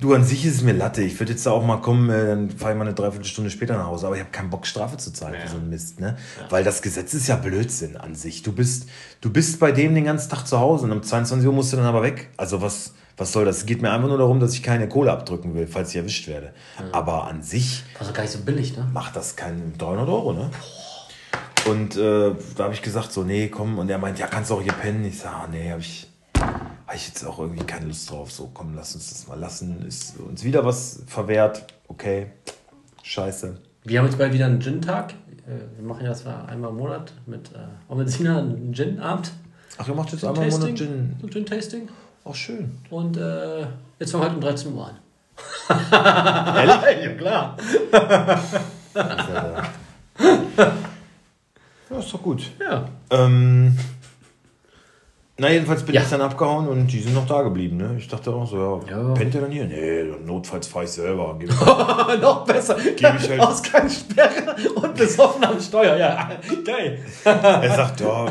du 0.00 0.14
an 0.14 0.24
sich 0.24 0.44
ist 0.44 0.56
es 0.56 0.62
mir 0.62 0.72
Latte. 0.72 1.02
Ich 1.02 1.18
würde 1.18 1.32
jetzt 1.32 1.46
da 1.46 1.52
auch 1.52 1.64
mal 1.64 1.76
kommen, 1.80 2.10
äh, 2.10 2.26
dann 2.26 2.50
fahre 2.50 2.72
ich 2.72 2.78
mal 2.78 2.84
eine 2.86 2.94
Dreiviertelstunde 2.94 3.50
später 3.50 3.76
nach 3.76 3.86
Hause, 3.86 4.06
aber 4.06 4.16
ich 4.16 4.20
habe 4.22 4.30
keinen 4.32 4.50
Bock, 4.50 4.66
Strafe 4.66 4.96
zu 4.96 5.12
zahlen 5.12 5.36
für 5.40 5.48
so 5.48 5.56
einen 5.56 5.70
Mist, 5.70 6.00
ne? 6.00 6.16
Weil 6.50 6.64
das 6.64 6.82
Gesetz 6.82 7.14
ist 7.14 7.28
ja 7.28 7.36
Blödsinn 7.36 7.96
an 7.96 8.14
sich. 8.14 8.42
Du 8.42 8.52
bist, 8.52 8.88
du 9.20 9.30
bist 9.30 9.60
bei 9.60 9.72
dem 9.72 9.94
den 9.94 10.04
ganzen 10.04 10.28
Tag 10.28 10.44
zu 10.46 10.58
Hause 10.58 10.86
und 10.86 10.92
um 10.92 11.02
22 11.02 11.46
Uhr 11.46 11.54
musst 11.54 11.72
du 11.72 11.76
dann 11.76 11.86
aber 11.86 12.02
weg. 12.02 12.30
Also 12.36 12.60
was, 12.60 12.94
was 13.16 13.32
soll 13.32 13.44
das? 13.44 13.58
Es 13.58 13.66
geht 13.66 13.80
mir 13.80 13.90
einfach 13.92 14.08
nur 14.08 14.18
darum, 14.18 14.40
dass 14.40 14.52
ich 14.52 14.62
keine 14.62 14.88
Kohle 14.88 15.12
abdrücken 15.12 15.54
will, 15.54 15.66
falls 15.66 15.90
ich 15.90 15.96
erwischt 15.96 16.28
werde. 16.28 16.52
Aber 16.92 17.28
an 17.28 17.42
sich 17.42 17.84
Also 17.98 18.12
gar 18.12 18.22
nicht 18.22 18.32
so 18.32 18.40
billig, 18.40 18.76
ne? 18.76 18.86
macht 18.92 19.16
das 19.16 19.36
keinen 19.36 19.78
300 19.78 20.08
Euro, 20.08 20.32
ne? 20.32 20.50
Und 21.68 21.96
äh, 21.96 22.32
da 22.56 22.64
habe 22.64 22.74
ich 22.74 22.82
gesagt, 22.82 23.12
so, 23.12 23.24
nee, 23.24 23.48
komm. 23.48 23.78
Und 23.78 23.88
er 23.90 23.98
meint, 23.98 24.18
ja, 24.18 24.26
kannst 24.26 24.50
du 24.50 24.54
auch 24.54 24.62
hier 24.62 24.72
pennen. 24.72 25.04
Ich 25.04 25.18
sage, 25.18 25.34
ah, 25.36 25.48
nee, 25.50 25.70
habe 25.70 25.80
ich, 25.80 26.08
hab 26.38 26.94
ich 26.94 27.08
jetzt 27.08 27.24
auch 27.24 27.38
irgendwie 27.38 27.64
keine 27.64 27.86
Lust 27.86 28.10
drauf. 28.10 28.30
So, 28.30 28.50
komm, 28.54 28.74
lass 28.74 28.94
uns 28.94 29.10
das 29.10 29.26
mal 29.26 29.38
lassen. 29.38 29.84
Ist 29.86 30.18
uns 30.18 30.44
wieder 30.44 30.64
was 30.64 31.02
verwehrt. 31.06 31.66
Okay, 31.88 32.26
scheiße. 33.02 33.58
Wir 33.84 33.98
haben 33.98 34.06
jetzt 34.06 34.18
bald 34.18 34.32
wieder 34.32 34.46
einen 34.46 34.60
Gin-Tag. 34.60 35.14
Äh, 35.46 35.76
Wir 35.76 35.86
machen 35.86 36.02
ja 36.02 36.10
das 36.10 36.24
mal 36.24 36.44
einmal 36.46 36.70
im 36.70 36.76
Monat 36.76 37.12
mit, 37.26 37.50
äh, 37.52 37.58
auch 37.88 37.98
einen 37.98 38.72
Gin-Abend. 38.72 39.32
Ach, 39.78 39.88
ihr 39.88 39.94
macht 39.94 40.12
jetzt 40.12 40.24
einmal 40.24 40.46
im 40.46 40.50
Monat 40.50 40.76
Gin. 40.76 41.16
So 41.20 41.28
Gin-Tasting. 41.28 41.88
Ach, 42.24 42.34
schön. 42.34 42.78
Und 42.90 43.16
äh, 43.16 43.60
jetzt 43.98 44.12
fangen 44.12 44.24
wir 44.24 44.28
halt 44.28 44.34
um 44.34 44.40
13 44.40 44.72
Uhr 44.72 44.88
an. 44.88 44.96
Ehrlich? 46.54 47.04
ja, 47.04 47.14
klar. 47.14 47.56
Ja, 51.90 51.98
ist 51.98 52.12
doch 52.12 52.22
gut. 52.22 52.50
Ja. 52.60 52.88
Ähm, 53.10 53.76
Na, 55.38 55.50
jedenfalls 55.50 55.82
bin 55.82 55.94
Ja. 55.94 56.00
ich 56.00 56.08
dann 56.08 56.22
abgehauen 56.22 56.66
und 56.66 56.86
die 56.86 56.98
sind 56.98 57.14
noch 57.14 57.26
da 57.26 57.42
geblieben. 57.42 57.76
Ne? 57.76 57.96
Ich 57.98 58.08
dachte 58.08 58.32
auch 58.32 58.46
so, 58.46 58.80
ja, 58.88 58.96
Ja. 59.02 59.12
pennt 59.12 59.34
ihr 59.34 59.42
dann 59.42 59.50
hier? 59.50 59.66
Nee, 59.66 60.04
notfalls 60.24 60.66
fahre 60.66 60.86
ich 60.86 60.90
selber. 60.92 61.36
Gib- 61.38 61.50
Noch 62.22 62.46
besser. 62.46 62.76
ich 62.78 63.04
halt- 63.04 63.38
Ausgangssperre 63.40 64.56
und 64.76 64.94
besoffen 64.94 65.44
am 65.44 65.60
Steuer. 65.60 65.94
Ja, 65.98 66.30
geil. 66.64 67.00
er 67.24 67.70
sagt, 67.76 68.00
ja, 68.00 68.26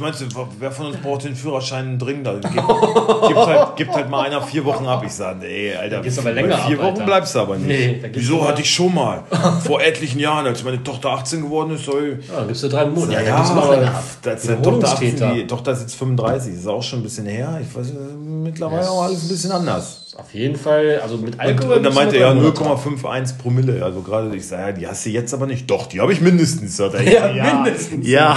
meinst 0.00 0.20
du, 0.20 0.26
wer 0.58 0.70
von 0.70 0.86
uns 0.86 0.96
braucht 0.96 1.24
den 1.24 1.36
Führerschein 1.36 1.98
dringend? 1.98 2.26
Also, 2.26 2.40
Gibt, 2.40 2.54
gibt, 2.54 3.36
halt, 3.46 3.76
gibt 3.76 3.94
halt 3.94 4.10
mal 4.10 4.26
einer 4.26 4.42
vier 4.42 4.64
Wochen 4.64 4.86
ab. 4.86 5.02
Ich 5.06 5.12
sage, 5.12 5.38
nee, 5.40 5.74
Alter, 5.74 6.00
gehst 6.00 6.18
aber 6.18 6.32
länger 6.32 6.58
vier 6.58 6.78
ab, 6.78 6.84
Wochen 6.84 6.92
Alter. 6.94 7.04
bleibst 7.04 7.34
du 7.34 7.38
aber 7.40 7.56
nicht. 7.56 7.68
Nee, 7.68 8.10
Wieso 8.12 8.46
hatte 8.46 8.62
ich 8.62 8.70
schon 8.70 8.94
mal? 8.94 9.22
Vor 9.64 9.80
etlichen 9.82 10.18
Jahren, 10.18 10.46
als 10.46 10.64
meine 10.64 10.82
Tochter 10.82 11.10
18 11.10 11.42
geworden 11.42 11.74
ist, 11.74 11.84
soll 11.84 12.20
Ja, 12.28 12.36
dann 12.38 12.48
gibst 12.48 12.62
du 12.62 12.68
drei 12.68 12.86
Monate. 12.86 13.12
Ja, 13.24 13.36
gibst 13.36 13.50
du 13.52 13.54
noch 13.56 13.70
länger 13.70 13.88
ab. 13.94 14.04
da 14.22 14.30
ist 14.32 14.48
der 14.48 14.62
Tochter, 14.62 14.88
18, 14.88 15.12
Wiederholungstäter. 15.12 15.34
die 15.34 15.46
Tochter 15.46 15.72
ist 15.72 15.80
jetzt 15.82 15.94
35, 15.94 16.54
ist 16.54 16.66
auch 16.66 16.82
schon 16.82 17.00
ein 17.00 17.02
bisschen 17.02 17.26
her. 17.26 17.60
Ich 17.62 17.74
weiß, 17.74 17.90
äh, 17.90 17.94
mittlerweile 17.94 18.88
auch 18.90 19.02
alles 19.04 19.22
ein 19.24 19.28
bisschen 19.28 19.52
anders. 19.52 20.14
Auf 20.16 20.34
jeden 20.34 20.56
Fall, 20.56 21.00
also 21.02 21.16
mit 21.16 21.38
Alkohol. 21.40 21.76
und 21.76 21.82
dann 21.84 21.94
meinte 21.94 22.16
er 22.16 22.28
ja 22.28 22.34
Monate. 22.34 22.62
0,51 22.62 23.38
Promille. 23.38 23.82
Also 23.84 24.02
gerade, 24.02 24.34
ich 24.36 24.46
sage, 24.46 24.62
ja, 24.62 24.72
die 24.72 24.86
hast 24.88 25.06
du 25.06 25.10
jetzt 25.10 25.32
aber 25.32 25.46
nicht. 25.46 25.70
Doch, 25.70 25.86
die 25.86 26.00
habe 26.00 26.12
ich 26.12 26.20
mindestens. 26.20 26.78
Er. 26.78 27.32
Ja, 27.32 27.54
mindestens. 27.62 28.06
Ja, 28.06 28.36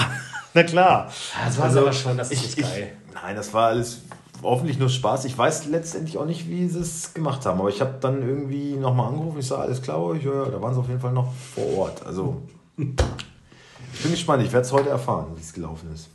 na 0.53 0.63
klar. 0.63 1.11
Das 1.45 1.57
war 1.57 1.65
Also, 1.65 1.79
aber 1.79 1.93
schon, 1.93 2.17
das 2.17 2.31
ist 2.31 2.37
Ich, 2.39 2.57
nicht 2.57 2.59
ich, 2.59 2.63
geil. 2.65 2.91
nein, 3.13 3.35
das 3.35 3.53
war 3.53 3.67
alles 3.67 4.01
hoffentlich 4.41 4.77
nur 4.77 4.89
Spaß. 4.89 5.25
Ich 5.25 5.37
weiß 5.37 5.65
letztendlich 5.67 6.17
auch 6.17 6.25
nicht, 6.25 6.49
wie 6.49 6.67
sie 6.67 6.79
es 6.79 7.13
gemacht 7.13 7.45
haben. 7.45 7.59
Aber 7.59 7.69
ich 7.69 7.79
habe 7.81 7.95
dann 8.01 8.21
irgendwie 8.21 8.73
nochmal 8.75 9.07
angerufen. 9.09 9.39
Ich 9.39 9.47
sage, 9.47 9.61
alles 9.63 9.81
klar, 9.81 10.01
euch? 10.01 10.23
ja, 10.23 10.33
ja, 10.33 10.45
da 10.49 10.61
waren 10.61 10.73
sie 10.73 10.79
auf 10.79 10.87
jeden 10.87 10.99
Fall 10.99 11.13
noch 11.13 11.31
vor 11.55 11.77
Ort. 11.77 12.05
Also, 12.05 12.41
ich 12.77 14.01
bin 14.01 14.11
gespannt. 14.11 14.43
Ich 14.43 14.51
werde 14.51 14.65
es 14.65 14.71
heute 14.71 14.89
erfahren, 14.89 15.27
wie 15.35 15.41
es 15.41 15.53
gelaufen 15.53 15.89
ist. 15.93 16.09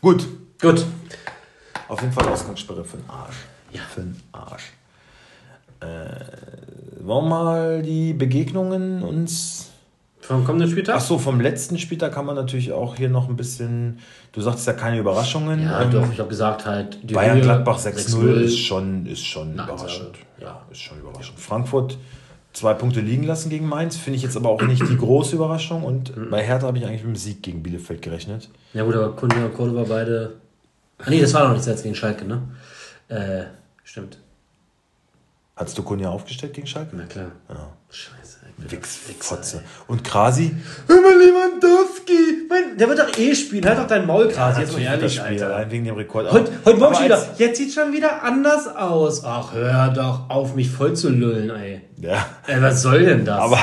Gut, 0.00 0.26
Gut. 0.60 0.84
auf 1.88 2.00
jeden 2.00 2.12
Fall 2.12 2.26
Ausgangssperre 2.28 2.84
für 2.84 2.96
den 2.96 3.08
Arsch. 3.10 3.36
Ja. 3.70 3.82
Für 3.94 4.00
den 4.00 4.20
Arsch. 4.32 4.72
Äh, 5.80 5.86
wollen 7.04 7.24
wir 7.24 7.28
mal 7.28 7.82
die 7.82 8.12
Begegnungen 8.14 9.02
uns. 9.02 9.59
Vom 10.30 10.44
kommenden 10.44 10.70
Spieltag? 10.70 10.96
Ach 10.96 11.00
so, 11.00 11.18
vom 11.18 11.40
letzten 11.40 11.76
Spieltag 11.78 12.12
kann 12.14 12.24
man 12.24 12.36
natürlich 12.36 12.72
auch 12.72 12.94
hier 12.96 13.08
noch 13.08 13.28
ein 13.28 13.36
bisschen. 13.36 13.98
Du 14.32 14.40
sagst 14.40 14.66
ja 14.66 14.72
keine 14.74 14.98
Überraschungen. 14.98 15.62
Ja, 15.64 15.82
Ähm, 15.82 15.90
doch, 15.90 16.12
ich 16.12 16.18
habe 16.20 16.28
gesagt 16.28 16.66
halt. 16.66 16.98
die 17.02 17.14
Bayern 17.14 17.36
Höhe, 17.36 17.42
Gladbach 17.42 17.78
6-0 17.78 17.88
ist 18.42 18.54
6-0. 18.54 18.56
schon, 18.58 19.06
ist 19.06 19.24
schon 19.24 19.56
Nein, 19.56 19.68
überraschend. 19.68 20.16
ja. 20.40 20.62
ist 20.70 20.80
schon 20.80 21.00
überraschend. 21.00 21.38
Frankfurt 21.38 21.98
zwei 22.52 22.74
Punkte 22.74 23.00
liegen 23.00 23.24
lassen 23.24 23.50
gegen 23.50 23.68
Mainz, 23.68 23.96
finde 23.96 24.16
ich 24.18 24.22
jetzt 24.22 24.36
aber 24.36 24.48
auch 24.50 24.62
nicht 24.62 24.82
die 24.88 24.96
große 24.96 25.34
Überraschung. 25.36 25.82
Und 25.82 26.16
Mhm. 26.16 26.30
bei 26.30 26.42
Hertha 26.44 26.66
habe 26.68 26.78
ich 26.78 26.86
eigentlich 26.86 27.02
mit 27.04 27.14
dem 27.14 27.16
Sieg 27.16 27.42
gegen 27.42 27.62
Bielefeld 27.62 28.00
gerechnet. 28.00 28.48
Ja 28.72 28.84
gut, 28.84 28.94
aber 28.94 29.10
Kunde 29.16 29.36
und 29.44 29.52
Cordoba 29.54 29.84
beide. 29.88 30.34
Ah 30.98 31.10
nee, 31.10 31.20
das 31.20 31.34
war 31.34 31.48
noch 31.48 31.56
nicht 31.56 31.66
jetzt 31.66 31.82
gegen 31.82 31.94
Schalke, 31.96 32.24
ne? 32.24 32.42
Äh, 33.08 33.44
stimmt. 33.82 34.18
Hattest 35.56 35.76
du 35.76 35.82
Kunja 35.82 36.08
aufgestellt 36.10 36.54
gegen 36.54 36.66
Schalke? 36.68 36.94
Na 36.96 37.04
klar. 37.04 37.32
Ja. 37.48 37.68
Scheiße. 37.90 38.29
Wix, 38.68 38.98
Fotze. 39.20 39.62
Und 39.86 40.04
Krasi? 40.04 40.54
Immer 40.88 40.96
Lewandowski! 41.16 42.46
Mein, 42.48 42.76
der 42.78 42.88
wird 42.88 42.98
doch 42.98 43.18
eh 43.18 43.34
spielen. 43.34 43.64
Halt 43.64 43.78
doch 43.78 43.86
dein 43.86 44.06
Maul, 44.06 44.28
Krasi. 44.28 44.60
jetzt 44.60 44.72
mal 44.72 44.82
ehrlich, 44.82 45.02
das 45.02 45.14
Spiel, 45.14 45.42
Alter. 45.42 45.54
allein 45.56 45.70
wegen 45.70 45.84
dem 45.84 45.94
Rekord. 45.96 46.30
Heute, 46.30 46.52
heute 46.64 46.78
Morgen 46.78 46.94
schon 46.94 47.04
wieder. 47.06 47.26
Jetzt 47.38 47.58
sieht 47.58 47.72
schon 47.72 47.92
wieder 47.92 48.22
anders 48.22 48.66
aus. 48.76 49.24
Ach, 49.24 49.52
hör 49.54 49.88
doch 49.88 50.28
auf, 50.28 50.54
mich 50.54 50.70
voll 50.70 50.94
zu 50.94 51.08
lüllen, 51.10 51.50
ey. 51.50 51.80
Ja. 52.00 52.26
Ey, 52.46 52.60
was 52.62 52.82
soll 52.82 53.04
denn 53.04 53.24
das? 53.24 53.38
Aber, 53.40 53.58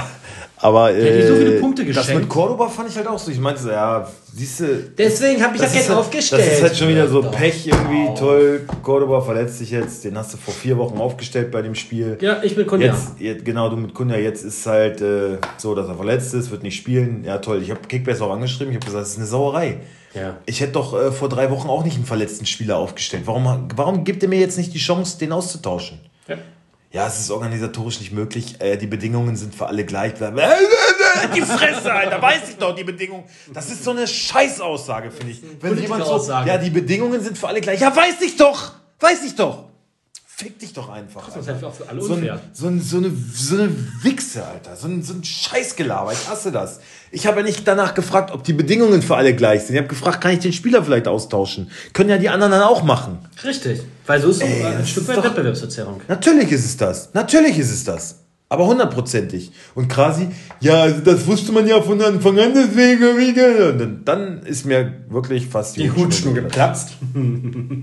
aber 0.58 0.84
hat 0.86 0.96
dir 0.96 1.28
so 1.28 1.36
viele 1.36 1.58
äh, 1.58 1.60
Punkte 1.60 1.86
Das 1.86 1.96
geschenkt. 1.98 2.22
mit 2.22 2.30
Cordoba 2.30 2.68
fand 2.70 2.90
ich 2.90 2.98
halt 2.98 3.08
auch 3.08 3.20
so. 3.20 3.32
Ich 3.32 3.40
meinte 3.40 3.62
so, 3.62 3.70
ja, 3.70 4.08
siehst 4.38 4.60
du. 4.60 4.84
Deswegen 4.98 5.42
habe 5.44 5.56
ich 5.56 5.62
Das 5.62 5.72
das 5.72 5.80
jetzt 5.80 5.90
halt, 5.90 6.00
aufgestellt. 6.00 6.46
das 6.46 6.54
ist 6.54 6.62
halt 6.62 6.78
schon 6.78 6.88
wieder 6.90 7.08
so 7.08 7.22
Doch. 7.22 7.32
Pech 7.32 7.68
irgendwie. 7.68 8.08
Auf. 8.10 8.20
Toll, 8.20 8.62
Cordoba 8.84 9.22
verletzt 9.22 9.58
sich 9.58 9.72
jetzt. 9.72 10.04
Den 10.04 10.18
hast 10.18 10.34
du 10.34 10.38
vor 10.38 10.54
vier 10.54 10.78
Wochen 10.78 10.98
aufgestellt 10.98 11.52
bei 11.52 11.62
dem 11.62 11.76
Spiel. 11.76 12.18
Ja, 12.22 12.42
ich 12.44 12.56
bin 12.56 12.68
Kunja. 12.68 12.94
Jetzt, 12.94 13.20
jetzt, 13.20 13.46
genau, 13.46 13.70
du 13.70 13.78
mit 13.78 13.94
Kunja, 13.94 14.18
jetzt 14.18 14.44
ist 14.44 14.66
halt 14.66 15.02
äh, 15.02 15.38
so, 15.58 15.76
dass 15.76 15.88
er 15.88 15.96
verletzt 15.96 16.34
ist, 16.34 16.52
wird 16.52 16.64
nicht 16.64 16.76
spielen. 16.78 17.24
Ja, 17.24 17.40
toll. 17.40 17.62
Ich 17.62 17.72
habe 17.72 17.82
Kickbase 17.88 18.24
auch 18.24 18.32
angeschrieben. 18.32 18.72
Ich 18.72 18.76
habe 18.78 18.86
gesagt, 18.86 19.04
das 19.04 19.12
ist 19.12 19.18
eine 19.18 19.28
Sauerei. 19.28 19.80
Ja. 20.14 20.38
Ich 20.46 20.62
hätte 20.62 20.74
doch 20.74 20.94
äh, 21.00 21.12
vor 21.12 21.30
drei 21.30 21.52
Wochen 21.52 21.68
auch 21.70 21.84
nicht 21.84 21.96
einen 21.96 22.06
verletzten 22.06 22.46
Spieler 22.46 22.78
aufgestellt. 22.78 23.24
Warum, 23.26 23.68
warum 23.76 24.04
gibt 24.04 24.24
er 24.24 24.30
mir 24.30 24.40
jetzt 24.40 24.58
nicht 24.58 24.74
die 24.74 24.80
Chance, 24.80 25.18
den 25.20 25.32
auszutauschen? 25.32 26.00
Ja. 26.28 26.38
Ja, 26.94 27.06
es 27.06 27.20
ist 27.20 27.32
organisatorisch 27.32 28.00
nicht 28.00 28.14
möglich. 28.14 28.56
Äh, 28.60 28.78
die 28.78 28.88
Bedingungen 28.88 29.36
sind 29.36 29.54
für 29.54 29.68
alle 29.68 29.84
gleich. 29.84 30.14
Die 31.36 31.42
Fresse, 31.42 31.94
Alter, 31.94 32.22
weiß 32.22 32.50
ich 32.50 32.58
doch, 32.58 32.76
die 32.76 32.84
Bedingungen. 32.84 33.24
Das 33.54 33.70
ist 33.72 33.84
so 33.84 33.92
eine 33.92 34.08
Scheißaussage, 34.08 35.12
finde 35.12 35.32
ich. 35.34 35.42
Wenn 35.62 35.78
jemand 35.78 36.06
so, 36.06 36.12
Aussage. 36.14 36.50
ja, 36.50 36.58
die 36.58 36.70
Bedingungen 36.70 37.22
sind 37.24 37.38
für 37.38 37.48
alle 37.48 37.62
gleich. 37.62 37.80
Ja, 37.80 37.96
weiß 37.96 38.22
ich 38.22 38.36
doch, 38.38 38.74
weiß 39.00 39.24
ich 39.26 39.36
doch. 39.36 39.66
Fick 40.40 40.60
dich 40.60 40.72
doch 40.72 40.90
einfach. 40.90 41.26
Das 41.26 41.36
Alter. 41.36 41.40
ist 41.40 41.48
halt 41.56 41.64
auch 41.64 41.74
für 41.74 41.90
alle 41.90 42.00
So, 42.00 42.14
unfair. 42.14 42.34
ein, 42.34 42.40
so, 42.54 42.68
ein, 42.68 42.80
so, 42.80 42.98
eine, 42.98 43.12
so 43.34 43.56
eine 43.56 43.72
Wichse, 44.04 44.46
Alter. 44.46 44.76
So 44.76 44.88
ein, 44.88 45.02
so 45.02 45.14
ein 45.16 45.24
Scheißgelaber. 45.24 46.14
Ich 46.14 46.30
hasse 46.30 46.52
das. 46.52 46.80
Ich 47.12 47.26
habe 47.26 47.38
ja 47.38 47.44
nicht 47.44 47.68
danach 47.68 47.96
gefragt, 47.96 48.30
ob 48.32 48.44
die 48.44 48.54
Bedingungen 48.54 49.02
für 49.02 49.16
alle 49.16 49.34
gleich 49.36 49.64
sind. 49.64 49.74
Ich 49.74 49.80
habe 49.80 49.88
gefragt, 49.88 50.22
kann 50.22 50.34
ich 50.34 50.40
den 50.40 50.54
Spieler 50.54 50.84
vielleicht 50.84 51.08
austauschen? 51.08 51.72
Können 51.94 52.12
ja 52.12 52.20
die 52.20 52.30
anderen 52.30 52.52
dann 52.52 52.62
auch 52.62 52.84
machen. 52.84 53.18
Richtig. 53.44 53.82
Weil 54.06 54.22
so 54.22 54.30
ist 54.30 54.38
es 54.38 54.44
Ey, 54.44 54.64
ein 54.64 54.78
das 54.78 54.90
Stück 54.92 55.08
weit 55.08 55.24
Wettbewerbsverzerrung. 55.24 56.02
Natürlich 56.08 56.52
ist 56.52 56.66
es 56.66 56.78
das. 56.78 57.16
Natürlich 57.16 57.58
ist 57.58 57.72
es 57.72 57.84
das. 57.84 58.18
Aber 58.50 58.66
hundertprozentig. 58.68 59.52
Und 59.76 59.90
Krasi, 59.90 60.30
ja, 60.62 60.82
also 60.84 61.02
das 61.02 61.28
wusste 61.28 61.52
man 61.52 61.68
ja 61.68 61.82
von 61.82 62.02
Anfang 62.02 62.40
an, 62.40 62.54
deswegen. 62.54 63.02
wie 63.18 63.72
Und 63.72 63.78
dann- 63.80 64.02
dann 64.06 64.42
ist 64.44 64.66
mir 64.66 64.94
wirklich 65.10 65.48
fast 65.48 65.76
Die 65.76 65.92
Hutschnur 65.92 66.34
geplatzt. 66.34 66.92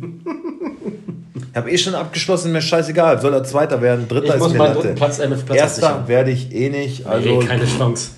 Ich 1.51 1.57
habe 1.57 1.71
eh 1.71 1.79
schon 1.79 1.95
abgeschlossen, 1.95 2.51
mir 2.51 2.61
scheißegal. 2.63 3.21
Soll 3.21 3.33
er 3.33 3.45
Zweiter 3.45 3.81
werden, 3.81 4.09
Dritter 4.09 4.27
Ich 4.27 4.35
ist 4.35 4.39
muss 4.41 4.53
mir 4.53 4.59
Latte. 4.59 4.89
Platz, 4.95 5.21
äh, 5.21 5.29
Platz 5.29 5.57
Erster 5.57 6.09
werde 6.09 6.33
ich 6.33 6.53
eh 6.53 6.69
nicht. 6.69 7.07
Also, 7.07 7.29
nee, 7.29 7.45
keine 7.47 7.65
Chance. 7.65 8.11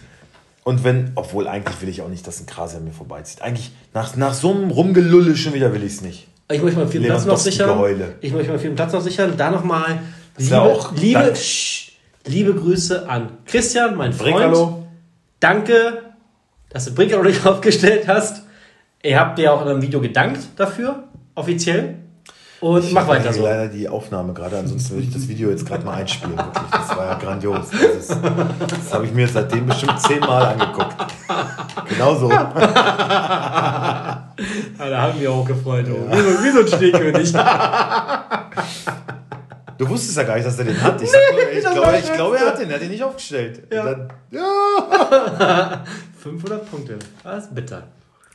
Und 0.64 0.84
wenn, 0.84 1.12
obwohl 1.16 1.46
eigentlich 1.46 1.80
will 1.82 1.88
ich 1.90 2.00
auch 2.00 2.08
nicht, 2.08 2.26
dass 2.26 2.40
ein 2.40 2.46
Krasi 2.46 2.78
an 2.78 2.84
mir 2.84 2.92
vorbeizieht. 2.92 3.42
Eigentlich, 3.42 3.72
nach, 3.92 4.16
nach 4.16 4.32
so 4.32 4.52
einem 4.54 4.70
Rumgelulle 4.70 5.36
schon 5.36 5.52
wieder 5.52 5.72
will 5.74 5.82
ich 5.84 5.92
es 5.94 6.00
nicht. 6.00 6.28
Ich 6.50 6.62
möchte 6.62 6.78
mal 6.80 6.88
vierten 6.88 7.08
Platz 7.08 7.26
noch 7.26 7.36
sichern. 7.36 7.68
Lewandowski-Geheule. 7.68 8.14
Ich 8.22 8.32
möchte 8.32 8.52
mal 8.52 8.58
vierten 8.58 8.76
Platz 8.76 8.92
noch 8.94 9.02
sichern. 9.02 9.34
Da 9.36 9.50
nochmal 9.50 9.98
liebe, 10.38 10.50
ja 10.54 10.62
auch 10.62 10.92
liebe, 10.96 11.32
Sch- 11.34 11.85
liebe 12.26 12.54
Grüße 12.54 13.08
an 13.08 13.30
Christian, 13.46 13.96
mein 13.96 14.12
Freund. 14.12 14.32
Brinkalo. 14.36 14.86
Danke, 15.40 16.02
dass 16.70 16.84
du 16.86 16.94
Brinkalo 16.94 17.22
nicht 17.24 17.44
aufgestellt 17.50 18.06
hast. 18.08 18.42
Ihr 19.02 19.18
habt 19.20 19.38
dir 19.38 19.52
auch 19.52 19.62
in 19.62 19.68
einem 19.68 19.82
Video 19.82 20.00
gedankt 20.00 20.40
dafür, 20.56 21.04
offiziell. 21.34 21.96
Und 22.58 22.82
Ich 22.84 22.92
mach 22.92 23.06
weiter 23.06 23.32
so. 23.34 23.42
leider 23.42 23.68
die 23.68 23.86
Aufnahme 23.88 24.32
gerade, 24.32 24.56
ansonsten 24.58 24.94
würde 24.94 25.04
ich 25.06 25.12
das 25.12 25.28
Video 25.28 25.50
jetzt 25.50 25.66
gerade 25.66 25.84
mal 25.84 25.92
einspielen. 25.96 26.36
Wirklich. 26.38 26.70
Das 26.72 26.96
war 26.96 27.04
ja 27.06 27.14
grandios. 27.18 27.68
Das, 27.70 27.80
ist- 27.82 28.10
das 28.10 28.94
habe 28.94 29.04
ich 29.04 29.12
mir 29.12 29.28
seitdem 29.28 29.66
bestimmt 29.66 30.00
zehnmal 30.00 30.46
angeguckt. 30.46 30.96
Genauso. 31.88 32.30
Ja, 34.78 34.90
da 34.90 35.00
haben 35.02 35.18
wir 35.18 35.32
auch 35.32 35.46
gefreut. 35.46 35.86
Oh. 35.88 36.10
Wie, 36.12 36.20
so, 36.20 36.44
wie 36.44 36.50
so 36.50 36.60
ein 36.60 36.68
Stehkönig. 36.68 37.32
Du 39.78 39.88
wusstest 39.88 40.16
ja 40.16 40.22
gar 40.22 40.36
nicht, 40.36 40.46
dass 40.46 40.58
er 40.58 40.64
den 40.64 40.82
hat. 40.82 41.00
Ich, 41.02 41.10
sag 41.10 41.20
nur, 41.32 41.40
ich, 41.52 41.60
glaube, 41.60 41.98
ich 41.98 42.12
glaube, 42.12 42.38
er 42.38 42.46
hat 42.46 42.58
den. 42.58 42.68
Er 42.70 42.76
hat 42.76 42.82
den 42.82 42.90
nicht 42.90 43.02
aufgestellt. 43.02 43.62
Ja. 43.72 43.84
Dann, 43.84 44.08
ja. 44.30 45.84
500 46.22 46.70
Punkte. 46.70 46.98
Das 47.22 47.44
ist 47.44 47.54
bitter. 47.54 47.82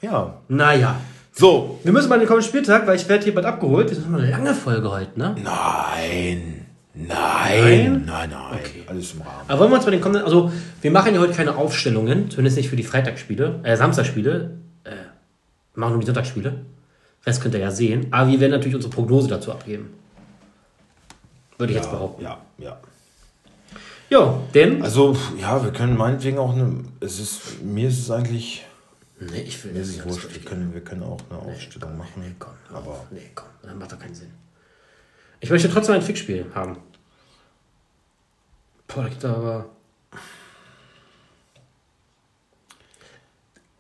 ja. 0.02 0.34
Naja. 0.48 0.96
So. 1.34 1.80
Wir 1.84 1.94
müssen 1.94 2.10
mal 2.10 2.16
in 2.16 2.22
den 2.22 2.28
kommenden 2.28 2.50
Spieltag, 2.50 2.86
weil 2.88 2.98
ich 2.98 3.08
werde 3.08 3.24
hier 3.24 3.34
bald 3.34 3.46
abgeholt. 3.46 3.89
Das 3.89 3.98
ist 4.00 4.10
noch 4.10 4.20
eine 4.20 4.30
lange 4.30 4.54
Folge 4.54 4.92
heute, 4.92 5.18
ne? 5.18 5.36
Nein. 5.42 6.66
Nein. 6.94 7.08
Nein? 7.08 8.04
Nein, 8.06 8.30
nein. 8.30 8.60
Alles 8.88 9.14
im 9.14 9.22
Rahmen. 9.22 9.32
Aber 9.48 9.60
wollen 9.62 9.72
wir 9.72 9.76
uns 9.78 9.86
bei 9.86 9.92
den 9.92 10.02
kommenden, 10.02 10.26
also 10.26 10.52
wir 10.82 10.92
machen 10.92 11.16
ja 11.16 11.22
heute 11.22 11.34
keine 11.34 11.56
Aufstellungen, 11.56 12.30
zumindest 12.30 12.58
nicht 12.58 12.70
für 12.70 12.76
die 12.76 12.84
Freitagsspiele, 12.84 13.62
äh, 13.64 13.78
Samstagsspiele, 13.78 14.58
äh, 14.84 14.89
wir 14.89 15.80
machen 15.80 15.92
nur 15.94 16.02
die 16.02 16.06
Sonntagsspiele. 16.06 16.54
Rest 17.26 17.42
könnt 17.42 17.54
ihr 17.54 17.62
ja 17.62 17.72
sehen. 17.72 18.08
Aber 18.12 18.30
wir 18.30 18.39
werden 18.42 18.52
natürlich 18.52 18.76
unsere 18.76 18.94
Prognose 18.94 19.30
dazu 19.30 19.52
abgeben. 19.52 19.94
Würde 21.62 21.74
ich 21.74 21.78
jetzt 21.78 21.91
behaupten. 21.91 22.24
Ja, 22.24 22.41
ja. 22.57 22.80
Ja, 24.09 24.39
denn. 24.51 24.82
Also, 24.82 25.16
ja, 25.38 25.64
wir 25.64 25.72
können 25.72 25.95
meinetwegen 25.95 26.39
auch 26.39 26.53
eine. 26.55 26.84
Es 27.01 27.20
ist, 27.20 27.62
mir 27.62 27.88
ist 27.88 27.99
es 27.99 28.09
eigentlich. 28.09 28.66
nee, 29.20 29.41
ich 29.41 29.64
will 29.64 29.74
Mir 29.74 29.82
ist 29.82 29.89
es 29.89 30.03
wurscht. 30.03 30.34
Wir 30.34 30.41
können, 30.41 30.74
wir 30.74 30.82
können 30.82 31.03
auch 31.03 31.20
eine 31.30 31.38
Aufstellung 31.38 31.99
machen. 31.99 32.36
Komm, 32.39 32.53
Aber 32.74 33.05
nee, 33.12 33.30
komm, 33.36 33.45
das 33.62 33.76
macht 33.76 33.91
doch 33.91 33.99
keinen 33.99 34.16
Sinn. 34.16 34.32
Ich 35.39 35.51
möchte 35.51 35.70
trotzdem 35.70 35.93
ein 35.93 36.01
Fixspiel 36.01 36.47
haben. 36.55 36.78
Boah, 38.88 39.03
da 39.03 39.09
gibt 39.09 39.24
aber. 39.24 39.70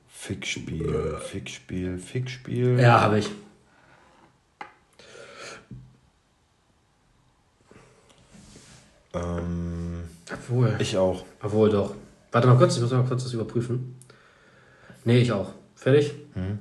Fickspiel, 0.07 1.17
Fickspiel, 1.19 1.97
Fickspiel. 1.97 2.79
Ja, 2.79 3.01
habe 3.01 3.17
ich. 3.17 3.29
Ähm, 9.13 10.03
Obwohl. 10.31 10.75
ich 10.79 10.97
auch. 10.97 11.23
Obwohl 11.41 11.69
doch. 11.69 11.93
Warte 12.31 12.47
mal 12.47 12.57
kurz, 12.57 12.75
ich 12.75 12.81
muss 12.81 12.91
mal 12.91 13.03
kurz 13.03 13.23
das 13.23 13.33
überprüfen. 13.33 13.97
Nee, 15.03 15.19
ich 15.19 15.31
auch. 15.31 15.51
Fertig? 15.75 16.13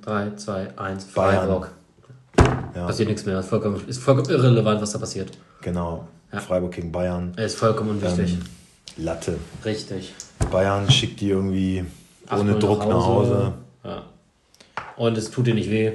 3, 0.03 0.35
2, 0.37 0.79
1, 0.79 1.05
Bayern. 1.07 1.37
Freiburg. 1.39 1.71
Ja. 2.75 2.87
Passiert 2.87 3.09
nichts 3.09 3.27
mehr. 3.27 3.39
Ist 3.39 3.49
vollkommen, 3.49 3.81
ist 3.87 4.03
vollkommen 4.03 4.31
irrelevant, 4.31 4.81
was 4.81 4.93
da 4.93 4.99
passiert. 4.99 5.31
Genau. 5.61 6.09
Freiburg 6.33 6.73
gegen 6.73 6.91
Bayern. 6.91 7.33
Er 7.37 7.47
ist 7.47 7.57
vollkommen 7.59 7.91
unwichtig. 7.91 8.35
Ähm, 8.35 9.05
Latte. 9.05 9.37
Richtig. 9.65 10.15
Bayern 10.51 10.91
schickt 10.91 11.21
die 11.21 11.31
irgendwie 11.31 11.85
8-0 12.29 12.41
ohne 12.41 12.59
Druck 12.59 12.89
nach 12.89 13.07
Hause. 13.07 13.53
Ja. 13.85 14.05
Und 14.97 15.19
es 15.19 15.31
tut 15.31 15.47
dir 15.47 15.55
nicht 15.55 15.71
weh. 15.71 15.93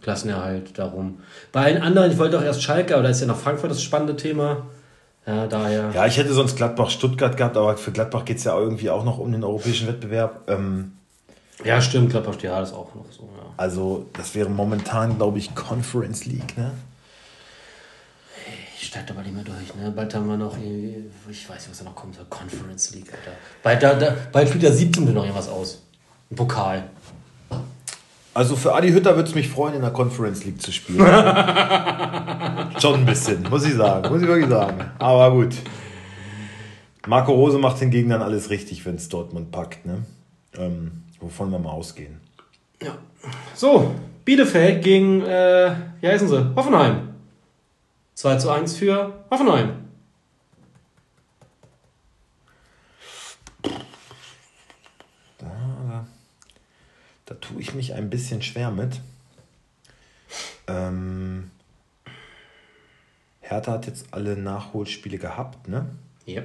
Klassenerhalt, 0.00 0.78
darum. 0.78 1.18
Bei 1.52 1.64
allen 1.64 1.82
anderen, 1.82 2.10
ich 2.10 2.18
wollte 2.18 2.38
auch 2.38 2.42
erst 2.42 2.62
Schalke, 2.62 2.94
aber 2.94 3.02
da 3.02 3.08
ist 3.10 3.20
ja 3.20 3.26
noch 3.26 3.38
Frankfurt 3.38 3.70
das 3.70 3.82
spannende 3.82 4.16
Thema. 4.16 4.66
Ja, 5.28 5.46
daher. 5.46 5.90
Ja, 5.94 6.06
ich 6.06 6.16
hätte 6.16 6.32
sonst 6.32 6.56
Gladbach-Stuttgart 6.56 7.36
gehabt, 7.36 7.58
aber 7.58 7.76
für 7.76 7.92
Gladbach 7.92 8.24
geht 8.24 8.38
es 8.38 8.44
ja 8.44 8.58
irgendwie 8.58 8.88
auch 8.88 9.04
noch 9.04 9.18
um 9.18 9.30
den 9.30 9.44
europäischen 9.44 9.86
Wettbewerb. 9.86 10.48
Ähm, 10.48 10.92
Ja, 11.64 11.82
stimmt, 11.82 12.10
Gladbach, 12.10 12.36
ja, 12.40 12.58
das 12.58 12.72
auch 12.72 12.94
noch 12.94 13.04
so, 13.10 13.24
ja. 13.36 13.44
also, 13.58 14.06
das 14.14 14.34
wäre 14.34 14.48
momentan, 14.48 15.16
glaube 15.18 15.38
ich, 15.38 15.54
Conference 15.54 16.24
League, 16.24 16.56
ne? 16.56 16.70
Ich 18.80 18.86
steige 18.86 19.10
aber 19.12 19.22
nicht 19.22 19.34
mehr 19.34 19.44
durch, 19.44 19.74
ne? 19.74 19.90
Bald 19.90 20.14
haben 20.14 20.28
wir 20.28 20.36
noch, 20.38 20.56
ich 20.56 21.48
weiß 21.48 21.56
nicht, 21.56 21.70
was 21.70 21.78
da 21.78 21.84
noch 21.84 21.96
kommt, 21.96 22.14
so 22.14 22.22
Conference 22.30 22.94
League, 22.94 23.12
Alter. 23.12 23.36
Bald, 23.62 23.82
da, 23.82 23.94
da, 23.94 24.16
bald 24.32 24.48
spielt 24.48 24.62
der 24.62 24.72
17. 24.72 25.12
noch 25.12 25.24
irgendwas 25.24 25.48
aus. 25.48 25.82
Ein 26.30 26.36
Pokal. 26.36 26.84
Also 28.38 28.54
für 28.54 28.72
Adi 28.72 28.92
Hütter 28.92 29.16
würde 29.16 29.28
es 29.28 29.34
mich 29.34 29.48
freuen, 29.48 29.74
in 29.74 29.80
der 29.80 29.90
Conference 29.90 30.44
League 30.44 30.62
zu 30.62 30.70
spielen. 30.70 31.00
Schon 32.78 32.94
ein 32.94 33.04
bisschen, 33.04 33.42
muss 33.50 33.66
ich 33.66 33.74
sagen. 33.74 34.08
Muss 34.12 34.22
ich 34.22 34.28
wirklich 34.28 34.48
sagen. 34.48 34.92
Aber 35.00 35.32
gut. 35.32 35.56
Marco 37.08 37.32
Rose 37.32 37.58
macht 37.58 37.80
hingegen 37.80 38.10
dann 38.10 38.22
alles 38.22 38.48
richtig, 38.50 38.86
wenn 38.86 38.94
es 38.94 39.08
Dortmund 39.08 39.50
packt. 39.50 39.84
Ne? 39.84 40.04
Ähm, 40.56 41.02
wovon 41.18 41.50
wir 41.50 41.58
mal 41.58 41.70
ausgehen. 41.70 42.20
Ja. 42.80 42.96
So, 43.56 43.96
Bielefeld 44.24 44.84
gegen, 44.84 45.22
äh, 45.22 45.74
wie 46.00 46.06
heißen 46.06 46.28
sie? 46.28 46.54
Hoffenheim. 46.54 47.14
2 48.14 48.36
zu 48.36 48.50
1 48.50 48.76
für 48.76 49.14
Hoffenheim. 49.32 49.87
Da 57.28 57.34
tue 57.34 57.60
ich 57.60 57.74
mich 57.74 57.92
ein 57.92 58.08
bisschen 58.08 58.40
schwer 58.40 58.70
mit. 58.70 59.02
Ähm, 60.66 61.50
Hertha 63.40 63.72
hat 63.72 63.86
jetzt 63.86 64.06
alle 64.14 64.34
Nachholspiele 64.34 65.18
gehabt. 65.18 65.68
Ne? 65.68 65.90
Ja. 66.24 66.42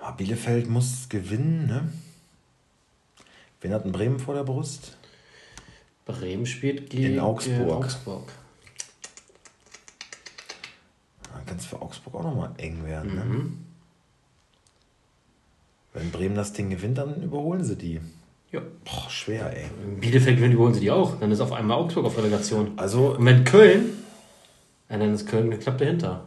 Ah, 0.00 0.10
Bielefeld 0.10 0.68
muss 0.68 1.08
gewinnen. 1.08 1.68
Ne? 1.68 1.92
Wen 3.60 3.72
hat 3.72 3.84
ein 3.84 3.92
Bremen 3.92 4.18
vor 4.18 4.34
der 4.34 4.42
Brust? 4.42 4.96
Bremen 6.04 6.44
spielt 6.44 6.90
gegen 6.90 7.14
In 7.14 7.20
Augsburg. 7.20 7.84
Augsburg. 7.84 8.32
Da 11.32 11.40
kann 11.46 11.58
es 11.58 11.66
für 11.66 11.80
Augsburg 11.80 12.16
auch 12.16 12.24
nochmal 12.24 12.54
eng 12.56 12.84
werden. 12.84 13.14
Ne? 13.14 13.52
Wenn 15.92 16.10
Bremen 16.10 16.34
das 16.34 16.52
Ding 16.52 16.70
gewinnt, 16.70 16.98
dann 16.98 17.22
überholen 17.22 17.62
sie 17.62 17.76
die. 17.76 18.00
Ja. 18.56 18.62
Boah, 18.84 19.10
schwer, 19.10 19.52
ey. 19.56 19.64
Bielefeld 20.00 20.36
gewinnt, 20.36 20.54
überholen 20.54 20.74
sie 20.74 20.80
die 20.80 20.90
auch. 20.90 21.18
Dann 21.20 21.30
ist 21.30 21.40
auf 21.40 21.52
einmal 21.52 21.76
Augsburg 21.78 22.04
auf 22.06 22.16
Relegation. 22.18 22.72
Also, 22.76 23.14
Und 23.16 23.24
wenn 23.24 23.44
Köln, 23.44 23.90
dann 24.88 25.14
ist 25.14 25.26
Köln 25.26 25.46
eine 25.46 25.58
Klappe 25.58 25.84
dahinter. 25.84 26.24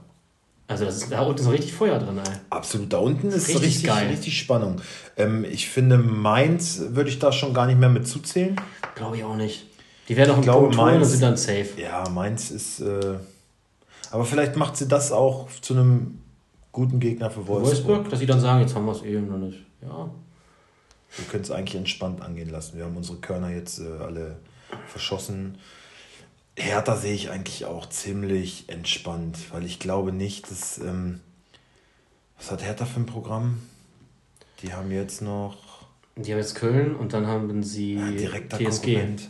Also 0.68 0.86
das 0.86 0.98
ist, 0.98 1.12
da 1.12 1.22
unten 1.22 1.40
ist 1.40 1.46
noch 1.46 1.54
richtig 1.54 1.74
Feuer 1.74 1.98
drin, 1.98 2.20
ey. 2.20 2.32
absolut. 2.52 2.94
Da 2.94 3.00
unten 3.00 3.30
ist 3.30 3.48
Richtig 3.48 3.64
richtig, 3.64 3.84
geil. 3.86 4.08
richtig, 4.10 4.38
Spannung. 4.38 4.76
Ähm, 5.18 5.44
ich 5.50 5.68
finde, 5.68 5.98
Mainz 5.98 6.80
würde 6.90 7.10
ich 7.10 7.18
da 7.18 7.32
schon 7.32 7.56
gar 7.56 7.66
nicht 7.66 7.80
mehr 7.80 7.90
mit 7.90 8.08
zuzählen. 8.08 8.56
Glaube 8.94 9.18
ich 9.18 9.24
auch 9.24 9.36
nicht. 9.36 9.66
Die 10.10 10.16
werden 10.16 10.30
noch 10.30 10.36
einen 10.36 10.44
glaube, 10.44 10.66
Punkt 10.68 10.78
holen 10.78 10.88
und 10.94 11.00
Mainz- 11.00 11.12
sind 11.12 11.24
dann 11.24 11.38
safe. 11.38 11.70
Ja, 11.82 12.08
Mainz 12.10 12.52
ist. 12.52 12.82
Äh, 12.82 13.16
aber 14.12 14.26
vielleicht 14.26 14.56
macht 14.58 14.78
sie 14.78 14.88
das 14.88 15.12
auch 15.12 15.48
zu 15.62 15.74
einem 15.74 16.20
guten 16.72 17.00
Gegner 17.00 17.32
für 17.32 17.48
Wolfsburg. 17.48 17.88
Wolfsburg, 17.88 18.10
dass 18.12 18.20
sie 18.20 18.26
dann 18.28 18.40
sagen, 18.40 18.62
jetzt 18.62 18.76
haben 18.76 18.86
wir 18.86 18.92
es 18.92 19.02
eh 19.04 19.20
noch 19.20 19.38
nicht. 19.38 19.58
Ja. 19.82 20.10
Wir 21.16 21.26
können 21.26 21.44
es 21.44 21.52
eigentlich 21.52 21.76
entspannt 21.76 22.22
angehen 22.22 22.50
lassen. 22.50 22.78
Wir 22.78 22.86
haben 22.86 22.96
unsere 22.96 23.18
Körner 23.18 23.50
jetzt 23.50 23.80
äh, 23.80 24.04
alle 24.04 24.38
verschossen. 24.88 25.58
Hertha 26.56 26.96
sehe 26.96 27.14
ich 27.14 27.30
eigentlich 27.30 27.66
auch 27.66 27.88
ziemlich 27.90 28.66
entspannt, 28.68 29.38
weil 29.52 29.66
ich 29.66 29.80
glaube 29.80 30.12
nicht, 30.12 30.50
dass. 30.52 30.78
Ähm, 30.78 31.22
was 32.38 32.52
hat 32.52 32.64
Hertha 32.64 32.86
für 32.86 33.02
ein 33.02 33.06
Programm? 33.06 33.60
Die 34.62 34.74
haben 34.74 34.92
jetzt 34.92 35.22
noch 35.22 35.88
Die 36.16 36.32
haben 36.32 36.40
jetzt 36.40 36.56
Köln 36.56 36.96
und 36.96 37.14
dann 37.14 37.28
haben 37.28 37.64
sie 37.64 37.96
ja, 37.96 38.12
direkter 38.12 38.58
TSG. 38.58 38.94
Konkurrent. 38.94 39.30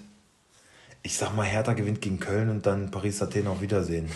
Ich 1.01 1.17
sag 1.17 1.35
mal, 1.35 1.43
Hertha 1.43 1.73
gewinnt 1.73 2.01
gegen 2.01 2.19
Köln 2.19 2.49
und 2.49 2.65
dann 2.65 2.91
Paris 2.91 3.21
Athen 3.21 3.47
auf 3.47 3.61
Wiedersehen. 3.61 4.09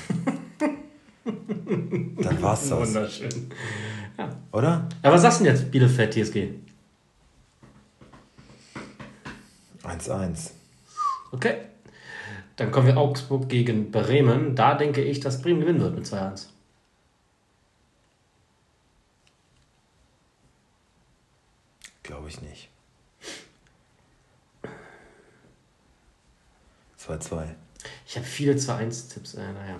dann 1.26 2.42
war's 2.42 2.70
das, 2.70 2.88
Wunderschön. 2.88 3.50
oder? 4.52 4.90
Aber 5.02 5.16
was 5.16 5.22
sagst 5.22 5.40
du 5.40 5.46
denn 5.46 5.56
jetzt, 5.56 5.72
Bielefeld, 5.72 6.14
TSG? 6.14 6.50
1-1. 10.00 10.52
Okay. 11.32 11.58
Dann 12.56 12.72
kommen 12.72 12.88
wir 12.88 12.98
Augsburg 12.98 13.50
gegen 13.50 13.92
Bremen. 13.92 14.56
Da 14.56 14.76
denke 14.76 15.02
ich, 15.02 15.20
dass 15.20 15.42
Bremen 15.42 15.62
gewinnen 15.62 15.82
wird 15.82 15.96
mit 15.96 16.06
2-1. 16.06 16.48
Glaube 22.04 22.28
ich 22.28 22.42
nicht. 22.42 22.70
2-2. 27.00 27.48
Ich 28.08 28.16
habe 28.16 28.26
viele 28.26 28.54
2-1-Tipps. 28.54 29.34
Äh, 29.34 29.52
naja. 29.54 29.80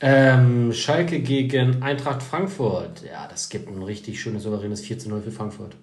Ähm, 0.00 0.72
Schalke 0.72 1.20
gegen 1.20 1.82
Eintracht 1.82 2.22
Frankfurt. 2.22 3.02
Ja, 3.02 3.26
das 3.26 3.48
gibt 3.48 3.68
ein 3.68 3.82
richtig 3.82 4.20
schönes, 4.20 4.44
souveränes 4.44 4.84
4-0 4.84 5.22
für 5.22 5.32
Frankfurt. 5.32 5.76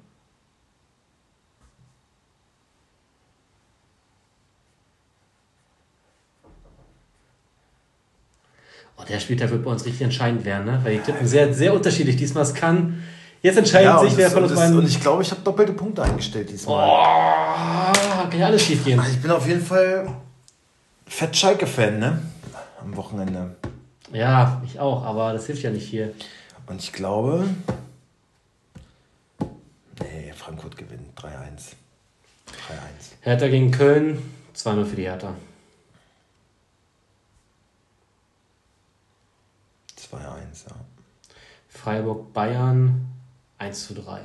Oh, 8.99 9.03
der 9.07 9.19
Spieltag 9.19 9.49
wird 9.51 9.63
bei 9.63 9.71
uns 9.71 9.85
richtig 9.85 10.01
entscheidend 10.01 10.43
werden, 10.43 10.65
ne? 10.65 10.79
Weil 10.83 10.97
die 10.97 10.99
tippen 10.99 11.25
sehr, 11.25 11.53
sehr 11.53 11.73
unterschiedlich. 11.73 12.17
Diesmal 12.17 12.43
es 12.43 12.53
kann. 12.53 13.01
Jetzt 13.41 13.57
entscheidet 13.57 13.99
sich, 14.01 14.11
und, 14.11 14.17
wer 14.17 14.25
das, 14.25 14.33
von 14.33 14.43
uns 14.43 14.55
beiden. 14.55 14.77
und 14.77 14.85
ich 14.85 14.99
glaube, 14.99 15.23
ich 15.23 15.31
habe 15.31 15.41
doppelte 15.41 15.71
Punkte 15.71 16.03
eingestellt 16.03 16.49
diesmal. 16.49 16.85
Oh, 16.89 18.29
kann 18.29 18.39
ja 18.39 18.47
alles 18.47 18.61
schief 18.63 18.83
gehen. 18.83 18.99
Also 18.99 19.11
ich 19.11 19.21
bin 19.21 19.31
auf 19.31 19.47
jeden 19.47 19.61
Fall 19.61 20.13
Fett 21.07 21.37
Schalke-Fan, 21.37 21.99
ne? 21.99 22.21
Am 22.81 22.95
Wochenende. 22.97 23.55
Ja, 24.11 24.61
ich 24.65 24.79
auch, 24.79 25.05
aber 25.05 25.31
das 25.33 25.45
hilft 25.45 25.63
ja 25.63 25.69
nicht 25.69 25.87
hier. 25.87 26.13
Und 26.67 26.81
ich 26.81 26.91
glaube. 26.91 27.45
Nee, 30.01 30.33
Frankfurt 30.35 30.75
gewinnt 30.75 31.17
3-1. 31.17 31.27
3-1. 31.27 32.53
Hertha 33.21 33.47
gegen 33.47 33.71
Köln, 33.71 34.21
2-0 34.55 34.85
für 34.85 34.95
die 34.95 35.03
Hertha. 35.03 35.33
2-1, 40.11 40.69
ja. 40.69 40.75
Freiburg 41.67 42.33
Bayern 42.33 43.05
1 43.59 43.87
zu 43.87 43.93
3. 43.93 44.21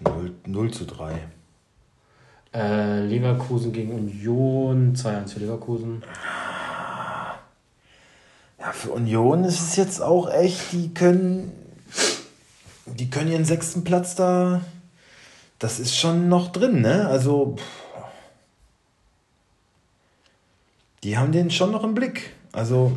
0, 0.00 0.34
0 0.46 0.70
zu 0.72 0.84
3. 0.84 1.28
Äh, 2.54 3.00
Leverkusen 3.06 3.72
gegen 3.72 3.92
Union 3.92 4.94
2-1 4.94 5.28
für 5.28 5.40
Leverkusen. 5.40 6.02
Ja, 8.58 8.72
für 8.72 8.90
Union 8.90 9.44
ist 9.44 9.60
es 9.60 9.76
jetzt 9.76 10.02
auch 10.02 10.30
echt, 10.30 10.72
die 10.72 10.92
können. 10.92 11.52
Die 12.86 13.08
können 13.08 13.30
ihren 13.30 13.44
sechsten 13.44 13.84
Platz 13.84 14.16
da. 14.16 14.60
Das 15.58 15.78
ist 15.78 15.96
schon 15.96 16.28
noch 16.28 16.50
drin, 16.52 16.80
ne? 16.80 17.06
Also. 17.08 17.56
pff. 17.56 17.81
Die 21.04 21.18
haben 21.18 21.32
den 21.32 21.50
schon 21.50 21.72
noch 21.72 21.84
im 21.84 21.94
Blick. 21.94 22.30
Also. 22.52 22.92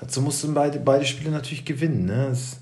Dazu 0.00 0.20
musst 0.20 0.44
du 0.44 0.54
beide, 0.54 0.78
beide 0.78 1.04
Spiele 1.04 1.30
natürlich 1.30 1.64
gewinnen, 1.64 2.04
ne? 2.04 2.28
Es, 2.28 2.58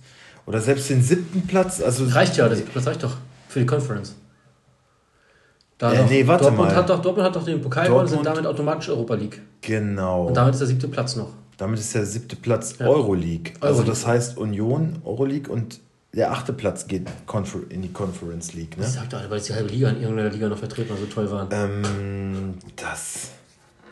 oder 0.47 0.61
selbst 0.61 0.89
den 0.89 1.03
siebten 1.03 1.47
Platz. 1.47 1.83
Also 1.83 2.07
Reicht 2.07 2.37
ja, 2.37 2.49
das, 2.49 2.63
das 2.73 2.87
reicht 2.87 3.03
doch 3.03 3.17
für 3.49 3.61
die 3.61 3.67
Conference. 3.67 4.15
Da 5.79 5.93
Äh, 5.93 6.07
nee, 6.07 6.27
warte 6.27 6.45
Dortmund, 6.45 6.71
mal. 6.71 6.77
Hat 6.77 6.89
doch, 6.89 7.03
Dortmund 7.03 7.27
hat 7.27 7.37
doch 7.37 7.45
den 7.45 7.61
Pokal 7.61 7.87
gewonnen 7.87 8.03
und 8.03 8.09
sind 8.09 8.25
damit 8.25 8.47
automatisch 8.47 8.89
Europa 8.89 9.15
League. 9.15 9.43
Genau. 9.61 10.29
Und 10.29 10.37
damit 10.37 10.55
ist 10.55 10.61
der 10.61 10.69
siebte 10.69 10.89
Platz 10.89 11.17
noch. 11.17 11.31
Damit 11.59 11.81
ist 11.81 11.95
der 11.95 12.07
siebte 12.07 12.37
Platz 12.37 12.77
Ja. 12.79 12.87
Euroleague. 12.87 13.53
Also 13.61 13.81
Euroleague. 13.81 13.91
das 13.91 14.07
heißt 14.07 14.39
Union, 14.39 15.01
Euroleague 15.05 15.53
und 15.53 15.81
der 16.15 16.33
achte 16.33 16.55
Platz 16.55 16.87
geht 16.87 17.09
in 17.69 17.83
die 17.83 17.93
Conference 17.93 18.55
League. 18.55 18.79
Ne? 18.79 18.85
Ich 18.85 18.93
sag 18.93 19.11
doch, 19.11 19.19
weil 19.29 19.37
jetzt 19.37 19.51
die 19.51 19.53
halbe 19.55 19.69
Liga 19.69 19.91
in 19.91 20.01
irgendeiner 20.01 20.31
Liga 20.31 20.49
noch 20.49 20.57
vertreten 20.57 20.95
so 20.99 21.05
toll 21.07 21.31
waren. 21.31 21.49
Ähm, 21.51 22.55
das, 22.77 23.33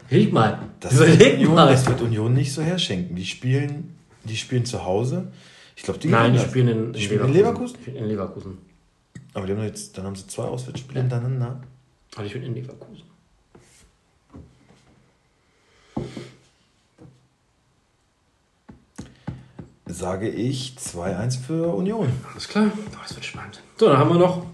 Überleg 0.09 0.33
mal. 0.33 0.59
das, 0.81 0.97
wird 0.99 1.09
Überleg 1.15 1.35
Union, 1.35 1.55
mal. 1.55 1.69
das 1.73 1.87
wird 1.87 2.01
Union 2.03 2.33
nicht 2.35 2.53
so 2.53 2.63
herschenken. 2.63 3.17
Die 3.17 3.25
spielen, 3.25 3.97
die 4.25 4.37
spielen 4.37 4.65
zu 4.65 4.85
Hause. 4.85 5.29
Ich 5.77 5.83
glaube, 5.83 5.99
die 5.99 6.09
Nein, 6.09 6.33
die 6.33 6.39
das. 6.39 6.49
spielen 6.49 6.69
in, 6.69 6.93
Die 6.93 7.01
spielen 7.03 7.27
in 7.27 7.33
Leverkusen. 7.33 7.79
In 7.87 8.05
Leverkusen. 8.07 8.59
Aber 9.33 9.47
die 9.47 9.53
haben 9.53 9.63
jetzt, 9.65 9.97
dann 9.99 10.05
haben 10.07 10.15
sie 10.15 10.27
zwei 10.27 10.45
Auswärtsspiele 10.45 11.01
hintereinander. 11.01 11.61
Und 12.17 12.25
ich 12.25 12.33
bin 12.33 12.43
in 12.45 12.55
Leverkusen. 12.55 13.03
Sage 19.87 20.29
ich 20.29 20.77
2-1 20.79 21.41
für 21.41 21.75
Union. 21.75 22.09
Alles 22.33 22.49
klar. 22.49 22.71
Das 23.03 23.15
wird 23.15 23.25
spannend. 23.25 23.61
So, 23.77 23.89
dann 23.89 23.99
haben 23.99 24.11
wir 24.11 24.19
noch 24.19 24.47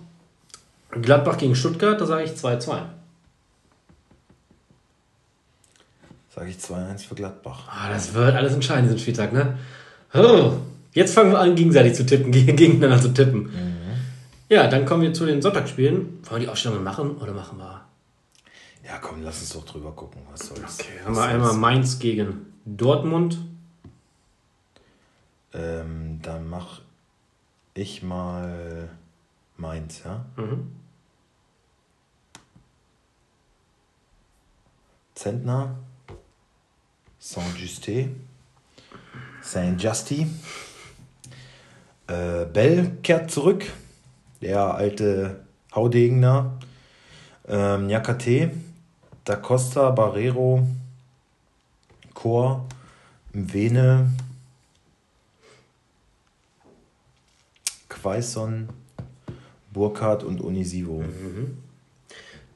Gladbach 0.91 1.39
gegen 1.39 1.55
Stuttgart. 1.55 2.01
Da 2.01 2.07
sage 2.07 2.25
ich 2.25 2.33
2-2. 2.33 2.83
Sage 6.41 6.53
ich 6.53 6.57
2-1 6.57 7.07
für 7.07 7.15
Gladbach. 7.17 7.69
Ah, 7.69 7.91
das 7.91 8.15
wird 8.15 8.35
alles 8.35 8.55
entscheiden, 8.55 8.85
diesen 8.85 8.99
Spieltag, 8.99 9.35
ne? 9.35 9.59
Oh, 10.15 10.53
jetzt 10.95 11.13
fangen 11.13 11.33
wir 11.33 11.39
an, 11.39 11.55
gegenseitig 11.55 11.93
zu 11.93 12.07
tippen, 12.07 12.33
gegeneinander 12.33 12.99
zu 12.99 13.13
tippen. 13.13 13.53
Ja, 14.49 14.67
dann 14.67 14.87
kommen 14.87 15.03
wir 15.03 15.13
zu 15.13 15.27
den 15.27 15.43
Sonntagsspielen. 15.43 15.97
Wollen 16.23 16.23
wir 16.31 16.39
die 16.39 16.49
Aufstellungen 16.49 16.83
machen 16.83 17.19
oder 17.19 17.35
machen 17.35 17.59
wir? 17.59 17.85
Ja, 18.87 18.97
komm, 19.03 19.23
lass 19.23 19.41
uns 19.41 19.53
doch 19.53 19.67
drüber 19.67 19.93
gucken. 19.93 20.23
Was 20.31 20.47
soll's. 20.47 20.81
Okay, 20.81 21.05
haben 21.05 21.15
wir 21.15 21.25
einmal 21.25 21.53
Mainz 21.53 21.99
gegen 21.99 22.47
Dortmund. 22.65 23.37
Ähm, 25.53 26.21
dann 26.23 26.49
mach 26.49 26.81
ich 27.75 28.03
mal 28.03 28.89
Mainz, 29.59 30.01
ja? 30.07 30.25
Mhm. 30.39 30.71
Zentner, 35.15 35.77
Saint-Justé, 37.23 38.09
Saint-Justy. 39.43 40.27
Äh, 42.07 42.47
Bell 42.47 42.97
kehrt 43.03 43.31
zurück, 43.31 43.67
der 44.41 44.75
alte 44.75 45.45
Haudegener. 45.75 46.59
Ähm, 47.47 47.89
Nyakate, 47.89 48.53
Da 49.25 49.37
Costa, 49.37 49.91
Barrero, 49.91 50.67
Chor, 52.15 52.67
Mwene, 53.35 54.11
Quaison, 57.91 58.67
Burkhardt 59.71 60.25
und 60.25 60.41
Unisivo. 60.41 61.05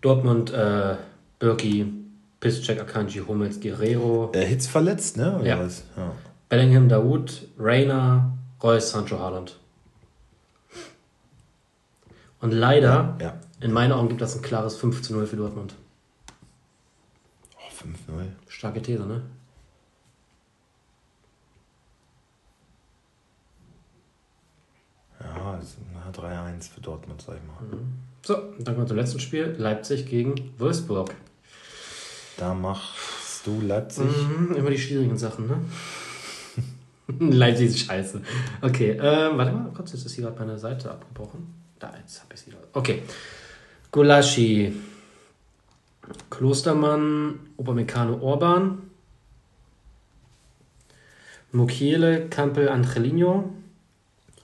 Dortmund, 0.01 0.53
äh, 0.53 0.97
Birki, 1.39 2.04
Piszczek, 2.45 2.79
Akanji, 2.79 3.21
Hummels, 3.21 3.59
Guerrero, 3.59 4.31
Äh, 4.35 4.45
Hitz 4.45 4.67
verletzt, 4.67 5.17
ne? 5.17 5.37
Oder 5.39 5.47
Ja. 5.47 5.59
was? 5.61 5.83
Ja. 5.97 6.13
Bellingham, 6.51 6.91
Daoud, 6.91 7.49
Reina, 7.59 8.37
Reus, 8.63 8.91
Sancho, 8.91 9.19
Haaland. 9.19 9.59
Und 12.43 12.51
leider, 12.53 13.17
ja. 13.19 13.41
in 13.63 13.73
meinen 13.73 13.93
Augen 13.93 14.09
gibt 14.09 14.21
das 14.21 14.37
ein 14.37 14.43
klares 14.43 14.77
5 14.77 15.01
zu 15.01 15.15
0 15.15 15.27
für 15.27 15.37
Dortmund. 15.37 15.75
Oh, 17.57 17.73
5-0. 17.73 18.27
Starke 18.47 18.83
These, 18.83 19.07
ne? 19.07 19.23
Ja, 25.21 25.57
das 25.57 25.65
ist, 25.71 25.79
na, 25.95 26.11
3-1 26.11 26.69
für 26.71 26.81
Dortmund, 26.81 27.23
sag 27.23 27.37
ich 27.37 27.43
mal. 27.43 27.79
So, 28.23 28.35
dann 28.59 28.65
kommen 28.75 28.79
wir 28.81 28.87
zum 28.87 28.97
letzten 28.97 29.21
Spiel. 29.21 29.55
Leipzig 29.59 30.07
gegen 30.07 30.35
Wolfsburg. 30.59 31.15
Da 32.37 32.55
machst 32.55 33.47
du 33.47 33.61
Leipzig. 33.61 34.05
Mhm, 34.07 34.55
immer 34.57 34.71
die 34.71 34.79
schwierigen 34.79 35.17
Sachen, 35.17 35.47
ne? 35.47 35.61
Leipzig 37.37 37.67
ist 37.69 37.79
scheiße. 37.81 38.23
Okay, 38.63 38.91
ähm, 38.93 39.37
warte 39.39 39.53
mal 39.53 39.71
kurz, 39.75 39.93
jetzt 39.93 40.07
ist 40.07 40.15
hier 40.15 40.25
gerade 40.25 40.39
meine 40.39 40.59
Seite 40.59 40.91
abgebrochen. 40.91 41.55
Da, 41.79 41.93
jetzt 41.99 42.21
habe 42.23 42.35
ich 42.35 42.41
sie 42.41 42.47
wieder. 42.49 42.59
Okay. 42.73 43.03
Gulaschi, 43.93 44.75
Klostermann, 46.31 47.39
Obermecano 47.57 48.19
Orban, 48.21 48.79
Mukiele, 51.53 52.29
Campbell, 52.29 52.69
Angelino, 52.69 53.51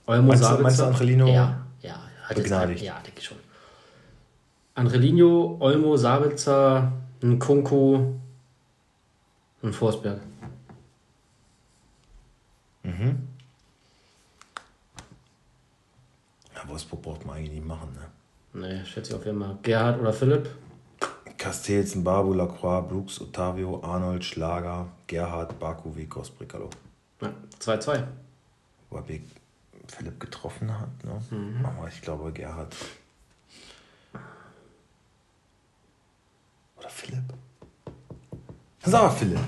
Olmo, 0.06 0.28
Meinst 0.28 0.44
Sabitzer. 0.44 0.62
meinst 0.62 0.80
du 0.80 0.84
Angelino 0.84 1.26
Ja, 1.26 1.66
ja. 1.82 1.94
Hat 2.24 2.36
jetzt 2.36 2.44
begnadigt? 2.44 2.78
kein- 2.80 2.86
Ja, 2.86 3.00
denke 3.04 3.18
ich 3.18 3.24
schon. 3.24 3.38
Angelino, 4.74 5.56
Olmo, 5.60 5.96
Sabitzer, 5.96 6.92
Nkunku 7.22 8.14
und 9.62 9.72
Forsberg. 9.74 10.20
Mhm. 12.82 13.28
Ja, 16.54 16.68
Wolfsburg 16.68 17.02
braucht 17.02 17.26
man 17.26 17.36
eigentlich 17.36 17.52
nicht 17.52 17.66
machen, 17.66 17.92
ne? 17.94 18.10
Nee, 18.52 18.84
schätze 18.84 19.10
ich 19.12 19.16
auf 19.16 19.26
jeden 19.26 19.40
Fall. 19.40 19.58
Gerhard 19.62 20.00
oder 20.00 20.12
Philipp? 20.12 20.50
Castells, 21.36 21.94
Babu, 22.02 22.34
Lacroix, 22.34 22.86
Brooks, 22.86 23.20
Ottavio, 23.20 23.82
Arnold, 23.82 24.24
Schlager, 24.24 24.88
Gerhard, 25.06 25.58
Baku, 25.58 25.94
Vikos, 25.94 26.30
Bricalo. 26.30 26.68
Ja, 27.22 27.32
2-2. 27.58 28.06
Wobei 28.90 29.22
Philipp 29.86 30.20
getroffen 30.20 30.78
hat, 30.78 31.04
ne? 31.04 31.20
Mhm. 31.30 31.64
Aber 31.64 31.88
ich 31.88 32.02
glaube 32.02 32.32
Gerhard. 32.32 32.74
Oder 36.80 36.88
Philipp? 36.88 37.22
Sag 38.82 39.02
mal 39.02 39.10
Philipp. 39.10 39.38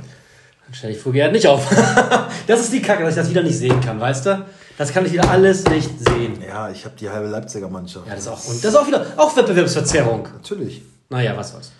Dann 0.66 0.74
stelle 0.74 0.92
ich 0.94 1.02
Gerhard 1.02 1.32
nicht 1.32 1.46
auf. 1.46 1.68
das 2.46 2.60
ist 2.60 2.72
die 2.72 2.82
Kacke, 2.82 3.02
dass 3.02 3.14
ich 3.14 3.20
das 3.22 3.30
wieder 3.30 3.42
nicht 3.42 3.56
sehen 3.56 3.80
kann, 3.80 3.98
weißt 3.98 4.26
du? 4.26 4.46
Das 4.78 4.92
kann 4.92 5.04
ich 5.06 5.12
wieder 5.12 5.28
alles 5.28 5.64
nicht 5.64 5.90
sehen. 5.98 6.42
Ja, 6.46 6.70
ich 6.70 6.84
habe 6.84 6.94
die 6.96 7.08
halbe 7.08 7.28
Leipziger 7.28 7.68
Mannschaft. 7.68 8.06
Ja, 8.06 8.14
das 8.14 8.22
ist 8.24 8.28
auch, 8.28 8.44
und 8.44 8.62
das 8.62 8.72
ist 8.72 8.76
auch 8.76 8.86
wieder 8.86 9.06
auch 9.16 9.36
Wettbewerbsverzerrung. 9.36 10.28
Natürlich. 10.34 10.82
Naja, 11.08 11.36
was 11.36 11.52
soll's. 11.52 11.72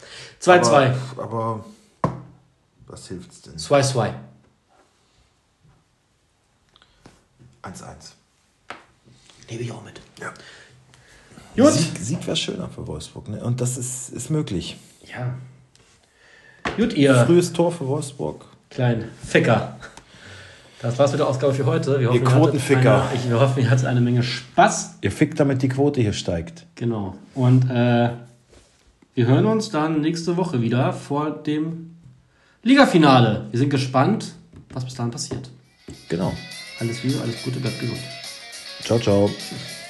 2-2. 0.43 0.93
Aber, 1.17 1.23
aber 1.23 1.65
was 2.87 3.09
hilft's 3.09 3.43
denn? 3.43 3.57
2-2. 3.57 4.13
1-1. 7.63 7.85
Nehme 9.49 9.63
ich 9.63 9.73
auch 9.73 9.83
mit. 9.85 10.01
Ja. 10.21 10.33
Gut. 11.57 11.73
Sieg, 11.73 11.99
Sieg 11.99 12.27
wäre 12.27 12.37
schöner 12.37 12.69
für 12.69 12.87
Wolfsburg, 12.87 13.29
ne? 13.29 13.43
Und 13.43 13.61
das 13.61 13.77
ist, 13.77 14.11
ist 14.11 14.31
möglich. 14.31 14.77
Ja. 15.13 15.35
Gut, 16.77 16.95
ihr 16.95 17.15
Frühes 17.27 17.53
Tor 17.53 17.71
für 17.73 17.87
Wolfsburg. 17.87 18.45
kleinen 18.71 19.05
Ficker. 19.27 19.77
Das 20.81 20.99
war's 20.99 21.13
mit 21.13 21.21
der 21.21 21.29
Ausgabe 21.29 21.55
für 21.55 21.65
heute. 21.67 22.01
Wir 22.01 22.09
hoffen, 22.09 22.21
Ihr 22.21 22.27
hattet 22.27 22.39
Quotenficker. 22.41 23.03
Eine, 23.09 23.15
ich, 23.15 23.31
wir 23.31 23.39
hoffen, 23.41 23.63
ihr 23.63 23.71
hattet 23.71 23.87
eine 23.87 24.01
Menge 24.01 24.23
Spaß. 24.23 24.99
Ihr 25.03 25.13
fickt, 25.13 25.39
damit 25.39 25.63
die 25.63 25.69
Quote 25.69 26.01
hier 26.01 26.13
steigt. 26.13 26.67
Genau. 26.75 27.15
Und 27.35 27.71
äh, 27.71 28.11
wir 29.15 29.27
hören 29.27 29.47
uns 29.47 29.71
dann 29.71 30.01
nächste 30.01 30.37
Woche 30.37 30.61
wieder 30.61 30.93
vor 30.93 31.31
dem 31.31 31.97
Ligafinale. 32.65 33.47
Wir 33.51 33.59
sind 33.61 33.69
gespannt, 33.71 34.35
was 34.73 34.85
bis 34.85 34.95
dahin 34.95 35.13
passiert. 35.13 35.51
Genau. 36.09 36.33
Alles 36.81 37.03
Liebe, 37.05 37.21
alles 37.21 37.41
Gute, 37.45 37.61
bleibt 37.61 37.79
gesund. 37.79 38.01
Ciao, 38.83 38.99
ciao. 38.99 39.29
Tschüss. 39.29 39.82